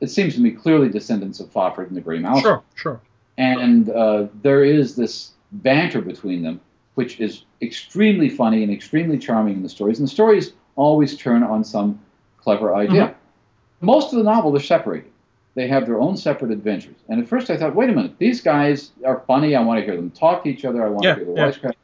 it 0.00 0.08
seems 0.10 0.34
to 0.34 0.40
me, 0.40 0.50
clearly 0.50 0.88
descendants 0.88 1.38
of 1.38 1.48
Fafhrd 1.52 1.86
and 1.88 1.96
the 1.96 2.00
Grey 2.00 2.18
Mouse 2.18 2.40
Sure, 2.40 2.60
sure. 2.74 3.00
and 3.38 3.88
uh, 3.90 4.26
there 4.42 4.64
is 4.64 4.96
this 4.96 5.30
banter 5.52 6.00
between 6.00 6.42
them, 6.42 6.60
which 6.94 7.20
is 7.20 7.44
extremely 7.60 8.28
funny 8.28 8.64
and 8.64 8.72
extremely 8.72 9.18
charming 9.18 9.54
in 9.54 9.62
the 9.62 9.68
stories. 9.68 9.98
And 10.00 10.08
the 10.08 10.12
stories 10.12 10.54
always 10.74 11.16
turn 11.16 11.42
on 11.44 11.62
some 11.62 12.00
clever 12.38 12.74
idea. 12.74 13.08
Mm-hmm. 13.08 13.86
Most 13.86 14.12
of 14.12 14.18
the 14.18 14.24
novel, 14.24 14.50
they're 14.50 14.60
separated. 14.60 15.10
They 15.54 15.68
have 15.68 15.84
their 15.86 16.00
own 16.00 16.16
separate 16.16 16.50
adventures. 16.50 16.96
And 17.08 17.20
at 17.20 17.28
first 17.28 17.50
I 17.50 17.56
thought, 17.58 17.74
wait 17.76 17.90
a 17.90 17.92
minute, 17.92 18.18
these 18.18 18.40
guys 18.40 18.90
are 19.04 19.22
funny. 19.26 19.54
I 19.54 19.62
want 19.62 19.78
to 19.80 19.84
hear 19.84 19.94
them 19.96 20.10
talk 20.10 20.42
to 20.44 20.48
each 20.50 20.64
other. 20.64 20.84
I 20.84 20.88
want 20.88 21.04
Yeah, 21.04 21.14
to 21.16 21.24
hear 21.24 21.34
the 21.34 21.40
yeah. 21.40 21.50
wisecrack. 21.50 21.74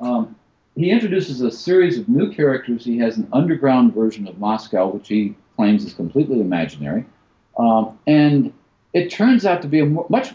Um, 0.00 0.36
he 0.78 0.90
introduces 0.90 1.40
a 1.40 1.50
series 1.50 1.98
of 1.98 2.08
new 2.08 2.32
characters. 2.32 2.84
He 2.84 2.98
has 2.98 3.16
an 3.18 3.26
underground 3.32 3.92
version 3.94 4.28
of 4.28 4.38
Moscow, 4.38 4.88
which 4.88 5.08
he 5.08 5.34
claims 5.56 5.84
is 5.84 5.92
completely 5.92 6.40
imaginary. 6.40 7.04
Um, 7.58 7.98
and 8.06 8.52
it 8.92 9.10
turns 9.10 9.44
out 9.44 9.60
to 9.62 9.68
be 9.68 9.80
a 9.80 9.86
much 9.86 10.34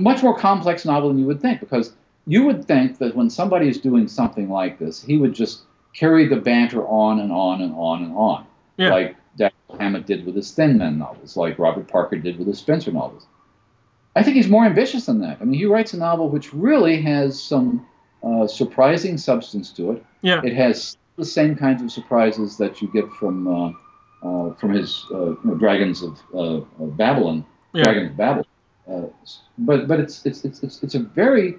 much 0.00 0.20
more 0.20 0.36
complex 0.36 0.84
novel 0.84 1.10
than 1.10 1.18
you 1.20 1.26
would 1.26 1.40
think, 1.40 1.60
because 1.60 1.92
you 2.26 2.44
would 2.44 2.64
think 2.64 2.98
that 2.98 3.14
when 3.14 3.30
somebody 3.30 3.68
is 3.68 3.78
doing 3.78 4.08
something 4.08 4.50
like 4.50 4.80
this, 4.80 5.00
he 5.00 5.16
would 5.16 5.32
just 5.32 5.62
carry 5.94 6.26
the 6.26 6.34
banter 6.34 6.84
on 6.88 7.20
and 7.20 7.30
on 7.30 7.62
and 7.62 7.72
on 7.76 8.02
and 8.02 8.12
on, 8.16 8.44
Yeah. 8.78 8.90
like 8.90 9.16
Dashiell 9.38 9.78
Hammett 9.78 10.06
did 10.06 10.26
with 10.26 10.34
his 10.34 10.50
Thin 10.50 10.76
Men 10.76 10.98
novels, 10.98 11.36
like 11.36 11.56
Robert 11.56 11.86
Parker 11.86 12.16
did 12.16 12.36
with 12.36 12.48
his 12.48 12.58
Spenser 12.60 12.92
novels. 12.92 13.26
I 14.16 14.24
think 14.24 14.34
he's 14.34 14.48
more 14.48 14.64
ambitious 14.64 15.06
than 15.06 15.20
that. 15.20 15.38
I 15.40 15.44
mean, 15.44 15.56
he 15.60 15.66
writes 15.66 15.94
a 15.94 15.98
novel 15.98 16.28
which 16.30 16.52
really 16.52 17.00
has 17.02 17.40
some 17.40 17.86
uh, 18.26 18.46
surprising 18.46 19.16
substance 19.18 19.70
to 19.72 19.92
it. 19.92 20.04
Yeah. 20.22 20.40
It 20.44 20.54
has 20.54 20.96
the 21.16 21.24
same 21.24 21.54
kinds 21.56 21.82
of 21.82 21.90
surprises 21.92 22.56
that 22.58 22.82
you 22.82 22.88
get 22.88 23.08
from 23.18 23.46
uh, 23.48 23.70
uh, 24.22 24.54
from 24.54 24.72
his 24.72 25.04
uh, 25.12 25.30
you 25.30 25.38
know, 25.44 25.54
Dragons 25.54 26.02
of, 26.02 26.18
uh, 26.34 26.60
of 26.82 26.96
Babylon, 26.96 27.44
Yeah. 27.72 27.84
Dragons 27.84 28.10
of 28.10 28.16
Babel. 28.16 28.46
Uh, 28.90 29.02
but 29.58 29.86
but 29.88 30.00
it's, 30.00 30.24
it's 30.26 30.44
it's 30.44 30.62
it's 30.62 30.82
it's 30.82 30.94
a 30.94 31.00
very, 31.00 31.56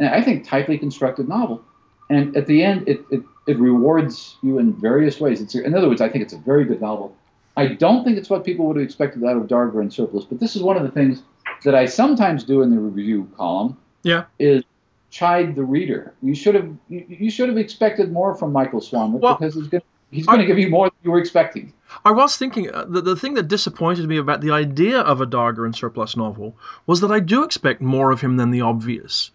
I 0.00 0.22
think, 0.22 0.46
tightly 0.46 0.78
constructed 0.78 1.28
novel, 1.28 1.62
and 2.08 2.36
at 2.36 2.46
the 2.46 2.62
end 2.62 2.88
it, 2.88 3.00
it, 3.10 3.22
it 3.46 3.58
rewards 3.58 4.36
you 4.42 4.58
in 4.58 4.72
various 4.74 5.20
ways. 5.20 5.40
It's 5.40 5.54
in 5.54 5.74
other 5.74 5.88
words, 5.88 6.00
I 6.00 6.08
think 6.08 6.22
it's 6.24 6.34
a 6.34 6.38
very 6.38 6.64
good 6.64 6.80
novel. 6.80 7.14
I 7.56 7.66
don't 7.74 8.04
think 8.04 8.16
it's 8.16 8.30
what 8.30 8.44
people 8.44 8.66
would 8.66 8.76
have 8.76 8.84
expected 8.84 9.24
out 9.24 9.36
of 9.36 9.44
Darger 9.48 9.80
and 9.80 9.92
Surplus, 9.92 10.24
but 10.24 10.38
this 10.38 10.54
is 10.54 10.62
one 10.62 10.76
of 10.76 10.84
the 10.84 10.92
things 10.92 11.22
that 11.64 11.74
I 11.74 11.86
sometimes 11.86 12.44
do 12.44 12.62
in 12.62 12.70
the 12.70 12.78
review 12.78 13.28
column 13.36 13.76
Yeah. 14.04 14.24
is 14.38 14.62
chide 15.10 15.54
the 15.54 15.64
reader. 15.64 16.14
You 16.22 16.34
should 16.34 16.54
have 16.54 16.70
you, 16.88 17.04
you 17.08 17.30
should 17.30 17.48
have 17.48 17.58
expected 17.58 18.12
more 18.12 18.34
from 18.34 18.52
Michael 18.52 18.80
Swanwick 18.80 19.20
Well, 19.20 19.36
because 19.36 19.54
he's 19.54 19.68
going 19.68 19.82
he's 20.10 20.26
going 20.26 20.40
to 20.40 20.46
give 20.46 20.58
you 20.58 20.68
more 20.68 20.86
than 20.88 20.98
you 21.02 21.10
were 21.10 21.18
expecting. 21.18 21.72
I 22.04 22.10
was 22.10 22.36
thinking 22.36 22.70
uh, 22.70 22.84
the, 22.88 23.00
the 23.00 23.16
thing 23.16 23.34
that 23.34 23.48
disappointed 23.48 24.06
me 24.06 24.18
about 24.18 24.40
the 24.40 24.50
idea 24.50 25.00
of 25.00 25.20
a 25.20 25.26
Darger 25.26 25.64
and 25.64 25.74
Surplus 25.74 26.16
novel 26.16 26.56
was 26.86 27.00
that 27.00 27.10
I 27.10 27.20
do 27.20 27.44
expect 27.44 27.80
more 27.80 28.10
of 28.10 28.20
him 28.20 28.36
than 28.36 28.50
the 28.50 28.62
obvious. 28.62 29.30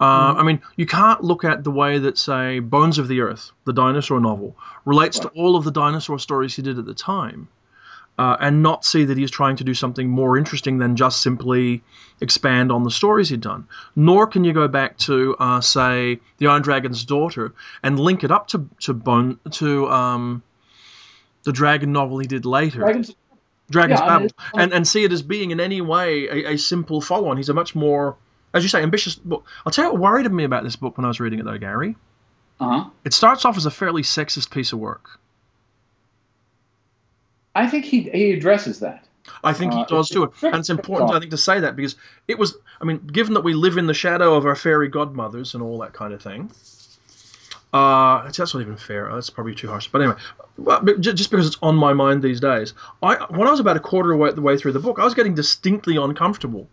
Uh, 0.00 0.34
I 0.36 0.42
mean, 0.42 0.60
you 0.76 0.86
can't 0.86 1.22
look 1.22 1.44
at 1.44 1.62
the 1.62 1.70
way 1.70 1.98
that, 1.98 2.18
say, 2.18 2.58
Bones 2.58 2.98
of 2.98 3.06
the 3.06 3.20
Earth, 3.20 3.52
the 3.64 3.72
dinosaur 3.72 4.20
novel, 4.20 4.56
relates 4.84 5.20
to 5.20 5.28
all 5.28 5.56
of 5.56 5.64
the 5.64 5.70
dinosaur 5.70 6.18
stories 6.18 6.54
he 6.54 6.62
did 6.62 6.78
at 6.78 6.84
the 6.84 6.94
time, 6.94 7.48
uh, 8.18 8.36
and 8.40 8.62
not 8.62 8.84
see 8.84 9.06
that 9.06 9.18
he's 9.18 9.30
trying 9.30 9.56
to 9.56 9.64
do 9.64 9.74
something 9.74 10.08
more 10.08 10.36
interesting 10.36 10.78
than 10.78 10.96
just 10.96 11.20
simply 11.20 11.82
expand 12.20 12.70
on 12.70 12.84
the 12.84 12.90
stories 12.90 13.28
he'd 13.28 13.40
done. 13.40 13.66
Nor 13.96 14.28
can 14.28 14.44
you 14.44 14.52
go 14.52 14.68
back 14.68 14.96
to, 14.98 15.36
uh, 15.38 15.60
say, 15.60 16.20
The 16.38 16.46
Iron 16.46 16.62
Dragon's 16.62 17.04
Daughter 17.04 17.54
and 17.82 17.98
link 17.98 18.24
it 18.24 18.30
up 18.30 18.48
to 18.48 18.68
to 18.80 18.94
Bone 18.94 19.38
to 19.52 19.88
um, 19.88 20.42
the 21.42 21.52
Dragon 21.52 21.92
novel 21.92 22.18
he 22.18 22.26
did 22.26 22.46
later. 22.46 22.80
Dragons, 22.80 23.14
Dragon's 23.70 24.00
Yeah, 24.00 24.06
I 24.06 24.18
mean, 24.18 24.30
and, 24.54 24.72
and 24.72 24.88
see 24.88 25.04
it 25.04 25.12
as 25.12 25.22
being 25.22 25.50
in 25.50 25.60
any 25.60 25.80
way 25.80 26.28
a, 26.28 26.52
a 26.52 26.56
simple 26.56 27.00
follow 27.00 27.28
on. 27.28 27.36
He's 27.36 27.48
a 27.48 27.54
much 27.54 27.74
more, 27.74 28.16
as 28.52 28.62
you 28.62 28.68
say, 28.68 28.82
ambitious 28.82 29.16
book. 29.16 29.44
I'll 29.66 29.72
tell 29.72 29.86
you 29.86 29.92
what 29.92 30.00
worried 30.00 30.30
me 30.30 30.44
about 30.44 30.62
this 30.62 30.76
book 30.76 30.96
when 30.98 31.04
I 31.04 31.08
was 31.08 31.18
reading 31.18 31.40
it, 31.40 31.44
though, 31.44 31.58
Gary. 31.58 31.96
uh-huh. 32.60 32.90
It 33.04 33.12
starts 33.12 33.44
off 33.44 33.56
as 33.56 33.66
a 33.66 33.70
fairly 33.70 34.02
sexist 34.02 34.50
piece 34.50 34.72
of 34.72 34.78
work. 34.78 35.18
I 37.54 37.66
think 37.66 37.84
he 37.84 38.02
he 38.02 38.32
addresses 38.32 38.80
that. 38.80 39.04
I 39.42 39.52
think 39.52 39.72
he 39.72 39.80
Uh, 39.80 39.86
does 39.86 40.08
too, 40.08 40.24
and 40.42 40.56
it's 40.56 40.70
important, 40.70 41.12
I 41.12 41.18
think, 41.18 41.30
to 41.30 41.38
say 41.38 41.60
that 41.60 41.76
because 41.76 41.96
it 42.28 42.38
was. 42.38 42.56
I 42.80 42.84
mean, 42.84 42.98
given 42.98 43.34
that 43.34 43.44
we 43.44 43.54
live 43.54 43.78
in 43.78 43.86
the 43.86 43.94
shadow 43.94 44.34
of 44.34 44.44
our 44.46 44.56
fairy 44.56 44.88
godmothers 44.88 45.54
and 45.54 45.62
all 45.62 45.78
that 45.78 45.92
kind 45.92 46.12
of 46.12 46.20
thing, 46.20 46.50
uh, 47.72 48.22
that's 48.24 48.38
not 48.38 48.60
even 48.60 48.76
fair. 48.76 49.10
That's 49.12 49.30
probably 49.30 49.54
too 49.54 49.68
harsh. 49.68 49.88
But 49.88 50.02
anyway, 50.02 50.16
well, 50.58 50.82
just 51.00 51.30
because 51.30 51.46
it's 51.46 51.58
on 51.62 51.76
my 51.76 51.92
mind 51.92 52.22
these 52.22 52.40
days, 52.40 52.74
I 53.02 53.16
when 53.30 53.48
I 53.48 53.50
was 53.50 53.60
about 53.60 53.76
a 53.76 53.80
quarter 53.80 54.12
of 54.12 54.36
the 54.36 54.42
way 54.42 54.56
through 54.56 54.72
the 54.72 54.80
book, 54.80 54.98
I 54.98 55.04
was 55.04 55.14
getting 55.14 55.34
distinctly 55.34 55.96
uncomfortable 55.96 56.68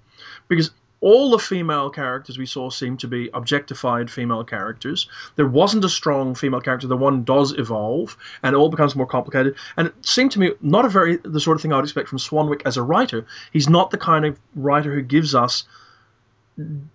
because 0.48 0.72
all 1.02 1.32
the 1.32 1.40
female 1.40 1.90
characters 1.90 2.38
we 2.38 2.46
saw 2.46 2.70
seemed 2.70 3.00
to 3.00 3.08
be 3.08 3.30
objectified 3.34 4.10
female 4.10 4.44
characters. 4.44 5.10
There 5.36 5.48
wasn't 5.48 5.84
a 5.84 5.90
strong 5.90 6.36
female 6.36 6.62
character. 6.62 6.88
The 6.88 6.96
one 6.96 7.24
does 7.24 7.58
evolve, 7.58 8.16
and 8.44 8.54
it 8.54 8.58
all 8.58 8.70
becomes 8.70 8.96
more 8.96 9.08
complicated. 9.08 9.56
And 9.76 9.88
it 9.88 10.06
seemed 10.06 10.32
to 10.34 10.40
me 10.40 10.52
not 10.62 10.86
a 10.86 10.90
very 10.90 11.18
the 11.18 11.40
sort 11.40 11.58
of 11.58 11.62
thing 11.62 11.74
I 11.74 11.78
would 11.78 11.86
expect 11.86 12.08
from 12.08 12.20
Swanwick 12.20 12.62
as 12.66 12.78
a 12.78 12.84
writer. 12.84 13.26
He's 13.52 13.68
not 13.68 13.90
the 13.90 13.98
kind 13.98 14.26
of 14.26 14.40
writer 14.56 14.94
who 14.94 15.02
gives 15.02 15.34
us 15.34 15.64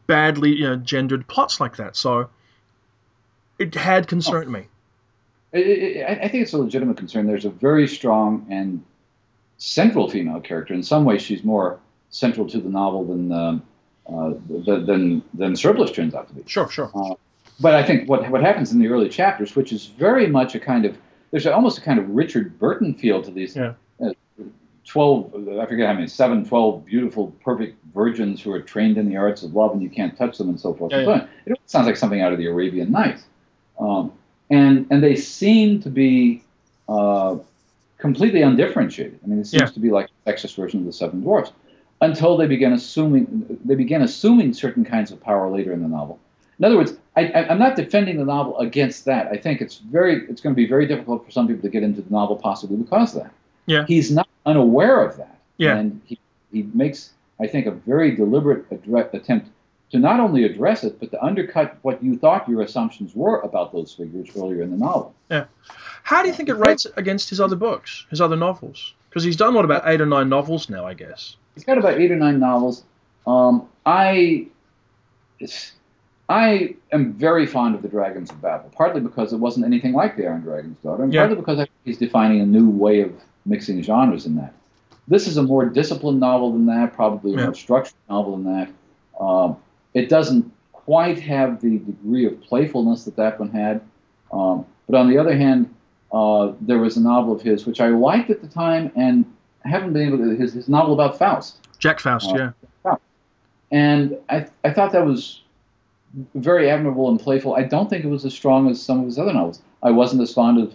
badly 0.06 0.54
you 0.54 0.64
know, 0.68 0.76
gendered 0.76 1.26
plots 1.26 1.60
like 1.60 1.76
that. 1.76 1.96
So 1.96 2.30
it 3.58 3.74
had 3.74 4.06
concerned 4.06 4.50
me. 4.50 4.68
I, 5.52 6.28
think 6.30 6.42
it's 6.42 6.52
a 6.52 6.58
legitimate 6.58 6.96
concern. 6.96 7.26
There's 7.26 7.46
a 7.46 7.50
very 7.50 7.88
strong 7.88 8.46
and 8.50 8.84
central 9.58 10.10
female 10.10 10.40
character. 10.40 10.74
In 10.74 10.82
some 10.82 11.04
ways, 11.04 11.22
she's 11.22 11.42
more 11.42 11.80
central 12.10 12.46
to 12.48 12.60
the 12.60 12.68
novel 12.68 13.04
than 13.04 13.32
um, 13.32 13.62
uh, 14.08 14.34
than 14.48 15.22
than 15.34 15.56
Surplus 15.56 15.90
turns 15.92 16.14
out 16.14 16.28
to 16.28 16.34
be. 16.34 16.42
Sure, 16.46 16.68
sure. 16.68 16.90
Uh, 16.94 17.14
but 17.60 17.74
I 17.74 17.82
think 17.82 18.08
what 18.08 18.28
what 18.30 18.40
happens 18.42 18.72
in 18.72 18.78
the 18.78 18.88
early 18.88 19.08
chapters, 19.08 19.56
which 19.56 19.72
is 19.72 19.86
very 19.86 20.26
much 20.26 20.54
a 20.54 20.60
kind 20.60 20.84
of 20.84 20.96
there's 21.30 21.46
almost 21.46 21.78
a 21.78 21.80
kind 21.80 21.98
of 21.98 22.08
Richard 22.10 22.58
Burton 22.58 22.94
feel 22.94 23.20
to 23.22 23.30
these 23.30 23.56
Yeah. 23.56 23.74
uh, 24.00 24.10
12, 24.84 25.48
I 25.58 25.66
forget 25.66 25.88
how 25.88 25.94
many, 25.94 26.06
7, 26.06 26.44
12 26.46 26.84
beautiful, 26.86 27.32
perfect 27.44 27.76
virgins 27.92 28.40
who 28.40 28.52
are 28.52 28.60
trained 28.60 28.96
in 28.98 29.08
the 29.08 29.16
arts 29.16 29.42
of 29.42 29.52
love 29.52 29.72
and 29.72 29.82
you 29.82 29.90
can't 29.90 30.16
touch 30.16 30.38
them 30.38 30.48
and 30.48 30.58
so 30.60 30.72
forth. 30.72 30.92
Yeah, 30.92 30.98
and 30.98 31.06
so 31.06 31.12
on. 31.12 31.28
It 31.46 31.58
sounds 31.66 31.86
like 31.88 31.96
something 31.96 32.20
out 32.20 32.32
of 32.32 32.38
the 32.38 32.46
Arabian 32.46 32.92
Nights. 32.92 33.24
Um, 33.80 34.12
and, 34.48 34.86
and 34.90 35.02
they 35.02 35.16
seem 35.16 35.80
to 35.82 35.90
be 35.90 36.44
uh, 36.88 37.36
completely 37.98 38.42
undifferentiated. 38.42 39.18
I 39.24 39.26
mean, 39.26 39.40
it 39.40 39.46
seems 39.48 39.62
Yeah. 39.62 39.66
to 39.74 39.80
be 39.80 39.90
like 39.90 40.08
a 40.24 40.32
sexist 40.32 40.54
version 40.54 40.78
of 40.80 40.86
the 40.86 40.92
Seven 40.92 41.20
Dwarfs 41.20 41.50
until 42.00 42.36
they 42.36 42.46
begin 42.46 42.72
assuming 42.72 43.58
they 43.64 43.74
begin 43.74 44.02
assuming 44.02 44.52
certain 44.52 44.84
kinds 44.84 45.10
of 45.10 45.20
power 45.20 45.50
later 45.50 45.72
in 45.72 45.82
the 45.82 45.88
novel. 45.88 46.18
In 46.58 46.64
other 46.64 46.76
words, 46.76 46.94
I, 47.16 47.32
I'm 47.32 47.58
not 47.58 47.76
defending 47.76 48.16
the 48.18 48.24
novel 48.24 48.58
against 48.58 49.04
that. 49.06 49.28
I 49.28 49.36
think 49.36 49.60
it's 49.60 49.76
very 49.78 50.26
it's 50.28 50.40
going 50.40 50.54
to 50.54 50.56
be 50.56 50.66
very 50.66 50.86
difficult 50.86 51.24
for 51.24 51.30
some 51.30 51.46
people 51.46 51.62
to 51.62 51.68
get 51.68 51.82
into 51.82 52.02
the 52.02 52.10
novel 52.10 52.36
possibly 52.36 52.76
because 52.76 53.14
of 53.14 53.24
that. 53.24 53.32
Yeah. 53.66 53.84
He's 53.86 54.10
not 54.10 54.28
unaware 54.44 55.02
of 55.02 55.16
that. 55.16 55.38
Yeah. 55.56 55.76
And 55.76 56.00
he, 56.04 56.18
he 56.52 56.62
makes 56.74 57.12
I 57.40 57.46
think 57.46 57.66
a 57.66 57.72
very 57.72 58.14
deliberate 58.14 58.68
addre- 58.70 59.12
attempt 59.12 59.50
to 59.90 59.98
not 59.98 60.20
only 60.20 60.44
address 60.44 60.84
it 60.84 60.98
but 60.98 61.10
to 61.12 61.22
undercut 61.22 61.78
what 61.82 62.02
you 62.02 62.16
thought 62.16 62.48
your 62.48 62.62
assumptions 62.62 63.14
were 63.14 63.40
about 63.40 63.72
those 63.72 63.94
figures 63.94 64.28
earlier 64.36 64.62
in 64.62 64.70
the 64.70 64.76
novel. 64.76 65.14
Yeah. 65.30 65.44
How 66.02 66.22
do 66.22 66.28
you 66.28 66.34
think 66.34 66.48
it 66.48 66.54
rates 66.54 66.86
against 66.96 67.30
his 67.30 67.40
other 67.40 67.56
books, 67.56 68.06
his 68.10 68.20
other 68.20 68.36
novels? 68.36 68.94
Because 69.08 69.24
he's 69.24 69.36
done 69.36 69.54
what 69.54 69.64
about 69.64 69.82
eight 69.86 70.00
or 70.00 70.06
nine 70.06 70.28
novels 70.28 70.68
now, 70.68 70.86
I 70.86 70.94
guess. 70.94 71.36
He's 71.56 71.64
got 71.64 71.78
about 71.78 71.98
eight 71.98 72.12
or 72.12 72.16
nine 72.16 72.38
novels. 72.38 72.84
Um, 73.26 73.66
I, 73.86 74.46
I 76.28 76.76
am 76.92 77.14
very 77.14 77.46
fond 77.46 77.74
of 77.74 77.82
the 77.82 77.88
Dragons 77.88 78.30
of 78.30 78.40
Babel, 78.42 78.70
partly 78.76 79.00
because 79.00 79.32
it 79.32 79.38
wasn't 79.38 79.64
anything 79.64 79.94
like 79.94 80.16
the 80.16 80.26
Iron 80.26 80.42
Dragon's 80.42 80.78
Daughter, 80.78 81.02
and 81.02 81.12
Yeah. 81.12 81.22
partly 81.22 81.36
because 81.36 81.58
I 81.58 81.62
think 81.62 81.70
he's 81.84 81.98
defining 81.98 82.40
a 82.42 82.46
new 82.46 82.68
way 82.68 83.00
of 83.00 83.10
mixing 83.46 83.82
genres 83.82 84.26
in 84.26 84.36
that. 84.36 84.52
This 85.08 85.26
is 85.26 85.38
a 85.38 85.42
more 85.42 85.64
disciplined 85.64 86.20
novel 86.20 86.52
than 86.52 86.66
that, 86.66 86.92
probably 86.92 87.32
a 87.32 87.36
Yeah. 87.38 87.44
more 87.44 87.54
structured 87.54 87.94
novel 88.10 88.36
than 88.36 88.44
that. 88.54 88.68
Um, 89.18 89.56
it 89.94 90.10
doesn't 90.10 90.52
quite 90.72 91.18
have 91.20 91.62
the 91.62 91.78
degree 91.78 92.26
of 92.26 92.38
playfulness 92.42 93.04
that 93.06 93.16
that 93.16 93.40
one 93.40 93.48
had. 93.50 93.80
Um, 94.30 94.66
but 94.88 94.98
on 94.98 95.08
the 95.08 95.16
other 95.16 95.34
hand, 95.34 95.74
uh, 96.12 96.52
there 96.60 96.78
was 96.78 96.98
a 96.98 97.00
novel 97.00 97.32
of 97.32 97.40
his 97.40 97.64
which 97.66 97.80
I 97.80 97.88
liked 97.88 98.28
at 98.30 98.42
the 98.42 98.46
time, 98.48 98.92
and 98.94 99.24
I 99.66 99.68
haven't 99.68 99.92
been 99.92 100.06
able 100.06 100.18
to. 100.18 100.36
His, 100.36 100.52
his 100.54 100.68
novel 100.68 100.94
about 100.94 101.18
Faust, 101.18 101.66
Jack 101.78 101.98
Faust, 102.00 102.30
Uh, 102.30 102.52
yeah. 102.84 102.94
and 103.70 104.16
I 104.28 104.46
I 104.64 104.70
thought 104.72 104.92
that 104.92 105.04
was 105.04 105.42
very 106.34 106.70
admirable 106.70 107.10
and 107.10 107.20
playful. 107.20 107.54
I 107.54 107.62
don't 107.64 107.90
think 107.90 108.04
it 108.04 108.08
was 108.08 108.24
as 108.24 108.32
strong 108.32 108.70
as 108.70 108.80
some 108.80 109.00
of 109.00 109.06
his 109.06 109.18
other 109.18 109.32
novels. 109.32 109.60
I 109.82 109.90
wasn't 109.90 110.22
as 110.22 110.32
fond 110.32 110.58
of 110.58 110.74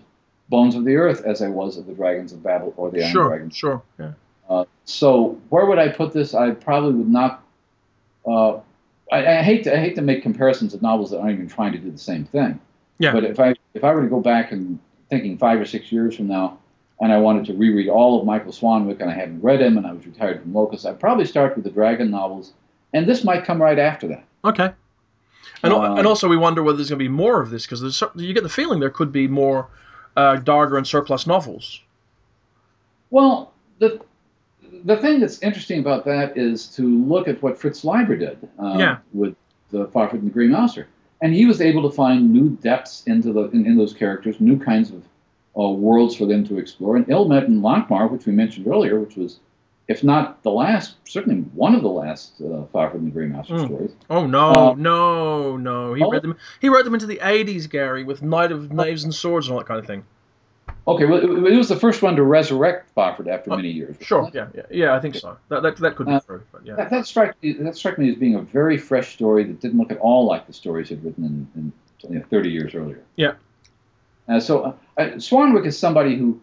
Bones 0.50 0.76
of 0.76 0.84
the 0.86 0.96
Earth 0.96 1.24
as 1.26 1.42
I 1.42 1.48
was 1.48 1.78
of 1.78 1.86
the 1.88 1.94
Dragons 1.94 2.34
of 2.34 2.44
Babel 2.44 2.74
or 2.78 2.92
the 2.92 3.02
Iron 3.04 3.12
Sure, 3.12 3.28
Dragon. 3.30 3.50
sure, 3.50 3.82
yeah. 4.00 4.12
Uh, 4.50 4.66
so 4.86 5.38
where 5.50 5.66
would 5.66 5.80
I 5.80 5.88
put 5.88 6.12
this? 6.14 6.34
I 6.34 6.52
probably 6.52 6.94
would 6.94 7.10
not. 7.10 7.42
Uh, 8.28 8.58
I, 9.12 9.40
I 9.40 9.42
hate 9.44 9.64
to 9.64 9.74
I 9.76 9.80
hate 9.80 9.96
to 9.96 10.02
make 10.02 10.22
comparisons 10.22 10.74
of 10.74 10.82
novels 10.82 11.12
that 11.12 11.20
aren't 11.20 11.34
even 11.34 11.48
trying 11.48 11.72
to 11.72 11.78
do 11.78 11.90
the 11.90 11.98
same 11.98 12.26
thing. 12.26 12.60
Yeah. 13.00 13.14
But 13.14 13.24
if 13.24 13.40
I 13.40 13.56
if 13.74 13.84
I 13.84 13.94
were 13.94 14.02
to 14.04 14.10
go 14.10 14.20
back 14.20 14.52
and 14.52 14.78
thinking 15.10 15.38
five 15.38 15.60
or 15.60 15.66
six 15.66 15.92
years 15.92 16.16
from 16.16 16.28
now, 16.28 16.58
and 17.02 17.12
I 17.12 17.18
wanted 17.18 17.46
to 17.46 17.54
reread 17.54 17.90
all 17.90 18.20
of 18.20 18.26
Michael 18.26 18.52
Swanwick, 18.52 19.02
and 19.02 19.10
I 19.10 19.14
hadn't 19.14 19.42
read 19.42 19.60
him, 19.62 19.78
and 19.78 19.86
I 19.88 19.92
was 19.92 20.06
retired 20.06 20.42
from 20.42 20.54
Locus, 20.54 20.86
I'd 20.86 21.00
probably 21.00 21.26
start 21.26 21.56
with 21.56 21.66
the 21.66 21.72
Dragon 21.72 22.12
novels, 22.12 22.54
and 22.94 23.08
this 23.08 23.24
might 23.24 23.44
come 23.44 23.62
right 23.62 23.80
after 23.80 24.08
that. 24.08 24.24
Okay. 24.46 24.72
And, 25.64 25.74
Um, 25.74 25.98
and 25.98 26.08
also, 26.08 26.28
we 26.30 26.38
wonder 26.38 26.64
whether 26.64 26.78
there's 26.78 26.90
going 26.90 27.00
to 27.00 27.04
be 27.04 27.10
more 27.10 27.42
of 27.42 27.50
this 27.50 27.66
because 27.66 28.04
you 28.16 28.34
get 28.34 28.44
the 28.44 28.50
feeling 28.50 28.80
there 28.80 28.90
could 28.90 29.12
be 29.12 29.28
more 29.28 29.68
uh, 30.16 30.38
Darger 30.38 30.78
and 30.78 30.88
surplus 30.88 31.28
novels. 31.28 31.82
Well, 33.10 33.52
the 33.80 34.02
the 34.86 34.98
thing 34.98 35.20
that's 35.20 35.42
interesting 35.44 35.80
about 35.80 36.06
that 36.06 36.38
is 36.38 36.68
to 36.76 36.84
look 37.06 37.28
at 37.28 37.42
what 37.44 37.58
Fritz 37.60 37.84
Leiber 37.84 38.16
did 38.16 38.38
uh, 38.58 38.78
Yeah. 38.80 38.98
with 39.14 39.36
the 39.72 39.86
Fafhrd 39.88 40.14
and 40.14 40.28
the 40.28 40.32
Grey 40.32 40.48
Mouser, 40.48 40.88
and 41.22 41.34
he 41.34 41.46
was 41.46 41.62
able 41.62 41.84
to 41.84 41.96
find 41.96 42.32
new 42.32 42.50
depths 42.62 43.04
into 43.06 43.34
the 43.34 43.50
in, 43.50 43.66
in 43.66 43.78
those 43.78 43.94
characters, 43.94 44.40
new 44.40 44.58
kinds 44.58 44.90
of 44.92 45.04
uh, 45.58 45.70
worlds 45.70 46.16
for 46.16 46.26
them 46.26 46.46
to 46.48 46.58
explore. 46.58 46.96
And 46.96 47.10
Ill 47.10 47.28
Met 47.28 47.44
in 47.44 47.62
Lankhmar, 47.62 48.10
which 48.10 48.26
we 48.26 48.32
mentioned 48.34 48.68
earlier, 48.68 49.00
which 49.00 49.16
was, 49.16 49.40
if 49.88 50.04
not 50.04 50.42
the 50.44 50.52
last, 50.52 50.96
certainly 51.08 51.42
one 51.54 51.76
of 51.76 51.82
the 51.82 51.90
last 51.90 52.34
uh, 52.40 52.64
Fafhrd 52.74 52.96
and 52.96 53.08
the 53.08 53.12
Grey 53.12 53.26
Mouser 53.28 53.56
Mm. 53.56 53.66
stories. 53.66 53.92
Oh 54.10 54.26
no, 54.26 54.50
Uh, 54.52 54.76
no, 54.78 55.58
no! 55.58 55.94
He 55.94 56.04
oh. 56.04 56.10
read 56.10 56.22
them. 56.22 56.38
He 56.62 56.70
wrote 56.70 56.86
them 56.86 56.94
into 56.94 57.06
the 57.06 57.18
'80s, 57.22 57.70
Gary, 57.70 58.04
with 58.04 58.22
Knight 58.22 58.52
of 58.52 58.72
Knives 58.72 59.04
and 59.04 59.14
Swords 59.14 59.48
and 59.48 59.54
all 59.54 59.60
that 59.60 59.68
kind 59.68 59.80
of 59.80 59.86
thing. 59.86 60.04
Okay, 60.88 61.06
well, 61.06 61.20
it, 61.20 61.26
it 61.54 61.58
was 61.58 61.70
the 61.70 61.76
first 61.76 62.02
one 62.02 62.16
to 62.16 62.24
resurrect 62.24 62.96
Fafhrd 62.96 63.28
after 63.28 63.52
Uh, 63.52 63.56
many 63.58 63.70
years. 63.70 63.96
Sure, 64.00 64.30
yeah, 64.34 64.48
yeah, 64.56 64.62
yeah. 64.72 64.96
I 64.96 65.00
think 65.00 65.16
so. 65.16 65.38
That 65.50 65.62
that, 65.64 65.78
that 65.78 65.96
could 65.96 66.08
be 66.08 66.14
Uh, 66.14 66.20
true, 66.22 66.42
but 66.52 66.66
yeah. 66.66 66.76
That, 66.76 66.90
that 66.90 67.06
struck 67.06 67.36
me, 67.44 67.54
that 67.54 67.76
struck 67.76 67.98
me 68.00 68.10
as 68.10 68.16
being 68.16 68.36
a 68.36 68.42
very 68.42 68.78
fresh 68.78 69.14
story 69.14 69.44
that 69.44 69.60
didn't 69.60 69.78
look 69.78 69.92
at 69.92 69.98
all 70.00 70.26
like 70.26 70.48
the 70.48 70.54
stories 70.54 70.90
he'd 70.90 71.04
written 71.04 71.24
in, 71.26 71.48
in 71.56 71.74
you 72.10 72.20
know, 72.20 72.26
30 72.32 72.50
years 72.50 72.74
earlier. 72.74 73.00
Yeah. 73.16 73.34
Uh, 74.28 74.40
so 74.40 74.64
uh, 74.64 74.74
uh, 74.98 75.06
Swanwick 75.16 75.66
is 75.66 75.78
somebody 75.78 76.16
who, 76.16 76.40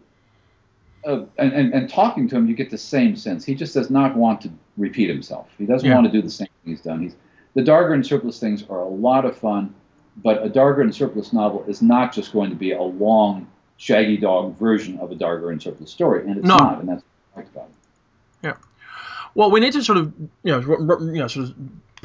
uh, 1.05 1.23
and, 1.37 1.53
and, 1.53 1.73
and 1.73 1.89
talking 1.89 2.27
to 2.27 2.35
him, 2.35 2.47
you 2.47 2.55
get 2.55 2.69
the 2.69 2.77
same 2.77 3.15
sense. 3.15 3.45
He 3.45 3.55
just 3.55 3.73
does 3.73 3.89
not 3.89 4.15
want 4.15 4.41
to 4.41 4.51
repeat 4.77 5.09
himself. 5.09 5.47
He 5.57 5.65
doesn't 5.65 5.87
Yeah. 5.87 5.95
want 5.95 6.07
to 6.07 6.11
do 6.11 6.21
the 6.21 6.29
same 6.29 6.47
thing 6.63 6.73
he's 6.73 6.81
done. 6.81 7.01
He's 7.01 7.15
the 7.55 7.61
Darger 7.61 7.93
and 7.93 8.05
Surplus 8.05 8.39
things 8.39 8.63
are 8.69 8.81
a 8.81 8.87
lot 8.87 9.25
of 9.25 9.35
fun, 9.37 9.73
but 10.17 10.45
a 10.45 10.49
Darger 10.49 10.81
and 10.81 10.93
Surplus 10.93 11.33
novel 11.33 11.63
is 11.67 11.81
not 11.81 12.13
just 12.13 12.31
going 12.31 12.49
to 12.49 12.55
be 12.55 12.73
a 12.73 12.81
long 12.81 13.47
Shaggy 13.77 14.17
Dog 14.17 14.57
version 14.57 14.99
of 14.99 15.11
a 15.11 15.15
Darger 15.15 15.51
and 15.51 15.61
Surplus 15.61 15.89
story, 15.89 16.27
and 16.27 16.37
it's 16.37 16.45
No. 16.45 16.57
not, 16.57 16.79
and 16.79 16.89
that's 16.89 17.01
what 17.01 17.07
I 17.33 17.39
liked 17.39 17.55
about 17.55 17.69
it. 17.69 18.47
Yeah. 18.47 18.53
Well, 19.35 19.51
we 19.51 19.59
need 19.61 19.73
to 19.73 19.81
sort 19.83 19.97
of, 19.97 20.13
you 20.43 20.51
know, 20.51 20.59
you 20.59 21.19
know, 21.19 21.27
sort 21.27 21.47
of 21.49 21.55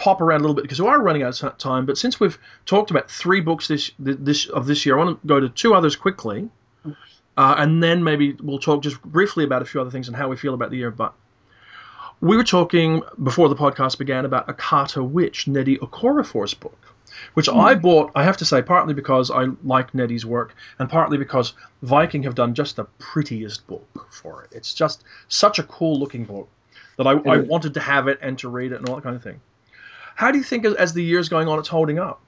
pop 0.04 0.20
around 0.20 0.40
a 0.40 0.42
little 0.42 0.54
bit 0.54 0.62
because 0.62 0.82
we 0.82 0.86
are 0.86 1.00
running 1.00 1.22
out 1.22 1.42
of 1.42 1.56
time. 1.56 1.86
But 1.86 1.96
since 1.96 2.20
we've 2.20 2.38
talked 2.66 2.90
about 2.90 3.10
three 3.10 3.40
books 3.40 3.68
this 3.68 3.90
this 3.98 4.46
of 4.46 4.66
this 4.66 4.84
year, 4.84 4.96
I 4.96 5.04
want 5.04 5.22
to 5.22 5.26
go 5.26 5.40
to 5.40 5.48
two 5.48 5.74
others 5.74 5.96
quickly, 5.96 6.50
uh, 6.84 7.54
and 7.56 7.82
then 7.82 8.04
maybe 8.04 8.36
we'll 8.42 8.58
talk 8.58 8.82
just 8.82 9.00
briefly 9.00 9.44
about 9.44 9.62
a 9.62 9.64
few 9.64 9.80
other 9.80 9.90
things 9.90 10.08
and 10.08 10.16
how 10.16 10.28
we 10.28 10.36
feel 10.36 10.52
about 10.52 10.70
the 10.70 10.76
year. 10.76 10.90
But 10.90 11.14
we 12.20 12.36
were 12.36 12.44
talking 12.44 13.02
before 13.22 13.48
the 13.48 13.56
podcast 13.56 13.96
began 13.96 14.26
about 14.26 14.46
Akata 14.46 15.02
Witch, 15.02 15.46
Nnedi 15.46 15.78
Okorafor's 15.78 16.52
book, 16.52 16.94
which 17.32 17.48
I 17.48 17.74
bought. 17.74 18.12
I 18.14 18.24
have 18.24 18.36
to 18.36 18.44
say, 18.44 18.60
partly 18.60 18.92
because 18.92 19.30
I 19.30 19.46
like 19.64 19.92
Nnedi's 19.92 20.26
work, 20.26 20.54
and 20.78 20.86
partly 20.86 21.16
because 21.16 21.54
Viking 21.80 22.24
have 22.24 22.34
done 22.34 22.52
just 22.52 22.76
the 22.76 22.84
prettiest 22.98 23.66
book 23.66 24.06
for 24.10 24.42
it. 24.44 24.50
It's 24.54 24.74
just 24.74 25.02
such 25.28 25.58
a 25.58 25.62
cool 25.62 25.98
looking 25.98 26.26
book 26.26 26.50
that 26.98 27.06
I, 27.06 27.12
I 27.12 27.38
wanted 27.38 27.72
to 27.72 27.80
have 27.80 28.06
it 28.06 28.18
and 28.20 28.38
to 28.40 28.50
read 28.50 28.72
it 28.72 28.80
and 28.80 28.88
all 28.88 28.96
that 28.96 29.02
kind 29.02 29.16
of 29.16 29.22
thing. 29.22 29.40
How 30.14 30.30
do 30.30 30.38
you 30.38 30.44
think, 30.44 30.64
as, 30.64 30.92
the 30.92 31.02
year's 31.02 31.28
going 31.28 31.48
on, 31.48 31.58
it's 31.58 31.68
holding 31.68 31.98
up? 31.98 32.20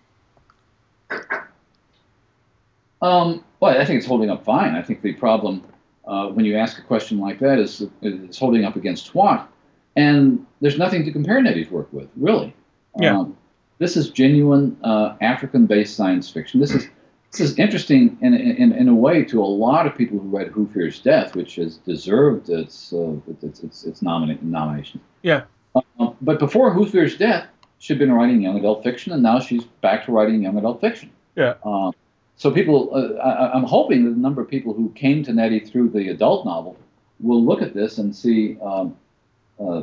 Um, 3.01 3.45
well, 3.61 3.81
I 3.81 3.85
think 3.85 3.99
it's 3.99 4.07
holding 4.07 4.31
up 4.31 4.45
fine. 4.45 4.75
I 4.75 4.83
think 4.83 5.03
the 5.03 5.13
problem 5.13 5.63
uh, 6.07 6.29
when 6.29 6.45
you 6.45 6.57
ask 6.57 6.79
a 6.79 6.83
question 6.83 7.19
like 7.19 7.39
that 7.41 7.59
is 7.59 7.87
it's 8.03 8.39
holding 8.39 8.65
up 8.65 8.77
against 8.77 9.15
what, 9.15 9.49
and 9.97 10.45
there's 10.61 10.79
nothing 10.79 11.05
to 11.05 11.13
compare 11.13 11.41
Nnedi's 11.41 11.71
work 11.71 11.93
with, 11.93 12.09
really. 12.17 12.55
Yeah. 12.99 13.19
Um, 13.19 13.37
this 13.79 13.97
is 13.97 14.11
genuine 14.11 14.77
uh, 14.83 15.17
African-based 15.21 15.95
science 15.95 16.31
fiction. 16.31 16.61
This 16.61 16.73
is 16.73 16.89
this 17.33 17.41
is 17.41 17.59
interesting 17.59 18.17
in, 18.23 18.33
in, 18.33 18.73
in 18.73 18.89
a 18.89 18.95
way 18.95 19.23
to 19.25 19.43
a 19.43 19.45
lot 19.45 19.87
of 19.87 19.95
people 19.95 20.19
who 20.19 20.29
read 20.29 20.49
Who 20.49 20.67
Fears 20.69 21.01
Death, 21.01 21.37
which 21.37 21.57
has 21.57 21.77
deserved 21.79 22.49
its 22.49 22.93
uh, 22.93 23.17
its 23.43 23.61
its, 23.61 23.85
its 23.85 24.01
nomina- 24.01 24.41
nomination. 24.43 25.01
Yeah. 25.23 25.43
Um, 25.99 26.17
but 26.23 26.39
before 26.39 26.73
Who 26.73 26.87
Fears 26.87 27.19
Death, 27.19 27.47
she'd 27.79 27.99
been 27.99 28.13
writing 28.13 28.41
young 28.43 28.59
adult 28.59 28.83
fiction, 28.83 29.13
and 29.13 29.23
now 29.23 29.39
she's 29.41 29.65
back 29.83 30.05
to 30.07 30.13
writing 30.13 30.43
young 30.43 30.57
adult 30.59 30.81
fiction. 30.81 31.11
Yeah. 31.35 31.55
Um, 31.65 31.93
so 32.37 32.51
people, 32.51 32.91
uh, 32.95 33.19
I, 33.21 33.53
I'm 33.55 33.65
hoping 33.65 34.05
that 34.05 34.11
the 34.11 34.21
number 34.21 34.41
of 34.43 34.49
people 34.49 34.73
who 34.75 34.91
came 34.95 35.23
to 35.25 35.33
Nnedi 35.33 35.71
through 35.71 35.91
the 35.91 36.09
adult 36.09 36.45
novel 36.45 36.77
will 37.21 37.43
look 37.43 37.63
at 37.63 37.75
this 37.75 37.99
and 37.99 38.15
see 38.15 38.59
um, 38.61 38.97
uh, 39.59 39.83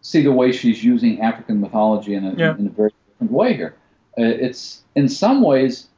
see 0.00 0.22
the 0.22 0.32
way 0.32 0.52
she's 0.52 0.82
using 0.82 1.20
African 1.20 1.60
mythology 1.60 2.14
in 2.14 2.24
a, 2.24 2.34
Yeah. 2.34 2.56
in 2.56 2.66
a 2.68 2.70
very 2.70 2.92
different 3.10 3.32
way 3.32 3.54
here. 3.54 3.74
Uh, 4.18 4.22
it's 4.22 4.82
in 4.94 5.08
some 5.08 5.42
ways 5.42 5.88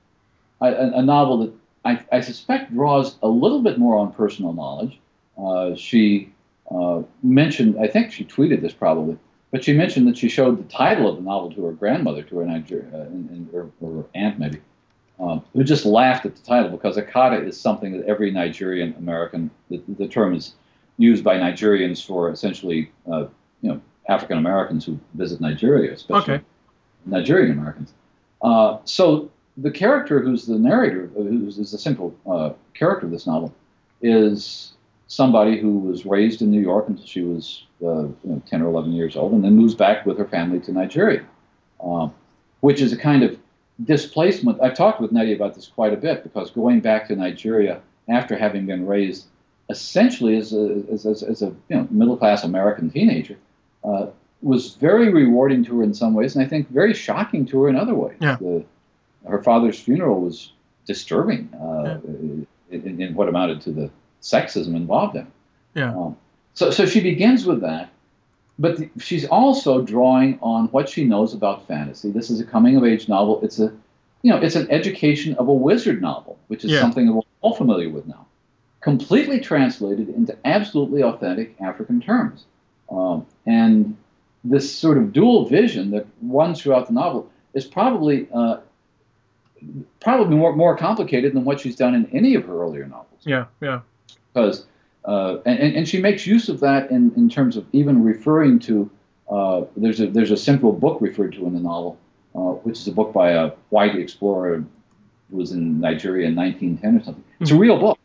a, 0.61 0.67
a 0.67 0.91
a 0.99 1.03
novel 1.03 1.39
that 1.39 1.53
I, 1.85 2.05
I 2.13 2.21
suspect 2.21 2.73
draws 2.75 3.17
a 3.23 3.29
little 3.29 3.63
bit 3.63 3.79
more 3.79 3.97
on 3.97 4.13
personal 4.13 4.53
knowledge. 4.53 4.99
Uh, 5.39 5.75
she 5.77 6.33
uh, 6.71 7.03
mentioned, 7.23 7.77
I 7.81 7.87
think 7.87 8.13
she 8.13 8.25
tweeted 8.25 8.61
this 8.61 8.75
probably, 8.75 9.17
but 9.51 9.65
she 9.65 9.73
mentioned 9.73 10.07
that 10.09 10.17
she 10.17 10.29
showed 10.29 10.59
the 10.59 10.73
title 10.73 11.09
of 11.09 11.17
the 11.17 11.23
novel 11.23 11.53
to 11.53 11.65
her 11.65 11.73
grandmother, 11.73 12.23
to 12.23 12.39
her 12.39 12.47
Niger- 12.47 12.87
uh, 12.95 13.57
or, 13.57 13.71
or 13.81 14.07
aunt 14.15 14.39
maybe, 14.39 14.61
um, 15.19 15.43
who 15.53 15.65
just 15.65 15.85
laughed 15.85 16.25
at 16.25 16.37
the 16.37 16.43
title 16.43 16.71
because 16.71 16.97
Akata 16.97 17.47
is 17.47 17.61
something 17.61 17.93
that 17.93 18.07
every 18.07 18.31
Nigerian 18.31 18.95
American, 18.99 19.51
the, 19.69 19.83
the 19.99 20.09
term 20.09 20.35
is 20.35 20.55
used 20.99 21.25
by 21.25 21.37
Nigerians 21.37 22.05
for 22.05 22.31
essentially, 22.31 22.91
uh, 23.11 23.27
you 23.63 23.71
know, 23.71 23.81
African 24.09 24.39
Americans 24.39 24.85
who 24.85 24.99
visit 25.15 25.41
Nigeria, 25.41 25.93
especially 25.93 26.35
Okay. 26.35 26.45
Nigerian 27.07 27.53
Americans. 27.53 27.93
Uh, 28.43 28.79
so 28.85 29.31
the 29.57 29.71
character 29.71 30.21
who's 30.21 30.47
the 30.47 30.59
narrator, 30.59 31.11
who's 31.15 31.59
is 31.59 31.73
the 31.73 31.79
central 31.79 32.15
uh, 32.27 32.51
character 32.75 33.07
of 33.07 33.13
this 33.13 33.27
novel, 33.27 33.55
is 34.01 34.73
somebody 35.07 35.59
who 35.59 35.79
was 35.79 36.07
raised 36.07 36.41
in 36.41 36.51
New 36.51 36.61
York 36.61 36.89
until 36.89 37.05
she 37.05 37.23
was 37.23 37.67
uh, 37.83 38.03
you 38.03 38.19
know, 38.25 38.43
10 38.47 38.63
or 38.63 38.67
11 38.67 38.93
years 38.93 39.17
old, 39.17 39.33
and 39.33 39.45
then 39.45 39.57
moves 39.57 39.75
back 39.75 40.07
with 40.07 40.19
her 40.19 40.27
family 40.27 40.61
to 40.61 40.73
Nigeria, 40.73 41.25
um, 41.83 42.13
which 42.61 42.81
is 42.81 42.93
a 42.93 42.97
kind 42.97 43.23
of 43.23 43.39
displacement. 43.85 44.61
I've 44.63 44.75
talked 44.75 45.01
with 45.01 45.13
Nnedi 45.13 45.35
about 45.35 45.55
this 45.55 45.67
quite 45.67 45.93
a 45.93 45.97
bit 45.97 46.23
because 46.23 46.51
going 46.51 46.81
back 46.81 47.09
to 47.09 47.17
Nigeria 47.17 47.81
after 48.09 48.37
having 48.37 48.67
been 48.67 48.87
raised 48.87 49.27
essentially 49.71 50.37
as 50.37 50.53
a, 50.53 50.83
as, 50.93 51.07
as, 51.07 51.23
as 51.23 51.43
a 51.43 51.47
you 51.69 51.77
know, 51.77 51.89
middle 51.91 52.17
class 52.17 52.43
American 52.43 52.91
teenager 52.91 53.39
uh, 53.85 54.07
was 54.43 54.75
very 54.75 55.11
rewarding 55.11 55.65
to 55.65 55.79
her 55.79 55.85
in 55.85 55.95
some 55.95 56.15
ways, 56.15 56.35
and 56.35 56.45
I 56.45 56.49
think 56.49 56.69
very 56.71 56.95
shocking 56.95 57.47
to 57.47 57.63
her 57.63 57.69
in 57.69 57.77
other 57.77 57.95
ways. 57.95 58.17
Yeah. 58.21 58.37
The, 58.41 58.65
her 59.29 59.43
father's 59.43 59.79
funeral 59.79 60.23
was 60.23 60.53
disturbing 60.87 61.51
uh, 61.55 61.99
in, 62.71 63.01
in 63.01 63.15
what 63.15 63.29
amounted 63.29 63.61
to 63.63 63.71
the 63.71 63.91
sexism 64.23 64.75
involved 64.75 65.17
in 65.17 65.23
it. 65.23 65.33
Yeah. 65.75 65.95
Um, 65.95 66.17
so, 66.55 66.71
so 66.71 66.87
she 66.87 67.01
begins 67.01 67.47
with 67.47 67.61
that, 67.63 67.91
but 68.59 68.77
the, 68.77 68.91
she's 68.99 69.27
also 69.27 69.81
drawing 69.83 70.39
on 70.43 70.67
what 70.69 70.89
she 70.89 71.05
knows 71.05 71.33
about 71.35 71.67
fantasy. 71.67 72.11
This 72.11 72.31
is 72.31 72.41
a 72.41 72.45
coming 72.45 72.77
of 72.77 72.85
age 72.85 73.09
novel. 73.09 73.41
It's 73.43 73.59
a, 73.59 73.73
you 74.23 74.31
know, 74.31 74.37
it's 74.39 74.57
an 74.57 74.71
education 74.71 75.35
of 75.37 75.49
a 75.49 75.53
wizard 75.53 76.03
novel, 76.03 76.39
which 76.49 76.65
is 76.65 76.71
Yeah. 76.73 76.81
something 76.81 77.07
that 77.07 77.13
we're 77.13 77.23
all 77.41 77.55
familiar 77.55 77.89
with 77.89 78.07
now, 78.07 78.27
completely 78.81 79.41
translated 79.41 80.09
into 80.11 80.37
absolutely 80.45 81.03
authentic 81.03 81.55
African 81.61 82.01
terms. 82.01 82.45
Um, 82.91 83.25
and 83.47 83.97
this 84.45 84.75
sort 84.75 84.99
of 84.99 85.13
dual 85.13 85.47
vision 85.47 85.91
that 85.93 86.07
runs 86.23 86.61
throughout 86.61 86.87
the 86.89 86.93
novel 86.93 87.31
is 87.55 87.65
probably 87.67 88.27
uh, 88.35 88.59
probably 90.01 90.37
more, 90.37 90.57
more 90.57 90.77
complicated 90.77 91.35
than 91.35 91.45
what 91.45 91.61
she's 91.61 91.77
done 91.77 91.95
in 91.95 92.07
any 92.13 92.35
of 92.35 92.45
her 92.47 92.61
earlier 92.63 92.87
novels 92.87 93.21
Yeah. 93.25 93.45
Yeah. 93.61 93.81
because 94.33 94.67
uh, 95.05 95.39
and, 95.47 95.59
and 95.77 95.89
she 95.89 96.01
makes 96.01 96.27
use 96.27 96.49
of 96.49 96.61
that 96.61 96.91
in, 96.91 97.13
in 97.17 97.29
terms 97.29 97.57
of 97.57 97.67
even 97.73 98.05
referring 98.05 98.59
to 98.61 98.91
uh, 99.31 99.65
there's 99.77 100.01
a 100.01 100.09
there's 100.09 100.31
a 100.31 100.37
central 100.37 100.73
book 100.73 101.01
referred 101.01 101.33
to 101.33 101.47
in 101.47 101.55
the 101.55 101.61
novel, 101.61 101.99
uh, 102.35 102.53
which 102.65 102.79
is 102.79 102.89
a 102.89 102.93
book 102.93 103.13
by 103.13 103.31
a 103.31 103.53
white 103.71 103.95
explorer 103.95 104.65
who 105.31 105.37
was 105.37 105.53
in 105.53 105.81
Nigeria 105.81 106.29
in 106.29 106.35
1910 106.35 106.97
or 107.01 107.05
something. 107.05 107.25
It's 107.39 107.53
a 107.53 107.57
real 107.57 107.79
book, 107.79 107.99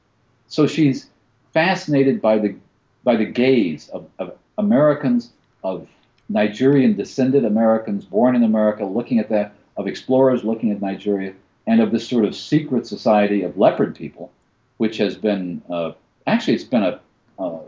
so 0.47 0.67
she's 0.67 1.09
fascinated 1.53 2.21
by 2.21 2.37
the 2.37 2.55
by 3.03 3.15
the 3.15 3.25
gaze 3.25 3.89
of, 3.89 4.07
of 4.19 4.37
Americans 4.57 5.31
of 5.63 5.87
Nigerian 6.29 6.95
descended 6.95 7.43
Americans 7.43 8.05
born 8.05 8.35
in 8.35 8.43
America 8.43 8.85
looking 8.85 9.19
at 9.19 9.29
that 9.29 9.55
of 9.77 9.87
explorers 9.87 10.43
looking 10.43 10.71
at 10.71 10.81
Nigeria 10.81 11.33
and 11.67 11.81
of 11.81 11.91
this 11.91 12.07
sort 12.07 12.25
of 12.25 12.35
secret 12.35 12.85
society 12.85 13.41
of 13.41 13.57
leopard 13.57 13.95
people, 13.95 14.31
which 14.77 14.97
has 14.97 15.15
been 15.15 15.61
uh, 15.69 15.91
actually 16.27 16.55
it's 16.55 16.63
been 16.63 16.83
a 16.83 16.99
uh, 17.39 17.59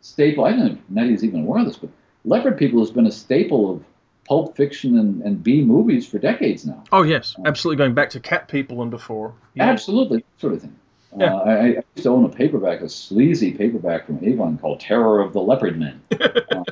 staple. 0.00 0.44
I 0.44 0.50
don't 0.50 0.58
know 0.60 0.66
if 0.66 0.78
Nnedi's 0.92 1.24
even 1.24 1.42
aware 1.42 1.60
of 1.60 1.66
this, 1.66 1.76
but 1.76 1.90
leopard 2.24 2.58
people 2.58 2.80
has 2.80 2.90
been 2.90 3.06
a 3.06 3.12
staple 3.12 3.72
of 3.74 3.84
pulp 4.28 4.56
fiction 4.56 4.98
and, 4.98 5.22
and 5.22 5.42
B 5.42 5.62
movies 5.62 6.06
for 6.06 6.18
decades 6.18 6.66
now. 6.66 6.82
Oh 6.92 7.02
yes, 7.02 7.36
absolutely. 7.44 7.78
Going 7.78 7.94
back 7.94 8.10
to 8.10 8.20
cat 8.20 8.48
people 8.48 8.82
and 8.82 8.90
before. 8.90 9.34
Yeah. 9.54 9.64
Absolutely, 9.70 10.24
sort 10.38 10.54
of 10.54 10.60
thing. 10.62 10.76
Yeah. 11.16 11.34
Uh, 11.34 11.38
I, 11.44 11.52
I 11.52 11.66
used 11.66 11.84
to 12.02 12.08
own 12.10 12.24
a 12.24 12.28
paperback, 12.28 12.80
a 12.82 12.88
sleazy 12.88 13.52
paperback 13.52 14.06
from 14.06 14.22
Avon 14.24 14.58
called 14.58 14.80
Terror 14.80 15.20
of 15.20 15.32
the 15.32 15.40
Leopard 15.40 15.78
Men. 15.78 16.02
uh, 16.12 16.64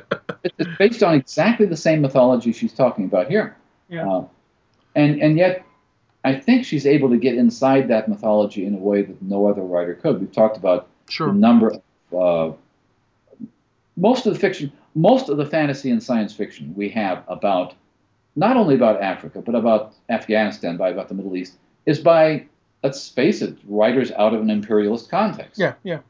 it- 0.43 0.53
it's 0.59 0.77
based 0.79 1.03
on 1.03 1.15
exactly 1.15 1.65
the 1.65 1.77
same 1.77 2.03
mythology 2.03 2.53
she's 2.53 2.75
talking 2.75 3.07
about 3.07 3.29
here. 3.31 3.57
Yeah. 3.89 4.07
Uh, 4.07 4.27
and, 4.95 5.21
and 5.23 5.39
yet, 5.39 5.65
I 6.25 6.35
think 6.39 6.66
she's 6.66 6.85
able 6.87 7.09
to 7.11 7.16
get 7.16 7.37
inside 7.37 7.89
that 7.89 8.09
mythology 8.09 8.66
in 8.66 8.75
a 8.75 8.79
way 8.79 9.03
that 9.03 9.23
no 9.23 9.47
other 9.47 9.62
writer 9.62 9.95
could. 9.95 10.21
We've 10.21 10.31
talked 10.31 10.57
about 10.59 10.89
the 11.06 11.12
Sure. 11.12 11.32
number 11.32 11.74
of 12.12 12.52
uh, 12.52 13.47
most 13.97 14.26
of 14.26 14.35
the 14.35 14.39
fiction, 14.39 14.72
most 14.94 15.28
of 15.28 15.36
the 15.36 15.47
fantasy 15.47 15.90
and 15.90 16.02
science 16.02 16.32
fiction 16.32 16.72
we 16.76 16.89
have 16.90 17.22
about 17.28 17.74
not 18.36 18.56
only 18.56 18.74
about 18.74 19.01
Africa 19.01 19.40
but 19.40 19.55
about 19.55 19.93
Afghanistan, 20.09 20.76
by 20.76 20.89
about 20.90 21.09
the 21.09 21.14
Middle 21.14 21.36
East, 21.36 21.55
is 21.86 21.98
by 21.98 22.47
let's 22.82 23.09
face 23.09 23.40
it, 23.40 23.56
writers 23.66 24.12
out 24.12 24.35
of 24.35 24.43
an 24.43 24.51
imperialist 24.51 25.09
context. 25.10 25.59
Yeah. 25.59 25.72
Yeah. 25.85 26.01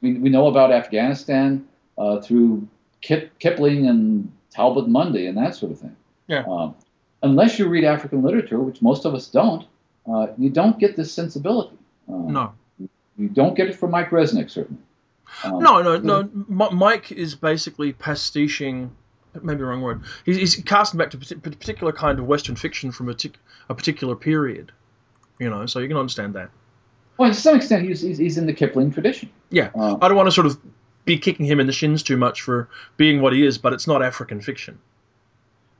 We, 0.00 0.14
we 0.14 0.28
know 0.28 0.48
about 0.48 0.72
Afghanistan 0.72 1.64
uh, 1.98 2.20
through 2.20 2.66
Kip, 3.00 3.38
Kipling 3.38 3.86
and 3.86 4.32
Talbot 4.50 4.88
Mundy 4.88 5.28
and 5.28 5.38
that 5.38 5.54
sort 5.54 5.70
of 5.70 5.78
thing. 5.78 5.94
Yeah. 6.26 6.42
Um, 6.48 6.74
unless 7.22 7.60
you 7.60 7.68
read 7.68 7.84
African 7.84 8.22
literature, 8.22 8.58
which 8.58 8.82
most 8.82 9.04
of 9.04 9.14
us 9.14 9.28
don't, 9.28 9.66
uh, 10.12 10.26
you 10.36 10.50
don't 10.50 10.80
get 10.80 10.96
this 10.96 11.12
sensibility. 11.12 11.76
Um, 12.08 12.32
No. 12.32 12.52
You 13.18 13.28
don't 13.28 13.54
get 13.54 13.68
it 13.68 13.74
from 13.76 13.90
Mike 13.90 14.10
Resnick, 14.10 14.50
certainly. 14.50 14.82
Um, 15.44 15.58
No, 15.62 15.82
no, 15.82 15.98
no. 15.98 16.28
Mike 16.70 17.12
is 17.12 17.34
basically 17.34 17.92
pastiching. 17.92 18.90
Maybe 19.42 19.58
the 19.58 19.64
wrong 19.66 19.82
word. 19.82 20.02
He's, 20.24 20.36
he's 20.36 20.56
casting 20.56 20.98
back 20.98 21.10
to 21.10 21.18
a 21.18 21.38
particular 21.40 21.92
kind 21.92 22.18
of 22.18 22.26
Western 22.26 22.56
fiction 22.56 22.90
from 22.90 23.08
a, 23.08 23.14
tic- 23.14 23.38
a 23.68 23.74
particular 23.74 24.16
period. 24.16 24.72
You 25.38 25.50
know, 25.50 25.66
so 25.66 25.80
you 25.80 25.88
can 25.88 25.96
understand 25.98 26.34
that. 26.34 26.50
Well, 27.18 27.30
to 27.30 27.34
some 27.38 27.56
extent, 27.56 27.86
he's, 27.86 28.00
he's, 28.00 28.18
he's 28.18 28.38
in 28.38 28.46
the 28.46 28.52
Kipling 28.54 28.92
tradition. 28.92 29.28
Yeah, 29.50 29.70
Uh, 29.74 29.96
I 30.00 30.08
don't 30.08 30.16
want 30.16 30.26
to 30.28 30.32
sort 30.32 30.46
of 30.46 30.58
be 31.04 31.18
kicking 31.18 31.46
him 31.46 31.60
in 31.60 31.66
the 31.66 31.72
shins 31.72 32.02
too 32.02 32.16
much 32.16 32.42
for 32.42 32.68
being 32.96 33.20
what 33.20 33.32
he 33.32 33.44
is, 33.44 33.58
but 33.58 33.72
it's 33.72 33.86
not 33.86 34.02
African 34.02 34.40
fiction. 34.40 34.78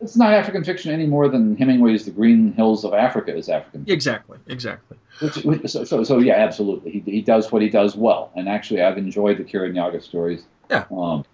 It's 0.01 0.17
not 0.17 0.35
African 0.35 0.63
fiction 0.63 0.93
any 0.93 1.07
more 1.07 1.29
than 1.29 1.57
Hemingway's 1.57 2.05
The 2.05 2.11
Green 2.11 2.53
Hills 2.53 2.85
of 2.85 2.93
Africa 2.93 3.35
is 3.35 3.49
African. 3.49 3.85
Exactly, 3.89 4.39
exactly. 4.47 4.99
Which, 5.21 5.37
which, 5.37 5.71
so, 5.71 5.85
so, 5.85 6.05
so, 6.05 6.19
yeah, 6.19 6.35
absolutely. 6.35 6.91
He, 6.91 7.01
he 7.01 7.23
does 7.23 7.51
what 7.51 7.63
he 7.63 7.71
does 7.71 7.97
well. 7.97 8.31
And 8.37 8.47
actually, 8.49 8.83
I've 8.83 8.99
enjoyed 8.99 9.39
the 9.39 9.45
Kiranyaga 9.45 10.03
stories. 10.03 10.45
Yeah. 10.71 10.85
Um, 10.91 11.25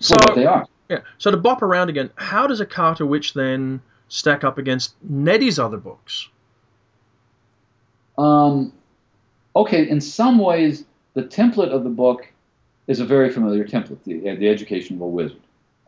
So 0.00 0.16
for 0.16 0.30
what 0.30 0.34
they 0.34 0.46
are. 0.46 0.66
yeah, 0.88 0.98
so 1.18 1.30
to 1.30 1.36
bop 1.36 1.62
around 1.62 1.88
again, 1.88 2.10
how 2.16 2.48
does 2.48 2.60
Akata 2.60 3.06
Witch 3.06 3.34
then 3.34 3.80
stack 4.08 4.42
up 4.42 4.58
against 4.58 4.94
Nnedi's 5.08 5.58
other 5.60 5.76
books? 5.78 6.28
Um, 8.18 8.72
okay, 9.54 9.88
in 9.88 10.00
some 10.00 10.38
ways, 10.38 10.84
the 11.14 11.22
template 11.22 11.70
of 11.70 11.84
the 11.84 11.90
book 11.90 12.26
is 12.88 13.00
a 13.00 13.04
very 13.04 13.30
familiar 13.30 13.64
template, 13.64 13.98
the, 14.04 14.34
the 14.36 14.48
education 14.48 14.96
of 14.96 15.02
a 15.02 15.06
wizard. 15.06 15.40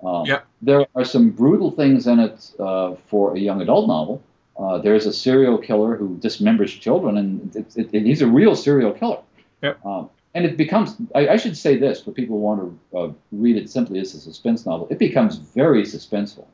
Um, 0.05 0.25
Yeah. 0.27 0.41
There 0.63 0.87
are 0.95 1.05
some 1.05 1.31
brutal 1.31 1.71
things 1.71 2.07
in 2.07 2.19
it 2.19 2.51
uh, 2.59 2.95
for 3.07 3.35
a 3.37 3.39
young 3.39 3.61
adult 3.61 3.87
novel. 3.89 4.23
Uh, 4.59 4.79
there's 4.79 5.07
a 5.07 5.13
serial 5.13 5.57
killer 5.57 5.97
who 5.97 6.17
dismembers 6.19 6.79
children, 6.81 7.17
and 7.17 7.55
it, 7.55 7.77
it, 7.77 7.91
it- 7.95 8.03
he's 8.05 8.23
a 8.23 8.27
real 8.27 8.57
serial 8.57 8.93
killer. 8.93 9.21
Yep. 9.63 9.85
Um, 9.87 10.11
and 10.35 10.45
it 10.45 10.57
becomes, 10.57 10.97
I, 11.15 11.29
I 11.29 11.37
should 11.37 11.57
say 11.57 11.77
this 11.77 12.01
for 12.03 12.11
people 12.13 12.37
who 12.37 12.43
want 12.43 12.79
to 12.93 12.99
uh, 12.99 13.13
read 13.33 13.57
it 13.57 13.71
simply 13.71 13.99
as 14.01 14.15
a 14.15 14.21
suspense 14.21 14.67
novel, 14.67 14.87
it 14.91 14.99
becomes 14.99 15.37
very 15.37 15.83
suspenseful. 15.85 16.47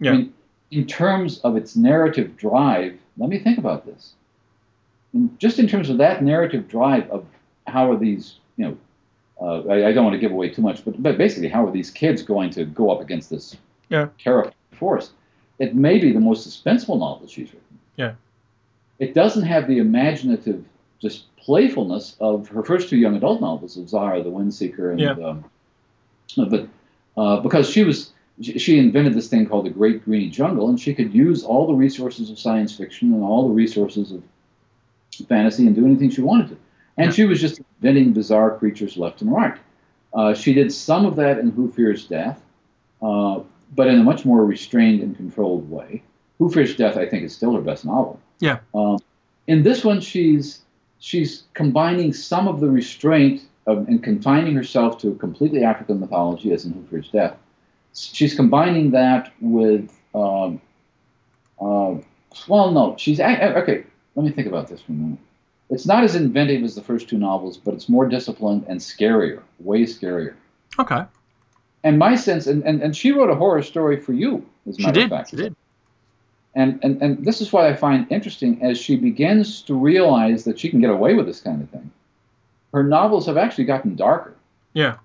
Yeah. 0.00 0.12
I 0.12 0.16
mean, 0.16 0.34
in 0.70 0.86
terms 0.86 1.38
of 1.40 1.56
its 1.56 1.74
narrative 1.76 2.36
drive, 2.36 2.98
let 3.16 3.28
me 3.28 3.38
think 3.38 3.58
about 3.58 3.84
this. 3.86 4.12
In, 5.14 5.36
just 5.38 5.58
in 5.58 5.66
terms 5.66 5.90
of 5.90 5.98
that 5.98 6.22
narrative 6.22 6.68
drive 6.68 7.10
of 7.10 7.26
how 7.66 7.90
are 7.90 7.96
these, 7.96 8.36
you 8.56 8.66
know, 8.66 8.76
uh, 9.40 9.62
I, 9.68 9.88
I 9.88 9.92
don't 9.92 10.04
want 10.04 10.14
to 10.14 10.18
give 10.20 10.32
away 10.32 10.48
too 10.50 10.62
much, 10.62 10.84
but, 10.84 11.00
but 11.02 11.16
basically, 11.18 11.48
how 11.48 11.66
are 11.66 11.70
these 11.72 11.90
kids 11.90 12.22
going 12.22 12.50
to 12.50 12.64
go 12.64 12.90
up 12.90 13.00
against 13.00 13.30
this 13.30 13.56
Yeah. 13.88 14.08
terrifying 14.18 14.54
force? 14.72 15.10
It 15.58 15.74
may 15.74 15.98
be 15.98 16.12
the 16.12 16.20
most 16.20 16.46
suspenseful 16.48 16.98
novel 16.98 17.26
she's 17.26 17.48
written. 17.52 17.78
Yeah. 17.96 18.12
It 18.98 19.14
doesn't 19.14 19.44
have 19.44 19.66
the 19.68 19.78
imaginative, 19.78 20.64
just 21.00 21.24
playfulness 21.36 22.16
of 22.20 22.48
her 22.48 22.62
first 22.64 22.88
two 22.88 22.96
young 22.96 23.16
adult 23.16 23.40
novels 23.40 23.76
of 23.76 23.86
Zahrah, 23.86 24.22
the 24.22 24.30
Windseeker, 24.30 24.90
and 24.90 25.00
Yeah. 25.00 25.12
um, 25.12 25.44
but 26.36 26.68
uh, 27.16 27.40
because 27.40 27.68
she 27.70 27.84
was 27.84 28.12
she 28.40 28.58
she 28.58 28.78
invented 28.78 29.14
this 29.14 29.28
thing 29.28 29.46
called 29.46 29.66
the 29.66 29.70
Great 29.70 30.04
Greeny 30.04 30.28
Jungle, 30.28 30.68
and 30.68 30.78
she 30.80 30.94
could 30.94 31.12
use 31.14 31.42
all 31.42 31.66
the 31.66 31.72
resources 31.74 32.30
of 32.30 32.38
science 32.38 32.76
fiction 32.76 33.12
and 33.12 33.22
all 33.22 33.48
the 33.48 33.54
resources 33.54 34.12
of 34.12 34.22
fantasy 35.28 35.66
and 35.66 35.74
do 35.74 35.84
anything 35.84 36.10
she 36.10 36.20
wanted 36.20 36.48
to. 36.50 36.56
And 36.98 37.14
she 37.14 37.24
was 37.24 37.40
just 37.40 37.60
inventing 37.80 38.12
bizarre 38.12 38.58
creatures 38.58 38.96
left 38.96 39.22
and 39.22 39.32
right. 39.32 39.56
Uh, 40.12 40.34
she 40.34 40.52
did 40.52 40.72
some 40.72 41.06
of 41.06 41.16
that 41.16 41.38
in 41.38 41.50
Who 41.50 41.70
Fears 41.70 42.06
Death, 42.06 42.40
uh, 43.02 43.40
but 43.74 43.86
in 43.86 44.00
a 44.00 44.02
much 44.02 44.24
more 44.24 44.44
restrained 44.44 45.02
and 45.02 45.16
controlled 45.16 45.70
way. 45.70 46.02
Who 46.38 46.50
Fears 46.50 46.76
Death, 46.76 46.96
I 46.96 47.06
think, 47.06 47.24
is 47.24 47.34
still 47.34 47.52
her 47.54 47.60
best 47.60 47.84
novel. 47.84 48.20
Yeah. 48.40 48.58
Um, 48.74 48.98
in 49.46 49.62
this 49.62 49.84
one, 49.84 50.00
she's 50.00 50.60
she's 50.98 51.44
combining 51.54 52.12
some 52.12 52.48
of 52.48 52.60
the 52.60 52.68
restraint 52.68 53.42
of, 53.66 53.86
and 53.88 54.02
confining 54.02 54.54
herself 54.54 54.98
to 54.98 55.10
a 55.10 55.14
completely 55.14 55.62
African 55.62 56.00
mythology, 56.00 56.52
as 56.52 56.64
in 56.64 56.72
Who 56.72 56.84
Fears 56.90 57.08
Death. 57.10 57.36
She's 57.94 58.34
combining 58.34 58.90
that 58.92 59.32
with, 59.40 59.92
um, 60.14 60.60
uh, 61.60 61.96
well, 62.46 62.70
no, 62.70 62.96
she's 62.98 63.20
okay. 63.20 63.84
Let 64.14 64.24
me 64.24 64.32
think 64.32 64.48
about 64.48 64.68
this 64.68 64.80
for 64.80 64.92
a 64.92 64.94
minute. 64.94 65.18
It's 65.70 65.86
not 65.86 66.04
as 66.04 66.14
inventive 66.14 66.62
as 66.62 66.74
the 66.74 66.82
first 66.82 67.08
two 67.08 67.18
novels, 67.18 67.58
but 67.58 67.74
it's 67.74 67.88
more 67.88 68.08
disciplined 68.08 68.64
and 68.68 68.80
scarier, 68.80 69.42
way 69.58 69.82
scarier. 69.82 70.34
Okay. 70.78 71.04
and 71.84 71.98
my 71.98 72.14
sense, 72.14 72.46
and, 72.46 72.62
and, 72.64 72.82
and 72.82 72.96
she 72.96 73.12
wrote 73.12 73.30
a 73.30 73.34
horror 73.34 73.62
story 73.62 74.00
for 74.00 74.12
you, 74.12 74.46
as 74.66 74.78
a 74.78 74.82
matter 74.82 74.92
did. 74.94 75.04
of 75.04 75.10
fact. 75.10 75.30
She 75.30 75.36
did. 75.36 75.56
And, 76.54 76.78
and, 76.82 77.02
and 77.02 77.24
this 77.24 77.40
is 77.40 77.52
what 77.52 77.64
I 77.64 77.74
find 77.74 78.10
interesting 78.10 78.62
as 78.62 78.78
she 78.78 78.96
begins 78.96 79.62
to 79.62 79.74
realize 79.74 80.44
that 80.44 80.58
she 80.58 80.70
can 80.70 80.80
get 80.80 80.90
away 80.90 81.14
with 81.14 81.26
this 81.26 81.40
kind 81.40 81.62
of 81.62 81.68
thing. 81.70 81.90
Her 82.72 82.82
novels 82.82 83.26
have 83.26 83.36
actually 83.36 83.64
gotten 83.64 83.94
darker. 83.94 84.34
Yeah. 84.72 84.96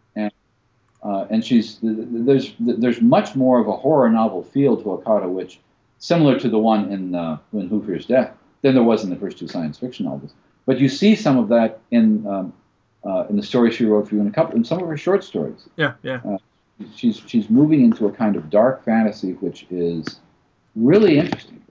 Uh, 1.03 1.27
and 1.29 1.43
she's 1.43 1.79
there's 1.81 2.53
there's 2.59 3.01
much 3.01 3.35
more 3.35 3.59
of 3.59 3.67
a 3.67 3.73
horror 3.73 4.09
novel 4.09 4.41
feel 4.41 4.77
to 4.77 4.83
Akata 4.83 5.29
Witch 5.29 5.59
similar 5.99 6.39
to 6.39 6.47
the 6.47 6.57
one 6.57 6.89
in 6.91 7.13
uh, 7.13 7.37
in 7.51 7.67
Who 7.67 7.85
Fears 7.85 8.05
Death, 8.05 8.31
than 8.61 8.73
there 8.73 8.83
was 8.83 9.03
in 9.03 9.09
the 9.09 9.17
first 9.17 9.37
two 9.37 9.49
science 9.49 9.77
fiction 9.77 10.05
novels. 10.05 10.33
But 10.65 10.79
you 10.79 10.89
see 10.89 11.15
some 11.15 11.37
of 11.37 11.49
that 11.49 11.79
in 11.91 12.25
um, 12.27 12.53
uh, 13.05 13.25
in 13.29 13.35
the 13.35 13.43
story 13.43 13.71
she 13.71 13.85
wrote 13.85 14.07
for 14.07 14.15
you 14.15 14.21
in 14.21 14.27
a 14.27 14.31
couple 14.31 14.55
in 14.55 14.63
some 14.63 14.81
of 14.81 14.87
her 14.87 14.97
short 14.97 15.23
stories. 15.23 15.67
Yeah. 15.75 15.93
Yeah. 16.03 16.37
She's 16.95 17.21
she's 17.27 17.49
moving 17.49 17.83
into 17.83 18.07
a 18.07 18.11
kind 18.11 18.35
of 18.35 18.49
dark 18.49 18.83
fantasy, 18.83 19.33
which 19.33 19.67
is 19.69 20.19
really 20.75 21.17
interesting. 21.19 21.61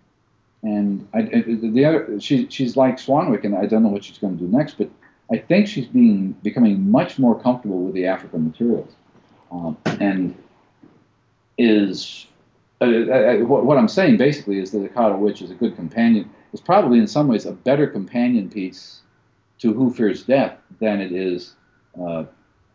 And 0.62 1.09
I, 1.12 1.19
I, 1.19 1.44
the 1.47 1.85
other, 1.85 2.20
she, 2.20 2.47
she's 2.48 2.77
like 2.77 2.97
Swanwick, 2.97 3.43
and 3.44 3.56
I 3.56 3.66
don't 3.66 3.82
know 3.82 3.89
what 3.89 4.05
she's 4.05 4.19
going 4.19 4.39
to 4.39 4.44
do 4.44 4.48
next, 4.48 4.78
but 4.78 4.89
I 5.31 5.39
think 5.39 5.66
she's 5.66 5.86
being 5.86 6.32
becoming 6.43 6.89
much 6.89 7.19
more 7.19 7.39
comfortable 7.40 7.82
with 7.82 7.94
the 7.94 8.06
African 8.06 8.47
materials, 8.47 8.93
um, 9.51 9.77
and 9.86 10.36
is 11.59 12.27
uh, 12.81 12.85
uh, 12.85 13.36
what, 13.39 13.64
what 13.64 13.77
I'm 13.77 13.89
saying 13.89 14.19
basically 14.19 14.59
is 14.59 14.70
that 14.70 14.78
the 14.78 14.89
Akata 14.89 15.19
Witch 15.19 15.43
is 15.43 15.51
a 15.51 15.55
good 15.55 15.74
companion. 15.74 16.31
Is 16.52 16.60
probably 16.60 16.98
in 16.98 17.06
some 17.06 17.28
ways 17.28 17.46
a 17.46 17.52
better 17.52 17.86
companion 17.86 18.50
piece 18.50 19.00
to 19.60 19.72
Who 19.72 19.92
Fears 19.92 20.22
Death 20.24 20.58
than 20.80 21.00
it 21.00 21.12
is 21.12 21.54
uh, 21.98 22.24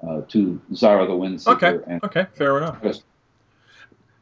uh, 0.05 0.21
to 0.29 0.61
Zahrah 0.71 1.07
the 1.07 1.13
Windseeker. 1.13 1.55
Okay. 1.55 1.79
And, 1.87 2.03
Okay. 2.03 2.25
Fair 2.33 2.57
enough. 2.57 2.79
Yes. 2.83 3.03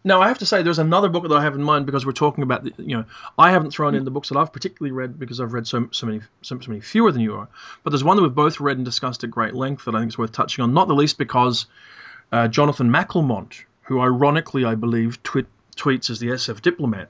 Now 0.03 0.21
I 0.21 0.27
have 0.27 0.37
to 0.37 0.45
say 0.45 0.61
there's 0.61 0.77
another 0.77 1.09
book 1.09 1.23
that 1.23 1.35
I 1.35 1.41
have 1.41 1.55
in 1.55 1.63
mind 1.63 1.87
because 1.87 2.05
we're 2.05 2.11
talking 2.11 2.43
about 2.43 2.63
the, 2.63 2.73
you 2.77 2.95
know 2.95 3.05
I 3.39 3.49
haven't 3.51 3.71
thrown 3.71 3.95
in 3.95 4.05
the 4.05 4.11
books 4.11 4.29
that 4.29 4.37
I've 4.37 4.53
particularly 4.53 4.91
read 4.91 5.17
because 5.17 5.41
I've 5.41 5.51
read 5.51 5.65
so 5.65 5.89
so 5.91 6.05
many 6.05 6.21
so, 6.43 6.59
so 6.59 6.69
many 6.69 6.79
fewer 6.79 7.11
than 7.11 7.21
you 7.21 7.35
are. 7.35 7.47
But 7.83 7.89
there's 7.89 8.03
one 8.03 8.15
that 8.15 8.21
we've 8.21 8.35
both 8.35 8.59
read 8.59 8.77
and 8.77 8.85
discussed 8.85 9.23
at 9.23 9.31
great 9.31 9.55
length 9.55 9.85
that 9.85 9.95
I 9.95 9.99
think 9.99 10.11
is 10.11 10.17
worth 10.17 10.31
touching 10.31 10.63
on. 10.63 10.75
Not 10.75 10.87
the 10.87 10.93
least 10.93 11.17
because 11.17 11.65
uh, 12.31 12.47
Jonathan 12.47 12.91
McCalmont, 12.91 13.63
who 13.83 13.99
ironically 13.99 14.63
I 14.63 14.75
believe 14.75 15.23
twit, 15.23 15.47
tweets 15.75 16.11
as 16.11 16.19
the 16.19 16.27
SF 16.27 16.61
diplomat, 16.61 17.09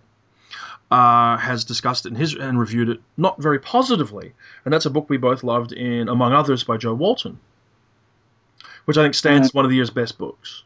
uh, 0.91 1.37
has 1.37 1.63
discussed 1.63 2.05
it 2.05 2.09
in 2.09 2.15
his 2.15 2.35
and 2.35 2.59
reviewed 2.59 2.89
it 2.89 3.01
not 3.17 3.41
very 3.41 3.59
positively, 3.59 4.33
and 4.63 4.73
that's 4.73 4.85
a 4.85 4.89
book 4.89 5.09
we 5.09 5.17
both 5.17 5.43
loved 5.43 5.71
in 5.71 6.09
among 6.09 6.33
others 6.33 6.63
by 6.63 6.77
Jo 6.77 6.93
Walton, 6.93 7.39
which 8.85 8.97
I 8.97 9.03
think 9.03 9.15
stands 9.15 9.47
as 9.47 9.53
one 9.53 9.65
of 9.65 9.71
the 9.71 9.75
year's 9.75 9.89
best 9.89 10.17
books. 10.17 10.63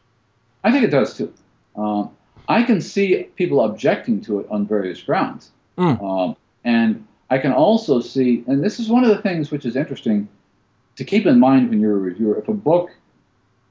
I 0.62 0.70
think 0.70 0.84
it 0.84 0.90
does 0.90 1.16
too. 1.16 1.32
Um, 1.76 2.10
I 2.48 2.62
can 2.62 2.80
see 2.80 3.28
people 3.36 3.64
objecting 3.64 4.20
to 4.22 4.40
it 4.40 4.46
on 4.50 4.66
various 4.66 5.00
grounds. 5.02 5.50
Mm. 5.78 6.02
Um, 6.02 6.36
and 6.64 7.06
I 7.30 7.38
can 7.38 7.52
also 7.52 8.00
see, 8.00 8.44
and 8.46 8.62
this 8.62 8.80
is 8.80 8.88
one 8.88 9.04
of 9.04 9.10
the 9.10 9.22
things 9.22 9.50
which 9.50 9.64
is 9.64 9.76
interesting 9.76 10.28
to 10.96 11.04
keep 11.04 11.26
in 11.26 11.38
mind 11.38 11.70
when 11.70 11.80
you're 11.80 11.96
a 11.96 12.00
reviewer. 12.00 12.38
If 12.38 12.48
a 12.48 12.52
book 12.52 12.90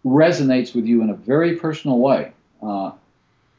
resonates 0.06 0.74
with 0.74 0.86
you 0.86 1.02
in 1.04 1.10
a 1.10 1.14
very 1.14 1.58
personal 1.58 2.00
way, 2.00 2.32
uh, 2.64 2.91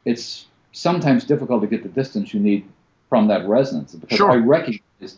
it's 0.05 0.47
sometimes 0.71 1.23
difficult 1.25 1.61
to 1.61 1.67
get 1.67 1.83
the 1.83 1.89
distance 1.89 2.33
you 2.33 2.39
need 2.39 2.65
from 3.09 3.27
that 3.27 3.47
resonance 3.47 3.93
because 3.93 4.17
Sure. 4.17 4.31
I 4.31 4.35
recognize 4.35 5.17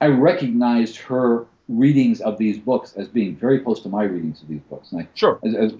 I 0.00 0.06
recognized 0.06 0.96
her 0.96 1.44
readings 1.68 2.20
of 2.22 2.38
these 2.38 2.58
books 2.58 2.94
as 2.94 3.06
being 3.06 3.36
very 3.36 3.60
close 3.60 3.80
to 3.82 3.88
my 3.88 4.04
readings 4.04 4.40
of 4.42 4.48
these 4.48 4.62
books, 4.62 4.92
and 4.92 5.02
I 5.02 5.08
Sure. 5.14 5.38
as, 5.44 5.54
as, 5.54 5.74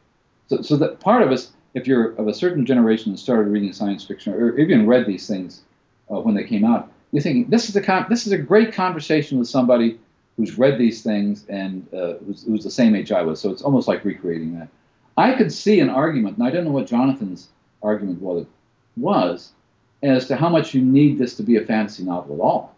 so, 0.48 0.60
so 0.62 0.76
that 0.76 1.00
part 1.00 1.22
of 1.22 1.32
us, 1.32 1.52
if 1.74 1.86
you're 1.86 2.12
of 2.16 2.28
a 2.28 2.34
certain 2.34 2.66
generation 2.66 3.10
and 3.10 3.18
started 3.18 3.50
reading 3.50 3.72
science 3.72 4.04
fiction 4.04 4.34
or 4.34 4.58
even 4.58 4.86
read 4.86 5.06
these 5.06 5.26
things 5.26 5.62
uh, 6.10 6.20
when 6.20 6.34
they 6.34 6.44
came 6.44 6.64
out, 6.64 6.92
you're 7.12 7.22
thinking 7.22 7.46
this 7.48 7.68
is 7.68 7.76
a 7.76 7.80
con- 7.80 8.06
this 8.10 8.26
is 8.26 8.32
a 8.32 8.38
great 8.38 8.72
conversation 8.74 9.38
with 9.38 9.48
somebody 9.48 9.98
who's 10.36 10.58
read 10.58 10.78
these 10.78 11.02
things 11.02 11.44
and 11.48 11.86
uh, 11.94 12.14
who's, 12.26 12.44
who's 12.44 12.64
the 12.64 12.70
same 12.70 12.94
age 12.94 13.12
I 13.12 13.22
was. 13.22 13.40
So 13.40 13.50
it's 13.50 13.62
almost 13.62 13.88
like 13.88 14.04
recreating 14.04 14.58
that. 14.58 14.68
I 15.16 15.34
could 15.34 15.52
see 15.52 15.80
an 15.80 15.90
argument, 15.90 16.36
and 16.38 16.46
I 16.46 16.50
don't 16.50 16.64
know 16.64 16.70
what 16.70 16.86
Jonathan's 16.86 17.48
argument 17.82 18.20
was, 18.20 18.46
was 19.00 19.52
as 20.02 20.28
to 20.28 20.36
how 20.36 20.48
much 20.48 20.74
you 20.74 20.82
need 20.82 21.18
this 21.18 21.36
to 21.36 21.42
be 21.42 21.56
a 21.56 21.64
fantasy 21.64 22.04
novel 22.04 22.36
at 22.36 22.40
all. 22.40 22.76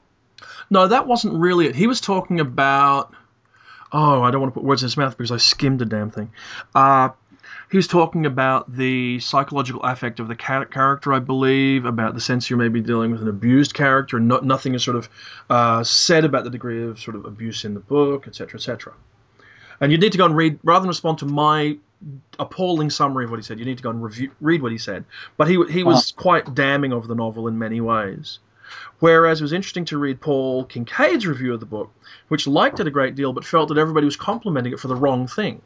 No, 0.70 0.88
that 0.88 1.06
wasn't 1.06 1.34
really 1.34 1.66
it. 1.66 1.74
He 1.74 1.86
was 1.86 2.00
talking 2.00 2.40
about. 2.40 3.14
Oh, 3.92 4.22
I 4.22 4.30
don't 4.30 4.40
want 4.40 4.54
to 4.54 4.58
put 4.58 4.66
words 4.66 4.82
in 4.82 4.86
his 4.86 4.96
mouth 4.96 5.16
because 5.16 5.30
I 5.30 5.36
skimmed 5.36 5.78
the 5.78 5.84
damn 5.84 6.10
thing. 6.10 6.32
Uh, 6.74 7.10
he 7.70 7.76
was 7.76 7.86
talking 7.86 8.26
about 8.26 8.74
the 8.74 9.20
psychological 9.20 9.82
affect 9.82 10.20
of 10.20 10.28
the 10.28 10.36
character, 10.36 11.12
I 11.12 11.18
believe, 11.18 11.84
about 11.84 12.14
the 12.14 12.20
sense 12.20 12.50
you 12.50 12.56
may 12.56 12.68
be 12.68 12.80
dealing 12.80 13.12
with 13.12 13.22
an 13.22 13.28
abused 13.28 13.74
character, 13.74 14.16
and 14.16 14.28
no, 14.28 14.38
nothing 14.40 14.74
is 14.74 14.82
sort 14.82 14.96
of 14.96 15.08
uh, 15.48 15.84
said 15.84 16.24
about 16.24 16.44
the 16.44 16.50
degree 16.50 16.84
of 16.84 17.00
sort 17.00 17.16
of 17.16 17.24
abuse 17.24 17.64
in 17.64 17.74
the 17.74 17.80
book, 17.80 18.26
etc., 18.26 18.58
etc. 18.58 18.92
And 19.80 19.90
you 19.90 19.98
need 19.98 20.12
to 20.12 20.18
go 20.18 20.26
and 20.26 20.36
read, 20.36 20.58
rather 20.62 20.82
than 20.82 20.88
respond 20.88 21.18
to 21.18 21.26
my 21.26 21.76
appalling 22.38 22.90
summary 22.90 23.24
of 23.24 23.30
what 23.30 23.38
he 23.38 23.42
said, 23.42 23.58
you 23.58 23.64
need 23.64 23.76
to 23.76 23.82
go 23.82 23.90
and 23.90 24.02
review, 24.02 24.30
read 24.40 24.62
what 24.62 24.72
he 24.72 24.78
said. 24.78 25.04
But 25.36 25.48
he 25.48 25.62
he 25.70 25.84
was 25.84 26.12
quite 26.12 26.54
damning 26.54 26.92
of 26.92 27.08
the 27.08 27.14
novel 27.14 27.48
in 27.48 27.58
many 27.58 27.80
ways. 27.80 28.38
Whereas 29.00 29.40
it 29.40 29.44
was 29.44 29.52
interesting 29.52 29.84
to 29.86 29.98
read 29.98 30.20
Paul 30.20 30.64
Kincaid's 30.64 31.26
review 31.26 31.52
of 31.52 31.60
the 31.60 31.66
book, 31.66 31.92
which 32.28 32.46
liked 32.46 32.80
it 32.80 32.86
a 32.86 32.90
great 32.90 33.14
deal 33.14 33.32
but 33.32 33.44
felt 33.44 33.68
that 33.68 33.78
everybody 33.78 34.06
was 34.06 34.16
complimenting 34.16 34.72
it 34.72 34.80
for 34.80 34.88
the 34.88 34.96
wrong 34.96 35.26
thing. 35.26 35.60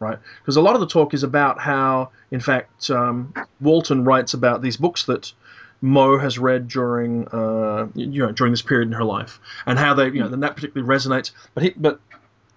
Right? 0.00 0.18
Because 0.40 0.56
a 0.56 0.60
lot 0.60 0.74
of 0.74 0.80
the 0.80 0.88
talk 0.88 1.14
is 1.14 1.22
about 1.22 1.60
how, 1.60 2.10
in 2.32 2.40
fact, 2.40 2.90
um, 2.90 3.32
Walton 3.60 4.04
writes 4.04 4.34
about 4.34 4.60
these 4.60 4.76
books 4.76 5.04
that 5.04 5.32
Mo 5.80 6.18
has 6.18 6.38
read 6.38 6.66
during, 6.66 7.28
uh, 7.28 7.86
you 7.94 8.26
know, 8.26 8.32
during 8.32 8.52
this 8.52 8.62
period 8.62 8.88
in 8.88 8.92
her 8.94 9.04
life, 9.04 9.38
and 9.66 9.78
how 9.78 9.94
they, 9.94 10.06
you 10.06 10.20
know, 10.20 10.28
then 10.28 10.40
that 10.40 10.56
particularly 10.56 10.88
resonates. 10.88 11.30
But 11.54 11.62
he, 11.62 11.70
but 11.70 12.00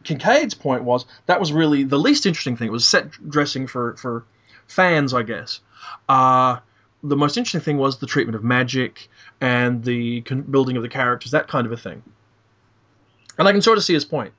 Kincaid's 0.05 0.53
point 0.53 0.83
was 0.83 1.05
that 1.25 1.39
was 1.39 1.51
really 1.51 1.83
the 1.83 1.97
least 1.99 2.25
interesting 2.25 2.55
thing. 2.55 2.67
It 2.69 2.71
was 2.71 2.87
set 2.87 3.11
dressing 3.29 3.67
for 3.67 3.95
for 3.97 4.25
fans, 4.67 5.13
I 5.13 5.23
guess. 5.23 5.59
Uh, 6.07 6.57
the 7.03 7.15
most 7.17 7.37
interesting 7.37 7.61
thing 7.61 7.77
was 7.77 7.99
the 7.99 8.07
treatment 8.07 8.35
of 8.35 8.43
magic 8.43 9.09
and 9.41 9.83
the 9.83 10.21
con- 10.21 10.41
building 10.43 10.77
of 10.77 10.83
the 10.83 10.89
characters, 10.89 11.31
that 11.31 11.47
kind 11.47 11.65
of 11.67 11.71
a 11.71 11.77
thing. 11.77 12.01
And 13.37 13.47
I 13.47 13.51
can 13.51 13.61
sort 13.61 13.77
of 13.77 13.83
see 13.83 13.93
his 13.93 14.05
point. 14.05 14.33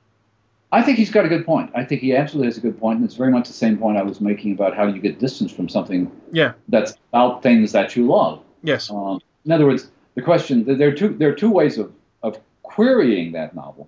I 0.71 0.81
think 0.81 0.97
he's 0.97 1.11
got 1.11 1.23
a 1.23 1.29
good 1.29 1.45
point. 1.45 1.71
I 1.75 1.85
think 1.85 2.01
he 2.01 2.13
absolutely 2.13 2.47
has 2.47 2.57
a 2.57 2.61
good 2.61 2.77
point, 2.77 2.97
and 2.97 3.05
it's 3.05 3.15
very 3.15 3.31
much 3.31 3.47
the 3.47 3.53
same 3.53 3.77
point 3.77 3.97
I 3.97 4.01
was 4.03 4.19
making 4.19 4.51
about 4.51 4.75
how 4.75 4.85
do 4.85 4.93
you 4.93 4.99
get 5.01 5.17
distance 5.17 5.51
from 5.51 5.69
something 5.69 6.11
Yeah. 6.33 6.53
that's 6.67 6.93
about 7.13 7.41
things 7.41 7.71
that 7.71 7.95
you 7.95 8.05
love. 8.07 8.43
Yes. 8.63 8.91
Um, 8.91 9.21
in 9.45 9.51
other 9.53 9.65
words, 9.65 9.89
the 10.15 10.21
question 10.21 10.65
there 10.65 10.89
are 10.89 10.91
two 10.91 11.09
there 11.09 11.29
are 11.29 11.35
two 11.35 11.51
ways 11.51 11.77
of, 11.77 11.93
of 12.21 12.37
querying 12.63 13.31
that 13.31 13.55
novel. 13.55 13.87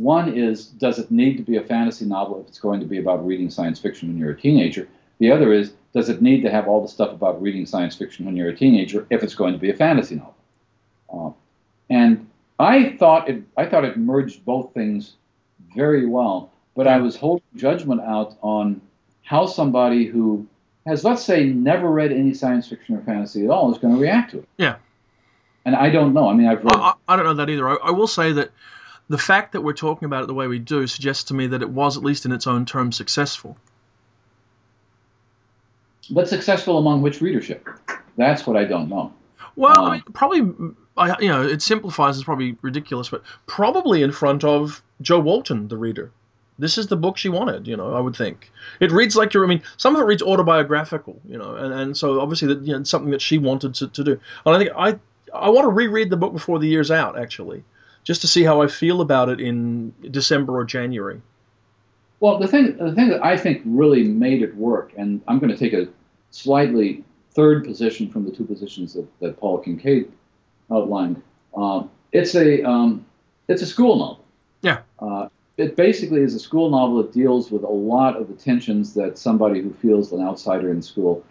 One 0.00 0.32
is 0.32 0.64
does 0.64 0.98
it 0.98 1.10
need 1.10 1.36
to 1.36 1.42
be 1.42 1.58
a 1.58 1.62
fantasy 1.62 2.06
novel 2.06 2.40
if 2.40 2.48
it's 2.48 2.58
going 2.58 2.80
to 2.80 2.86
be 2.86 2.96
about 2.96 3.26
reading 3.26 3.50
science 3.50 3.78
fiction 3.78 4.08
when 4.08 4.16
you're 4.16 4.30
a 4.30 4.40
teenager? 4.40 4.88
The 5.18 5.30
other 5.30 5.52
is 5.52 5.74
does 5.92 6.08
it 6.08 6.22
need 6.22 6.40
to 6.40 6.50
have 6.50 6.66
all 6.66 6.80
the 6.80 6.88
stuff 6.88 7.12
about 7.12 7.42
reading 7.42 7.66
science 7.66 7.96
fiction 7.96 8.24
when 8.24 8.34
you're 8.34 8.48
a 8.48 8.56
teenager 8.56 9.06
if 9.10 9.22
it's 9.22 9.34
going 9.34 9.52
to 9.52 9.58
be 9.58 9.68
a 9.68 9.76
fantasy 9.76 10.14
novel? 10.14 10.34
Um, 11.12 11.34
and 11.90 12.26
I 12.58 12.96
thought 12.96 13.28
it 13.28 13.42
I 13.58 13.66
thought 13.66 13.84
it 13.84 13.98
merged 13.98 14.42
both 14.46 14.72
things 14.72 15.16
very 15.76 16.06
well, 16.06 16.50
but 16.74 16.86
I 16.86 16.96
was 16.96 17.14
holding 17.14 17.44
judgment 17.54 18.00
out 18.00 18.38
on 18.40 18.80
how 19.20 19.44
somebody 19.44 20.06
who 20.06 20.46
has, 20.86 21.04
let's 21.04 21.22
say, 21.22 21.44
never 21.44 21.90
read 21.90 22.10
any 22.10 22.32
science 22.32 22.66
fiction 22.66 22.96
or 22.96 23.02
fantasy 23.02 23.44
at 23.44 23.50
all 23.50 23.70
is 23.70 23.76
going 23.76 23.94
to 23.94 24.00
react 24.00 24.30
to 24.30 24.38
it. 24.38 24.48
Yeah. 24.56 24.76
And 25.66 25.76
I 25.76 25.90
don't 25.90 26.14
know. 26.14 26.26
I 26.26 26.32
mean, 26.32 26.46
I've 26.46 26.64
read. 26.64 26.74
I, 26.74 26.94
I 27.06 27.16
don't 27.16 27.26
know 27.26 27.34
that 27.34 27.50
either. 27.50 27.68
I, 27.68 27.74
I 27.74 27.90
will 27.90 28.06
say 28.06 28.32
that 28.32 28.50
the 29.10 29.18
fact 29.18 29.52
that 29.52 29.60
we're 29.60 29.72
talking 29.74 30.06
about 30.06 30.22
it 30.22 30.28
the 30.28 30.34
way 30.34 30.46
we 30.46 30.60
do 30.60 30.86
suggests 30.86 31.24
to 31.24 31.34
me 31.34 31.48
that 31.48 31.62
it 31.62 31.68
was, 31.68 31.96
at 31.96 32.04
least 32.04 32.24
in 32.24 32.32
its 32.32 32.46
own 32.46 32.64
terms, 32.64 32.96
successful. 32.96 33.56
but 36.10 36.28
successful 36.28 36.78
among 36.78 37.02
which 37.02 37.20
readership? 37.20 37.68
That's 38.16 38.46
what 38.46 38.56
I 38.56 38.64
don't 38.64 38.88
know. 38.88 39.12
Well, 39.56 39.80
Um, 39.80 39.90
I 39.90 39.92
mean, 39.94 40.02
probably, 40.12 40.74
I, 40.96 41.20
you 41.20 41.28
know, 41.28 41.42
it 41.42 41.60
simplifies 41.60 42.16
is 42.16 42.24
probably 42.24 42.56
ridiculous, 42.62 43.08
but 43.08 43.22
probably 43.46 44.02
in 44.02 44.12
front 44.12 44.44
of 44.44 44.80
Jo 45.02 45.18
Walton, 45.18 45.68
the 45.68 45.76
reader. 45.76 46.12
This 46.58 46.78
is 46.78 46.86
the 46.86 46.96
book 46.96 47.16
she 47.16 47.30
wanted, 47.30 47.66
you 47.66 47.76
know. 47.76 47.94
I 47.94 48.00
would 48.00 48.14
think 48.14 48.52
it 48.80 48.92
reads 48.92 49.16
like 49.16 49.32
you're. 49.32 49.44
I 49.44 49.48
mean, 49.48 49.62
some 49.76 49.96
of 49.96 50.02
it 50.02 50.04
reads 50.04 50.22
autobiographical, 50.22 51.18
you 51.26 51.38
know, 51.38 51.56
and, 51.56 51.72
and 51.72 51.96
so 51.96 52.20
obviously 52.20 52.48
that 52.48 52.62
you 52.62 52.76
know 52.76 52.84
something 52.84 53.12
that 53.12 53.22
she 53.22 53.38
wanted 53.38 53.74
to, 53.76 53.88
to 53.88 54.04
do. 54.04 54.20
And 54.44 54.54
I 54.54 54.58
think 54.58 54.70
I 54.76 54.98
I 55.34 55.48
want 55.48 55.64
to 55.64 55.70
reread 55.70 56.10
the 56.10 56.18
book 56.18 56.34
before 56.34 56.58
the 56.58 56.68
year's 56.68 56.90
out, 56.90 57.18
actually, 57.18 57.64
just 58.04 58.20
to 58.22 58.26
see 58.26 58.42
how 58.44 58.62
I 58.62 58.66
feel 58.66 59.00
about 59.00 59.28
it 59.28 59.40
in 59.40 59.92
December 60.10 60.56
or 60.56 60.64
January. 60.64 61.20
Well, 62.20 62.38
the 62.38 62.48
thing, 62.48 62.76
the 62.76 62.94
thing 62.94 63.08
that 63.08 63.24
I 63.24 63.36
think 63.36 63.62
really 63.64 64.04
made 64.04 64.42
it 64.42 64.54
work, 64.56 64.92
and 64.96 65.20
I'm 65.26 65.38
going 65.38 65.50
to 65.50 65.56
take 65.56 65.72
a 65.72 65.88
slightly 66.30 67.04
third 67.32 67.64
position 67.64 68.10
from 68.10 68.24
the 68.24 68.30
two 68.30 68.44
positions 68.44 68.92
that, 68.94 69.06
that 69.20 69.38
Paul 69.38 69.58
Kincaid 69.58 70.10
outlined. 70.70 71.22
Um, 71.56 71.90
it's 72.12 72.34
a 72.34 72.62
um, 72.62 73.06
it's 73.48 73.62
a 73.62 73.66
school 73.66 73.96
novel. 73.96 74.24
Yeah. 74.62 74.80
Uh, 74.98 75.28
it 75.56 75.76
basically 75.76 76.22
is 76.22 76.34
a 76.34 76.38
school 76.38 76.70
novel 76.70 77.02
that 77.02 77.12
deals 77.12 77.50
with 77.50 77.62
a 77.62 77.68
lot 77.68 78.16
of 78.16 78.28
the 78.28 78.34
tensions 78.34 78.94
that 78.94 79.18
somebody 79.18 79.60
who 79.60 79.72
feels 79.74 80.12
an 80.12 80.20
outsider 80.20 80.70
in 80.70 80.82
school 80.82 81.24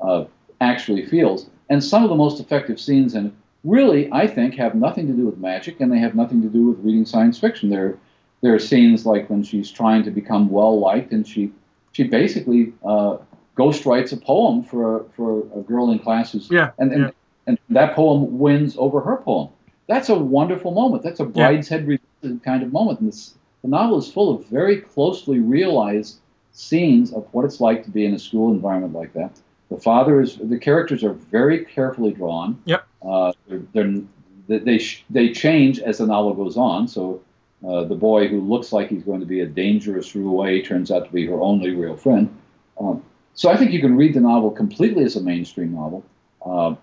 uh, 0.00 0.24
actually 0.60 1.06
feels. 1.06 1.48
And 1.68 1.82
some 1.82 2.02
of 2.02 2.08
the 2.08 2.16
most 2.16 2.40
effective 2.40 2.80
scenes 2.80 3.14
in 3.14 3.26
it 3.26 3.32
really, 3.66 4.08
I 4.12 4.26
think, 4.26 4.54
have 4.54 4.74
nothing 4.74 5.06
to 5.08 5.12
do 5.12 5.26
with 5.26 5.38
magic 5.38 5.80
and 5.80 5.92
they 5.92 5.98
have 5.98 6.14
nothing 6.14 6.40
to 6.42 6.48
do 6.48 6.68
with 6.68 6.78
reading 6.78 7.04
science 7.04 7.38
fiction. 7.38 7.68
There, 7.68 7.98
there 8.40 8.54
are 8.54 8.58
scenes 8.58 9.04
like 9.04 9.28
when 9.28 9.42
she's 9.42 9.70
trying 9.70 10.04
to 10.04 10.10
become 10.10 10.48
well 10.48 10.78
liked 10.78 11.12
and 11.12 11.26
she, 11.26 11.52
she 11.92 12.04
basically 12.04 12.72
uh, 12.84 13.18
ghost 13.56 13.84
writes 13.84 14.12
a 14.12 14.16
poem 14.16 14.62
for 14.62 15.00
a, 15.00 15.04
for 15.16 15.40
a 15.58 15.60
girl 15.62 15.90
in 15.90 15.98
class 15.98 16.32
who's 16.32 16.50
Yeah, 16.50 16.70
and, 16.78 16.92
and, 16.92 17.02
yeah. 17.04 17.10
and 17.46 17.58
that 17.70 17.94
poem 17.94 18.38
wins 18.38 18.76
over 18.78 19.00
her 19.00 19.16
poem. 19.16 19.48
That's 19.88 20.08
a 20.08 20.14
wonderful 20.18 20.72
moment. 20.72 21.02
That's 21.02 21.20
a 21.20 21.24
Yeah. 21.24 21.50
brideshead 21.50 21.86
revisited 21.86 22.42
kind 22.44 22.62
of 22.62 22.72
moment. 22.72 23.00
And 23.00 23.08
this, 23.08 23.34
the 23.62 23.68
novel 23.68 23.98
is 23.98 24.10
full 24.10 24.34
of 24.34 24.46
very 24.46 24.78
closely 24.78 25.40
realized 25.40 26.18
scenes 26.52 27.12
of 27.12 27.26
what 27.32 27.44
it's 27.44 27.60
like 27.60 27.84
to 27.84 27.90
be 27.90 28.04
in 28.06 28.14
a 28.14 28.18
school 28.18 28.52
environment 28.52 28.94
like 28.94 29.12
that. 29.14 29.32
The 29.70 29.78
father 29.78 30.20
is 30.20 30.36
the 30.36 30.58
characters 30.58 31.02
are 31.02 31.12
very 31.12 31.64
carefully 31.64 32.12
drawn. 32.12 32.60
Yep. 32.66 32.86
Uh, 33.02 33.32
they're, 33.48 33.62
they're, 33.72 34.02
they 34.48 34.80
they, 35.10 35.32
change 35.32 35.80
as 35.80 35.98
the 35.98 36.06
novel 36.06 36.34
goes 36.34 36.56
on. 36.56 36.86
So 36.86 37.20
uh, 37.66 37.84
the 37.84 37.94
boy 37.94 38.28
who 38.28 38.40
looks 38.40 38.72
like 38.72 38.88
he's 38.88 39.02
going 39.02 39.20
to 39.20 39.26
be 39.26 39.40
a 39.40 39.46
dangerous 39.46 40.14
roue 40.14 40.62
turns 40.62 40.90
out 40.90 41.06
to 41.06 41.12
be 41.12 41.26
her 41.26 41.40
only 41.40 41.70
real 41.74 41.96
friend. 41.96 42.34
Um, 42.78 43.02
so 43.34 43.50
I 43.50 43.56
think 43.56 43.72
you 43.72 43.80
can 43.80 43.96
read 43.96 44.14
the 44.14 44.20
novel 44.20 44.50
completely 44.50 45.04
as 45.04 45.16
a 45.16 45.20
mainstream 45.20 45.74
novel, 45.74 46.04
uh, 46.44 46.74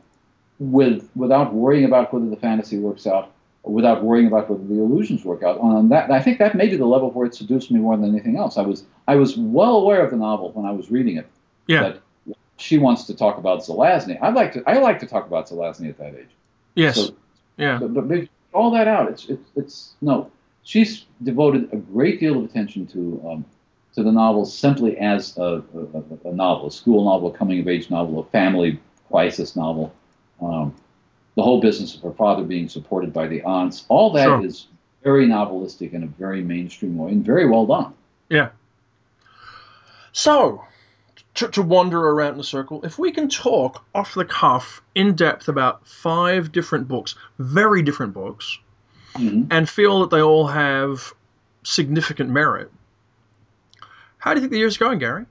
with 0.60 1.10
without 1.16 1.54
worrying 1.54 1.86
about 1.86 2.14
whether 2.14 2.30
the 2.30 2.36
fantasy 2.36 2.78
works 2.78 3.08
out, 3.08 3.32
without 3.64 4.04
worrying 4.04 4.28
about 4.28 4.50
whether 4.50 4.64
the 4.64 4.76
illusions 4.76 5.24
work 5.24 5.42
out. 5.42 5.58
On 5.60 5.90
that, 5.90 6.12
I 6.12 6.22
think 6.22 6.38
that 6.40 6.56
may 6.56 6.68
be 6.68 6.76
the 6.76 6.86
level 6.86 7.12
where 7.12 7.26
it 7.26 7.34
seduced 7.34 7.72
me 7.72 7.80
more 7.80 7.96
than 7.98 8.10
anything 8.10 8.38
else. 8.38 8.58
I 8.58 8.62
was 8.62 8.84
I 9.08 9.16
was 9.16 9.38
well 9.38 9.78
aware 9.78 10.04
of 10.04 10.12
the 10.12 10.18
novel 10.18 10.52
when 10.52 10.66
I 10.66 10.72
was 10.72 10.92
reading 10.92 11.18
it. 11.18 11.28
Yeah. 11.68 11.84
That 11.84 12.02
she 12.58 12.78
wants 12.78 13.06
to 13.06 13.16
talk 13.16 13.38
about 13.38 13.60
Zelazny. 13.60 14.18
I 14.22 14.30
like 14.30 14.54
to 14.54 14.64
I 14.68 14.78
like 14.78 15.00
to 15.00 15.08
talk 15.08 15.28
about 15.28 15.50
Zelazny 15.50 15.90
at 15.90 15.98
that 15.98 16.16
age. 16.16 16.30
Yes. 16.76 16.96
So, 16.96 17.16
yeah. 17.58 17.80
but, 17.80 18.08
but 18.08 18.28
all 18.54 18.72
that 18.72 18.88
out, 18.88 19.10
it's 19.10 19.26
it's 19.30 19.50
it's 19.56 19.94
no. 20.02 20.32
She's 20.64 21.06
devoted 21.22 21.74
a 21.74 21.78
great 21.78 22.20
deal 22.20 22.38
of 22.38 22.46
attention 22.46 22.88
to 22.88 23.30
um, 23.30 23.46
to 23.96 24.04
the 24.04 24.12
novel 24.12 24.46
simply 24.46 24.98
as 24.98 25.38
a, 25.38 25.64
a, 25.76 26.30
a 26.30 26.34
novel, 26.34 26.68
a 26.68 26.72
school 26.72 27.06
novel, 27.06 27.34
a 27.34 27.38
coming 27.38 27.60
of 27.60 27.68
age 27.68 27.90
novel, 27.90 28.20
a 28.20 28.26
family 28.26 28.80
crisis 29.10 29.56
novel. 29.56 29.94
Um, 30.42 30.76
the 31.36 31.44
whole 31.44 31.62
business 31.62 31.96
of 31.96 32.02
her 32.02 32.12
father 32.12 32.44
being 32.44 32.70
supported 32.70 33.14
by 33.14 33.28
the 33.28 33.42
aunts, 33.44 33.86
all 33.90 34.14
that 34.14 34.44
is 34.44 34.68
Sure. 35.04 35.14
very 35.16 35.28
novelistic 35.28 35.94
in 35.94 36.04
a 36.04 36.08
very 36.08 36.42
mainstream 36.42 36.98
way 36.98 37.12
and 37.12 37.26
very 37.26 37.48
well 37.48 37.66
done. 37.66 37.94
Yeah. 38.30 38.50
So, 40.12 40.64
to, 41.36 41.48
to 41.50 41.62
wander 41.62 42.00
around 42.00 42.36
in 42.36 42.40
a 42.40 42.44
circle, 42.44 42.84
if 42.84 43.00
we 43.00 43.12
can 43.12 43.28
talk 43.30 43.84
off 43.94 44.14
the 44.14 44.26
cuff, 44.26 44.82
in 44.94 45.16
depth 45.16 45.48
about 45.48 45.88
five 45.88 46.52
different 46.52 46.88
books, 46.88 47.16
very 47.40 47.82
different 47.82 48.14
books, 48.14 48.60
Mhm. 49.16 49.48
and 49.52 49.70
feel 49.70 50.02
that 50.02 50.10
they 50.10 50.22
all 50.22 50.48
have 50.48 51.14
significant 51.64 52.30
merit, 52.30 52.72
how 54.18 54.34
do 54.34 54.40
you 54.40 54.42
think 54.42 54.52
the 54.52 54.60
year's 54.60 54.78
going, 54.78 55.00
Gary? 55.00 55.26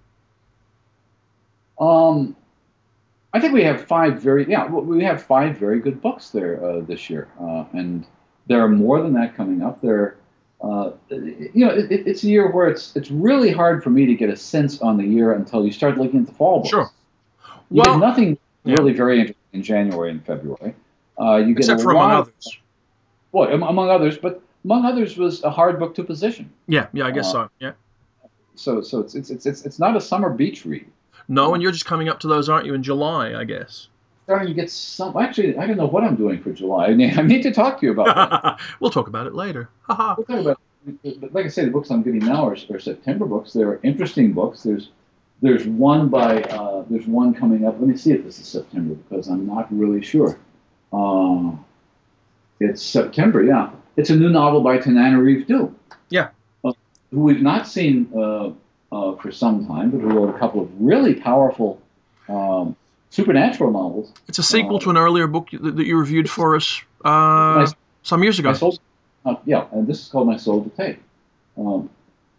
Um, 1.81 2.37
I 3.33 3.41
think 3.41 3.55
we 3.55 3.65
have 3.65 3.87
five 3.87 4.21
very 4.23 4.49
yeah 4.49 4.69
we 4.69 5.05
have 5.05 5.23
five 5.23 5.57
very 5.57 5.81
good 5.81 6.01
books 6.03 6.31
there 6.31 6.63
uh, 6.65 6.81
this 6.81 7.09
year, 7.09 7.29
uh, 7.41 7.65
and 7.73 8.05
there 8.47 8.61
are 8.61 8.69
more 8.69 9.01
than 9.01 9.15
that 9.15 9.37
coming 9.37 9.63
up. 9.63 9.81
There, 9.81 10.17
uh, 10.63 10.93
you 11.11 11.51
know, 11.67 11.71
it, 11.71 11.91
it- 11.91 12.07
it's 12.07 12.23
a 12.25 12.29
year 12.29 12.51
where 12.51 12.69
it's 12.69 12.95
it's 12.97 13.11
really 13.11 13.51
hard 13.51 13.83
for 13.83 13.91
me 13.91 14.07
to 14.07 14.15
get 14.15 14.31
a 14.31 14.37
sense 14.37 14.81
on 14.81 14.97
the 14.97 15.05
year 15.05 15.33
until 15.33 15.65
you 15.67 15.73
start 15.73 15.99
looking 15.99 16.21
at 16.21 16.27
the 16.27 16.33
fall 16.35 16.59
books. 16.61 16.71
Sure. 16.71 16.91
You 17.71 17.83
Well- 17.85 17.99
get 17.99 18.07
nothing 18.07 18.39
Yeah. 18.65 18.77
really 18.79 18.93
very 18.93 19.19
interesting 19.21 19.37
in 19.53 19.63
January 19.63 20.11
and 20.11 20.25
February. 20.25 20.75
Uh, 21.21 21.37
you 21.37 21.49
get 21.55 21.59
Except 21.59 21.81
a 21.81 21.83
for 21.83 21.91
among 21.93 22.09
lot- 22.11 22.21
others. 22.21 22.59
Well, 23.33 23.53
among 23.53 23.89
others, 23.91 24.19
but 24.19 24.41
among 24.65 24.85
others 24.85 25.17
was 25.17 25.43
a 25.43 25.51
hard 25.51 25.79
book 25.79 25.95
to 25.97 26.05
position. 26.05 26.51
Yeah, 26.69 26.87
yeah, 26.93 27.07
I 27.07 27.11
guess 27.11 27.29
Uh, 27.29 27.33
so. 27.33 27.51
Yeah. 27.61 27.73
So 28.55 28.83
so 28.83 29.01
it's 29.01 29.15
it's 29.15 29.31
it's 29.31 29.47
it's, 29.47 29.65
it's 29.65 29.79
not 29.79 29.97
a 29.97 30.01
summer 30.01 30.29
beach 30.31 30.65
read. 30.67 30.87
No, 31.29 31.55
and 31.55 31.63
you're 31.63 31.73
just 31.73 31.87
coming 31.87 32.09
up 32.09 32.21
to 32.21 32.29
those, 32.29 32.49
aren't 32.49 32.67
you, 32.67 32.75
in 32.75 32.83
July, 32.83 33.35
I 33.35 33.45
guess? 33.45 33.89
Starting 34.25 34.49
to 34.49 34.55
get 34.55 34.71
some. 34.71 35.17
Actually, 35.17 35.57
I 35.57 35.67
don't 35.67 35.77
know 35.77 35.87
what 35.87 36.05
I'm 36.05 36.17
doing 36.17 36.43
for 36.43 36.53
July. 36.53 36.87
I 36.87 36.95
need, 36.95 37.19
I 37.19 37.23
need 37.23 37.43
to 37.43 37.53
talk 37.53 37.81
to 37.81 37.87
you 37.87 37.93
about 37.93 38.15
that. 38.15 38.61
we'll 38.81 38.91
talk 38.91 39.09
about 39.09 39.27
it 39.27 39.35
later. 39.35 39.69
We'll 39.89 39.97
talk 39.97 40.29
about. 40.29 40.61
But 41.05 41.33
like 41.33 41.47
I 41.47 41.49
say, 41.49 41.65
the 41.65 41.71
books 41.71 41.91
I'm 41.91 42.03
getting 42.03 42.21
now 42.21 42.47
are, 42.49 42.57
are 42.71 42.81
September 42.81 43.25
books. 43.25 43.53
They're 43.53 43.79
interesting 43.83 44.33
books. 44.33 44.63
There's 44.63 44.91
there's 45.41 45.67
one 45.67 46.09
by 46.09 46.43
uh, 46.43 46.85
there's 46.89 47.07
one 47.07 47.35
coming 47.35 47.67
up. 47.67 47.79
Let 47.79 47.89
me 47.89 47.97
see 47.97 48.13
if 48.13 48.25
this 48.25 48.39
is 48.39 48.49
September 48.49 48.95
because 48.95 49.29
I'm 49.29 49.47
not 49.47 49.73
really 49.73 50.03
sure. 50.03 50.39
Uh, 50.93 51.53
it's 52.61 52.83
September, 52.83 53.43
yeah. 53.43 53.71
It's 53.97 54.11
a 54.11 54.17
new 54.17 54.31
novel 54.31 54.61
by 54.61 54.79
Tananarive 54.79 55.47
Due. 55.47 55.75
Yeah. 56.11 56.29
Uh, 56.65 56.73
who 57.11 57.21
we've 57.21 57.43
not 57.43 57.67
seen 57.67 58.09
uh, 58.17 58.51
uh, 58.93 59.17
for 59.17 59.33
some 59.33 59.67
time, 59.67 59.91
but 59.91 60.01
who 60.01 60.09
wrote 60.09 60.35
a 60.35 60.39
couple 60.39 60.63
of 60.63 60.71
really 60.81 61.15
powerful 61.15 61.81
um, 62.29 62.77
supernatural 63.13 63.71
novels. 63.71 64.13
It's 64.27 64.39
a 64.39 64.43
sequel 64.43 64.77
Uh, 64.77 64.81
to 64.81 64.91
an 64.91 64.97
earlier 64.97 65.27
book 65.27 65.51
that, 65.53 65.77
that 65.77 65.87
you 65.87 65.99
reviewed 65.99 66.29
for 66.29 66.57
us 66.57 66.83
uh, 67.05 67.71
some 68.03 68.23
years 68.23 68.39
ago. 68.39 68.51
My 68.51 68.57
soul, 68.57 68.79
uh, 69.27 69.37
yeah, 69.45 69.67
and 69.73 69.87
this 69.87 70.01
is 70.03 70.09
called 70.09 70.27
My 70.27 70.39
Soul 70.39 70.65
to 70.65 70.71
Take. 70.71 70.99
Um, 71.57 71.91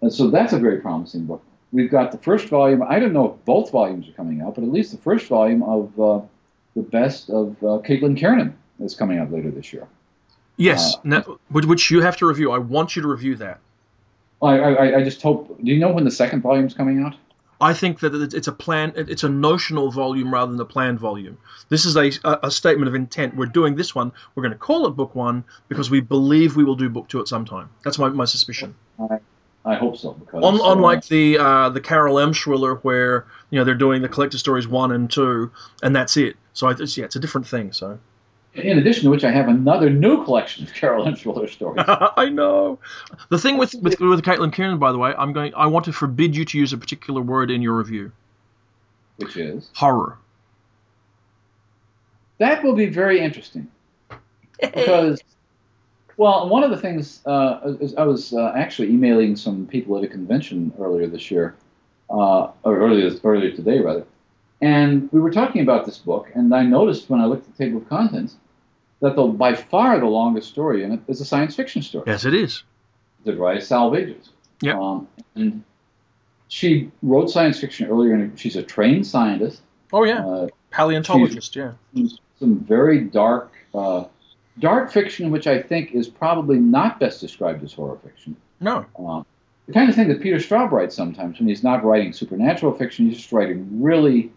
and 0.02 0.12
so 0.12 0.30
that's 0.30 0.52
a 0.54 0.60
very 0.60 0.82
promising 0.82 1.26
book. 1.26 1.42
We've 1.72 1.90
got 1.90 2.12
the 2.12 2.18
first 2.18 2.50
volume. 2.50 2.82
I 2.84 3.00
don't 3.00 3.14
know 3.14 3.28
if 3.34 3.46
both 3.46 3.72
volumes 3.72 4.10
are 4.10 4.14
coming 4.14 4.42
out, 4.42 4.56
but 4.56 4.64
at 4.64 4.72
least 4.72 4.92
the 4.92 4.98
first 4.98 5.28
volume 5.28 5.64
of 5.64 6.00
uh, 6.00 6.22
the 6.76 6.82
best 6.82 7.30
of 7.30 7.56
uh, 7.64 7.80
Caitlin 7.88 8.18
Kiernan 8.18 8.56
is 8.80 8.96
coming 8.96 9.20
out 9.20 9.32
later 9.32 9.52
this 9.52 9.72
year. 9.74 9.88
Yes, 10.58 10.96
Uh, 10.96 11.00
now, 11.04 11.38
which, 11.50 11.66
which 11.66 11.92
you 11.92 12.02
have 12.02 12.18
to 12.18 12.26
review. 12.28 12.52
I 12.52 12.58
want 12.58 12.96
you 12.96 13.02
to 13.04 13.08
review 13.08 13.36
that. 13.38 13.60
I, 14.42 14.58
I, 14.60 14.98
I 14.98 15.04
just 15.04 15.22
hope. 15.22 15.58
Do 15.64 15.72
you 15.72 15.80
know 15.80 15.92
when 15.94 16.04
the 16.04 16.12
second 16.12 16.42
volume's 16.42 16.74
coming 16.74 17.02
out? 17.04 17.16
I 17.60 17.74
think 17.74 18.00
that 18.02 18.14
it's 18.34 18.48
a 18.48 18.52
plan. 18.52 18.94
It's 18.96 19.24
a 19.24 19.30
notional 19.30 19.92
volume 19.92 20.34
rather 20.34 20.52
than 20.52 20.60
a 20.60 20.66
planned 20.66 21.00
volume. 21.00 21.38
This 21.70 21.86
is 21.86 21.96
a, 21.96 22.12
a, 22.44 22.52
statement 22.52 22.88
of 22.88 22.96
intent. 22.96 23.36
We're 23.36 23.46
doing 23.46 23.76
this 23.76 23.96
one. 23.96 24.12
We're 24.36 24.44
going 24.44 24.54
to 24.54 24.60
call 24.60 24.88
it 24.88 24.92
book 24.92 25.16
one 25.16 25.46
because 25.70 25.90
we 25.90 26.02
believe 26.02 26.56
we 26.56 26.64
will 26.64 26.76
do 26.76 26.90
book 26.90 27.08
two 27.08 27.22
at 27.22 27.28
some 27.28 27.46
time. 27.46 27.70
That's 27.84 27.98
my, 27.98 28.10
my 28.10 28.26
suspicion. 28.26 28.76
I 29.66 29.76
hope 29.76 29.98
so. 29.98 30.12
Because 30.12 30.44
Un, 30.44 30.60
uh, 30.60 30.74
unlike 30.74 31.06
the 31.06 31.38
uh, 31.38 31.70
the 31.70 31.80
Carol 31.80 32.20
M. 32.20 32.34
Schwiller, 32.34 32.76
where 32.76 33.28
you 33.50 33.60
know 33.60 33.66
they're 33.66 33.76
doing 33.76 34.02
the 34.02 34.10
collector 34.10 34.38
stories 34.38 34.68
one 34.68 34.92
and 34.92 35.10
two, 35.10 35.52
and 35.82 35.96
that's 35.96 36.18
it. 36.18 36.36
So 36.54 36.68
I, 36.68 36.72
it's, 36.72 36.98
yeah, 36.98 37.06
it's 37.06 37.16
a 37.16 37.20
different 37.20 37.48
thing. 37.48 37.72
So 37.72 38.00
in 38.56 38.78
addition 38.78 39.04
to 39.06 39.10
which, 39.10 39.24
I 39.24 39.32
have 39.32 39.48
another 39.48 39.90
new 39.90 40.24
collection 40.24 40.64
of 40.66 40.74
Carol 40.74 41.06
Emshwiller 41.06 41.50
stories. 41.50 41.84
I 41.88 42.30
know. 42.30 42.80
The 43.30 43.38
thing 43.40 43.58
with, 43.58 43.74
with 43.76 44.00
with 44.00 44.22
Caitlin 44.22 44.54
Kiernan, 44.54 44.78
by 44.80 44.92
the 44.92 44.98
way, 44.98 45.14
I'm 45.18 45.34
going. 45.34 45.54
I 45.56 45.66
want 45.68 45.86
to 45.86 45.94
forbid 45.94 46.36
you 46.36 46.46
to 46.46 46.58
use 46.58 46.72
a 46.74 46.78
particular 46.78 47.22
word 47.22 47.50
in 47.52 47.62
your 47.62 47.76
review. 47.76 48.12
which 49.18 49.38
is 49.38 49.70
Horror. 49.76 50.18
that 52.40 52.64
will 52.64 52.76
be 52.76 52.88
very 52.88 53.20
interesting 53.20 53.68
because 54.62 55.22
well 56.18 56.50
one 56.50 56.64
of 56.64 56.72
the 56.72 56.78
things 56.78 57.22
uh, 57.26 57.76
is 57.80 57.96
i 57.96 58.04
was 58.04 58.34
uh, 58.34 58.52
actually 58.56 58.90
emailing 58.90 59.36
some 59.36 59.68
people 59.68 59.98
at 59.98 60.04
a 60.04 60.08
convention 60.08 60.74
earlier 60.80 61.08
this 61.08 61.30
year 61.32 61.56
uh, 62.10 62.50
or 62.64 62.78
earlier, 62.78 63.10
earlier 63.24 63.52
today 63.52 63.80
rather 63.80 64.06
and 64.62 65.10
we 65.12 65.20
were 65.20 65.32
talking 65.32 65.62
about 65.62 65.86
this 65.86 65.98
book 65.98 66.30
and 66.34 66.54
i 66.56 66.64
noticed 66.64 67.10
when 67.10 67.20
i 67.22 67.26
looked 67.26 67.48
at 67.48 67.56
the 67.58 67.64
table 67.64 67.80
of 67.80 67.88
contents 67.90 68.36
that 69.04 69.16
the 69.16 69.24
by 69.24 69.54
far 69.54 70.00
the 70.00 70.06
longest 70.08 70.50
story 70.50 70.84
in 70.84 70.92
it 70.94 71.00
is 71.08 71.22
a 71.22 71.26
science 71.26 71.56
fiction 71.56 71.82
story 71.82 72.06
Yes, 72.08 72.26
it 72.26 72.34
is. 72.34 72.64
the 73.26 73.34
Dry 73.34 73.58
Salvages. 73.58 74.30
Yep. 74.62 74.76
Um, 74.78 75.08
and 75.36 75.64
she 76.48 76.90
wrote 77.02 77.30
science 77.30 77.60
fiction 77.60 77.88
earlier, 77.90 78.14
and 78.14 78.40
she's 78.40 78.56
a 78.56 78.64
trained 78.64 79.06
scientist. 79.06 79.62
Oh 79.92 80.04
yeah, 80.06 80.26
Uh, 80.26 80.48
paleontologist. 80.72 81.56
Yeah. 81.56 81.74
some 82.40 82.60
very 82.60 83.02
dark, 83.02 83.52
uh, 83.76 84.06
dark 84.60 84.92
fiction, 84.92 85.32
which 85.32 85.48
I 85.48 85.62
think 85.62 85.92
is 85.94 86.08
probably 86.08 86.58
not 86.60 87.00
best 87.00 87.20
described 87.22 87.64
as 87.64 87.74
horror 87.74 87.98
fiction. 88.04 88.36
No. 88.60 88.86
Uh, 88.98 89.24
the 89.68 89.74
kind 89.74 89.90
of 89.90 89.96
thing 89.96 90.08
that 90.10 90.22
Peter 90.22 90.38
Straub 90.38 90.72
writes 90.72 90.96
sometimes 90.96 91.40
when 91.40 91.48
he's 91.48 91.64
not 91.64 91.84
writing 91.84 92.12
supernatural 92.14 92.74
fiction, 92.74 93.08
he's 93.08 93.18
just 93.18 93.32
writing 93.32 93.68
really 93.82 94.32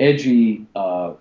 edgy, 0.00 0.66
uh, 0.76 1.12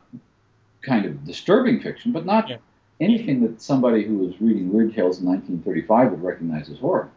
kind 0.81 1.05
of 1.05 1.26
disturbing 1.26 1.80
fiction, 1.81 2.11
but 2.11 2.26
not 2.26 2.49
Yeah. 2.49 2.57
Anything 2.99 3.41
that 3.41 3.61
somebody 3.61 4.03
who 4.03 4.17
was 4.17 4.39
reading 4.41 4.71
Weird 4.71 4.93
Tales 4.93 5.19
in 5.19 5.25
1935 5.27 6.11
would 6.11 6.23
recognize 6.23 6.69
as 6.69 6.79
horror. 6.79 7.09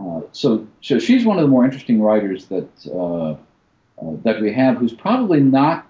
Uh, 0.00 0.22
so, 0.32 0.66
so 0.80 0.98
she's 0.98 1.24
one 1.24 1.38
of 1.38 1.42
the 1.42 1.48
more 1.48 1.64
interesting 1.64 2.00
writers 2.02 2.46
that 2.46 2.68
uh, 2.92 3.32
uh, 3.32 4.16
that 4.24 4.40
we 4.40 4.52
have, 4.52 4.76
who's 4.76 4.92
probably 4.92 5.40
not 5.40 5.86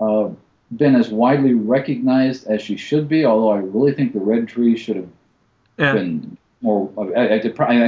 uh, 0.00 0.28
been 0.76 0.96
as 0.96 1.10
widely 1.10 1.54
recognized 1.54 2.48
as 2.48 2.60
she 2.60 2.76
should 2.76 3.08
be. 3.08 3.24
Although 3.24 3.52
I 3.52 3.58
really 3.58 3.92
think 3.92 4.12
the 4.12 4.20
Red 4.20 4.48
Tree 4.48 4.76
should 4.76 4.96
have 4.96 5.08
Yeah. 5.78 5.92
been 5.92 6.36
more. 6.62 6.90
I, 6.98 7.02
I, 7.20 7.34
I 7.34 7.40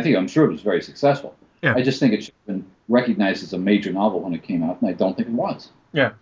think 0.02 0.16
I'm 0.16 0.28
sure 0.28 0.44
it 0.44 0.52
was 0.52 0.60
very 0.60 0.82
successful. 0.82 1.34
Yeah. 1.62 1.74
I 1.74 1.82
just 1.82 1.98
think 1.98 2.12
it 2.12 2.22
should 2.22 2.34
have 2.46 2.56
been 2.58 2.66
recognized 2.88 3.42
as 3.42 3.52
a 3.54 3.58
major 3.58 3.90
novel 3.92 4.20
when 4.20 4.34
it 4.34 4.42
came 4.44 4.62
out, 4.62 4.80
and 4.80 4.88
I 4.88 4.92
don't 4.92 5.16
think 5.16 5.28
it 5.28 5.34
was. 5.34 5.70
Yeah. 5.92 6.12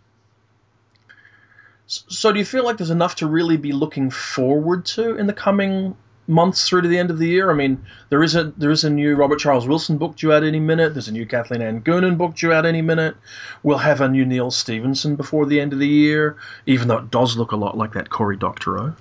So 2.09 2.32
do 2.32 2.39
you 2.39 2.44
feel 2.44 2.64
like 2.64 2.78
there's 2.78 2.90
enough 2.90 3.16
to 3.16 3.27
really 3.27 3.59
be 3.59 3.73
looking 3.73 4.10
forward 4.10 4.86
to 4.86 5.16
in 5.16 5.27
the 5.27 5.35
coming 5.35 5.94
months 6.27 6.66
through 6.66 6.82
to 6.82 6.89
the 6.89 6.98
end 6.98 7.10
of 7.10 7.19
the 7.19 7.28
year? 7.28 7.51
I 7.51 7.55
mean, 7.55 7.85
there 8.09 8.23
is 8.23 8.35
a 8.35 8.44
there 8.44 8.70
is 8.70 8.85
a 8.85 8.90
new 8.90 9.14
Robert 9.14 9.39
Charles 9.39 9.69
Wilson 9.69 9.98
book 9.98 10.16
due 10.16 10.32
out 10.32 10.43
any 10.43 10.59
minute. 10.59 10.94
There's 10.94 11.09
a 11.09 11.12
new 11.12 11.27
Kathleen 11.27 11.60
Ann 11.60 11.82
Goonan 11.82 12.16
book 12.16 12.35
due 12.35 12.52
out 12.52 12.64
any 12.64 12.81
minute. 12.81 13.16
We'll 13.62 13.78
have 13.78 14.01
a 14.01 14.09
new 14.09 14.24
Neal 14.24 14.51
Stephenson 14.51 15.16
before 15.16 15.44
the 15.44 15.60
end 15.60 15.74
of 15.74 15.78
the 15.78 15.89
year, 15.89 16.36
even 16.64 16.89
though 16.89 16.98
it 16.98 17.10
does 17.10 17.36
look 17.36 17.52
a 17.52 17.56
lot 17.56 17.77
like 17.77 17.93
that 17.93 18.09
Cory 18.09 18.39
Doctorow. 18.39 18.97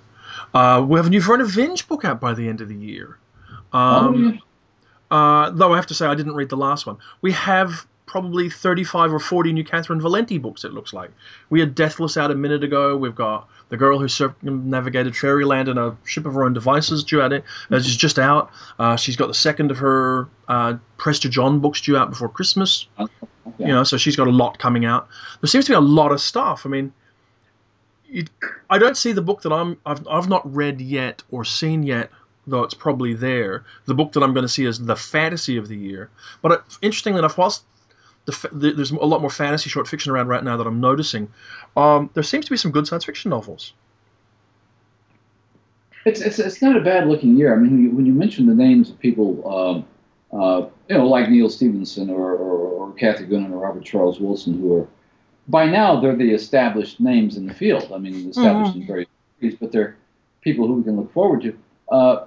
Uh, 0.53 0.85
we 0.85 0.97
have 0.97 1.07
a 1.07 1.09
new 1.09 1.21
Vernor 1.21 1.45
Vinge 1.45 1.87
book 1.87 2.03
out 2.03 2.19
by 2.19 2.33
the 2.33 2.49
end 2.49 2.59
of 2.59 2.67
the 2.67 2.75
year. 2.75 3.17
Um, 3.71 4.41
oh, 5.09 5.15
uh, 5.15 5.49
though 5.51 5.71
I 5.71 5.77
have 5.77 5.87
to 5.87 5.93
say 5.93 6.05
I 6.05 6.15
didn't 6.15 6.35
read 6.35 6.49
the 6.49 6.57
last 6.57 6.85
one. 6.85 6.97
We 7.21 7.31
have 7.33 7.85
probably 8.11 8.49
35 8.49 9.13
or 9.13 9.19
40 9.19 9.53
new 9.53 9.63
Catherynne 9.63 10.01
Valente 10.01 10.39
books, 10.39 10.65
it 10.65 10.73
looks 10.73 10.91
like. 10.91 11.11
We 11.49 11.61
had 11.61 11.73
Deathless 11.73 12.17
out 12.17 12.29
a 12.29 12.35
minute 12.35 12.61
ago. 12.61 12.97
We've 12.97 13.15
got 13.15 13.47
The 13.69 13.77
Girl 13.77 13.99
Who 13.99 14.09
Circumnavigated 14.09 15.15
Fairyland 15.15 15.69
in 15.69 15.77
a 15.77 15.95
Ship 16.03 16.25
of 16.25 16.33
Her 16.33 16.43
Own 16.43 16.51
Devices 16.51 17.05
due 17.05 17.21
out. 17.21 17.31
Uh, 17.31 17.41
she's 17.79 17.95
just 17.95 18.19
out. 18.19 18.51
Uh, 18.77 18.97
she's 18.97 19.15
got 19.15 19.27
the 19.27 19.33
second 19.33 19.71
of 19.71 19.77
her 19.77 20.27
uh, 20.49 20.73
Prester 20.97 21.29
John 21.29 21.61
books 21.61 21.79
due 21.79 21.95
out 21.95 22.09
before 22.09 22.27
Christmas. 22.27 22.85
yeah. 22.99 23.07
You 23.57 23.67
know, 23.67 23.85
so 23.85 23.95
she's 23.95 24.17
got 24.17 24.27
a 24.27 24.31
lot 24.31 24.59
coming 24.59 24.83
out. 24.83 25.07
There 25.39 25.47
seems 25.47 25.63
to 25.67 25.71
be 25.71 25.75
a 25.75 25.79
lot 25.79 26.11
of 26.11 26.19
stuff. 26.19 26.65
I 26.65 26.69
mean, 26.69 26.91
it, 28.09 28.29
I 28.69 28.77
don't 28.77 28.97
see 28.97 29.13
the 29.13 29.21
book 29.21 29.43
that 29.43 29.53
I'm 29.53 29.77
I've, 29.85 30.05
I've 30.05 30.27
not 30.27 30.53
read 30.53 30.81
yet 30.81 31.23
or 31.31 31.45
seen 31.45 31.83
yet 31.83 32.11
though 32.47 32.63
it's 32.63 32.73
probably 32.73 33.13
there. 33.13 33.63
The 33.85 33.93
book 33.93 34.13
that 34.13 34.23
I'm 34.23 34.33
going 34.33 34.43
to 34.43 34.49
see 34.49 34.65
is 34.65 34.83
the 34.83 34.95
fantasy 34.95 35.57
of 35.57 35.67
the 35.67 35.77
year. 35.77 36.09
But 36.41 36.51
it, 36.51 36.61
interestingly 36.81 37.19
enough, 37.19 37.37
whilst 37.37 37.63
the, 38.31 38.49
the, 38.51 38.71
there's 38.71 38.91
a 38.91 38.95
lot 38.95 39.21
more 39.21 39.29
fantasy 39.29 39.69
short 39.69 39.87
fiction 39.87 40.11
around 40.11 40.27
right 40.27 40.43
now 40.43 40.57
that 40.57 40.67
I'm 40.67 40.79
noticing, 40.79 41.31
um, 41.75 42.09
there 42.13 42.23
seems 42.23 42.45
to 42.45 42.51
be 42.51 42.57
some 42.57 42.71
good 42.71 42.87
science 42.87 43.05
fiction 43.05 43.29
novels. 43.29 43.73
It's, 46.05 46.21
it's, 46.21 46.39
it's 46.39 46.61
not 46.61 46.75
a 46.75 46.81
bad 46.81 47.07
looking 47.07 47.37
year. 47.37 47.53
I 47.53 47.57
mean, 47.57 47.71
when 47.71 47.83
you, 47.83 47.91
when 47.91 48.05
you 48.05 48.13
mention 48.13 48.47
the 48.47 48.55
names 48.55 48.89
of 48.89 48.99
people, 48.99 49.47
um, 49.47 49.85
uh, 50.39 50.67
you 50.89 50.97
know, 50.97 51.07
like 51.07 51.29
Neal 51.29 51.49
Stephenson 51.49 52.09
or, 52.09 52.31
or, 52.31 52.57
or 52.69 52.93
Kathy 52.93 53.25
Goonan 53.25 53.51
or 53.51 53.57
Robert 53.59 53.83
Charles 53.83 54.19
Wilson, 54.19 54.59
who 54.59 54.81
are 54.81 54.87
by 55.47 55.65
now 55.65 55.99
they're 55.99 56.15
the 56.15 56.31
established 56.33 56.99
names 56.99 57.37
in 57.37 57.45
the 57.45 57.53
field. 57.53 57.91
I 57.93 57.97
mean, 57.97 58.29
established 58.29 58.73
Mhm. 58.73 58.81
in 58.81 58.87
various 58.87 59.09
degrees, 59.39 59.57
but 59.59 59.71
they're 59.71 59.95
people 60.41 60.67
who 60.67 60.75
we 60.75 60.83
can 60.83 60.97
look 60.97 61.11
forward 61.13 61.41
to. 61.41 61.57
Uh, 61.91 62.25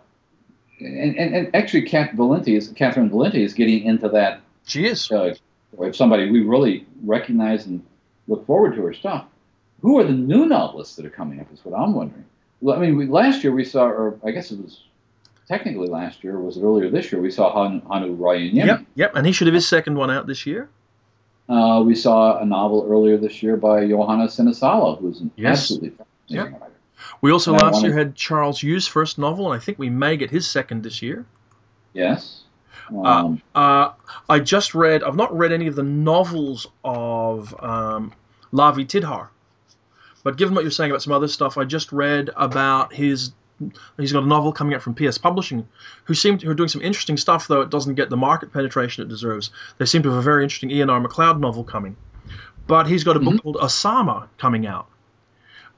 and, 0.81 1.17
and, 1.17 1.35
and 1.35 1.57
actually, 1.57 1.83
Cat 1.83 2.15
Valente 2.15 2.57
is 2.57 2.71
Catherynne 2.73 3.11
Valente 3.11 3.37
is 3.37 3.55
getting 3.55 3.85
into 3.85 4.09
that. 4.11 4.41
She 4.67 4.87
is. 4.87 5.11
Uh, 5.11 5.35
if 5.81 5.97
somebody 5.97 6.31
we 6.31 6.41
really 6.41 6.87
recognize 7.03 7.67
and 7.67 7.83
look 8.29 8.47
forward 8.47 8.75
to 8.75 8.83
her 8.83 8.93
stuff. 8.93 9.27
Who 9.83 9.99
are 9.99 10.05
the 10.05 10.13
new 10.13 10.47
novelists 10.47 10.97
that 10.97 11.05
are 11.05 11.11
coming 11.11 11.41
up? 11.41 11.53
Is 11.53 11.65
what 11.65 11.79
I'm 11.79 11.95
wondering. 11.95 12.25
Well, 12.61 12.77
I 12.77 12.81
mean, 12.81 12.97
we, 12.97 13.07
last 13.07 13.45
year 13.45 13.53
we 13.53 13.65
saw, 13.65 13.85
or 13.85 14.19
I 14.25 14.31
guess 14.31 14.51
it 14.51 14.59
was 14.59 14.85
technically 15.47 15.89
last 15.89 16.25
year, 16.25 16.37
or 16.37 16.41
was 16.41 16.57
it 16.57 16.63
earlier 16.63 16.89
this 16.89 17.13
year? 17.13 17.21
We 17.21 17.31
saw 17.31 17.53
Han, 17.53 17.83
Hannu 17.83 18.17
Rajaniemi. 18.17 18.55
Yep, 18.67 18.87
yep, 18.95 19.17
and 19.17 19.27
he 19.27 19.33
should 19.33 19.47
have 19.47 19.55
his 19.55 19.69
second 19.69 19.97
one 19.97 20.11
out 20.11 20.27
this 20.27 20.47
year. 20.47 20.71
Uh, 21.47 21.83
we 21.85 21.95
saw 21.95 22.39
a 22.39 22.47
novel 22.47 22.87
earlier 22.89 23.19
this 23.19 23.43
year 23.43 23.59
by 23.59 23.87
Johanna 23.87 24.29
Sinisalo, 24.29 24.99
who's 24.99 25.21
an 25.21 25.31
Yes. 25.37 25.59
absolutely 25.61 25.91
fascinating 25.91 26.53
writer. 26.55 26.73
We 27.21 27.33
also 27.33 27.53
And 27.53 27.63
last 27.63 27.83
year 27.83 27.93
had 27.93 28.15
Charles 28.15 28.63
Yu's 28.63 28.87
first 28.87 29.19
novel, 29.19 29.53
and 29.53 29.61
I 29.61 29.63
think 29.63 29.79
we 29.79 29.91
may 29.91 30.17
get 30.17 30.31
his 30.31 30.49
second 30.49 30.83
this 30.83 31.03
year. 31.03 31.27
Yes. 31.93 32.44
Um, 32.93 33.43
Uh, 33.55 33.91
I 34.29 34.39
just 34.41 34.75
read. 34.75 35.03
I've 35.03 35.17
not 35.17 35.37
read 35.37 35.53
any 35.53 35.67
of 35.67 35.75
the 35.77 35.83
novels 35.83 36.67
of 36.85 37.55
um, 37.63 38.13
Lavie 38.53 38.85
Tidhar, 38.87 39.31
but 40.23 40.37
given 40.37 40.55
what 40.55 40.65
you're 40.65 40.71
saying 40.71 40.91
about 40.91 41.03
some 41.03 41.13
other 41.13 41.29
stuff, 41.29 41.57
I 41.59 41.65
just 41.65 41.93
read 41.93 42.31
about 42.37 42.93
his. 42.93 43.33
He's 43.97 44.13
got 44.13 44.25
a 44.25 44.27
novel 44.27 44.53
coming 44.53 44.75
out 44.75 44.83
from 44.83 44.95
PS 44.95 45.17
Publishing, 45.17 45.69
who 46.05 46.15
seem 46.15 46.39
to, 46.39 46.47
who 46.47 46.51
are 46.53 46.57
doing 46.57 46.69
some 46.69 46.83
interesting 46.83 47.17
stuff. 47.17 47.47
Though 47.47 47.61
it 47.61 47.71
doesn't 47.71 47.95
get 47.95 48.11
the 48.11 48.17
market 48.17 48.53
penetration 48.53 49.05
it 49.05 49.09
deserves. 49.09 49.51
They 49.79 49.87
seem 49.87 50.03
to 50.03 50.11
have 50.11 50.19
a 50.19 50.23
very 50.23 50.43
interesting 50.43 50.71
Ian 50.73 50.91
R. 50.91 50.99
MacLeod 51.01 51.41
novel 51.41 51.63
coming, 51.65 51.97
but 52.67 52.87
he's 52.87 53.05
got 53.05 53.17
a 53.17 53.21
book 53.21 53.43
called 53.43 53.57
Osama 53.57 54.27
coming 54.39 54.67
out, 54.67 54.89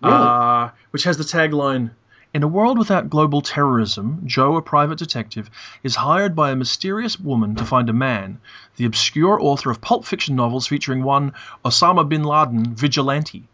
Really? 0.02 0.14
uh, 0.16 0.70
which 0.90 1.04
has 1.04 1.18
the 1.18 1.24
tagline. 1.24 1.90
In 2.36 2.42
a 2.42 2.48
world 2.48 2.76
without 2.76 3.08
global 3.08 3.40
terrorism, 3.40 4.20
Joe, 4.26 4.56
a 4.56 4.60
private 4.60 4.98
detective, 4.98 5.48
is 5.82 5.96
hired 5.96 6.36
by 6.36 6.50
a 6.50 6.54
mysterious 6.54 7.18
woman 7.18 7.54
to 7.54 7.64
find 7.64 7.88
a 7.88 7.94
man, 7.94 8.40
the 8.76 8.84
obscure 8.84 9.40
author 9.40 9.70
of 9.70 9.80
pulp 9.80 10.04
fiction 10.04 10.36
novels 10.36 10.66
featuring 10.66 11.02
one 11.02 11.32
Osama 11.64 12.06
bin 12.06 12.24
Laden 12.24 12.74
vigilante. 12.74 13.48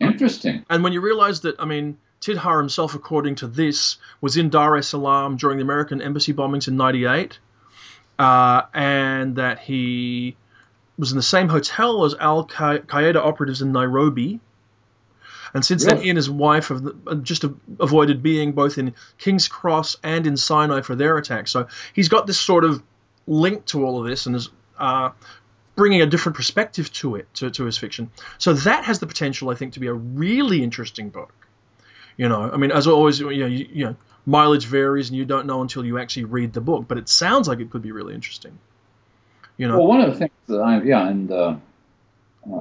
interesting. 0.00 0.64
And 0.70 0.82
when 0.82 0.94
you 0.94 1.02
realize 1.02 1.42
that, 1.42 1.56
I 1.58 1.66
mean, 1.66 1.98
Tidhar 2.22 2.56
himself, 2.60 2.94
according 2.94 3.34
to 3.34 3.46
this, 3.46 3.98
was 4.22 4.38
in 4.38 4.48
Dar 4.48 4.78
es 4.78 4.88
Salaam 4.88 5.36
during 5.36 5.58
the 5.58 5.64
American 5.64 6.00
embassy 6.00 6.32
bombings 6.32 6.66
in 6.66 6.78
98, 6.78 7.38
uh, 8.18 8.62
and 8.72 9.36
that 9.36 9.58
he 9.58 10.34
was 10.96 11.12
in 11.12 11.18
the 11.18 11.22
same 11.22 11.50
hotel 11.50 12.06
as 12.06 12.14
Al 12.14 12.46
Qaeda 12.46 13.16
operatives 13.16 13.60
in 13.60 13.70
Nairobi. 13.70 14.40
And 15.54 15.64
since 15.64 15.84
then, 15.84 16.00
he 16.00 16.10
and 16.10 16.16
his 16.16 16.30
wife 16.30 16.68
have 16.68 16.86
uh, 17.06 17.14
just 17.16 17.44
avoided 17.78 18.22
being 18.22 18.52
both 18.52 18.78
in 18.78 18.94
King's 19.18 19.48
Cross 19.48 19.96
and 20.02 20.26
in 20.26 20.36
Sinai 20.36 20.80
for 20.82 20.94
their 20.94 21.16
attacks. 21.16 21.50
So 21.50 21.68
he's 21.92 22.08
got 22.08 22.26
this 22.26 22.38
sort 22.38 22.64
of 22.64 22.82
link 23.26 23.64
to 23.66 23.84
all 23.84 24.00
of 24.00 24.06
this 24.06 24.26
and 24.26 24.36
is 24.36 24.50
uh, 24.78 25.10
bringing 25.76 26.02
a 26.02 26.06
different 26.06 26.36
perspective 26.36 26.92
to 26.92 27.16
it, 27.16 27.32
to, 27.34 27.50
to 27.50 27.64
his 27.64 27.78
fiction. 27.78 28.10
So 28.38 28.52
that 28.52 28.84
has 28.84 28.98
the 28.98 29.06
potential, 29.06 29.50
I 29.50 29.54
think, 29.54 29.74
to 29.74 29.80
be 29.80 29.86
a 29.86 29.94
really 29.94 30.62
interesting 30.62 31.10
book. 31.10 31.32
You 32.16 32.28
know, 32.28 32.50
I 32.50 32.56
mean, 32.56 32.70
as 32.70 32.86
always, 32.86 33.18
you 33.18 33.26
know, 33.30 33.46
you, 33.46 33.68
you 33.72 33.84
know, 33.86 33.96
mileage 34.26 34.66
varies, 34.66 35.08
and 35.08 35.16
you 35.16 35.24
don't 35.24 35.46
know 35.46 35.62
until 35.62 35.84
you 35.84 35.98
actually 35.98 36.24
read 36.24 36.52
the 36.52 36.60
book. 36.60 36.84
But 36.86 36.98
it 36.98 37.08
sounds 37.08 37.48
like 37.48 37.60
it 37.60 37.70
could 37.70 37.82
be 37.82 37.92
really 37.92 38.14
interesting. 38.14 38.58
You 39.56 39.68
know, 39.68 39.78
Well, 39.78 39.86
one 39.86 40.00
of 40.00 40.12
the 40.12 40.18
things 40.18 40.32
that 40.48 40.58
I 40.58 40.82
yeah, 40.82 41.08
and 41.08 41.30
uh, 41.30 41.56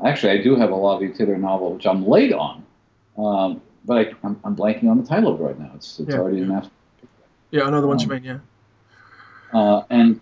actually 0.05 0.39
I 0.39 0.43
do 0.43 0.55
have 0.55 0.69
a 0.69 0.75
Lavie 0.75 1.15
Tidhar 1.15 1.37
novel 1.37 1.73
which 1.73 1.85
I'm 1.85 2.07
late 2.07 2.33
on, 2.33 2.65
um, 3.19 3.61
but 3.85 3.97
I, 3.97 4.13
I'm, 4.23 4.39
I'm 4.43 4.55
blanking 4.55 4.89
on 4.89 5.01
the 5.01 5.07
title 5.07 5.33
of 5.33 5.39
it 5.41 5.43
right 5.43 5.59
now. 5.59 5.71
It's 5.75 5.99
it's 5.99 6.09
Yeah. 6.09 6.19
already 6.19 6.41
in 6.41 6.47
mass. 6.49 6.67
yeah, 7.51 7.63
I 7.63 7.69
know 7.69 7.81
the 7.81 7.87
ones 7.87 8.03
you 8.03 8.09
um, 8.11 8.15
mean. 8.15 8.23
Yeah, 8.23 8.39
Uh, 9.53 9.83
and 9.89 10.21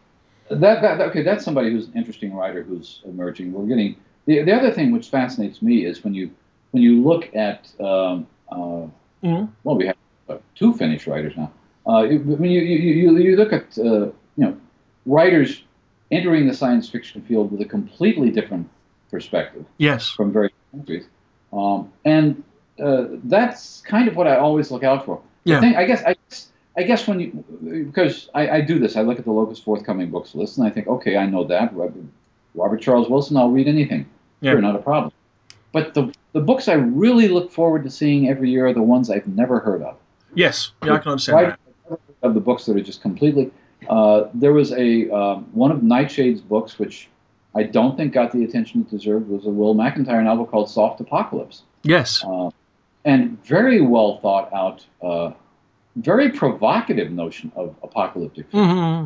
that, 0.50 0.82
that 0.82 1.02
okay, 1.02 1.24
that's 1.24 1.44
somebody 1.44 1.72
who's 1.72 1.88
an 1.88 1.94
interesting 1.96 2.34
writer 2.34 2.64
who's 2.64 3.02
emerging. 3.06 3.52
We're 3.52 3.66
getting 3.66 3.96
the 4.26 4.44
the 4.44 4.54
other 4.54 4.72
thing 4.72 4.92
which 4.92 5.10
fascinates 5.10 5.62
me 5.62 5.86
is 5.86 6.04
when 6.04 6.14
you 6.14 6.32
when 6.72 6.84
you 6.84 7.04
look 7.04 7.36
at 7.36 7.70
um, 7.80 8.28
uh, 8.52 8.88
Mhm. 9.24 9.50
well, 9.64 9.76
we 9.76 9.88
have 9.88 9.96
uh, 10.30 10.38
two 10.56 10.74
Finnish 10.74 11.08
writers 11.08 11.34
now. 11.36 11.52
Uh, 11.88 12.04
you, 12.04 12.20
when 12.20 12.52
you, 12.52 12.62
you, 12.62 12.78
you, 12.78 13.18
you 13.18 13.36
look 13.36 13.52
at 13.52 13.78
uh, 13.80 13.84
you 14.06 14.14
know 14.38 14.56
writers 15.06 15.64
entering 16.12 16.48
the 16.48 16.54
science 16.54 16.90
fiction 16.90 17.22
field 17.24 17.52
with 17.52 17.60
a 17.62 17.66
completely 17.66 18.30
different 18.30 18.70
perspective 19.12 19.66
yes, 19.78 20.12
from 20.12 20.32
various 20.32 20.54
countries, 20.72 21.06
um, 21.52 21.92
and 22.06 22.44
uh, 22.80 23.06
that's 23.26 23.82
kind 23.82 24.08
of 24.08 24.16
what 24.16 24.28
I 24.28 24.38
always 24.38 24.72
look 24.72 24.84
out 24.84 25.06
for. 25.06 25.22
Yeah. 25.44 25.60
thing- 25.62 25.76
I 25.76 25.86
guess 25.86 26.04
I, 26.04 26.16
guess- 26.30 26.50
I 26.78 26.84
guess 26.84 27.08
when 27.08 27.20
you 27.20 27.44
because 27.92 28.30
I, 28.36 28.50
I 28.58 28.62
do 28.62 28.78
this, 28.80 28.96
I 28.96 29.02
look 29.02 29.18
at 29.20 29.26
the 29.26 29.32
Locus 29.32 29.60
forthcoming 29.60 30.10
books 30.12 30.36
list 30.36 30.58
and 30.58 30.68
I 30.68 30.70
think, 30.70 30.88
okay, 30.88 31.18
I 31.18 31.26
know 31.26 31.44
that 31.46 31.74
Robert, 31.76 32.04
Robert 32.54 32.82
Charles 32.82 33.10
Wilson, 33.10 33.36
I'll 33.38 33.50
read 33.50 33.68
anything. 33.68 34.06
Yeah. 34.42 34.52
Sure, 34.52 34.62
not 34.62 34.76
a 34.76 34.80
problem. 34.80 35.12
But 35.72 35.94
the 35.96 36.14
the 36.34 36.42
books 36.42 36.68
I 36.68 36.74
really 36.74 37.28
look 37.30 37.52
forward 37.52 37.84
to 37.86 37.90
seeing 37.90 38.30
every 38.30 38.50
year 38.52 38.68
are 38.68 38.74
the 38.74 38.82
ones 38.84 39.10
I've 39.10 39.28
never 39.28 39.60
heard 39.60 39.82
of. 39.82 39.96
yes, 40.36 40.72
yeah, 40.84 40.94
I 40.94 40.98
can 41.00 41.12
understand 41.14 41.36
Right? 41.36 41.56
that. 41.90 42.00
Of 42.24 42.34
the 42.34 42.40
books 42.42 42.66
that 42.66 42.76
are 42.76 42.82
just 42.82 43.02
completely. 43.02 43.52
Uh, 43.90 44.26
there 44.34 44.54
was 44.54 44.72
a 44.74 45.10
um, 45.12 45.48
one 45.54 45.72
of 45.72 45.80
Nightshade's 45.84 46.42
books 46.42 46.78
which 46.80 47.08
I 47.56 47.64
don't 47.64 47.96
think 47.96 48.12
got 48.14 48.32
the 48.32 48.44
attention 48.44 48.82
it 48.82 48.90
deserved 48.90 49.30
was 49.30 49.46
a 49.46 49.50
Will 49.50 49.76
McIntyre 49.76 50.24
novel 50.24 50.46
called 50.46 50.70
Soft 50.70 51.00
Apocalypse, 51.00 51.62
Yes, 51.84 52.24
uh, 52.24 52.50
and 53.08 53.42
very 53.46 53.80
well 53.82 54.18
thought 54.20 54.54
out, 54.54 54.86
uh, 55.02 55.32
very 55.96 56.30
provocative 56.30 57.10
notion 57.12 57.52
of 57.56 57.76
apocalyptic. 57.82 58.46
hmm 58.52 59.06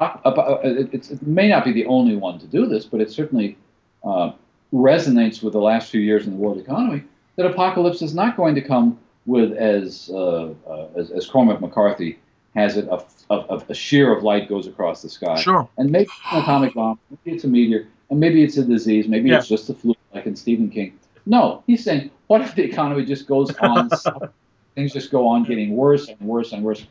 Uh, 0.00 0.18
uh, 0.24 0.58
it, 0.64 1.22
may 1.22 1.48
not 1.48 1.64
be 1.64 1.72
the 1.72 1.86
only 1.86 2.16
one 2.16 2.36
to 2.38 2.46
do 2.46 2.66
this, 2.66 2.84
but 2.84 3.00
it 3.00 3.08
certainly 3.10 3.56
uh, 4.02 4.32
resonates 4.72 5.42
with 5.44 5.52
the 5.52 5.60
last 5.60 5.90
few 5.92 6.00
years 6.00 6.26
in 6.26 6.32
the 6.32 6.38
world 6.38 6.58
economy. 6.58 7.02
That 7.36 7.46
apocalypse 7.46 8.02
is 8.02 8.12
not 8.14 8.36
going 8.36 8.54
to 8.56 8.60
come 8.60 8.98
with 9.26 9.52
as 9.52 10.10
uh, 10.12 10.54
uh, 10.72 11.00
as, 11.00 11.10
as 11.12 11.26
Cormac 11.26 11.60
McCarthy 11.60 12.18
has 12.56 12.76
it, 12.76 12.86
a, 12.90 12.98
a, 13.34 13.62
a 13.68 13.74
sheer 13.74 14.12
of 14.16 14.24
light 14.24 14.48
goes 14.48 14.66
across 14.66 15.02
the 15.02 15.08
sky, 15.08 15.36
sure. 15.40 15.68
and 15.78 15.90
maybe 15.90 16.04
it's 16.04 16.32
an 16.32 16.42
atomic 16.42 16.74
bomb, 16.74 16.98
maybe 17.10 17.36
it's 17.36 17.44
a 17.44 17.48
meteor, 17.48 17.86
and 18.10 18.18
maybe 18.18 18.42
it's 18.42 18.56
a 18.56 18.64
disease, 18.64 19.06
maybe 19.08 19.30
Yeah. 19.30 19.38
it's 19.38 19.48
just 19.48 19.70
a 19.70 19.74
flu, 19.74 19.94
like 20.14 20.26
in 20.26 20.36
Stephen 20.36 20.68
King. 20.68 20.92
No, 21.26 21.62
he's 21.66 21.84
saying, 21.84 22.10
what 22.26 22.40
if 22.40 22.54
the 22.54 22.62
economy 22.64 23.04
just 23.04 23.26
goes 23.26 23.54
on, 23.56 23.88
things 24.74 24.92
just 24.92 25.10
go 25.10 25.26
on 25.26 25.44
getting 25.44 25.76
worse 25.76 26.08
and 26.08 26.18
worse 26.20 26.52
and 26.52 26.62
worse. 26.64 26.86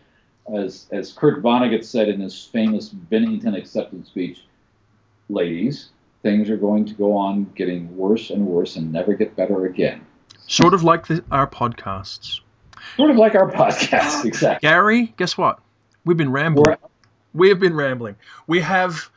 as 0.55 0.87
as 0.91 1.13
Kurt 1.13 1.41
Vonnegut 1.43 1.83
said 1.83 2.07
in 2.09 2.19
his 2.21 2.45
famous 2.45 2.89
Bennington 2.89 3.55
acceptance 3.55 4.07
speech, 4.07 4.43
ladies, 5.29 5.89
things 6.23 6.49
are 6.49 6.57
going 6.57 6.85
to 6.85 6.93
go 6.93 7.15
on 7.15 7.51
getting 7.55 7.95
worse 7.97 8.29
and 8.29 8.45
worse 8.45 8.75
and 8.75 8.91
never 8.91 9.13
get 9.13 9.35
better 9.35 9.65
again. 9.65 10.01
Sort 10.47 10.73
of 10.73 10.83
like 10.83 11.07
the, 11.07 11.23
our 11.31 11.47
podcasts. 11.47 12.39
Sort 12.97 13.11
of 13.11 13.17
like 13.17 13.35
our 13.35 13.49
podcast, 13.51 14.25
exactly. 14.25 14.67
Gary, 14.67 15.13
guess 15.17 15.37
what? 15.37 15.59
We've 16.05 16.17
been 16.17 16.31
rambling. 16.31 16.65
We're- 16.65 16.77
We 17.33 17.49
have 17.49 17.59
been 17.59 17.75
rambling. 17.75 18.15
We 18.47 18.59
have. 18.61 19.09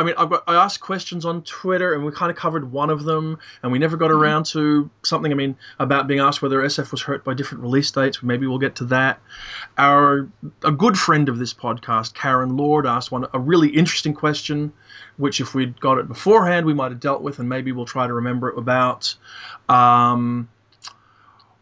I 0.00 0.02
mean, 0.02 0.14
I've 0.16 0.30
got, 0.30 0.44
I 0.46 0.54
asked 0.54 0.80
questions 0.80 1.26
on 1.26 1.42
Twitter, 1.42 1.92
and 1.92 2.06
we 2.06 2.12
kind 2.12 2.30
of 2.30 2.36
covered 2.36 2.72
one 2.72 2.88
of 2.88 3.04
them, 3.04 3.38
and 3.62 3.70
we 3.70 3.78
never 3.78 3.98
got 3.98 4.10
around 4.10 4.46
to 4.46 4.88
something. 5.02 5.30
I 5.30 5.34
mean, 5.34 5.56
about 5.78 6.06
being 6.06 6.20
asked 6.20 6.40
whether 6.40 6.62
SF 6.62 6.90
was 6.90 7.02
hurt 7.02 7.22
by 7.22 7.34
different 7.34 7.64
release 7.64 7.90
dates. 7.90 8.22
Maybe 8.22 8.46
we'll 8.46 8.58
get 8.58 8.76
to 8.76 8.84
that. 8.86 9.20
Our 9.76 10.30
a 10.64 10.72
good 10.72 10.98
friend 10.98 11.28
of 11.28 11.38
this 11.38 11.52
podcast, 11.52 12.14
Karen 12.14 12.56
Lord, 12.56 12.86
asked 12.86 13.12
one 13.12 13.26
a 13.34 13.38
really 13.38 13.68
interesting 13.68 14.14
question, 14.14 14.72
which 15.18 15.42
if 15.42 15.54
we'd 15.54 15.78
got 15.78 15.98
it 15.98 16.08
beforehand, 16.08 16.64
we 16.64 16.72
might 16.72 16.92
have 16.92 17.00
dealt 17.00 17.20
with, 17.20 17.38
and 17.38 17.50
maybe 17.50 17.70
we'll 17.70 17.84
try 17.84 18.06
to 18.06 18.14
remember 18.14 18.48
it 18.48 18.56
about. 18.56 19.14
Um, 19.68 20.48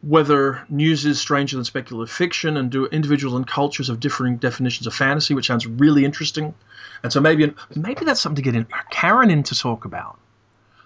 whether 0.00 0.64
news 0.68 1.04
is 1.04 1.20
stranger 1.20 1.56
than 1.56 1.64
speculative 1.64 2.14
fiction 2.14 2.56
and 2.56 2.70
do 2.70 2.86
individuals 2.86 3.34
and 3.34 3.46
cultures 3.46 3.88
have 3.88 3.98
differing 3.98 4.36
definitions 4.36 4.86
of 4.86 4.94
fantasy, 4.94 5.34
which 5.34 5.46
sounds 5.46 5.66
really 5.66 6.04
interesting. 6.04 6.54
And 7.02 7.12
so 7.12 7.20
maybe 7.20 7.52
maybe 7.74 8.04
that's 8.04 8.20
something 8.20 8.42
to 8.42 8.42
get 8.42 8.54
in, 8.54 8.66
Karen 8.90 9.30
in 9.30 9.42
to 9.44 9.54
talk 9.54 9.84
about. 9.84 10.18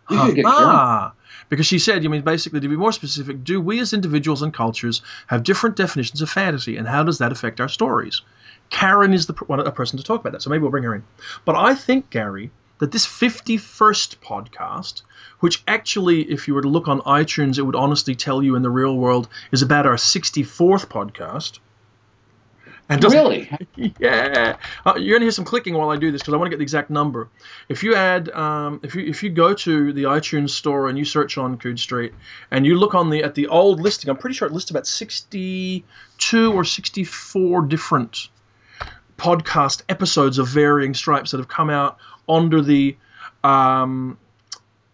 We 0.09 0.16
should 0.16 0.36
get 0.36 0.44
Karen. 0.44 0.59
Ah, 0.59 1.12
because 1.48 1.66
she 1.66 1.78
said, 1.78 2.02
you 2.02 2.10
mean 2.10 2.22
basically 2.22 2.60
to 2.60 2.68
be 2.68 2.76
more 2.76 2.93
specific, 2.93 3.44
do 3.44 3.60
we 3.60 3.80
as 3.80 3.93
individuals 3.93 4.43
and 4.43 4.52
cultures 4.52 5.02
have 5.26 5.43
different 5.43 5.76
definitions 5.76 6.22
of 6.22 6.30
fantasy, 6.30 6.76
and 6.76 6.89
how 6.89 7.02
does 7.02 7.18
that 7.18 7.32
affect 7.32 7.60
our 7.60 7.68
stories? 7.68 8.22
Karen 8.70 9.12
is 9.12 9.26
the 9.26 9.34
one 9.47 9.60
a 9.60 9.70
person 9.70 9.98
to 9.98 10.05
talk 10.05 10.20
about 10.20 10.32
that, 10.32 10.43
so 10.43 10.48
maybe 10.48 10.62
we'll 10.62 10.70
bring 10.70 10.84
her 10.84 10.94
in. 10.94 11.05
But 11.44 11.56
I 11.56 11.74
think 11.74 12.09
Gary 12.09 12.51
that 12.83 12.91
this 12.91 13.07
51st 13.07 14.17
podcast, 14.17 15.03
which 15.39 15.63
actually, 15.69 16.23
if 16.23 16.49
you 16.49 16.55
were 16.55 16.63
to 16.63 16.69
look 16.69 16.89
on 16.89 17.01
iTunes, 17.03 17.57
it 17.57 17.63
would 17.63 17.77
honestly 17.77 18.17
tell 18.17 18.43
you 18.43 18.57
in 18.57 18.63
the 18.63 18.71
real 18.71 18.97
world 18.97 19.29
is 19.53 19.63
about 19.63 19.87
our 19.87 19.95
64th 19.95 20.87
podcast. 20.87 21.61
And 22.89 23.05
Really? 23.05 23.49
yeah, 24.01 24.57
uh, 24.85 24.95
you're 24.97 25.15
gonna 25.15 25.27
hear 25.27 25.31
some 25.31 25.45
clicking 25.45 25.75
while 25.75 25.91
I 25.91 25.97
do 25.97 26.11
this 26.11 26.23
because 26.23 26.35
I 26.35 26.39
want 26.39 26.49
to 26.49 26.51
get 26.51 26.59
the 26.59 26.65
exact 26.65 26.91
number. 26.91 27.29
If 27.69 27.85
you 27.85 27.95
add, 27.95 28.29
um, 28.31 28.81
if 28.83 28.97
you 28.97 29.07
if 29.07 29.23
you 29.23 29.31
go 29.31 29.55
to 29.55 29.93
the 29.93 30.03
iTunes 30.03 30.51
store 30.51 30.89
and 30.89 30.99
you 30.99 31.05
search 31.05 31.39
on 31.39 31.59
Coode 31.59 31.79
Street 31.79 32.13
and 32.51 32.67
you 32.67 32.77
look 32.77 32.97
on 32.97 33.11
the 33.11 33.23
at 33.23 33.37
the 33.37 33.47
old 33.47 33.81
listing, 33.81 34.11
I'm 34.11 34.17
pretty 34.17 34.35
sure 34.35 34.49
it 34.49 34.53
lists 34.53 34.73
about 34.73 34.89
62 34.89 36.53
or 36.53 36.65
64 36.65 37.63
different 37.63 38.29
podcast 39.23 39.83
episodes 39.89 40.39
of 40.39 40.49
varying 40.49 40.95
stripes 40.95 41.31
that 41.31 41.37
have 41.37 41.47
come 41.47 41.71
out 41.71 41.99
under 42.28 42.61
the 42.61 42.97
um, 43.44 44.19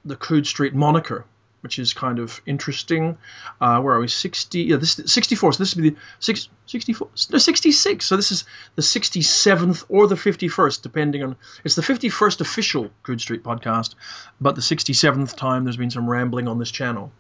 the 0.04 0.16
Coode 0.16 0.46
Street 0.46 0.74
moniker, 0.74 1.24
which 1.60 1.78
is 1.78 1.92
kind 1.92 2.18
of 2.18 2.40
interesting. 2.46 3.18
Uh, 3.60 3.80
where 3.80 3.94
are 3.94 4.00
we? 4.00 4.08
60? 4.08 4.62
Yeah, 4.62 4.76
this 4.76 5.00
64. 5.04 5.52
So 5.52 5.58
this 5.58 5.74
would 5.74 5.82
be 5.82 5.90
the 5.90 5.96
six, 6.18 6.48
64. 6.66 7.08
No, 7.30 7.38
66. 7.38 8.06
So 8.06 8.16
this 8.16 8.32
is 8.32 8.44
the 8.74 8.82
67th 8.82 9.84
or 9.88 10.06
the 10.06 10.14
51st, 10.14 10.82
depending 10.82 11.22
on. 11.22 11.36
It's 11.64 11.74
the 11.74 11.82
51st 11.82 12.40
official 12.40 12.90
Coode 13.02 13.20
Street 13.20 13.42
podcast, 13.42 13.94
but 14.40 14.54
the 14.54 14.62
67th 14.62 15.36
time 15.36 15.64
there's 15.64 15.76
been 15.76 15.90
some 15.90 16.08
rambling 16.08 16.48
on 16.48 16.58
this 16.58 16.70
channel. 16.70 17.12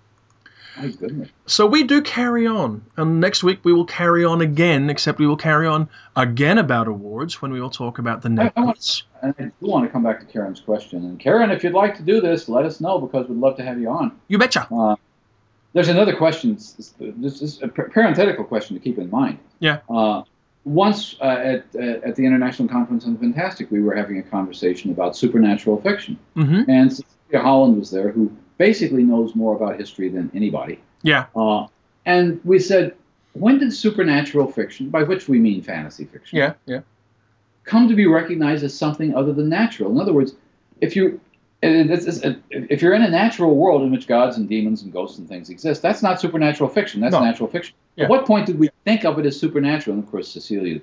My 0.76 0.88
goodness. 0.88 1.28
So 1.46 1.66
we 1.66 1.84
do 1.84 2.02
carry 2.02 2.46
on, 2.46 2.82
and 2.96 3.20
next 3.20 3.42
week 3.42 3.60
we 3.64 3.72
will 3.72 3.84
carry 3.86 4.24
on 4.24 4.40
again. 4.40 4.90
Except 4.90 5.18
we 5.18 5.26
will 5.26 5.36
carry 5.36 5.66
on 5.66 5.88
again 6.14 6.58
about 6.58 6.88
awards 6.88 7.40
when 7.42 7.52
we 7.52 7.60
will 7.60 7.70
talk 7.70 7.98
about 7.98 8.22
the 8.22 8.28
I- 8.40 8.52
I 8.60 8.64
want- 8.64 9.02
And 9.22 9.34
I 9.38 9.42
do 9.44 9.52
want 9.60 9.84
to 9.86 9.90
come 9.90 10.04
back 10.04 10.20
to 10.20 10.26
Karen's 10.26 10.60
question. 10.60 11.04
And 11.04 11.18
Karen, 11.18 11.50
if 11.50 11.64
you'd 11.64 11.72
like 11.72 11.96
to 11.96 12.02
do 12.02 12.20
this, 12.20 12.48
let 12.48 12.64
us 12.64 12.80
know 12.80 12.98
because 13.00 13.28
we'd 13.28 13.38
love 13.38 13.56
to 13.56 13.64
have 13.64 13.80
you 13.80 13.88
on. 13.90 14.12
You 14.28 14.38
betcha. 14.38 14.68
Uh, 14.72 14.94
there's 15.72 15.88
another 15.88 16.14
question. 16.14 16.54
This 16.54 16.94
this 16.98 17.42
is 17.42 17.60
a 17.62 17.68
parenthetical 17.68 18.44
question 18.44 18.76
to 18.76 18.82
keep 18.82 18.98
in 18.98 19.10
mind. 19.10 19.38
Yeah. 19.58 19.78
Uh, 19.90 20.22
once 20.64 21.16
uh, 21.20 21.24
at 21.24 21.64
uh, 21.74 21.80
at 22.08 22.14
the 22.16 22.24
International 22.26 22.68
Conference 22.68 23.04
on 23.06 23.14
the 23.14 23.18
Fantastic, 23.20 23.70
we 23.70 23.80
were 23.80 23.94
having 23.94 24.18
a 24.18 24.22
conversation 24.22 24.90
about 24.92 25.16
supernatural 25.16 25.80
fiction, 25.80 26.18
Mm-hmm. 26.36 26.70
and 26.70 26.90
Cecilia 26.92 27.42
Holland 27.42 27.78
was 27.78 27.90
there, 27.90 28.10
who 28.10 28.30
basically 28.58 29.02
knows 29.04 29.34
more 29.34 29.56
about 29.56 29.78
history 29.78 30.08
than 30.08 30.30
anybody. 30.34 30.80
Yeah. 31.02 31.26
Uh, 31.34 31.66
and 32.04 32.40
we 32.44 32.58
said, 32.58 32.94
when 33.34 33.58
did 33.58 33.72
supernatural 33.72 34.50
fiction, 34.50 34.90
by 34.90 35.02
which 35.04 35.28
we 35.28 35.38
mean 35.38 35.62
fantasy 35.62 36.04
fiction, 36.04 36.38
Yeah. 36.38 36.54
Yeah. 36.66 36.80
come 37.64 37.88
to 37.88 37.94
be 37.94 38.06
recognized 38.06 38.64
as 38.64 38.74
something 38.76 39.14
other 39.14 39.32
than 39.32 39.48
natural. 39.48 39.90
In 39.92 40.00
other 40.00 40.12
words, 40.12 40.34
if 40.80 40.96
you 40.96 41.20
and 41.60 41.90
it's- 41.90 42.06
it's- 42.06 42.36
if 42.52 42.80
you're 42.80 42.94
in 42.94 43.02
a 43.02 43.10
natural 43.10 43.56
world 43.56 43.82
in 43.82 43.90
which 43.90 44.06
gods 44.06 44.36
and 44.36 44.48
demons 44.48 44.82
and 44.82 44.92
ghosts 44.92 45.18
and 45.18 45.28
things 45.28 45.50
exist, 45.50 45.82
that's 45.82 46.04
not 46.04 46.20
supernatural 46.20 46.68
fiction. 46.70 47.00
That's 47.00 47.12
No. 47.12 47.18
natural 47.20 47.48
fiction. 47.48 47.74
Yeah. 47.96 48.04
At 48.04 48.10
what 48.10 48.26
point 48.26 48.46
did 48.46 48.60
we 48.60 48.70
think 48.84 49.04
of 49.04 49.18
it 49.18 49.26
as 49.26 49.36
supernatural? 49.40 49.94
And 49.96 50.04
of 50.04 50.08
course, 50.08 50.28
Cecilia 50.28 50.80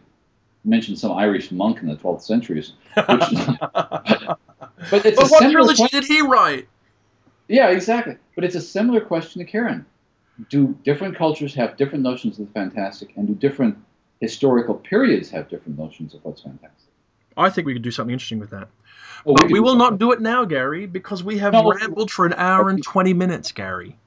mentioned 0.66 1.00
some 1.00 1.14
Irish 1.14 1.50
monk 1.54 1.80
in 1.82 1.88
the 1.88 1.96
12th 1.96 2.24
century. 2.24 2.58
Which, 2.58 2.74
but 4.92 5.06
it's 5.06 5.18
But 5.18 5.28
a 5.28 5.30
what 5.30 5.50
trilogy 5.50 5.78
question. 5.78 6.02
did 6.02 6.08
he 6.10 6.22
write? 6.22 6.68
Yeah, 7.48 7.70
exactly. 7.70 8.18
But 8.36 8.44
it's 8.44 8.56
a 8.56 8.62
similar 8.62 9.02
question 9.02 9.40
to 9.46 9.50
Karen. 9.50 9.86
Do 10.50 10.78
different 10.84 11.16
cultures 11.16 11.54
have 11.56 11.78
different 11.78 12.04
notions 12.04 12.40
of 12.40 12.48
the 12.48 12.52
fantastic, 12.54 13.14
and 13.16 13.28
do 13.28 13.36
different 13.36 13.78
historical 14.20 14.76
periods 14.76 15.30
have 15.30 15.48
different 15.50 15.78
notions 15.78 16.14
of 16.14 16.24
what's 16.26 16.42
fantastic? 16.42 16.92
I 17.38 17.50
think 17.50 17.68
we 17.68 17.74
could 17.74 17.82
do 17.82 17.92
something 17.92 18.14
interesting 18.14 18.40
with 18.40 18.50
that. 18.52 18.70
But 19.26 19.38
could 19.38 19.52
we 19.52 19.60
will 19.60 19.70
something. 19.72 19.90
not 19.92 20.00
do 20.00 20.12
it 20.12 20.22
now, 20.22 20.46
Gary, 20.46 20.86
because 20.88 21.24
we 21.24 21.38
have 21.40 21.54
No. 21.54 21.72
rambled 21.72 22.12
for 22.12 22.26
an 22.26 22.34
hour 22.34 22.70
and 22.70 22.84
20 22.84 23.14
minutes, 23.14 23.52
Gary. 23.54 23.98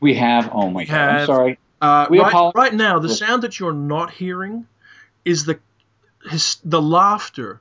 We 0.00 0.14
have. 0.14 0.50
Oh 0.52 0.68
my 0.70 0.84
God! 0.84 0.94
I'm 0.96 1.26
sorry. 1.26 1.58
Uh, 1.80 2.06
We 2.10 2.18
right, 2.20 2.28
apologize. 2.28 2.54
right 2.56 2.74
now, 2.74 2.98
the 2.98 3.08
sound 3.08 3.42
that 3.42 3.58
you're 3.60 3.72
not 3.72 4.10
hearing 4.10 4.66
is 5.24 5.44
the 5.44 5.58
his, 6.30 6.56
the 6.64 6.82
laughter 6.82 7.60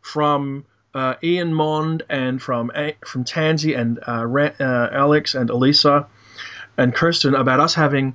from 0.00 0.64
uh, 0.94 1.14
Ian 1.22 1.52
Mond 1.52 2.02
and 2.08 2.40
from 2.40 2.70
A- 2.74 2.96
from 3.04 3.24
Tansy 3.24 3.74
and 3.78 3.98
uh, 4.06 4.24
Ra- 4.24 4.52
uh, 4.60 4.88
Alex 4.92 5.34
and 5.34 5.50
Alisa 5.50 6.06
and 6.76 6.94
Kirstyn 6.94 7.38
about 7.38 7.60
us 7.60 7.74
having 7.74 8.14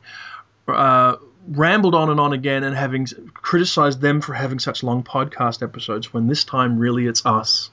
uh, 0.68 1.16
rambled 1.48 1.96
on 1.96 2.10
and 2.10 2.20
on 2.20 2.34
again 2.34 2.64
and 2.64 2.76
having 2.76 3.08
criticized 3.34 4.02
them 4.02 4.22
for 4.22 4.34
having 4.34 4.60
such 4.60 4.84
long 4.84 5.04
podcast 5.04 5.62
episodes 5.64 6.14
when 6.14 6.28
this 6.28 6.44
time 6.44 6.78
really 6.80 7.08
it's 7.08 7.26
us 7.26 7.72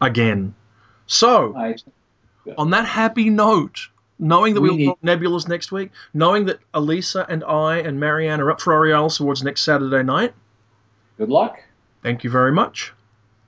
again. 0.00 0.54
So 1.06 1.54
on 2.58 2.70
that 2.70 2.86
happy 2.86 3.28
note, 3.30 3.88
knowing 4.18 4.54
that 4.54 4.60
We 4.60 4.68
we'll 4.68 4.78
need- 4.78 4.86
talk 4.86 5.00
Nebulas 5.02 5.48
next 5.48 5.72
week, 5.72 5.90
knowing 6.14 6.46
that 6.46 6.58
Alisa 6.72 7.26
and 7.28 7.42
I 7.44 7.78
and 7.78 7.98
Marianne 8.00 8.40
are 8.40 8.50
up 8.50 8.60
for 8.60 8.72
Aurealis 8.74 9.20
Awards 9.20 9.42
next 9.42 9.62
Saturday 9.62 10.02
night, 10.02 10.32
good 11.18 11.28
luck 11.28 11.58
thank 12.02 12.24
you 12.24 12.30
very 12.30 12.52
much. 12.52 12.92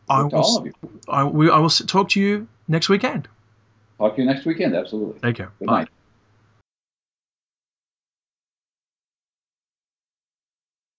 I 0.09 0.19
to 0.19 0.25
will, 0.37 0.43
all 0.43 0.59
of 0.59 0.67
you. 0.67 0.75
I, 1.09 1.25
we, 1.25 1.51
I 1.51 1.59
will 1.59 1.71
talk 1.71 2.11
to 2.11 2.21
you 2.21 2.47
next 2.69 2.89
weekend. 2.89 3.29
Talk 3.99 4.17
to 4.17 4.23
you 4.23 4.27
next 4.27 4.45
weekend. 4.45 4.75
Absolutely. 4.75 5.21
Thank 5.21 5.39
you. 5.39 5.49
Good 5.59 5.67
Bye. 5.67 5.81
night. 5.81 5.89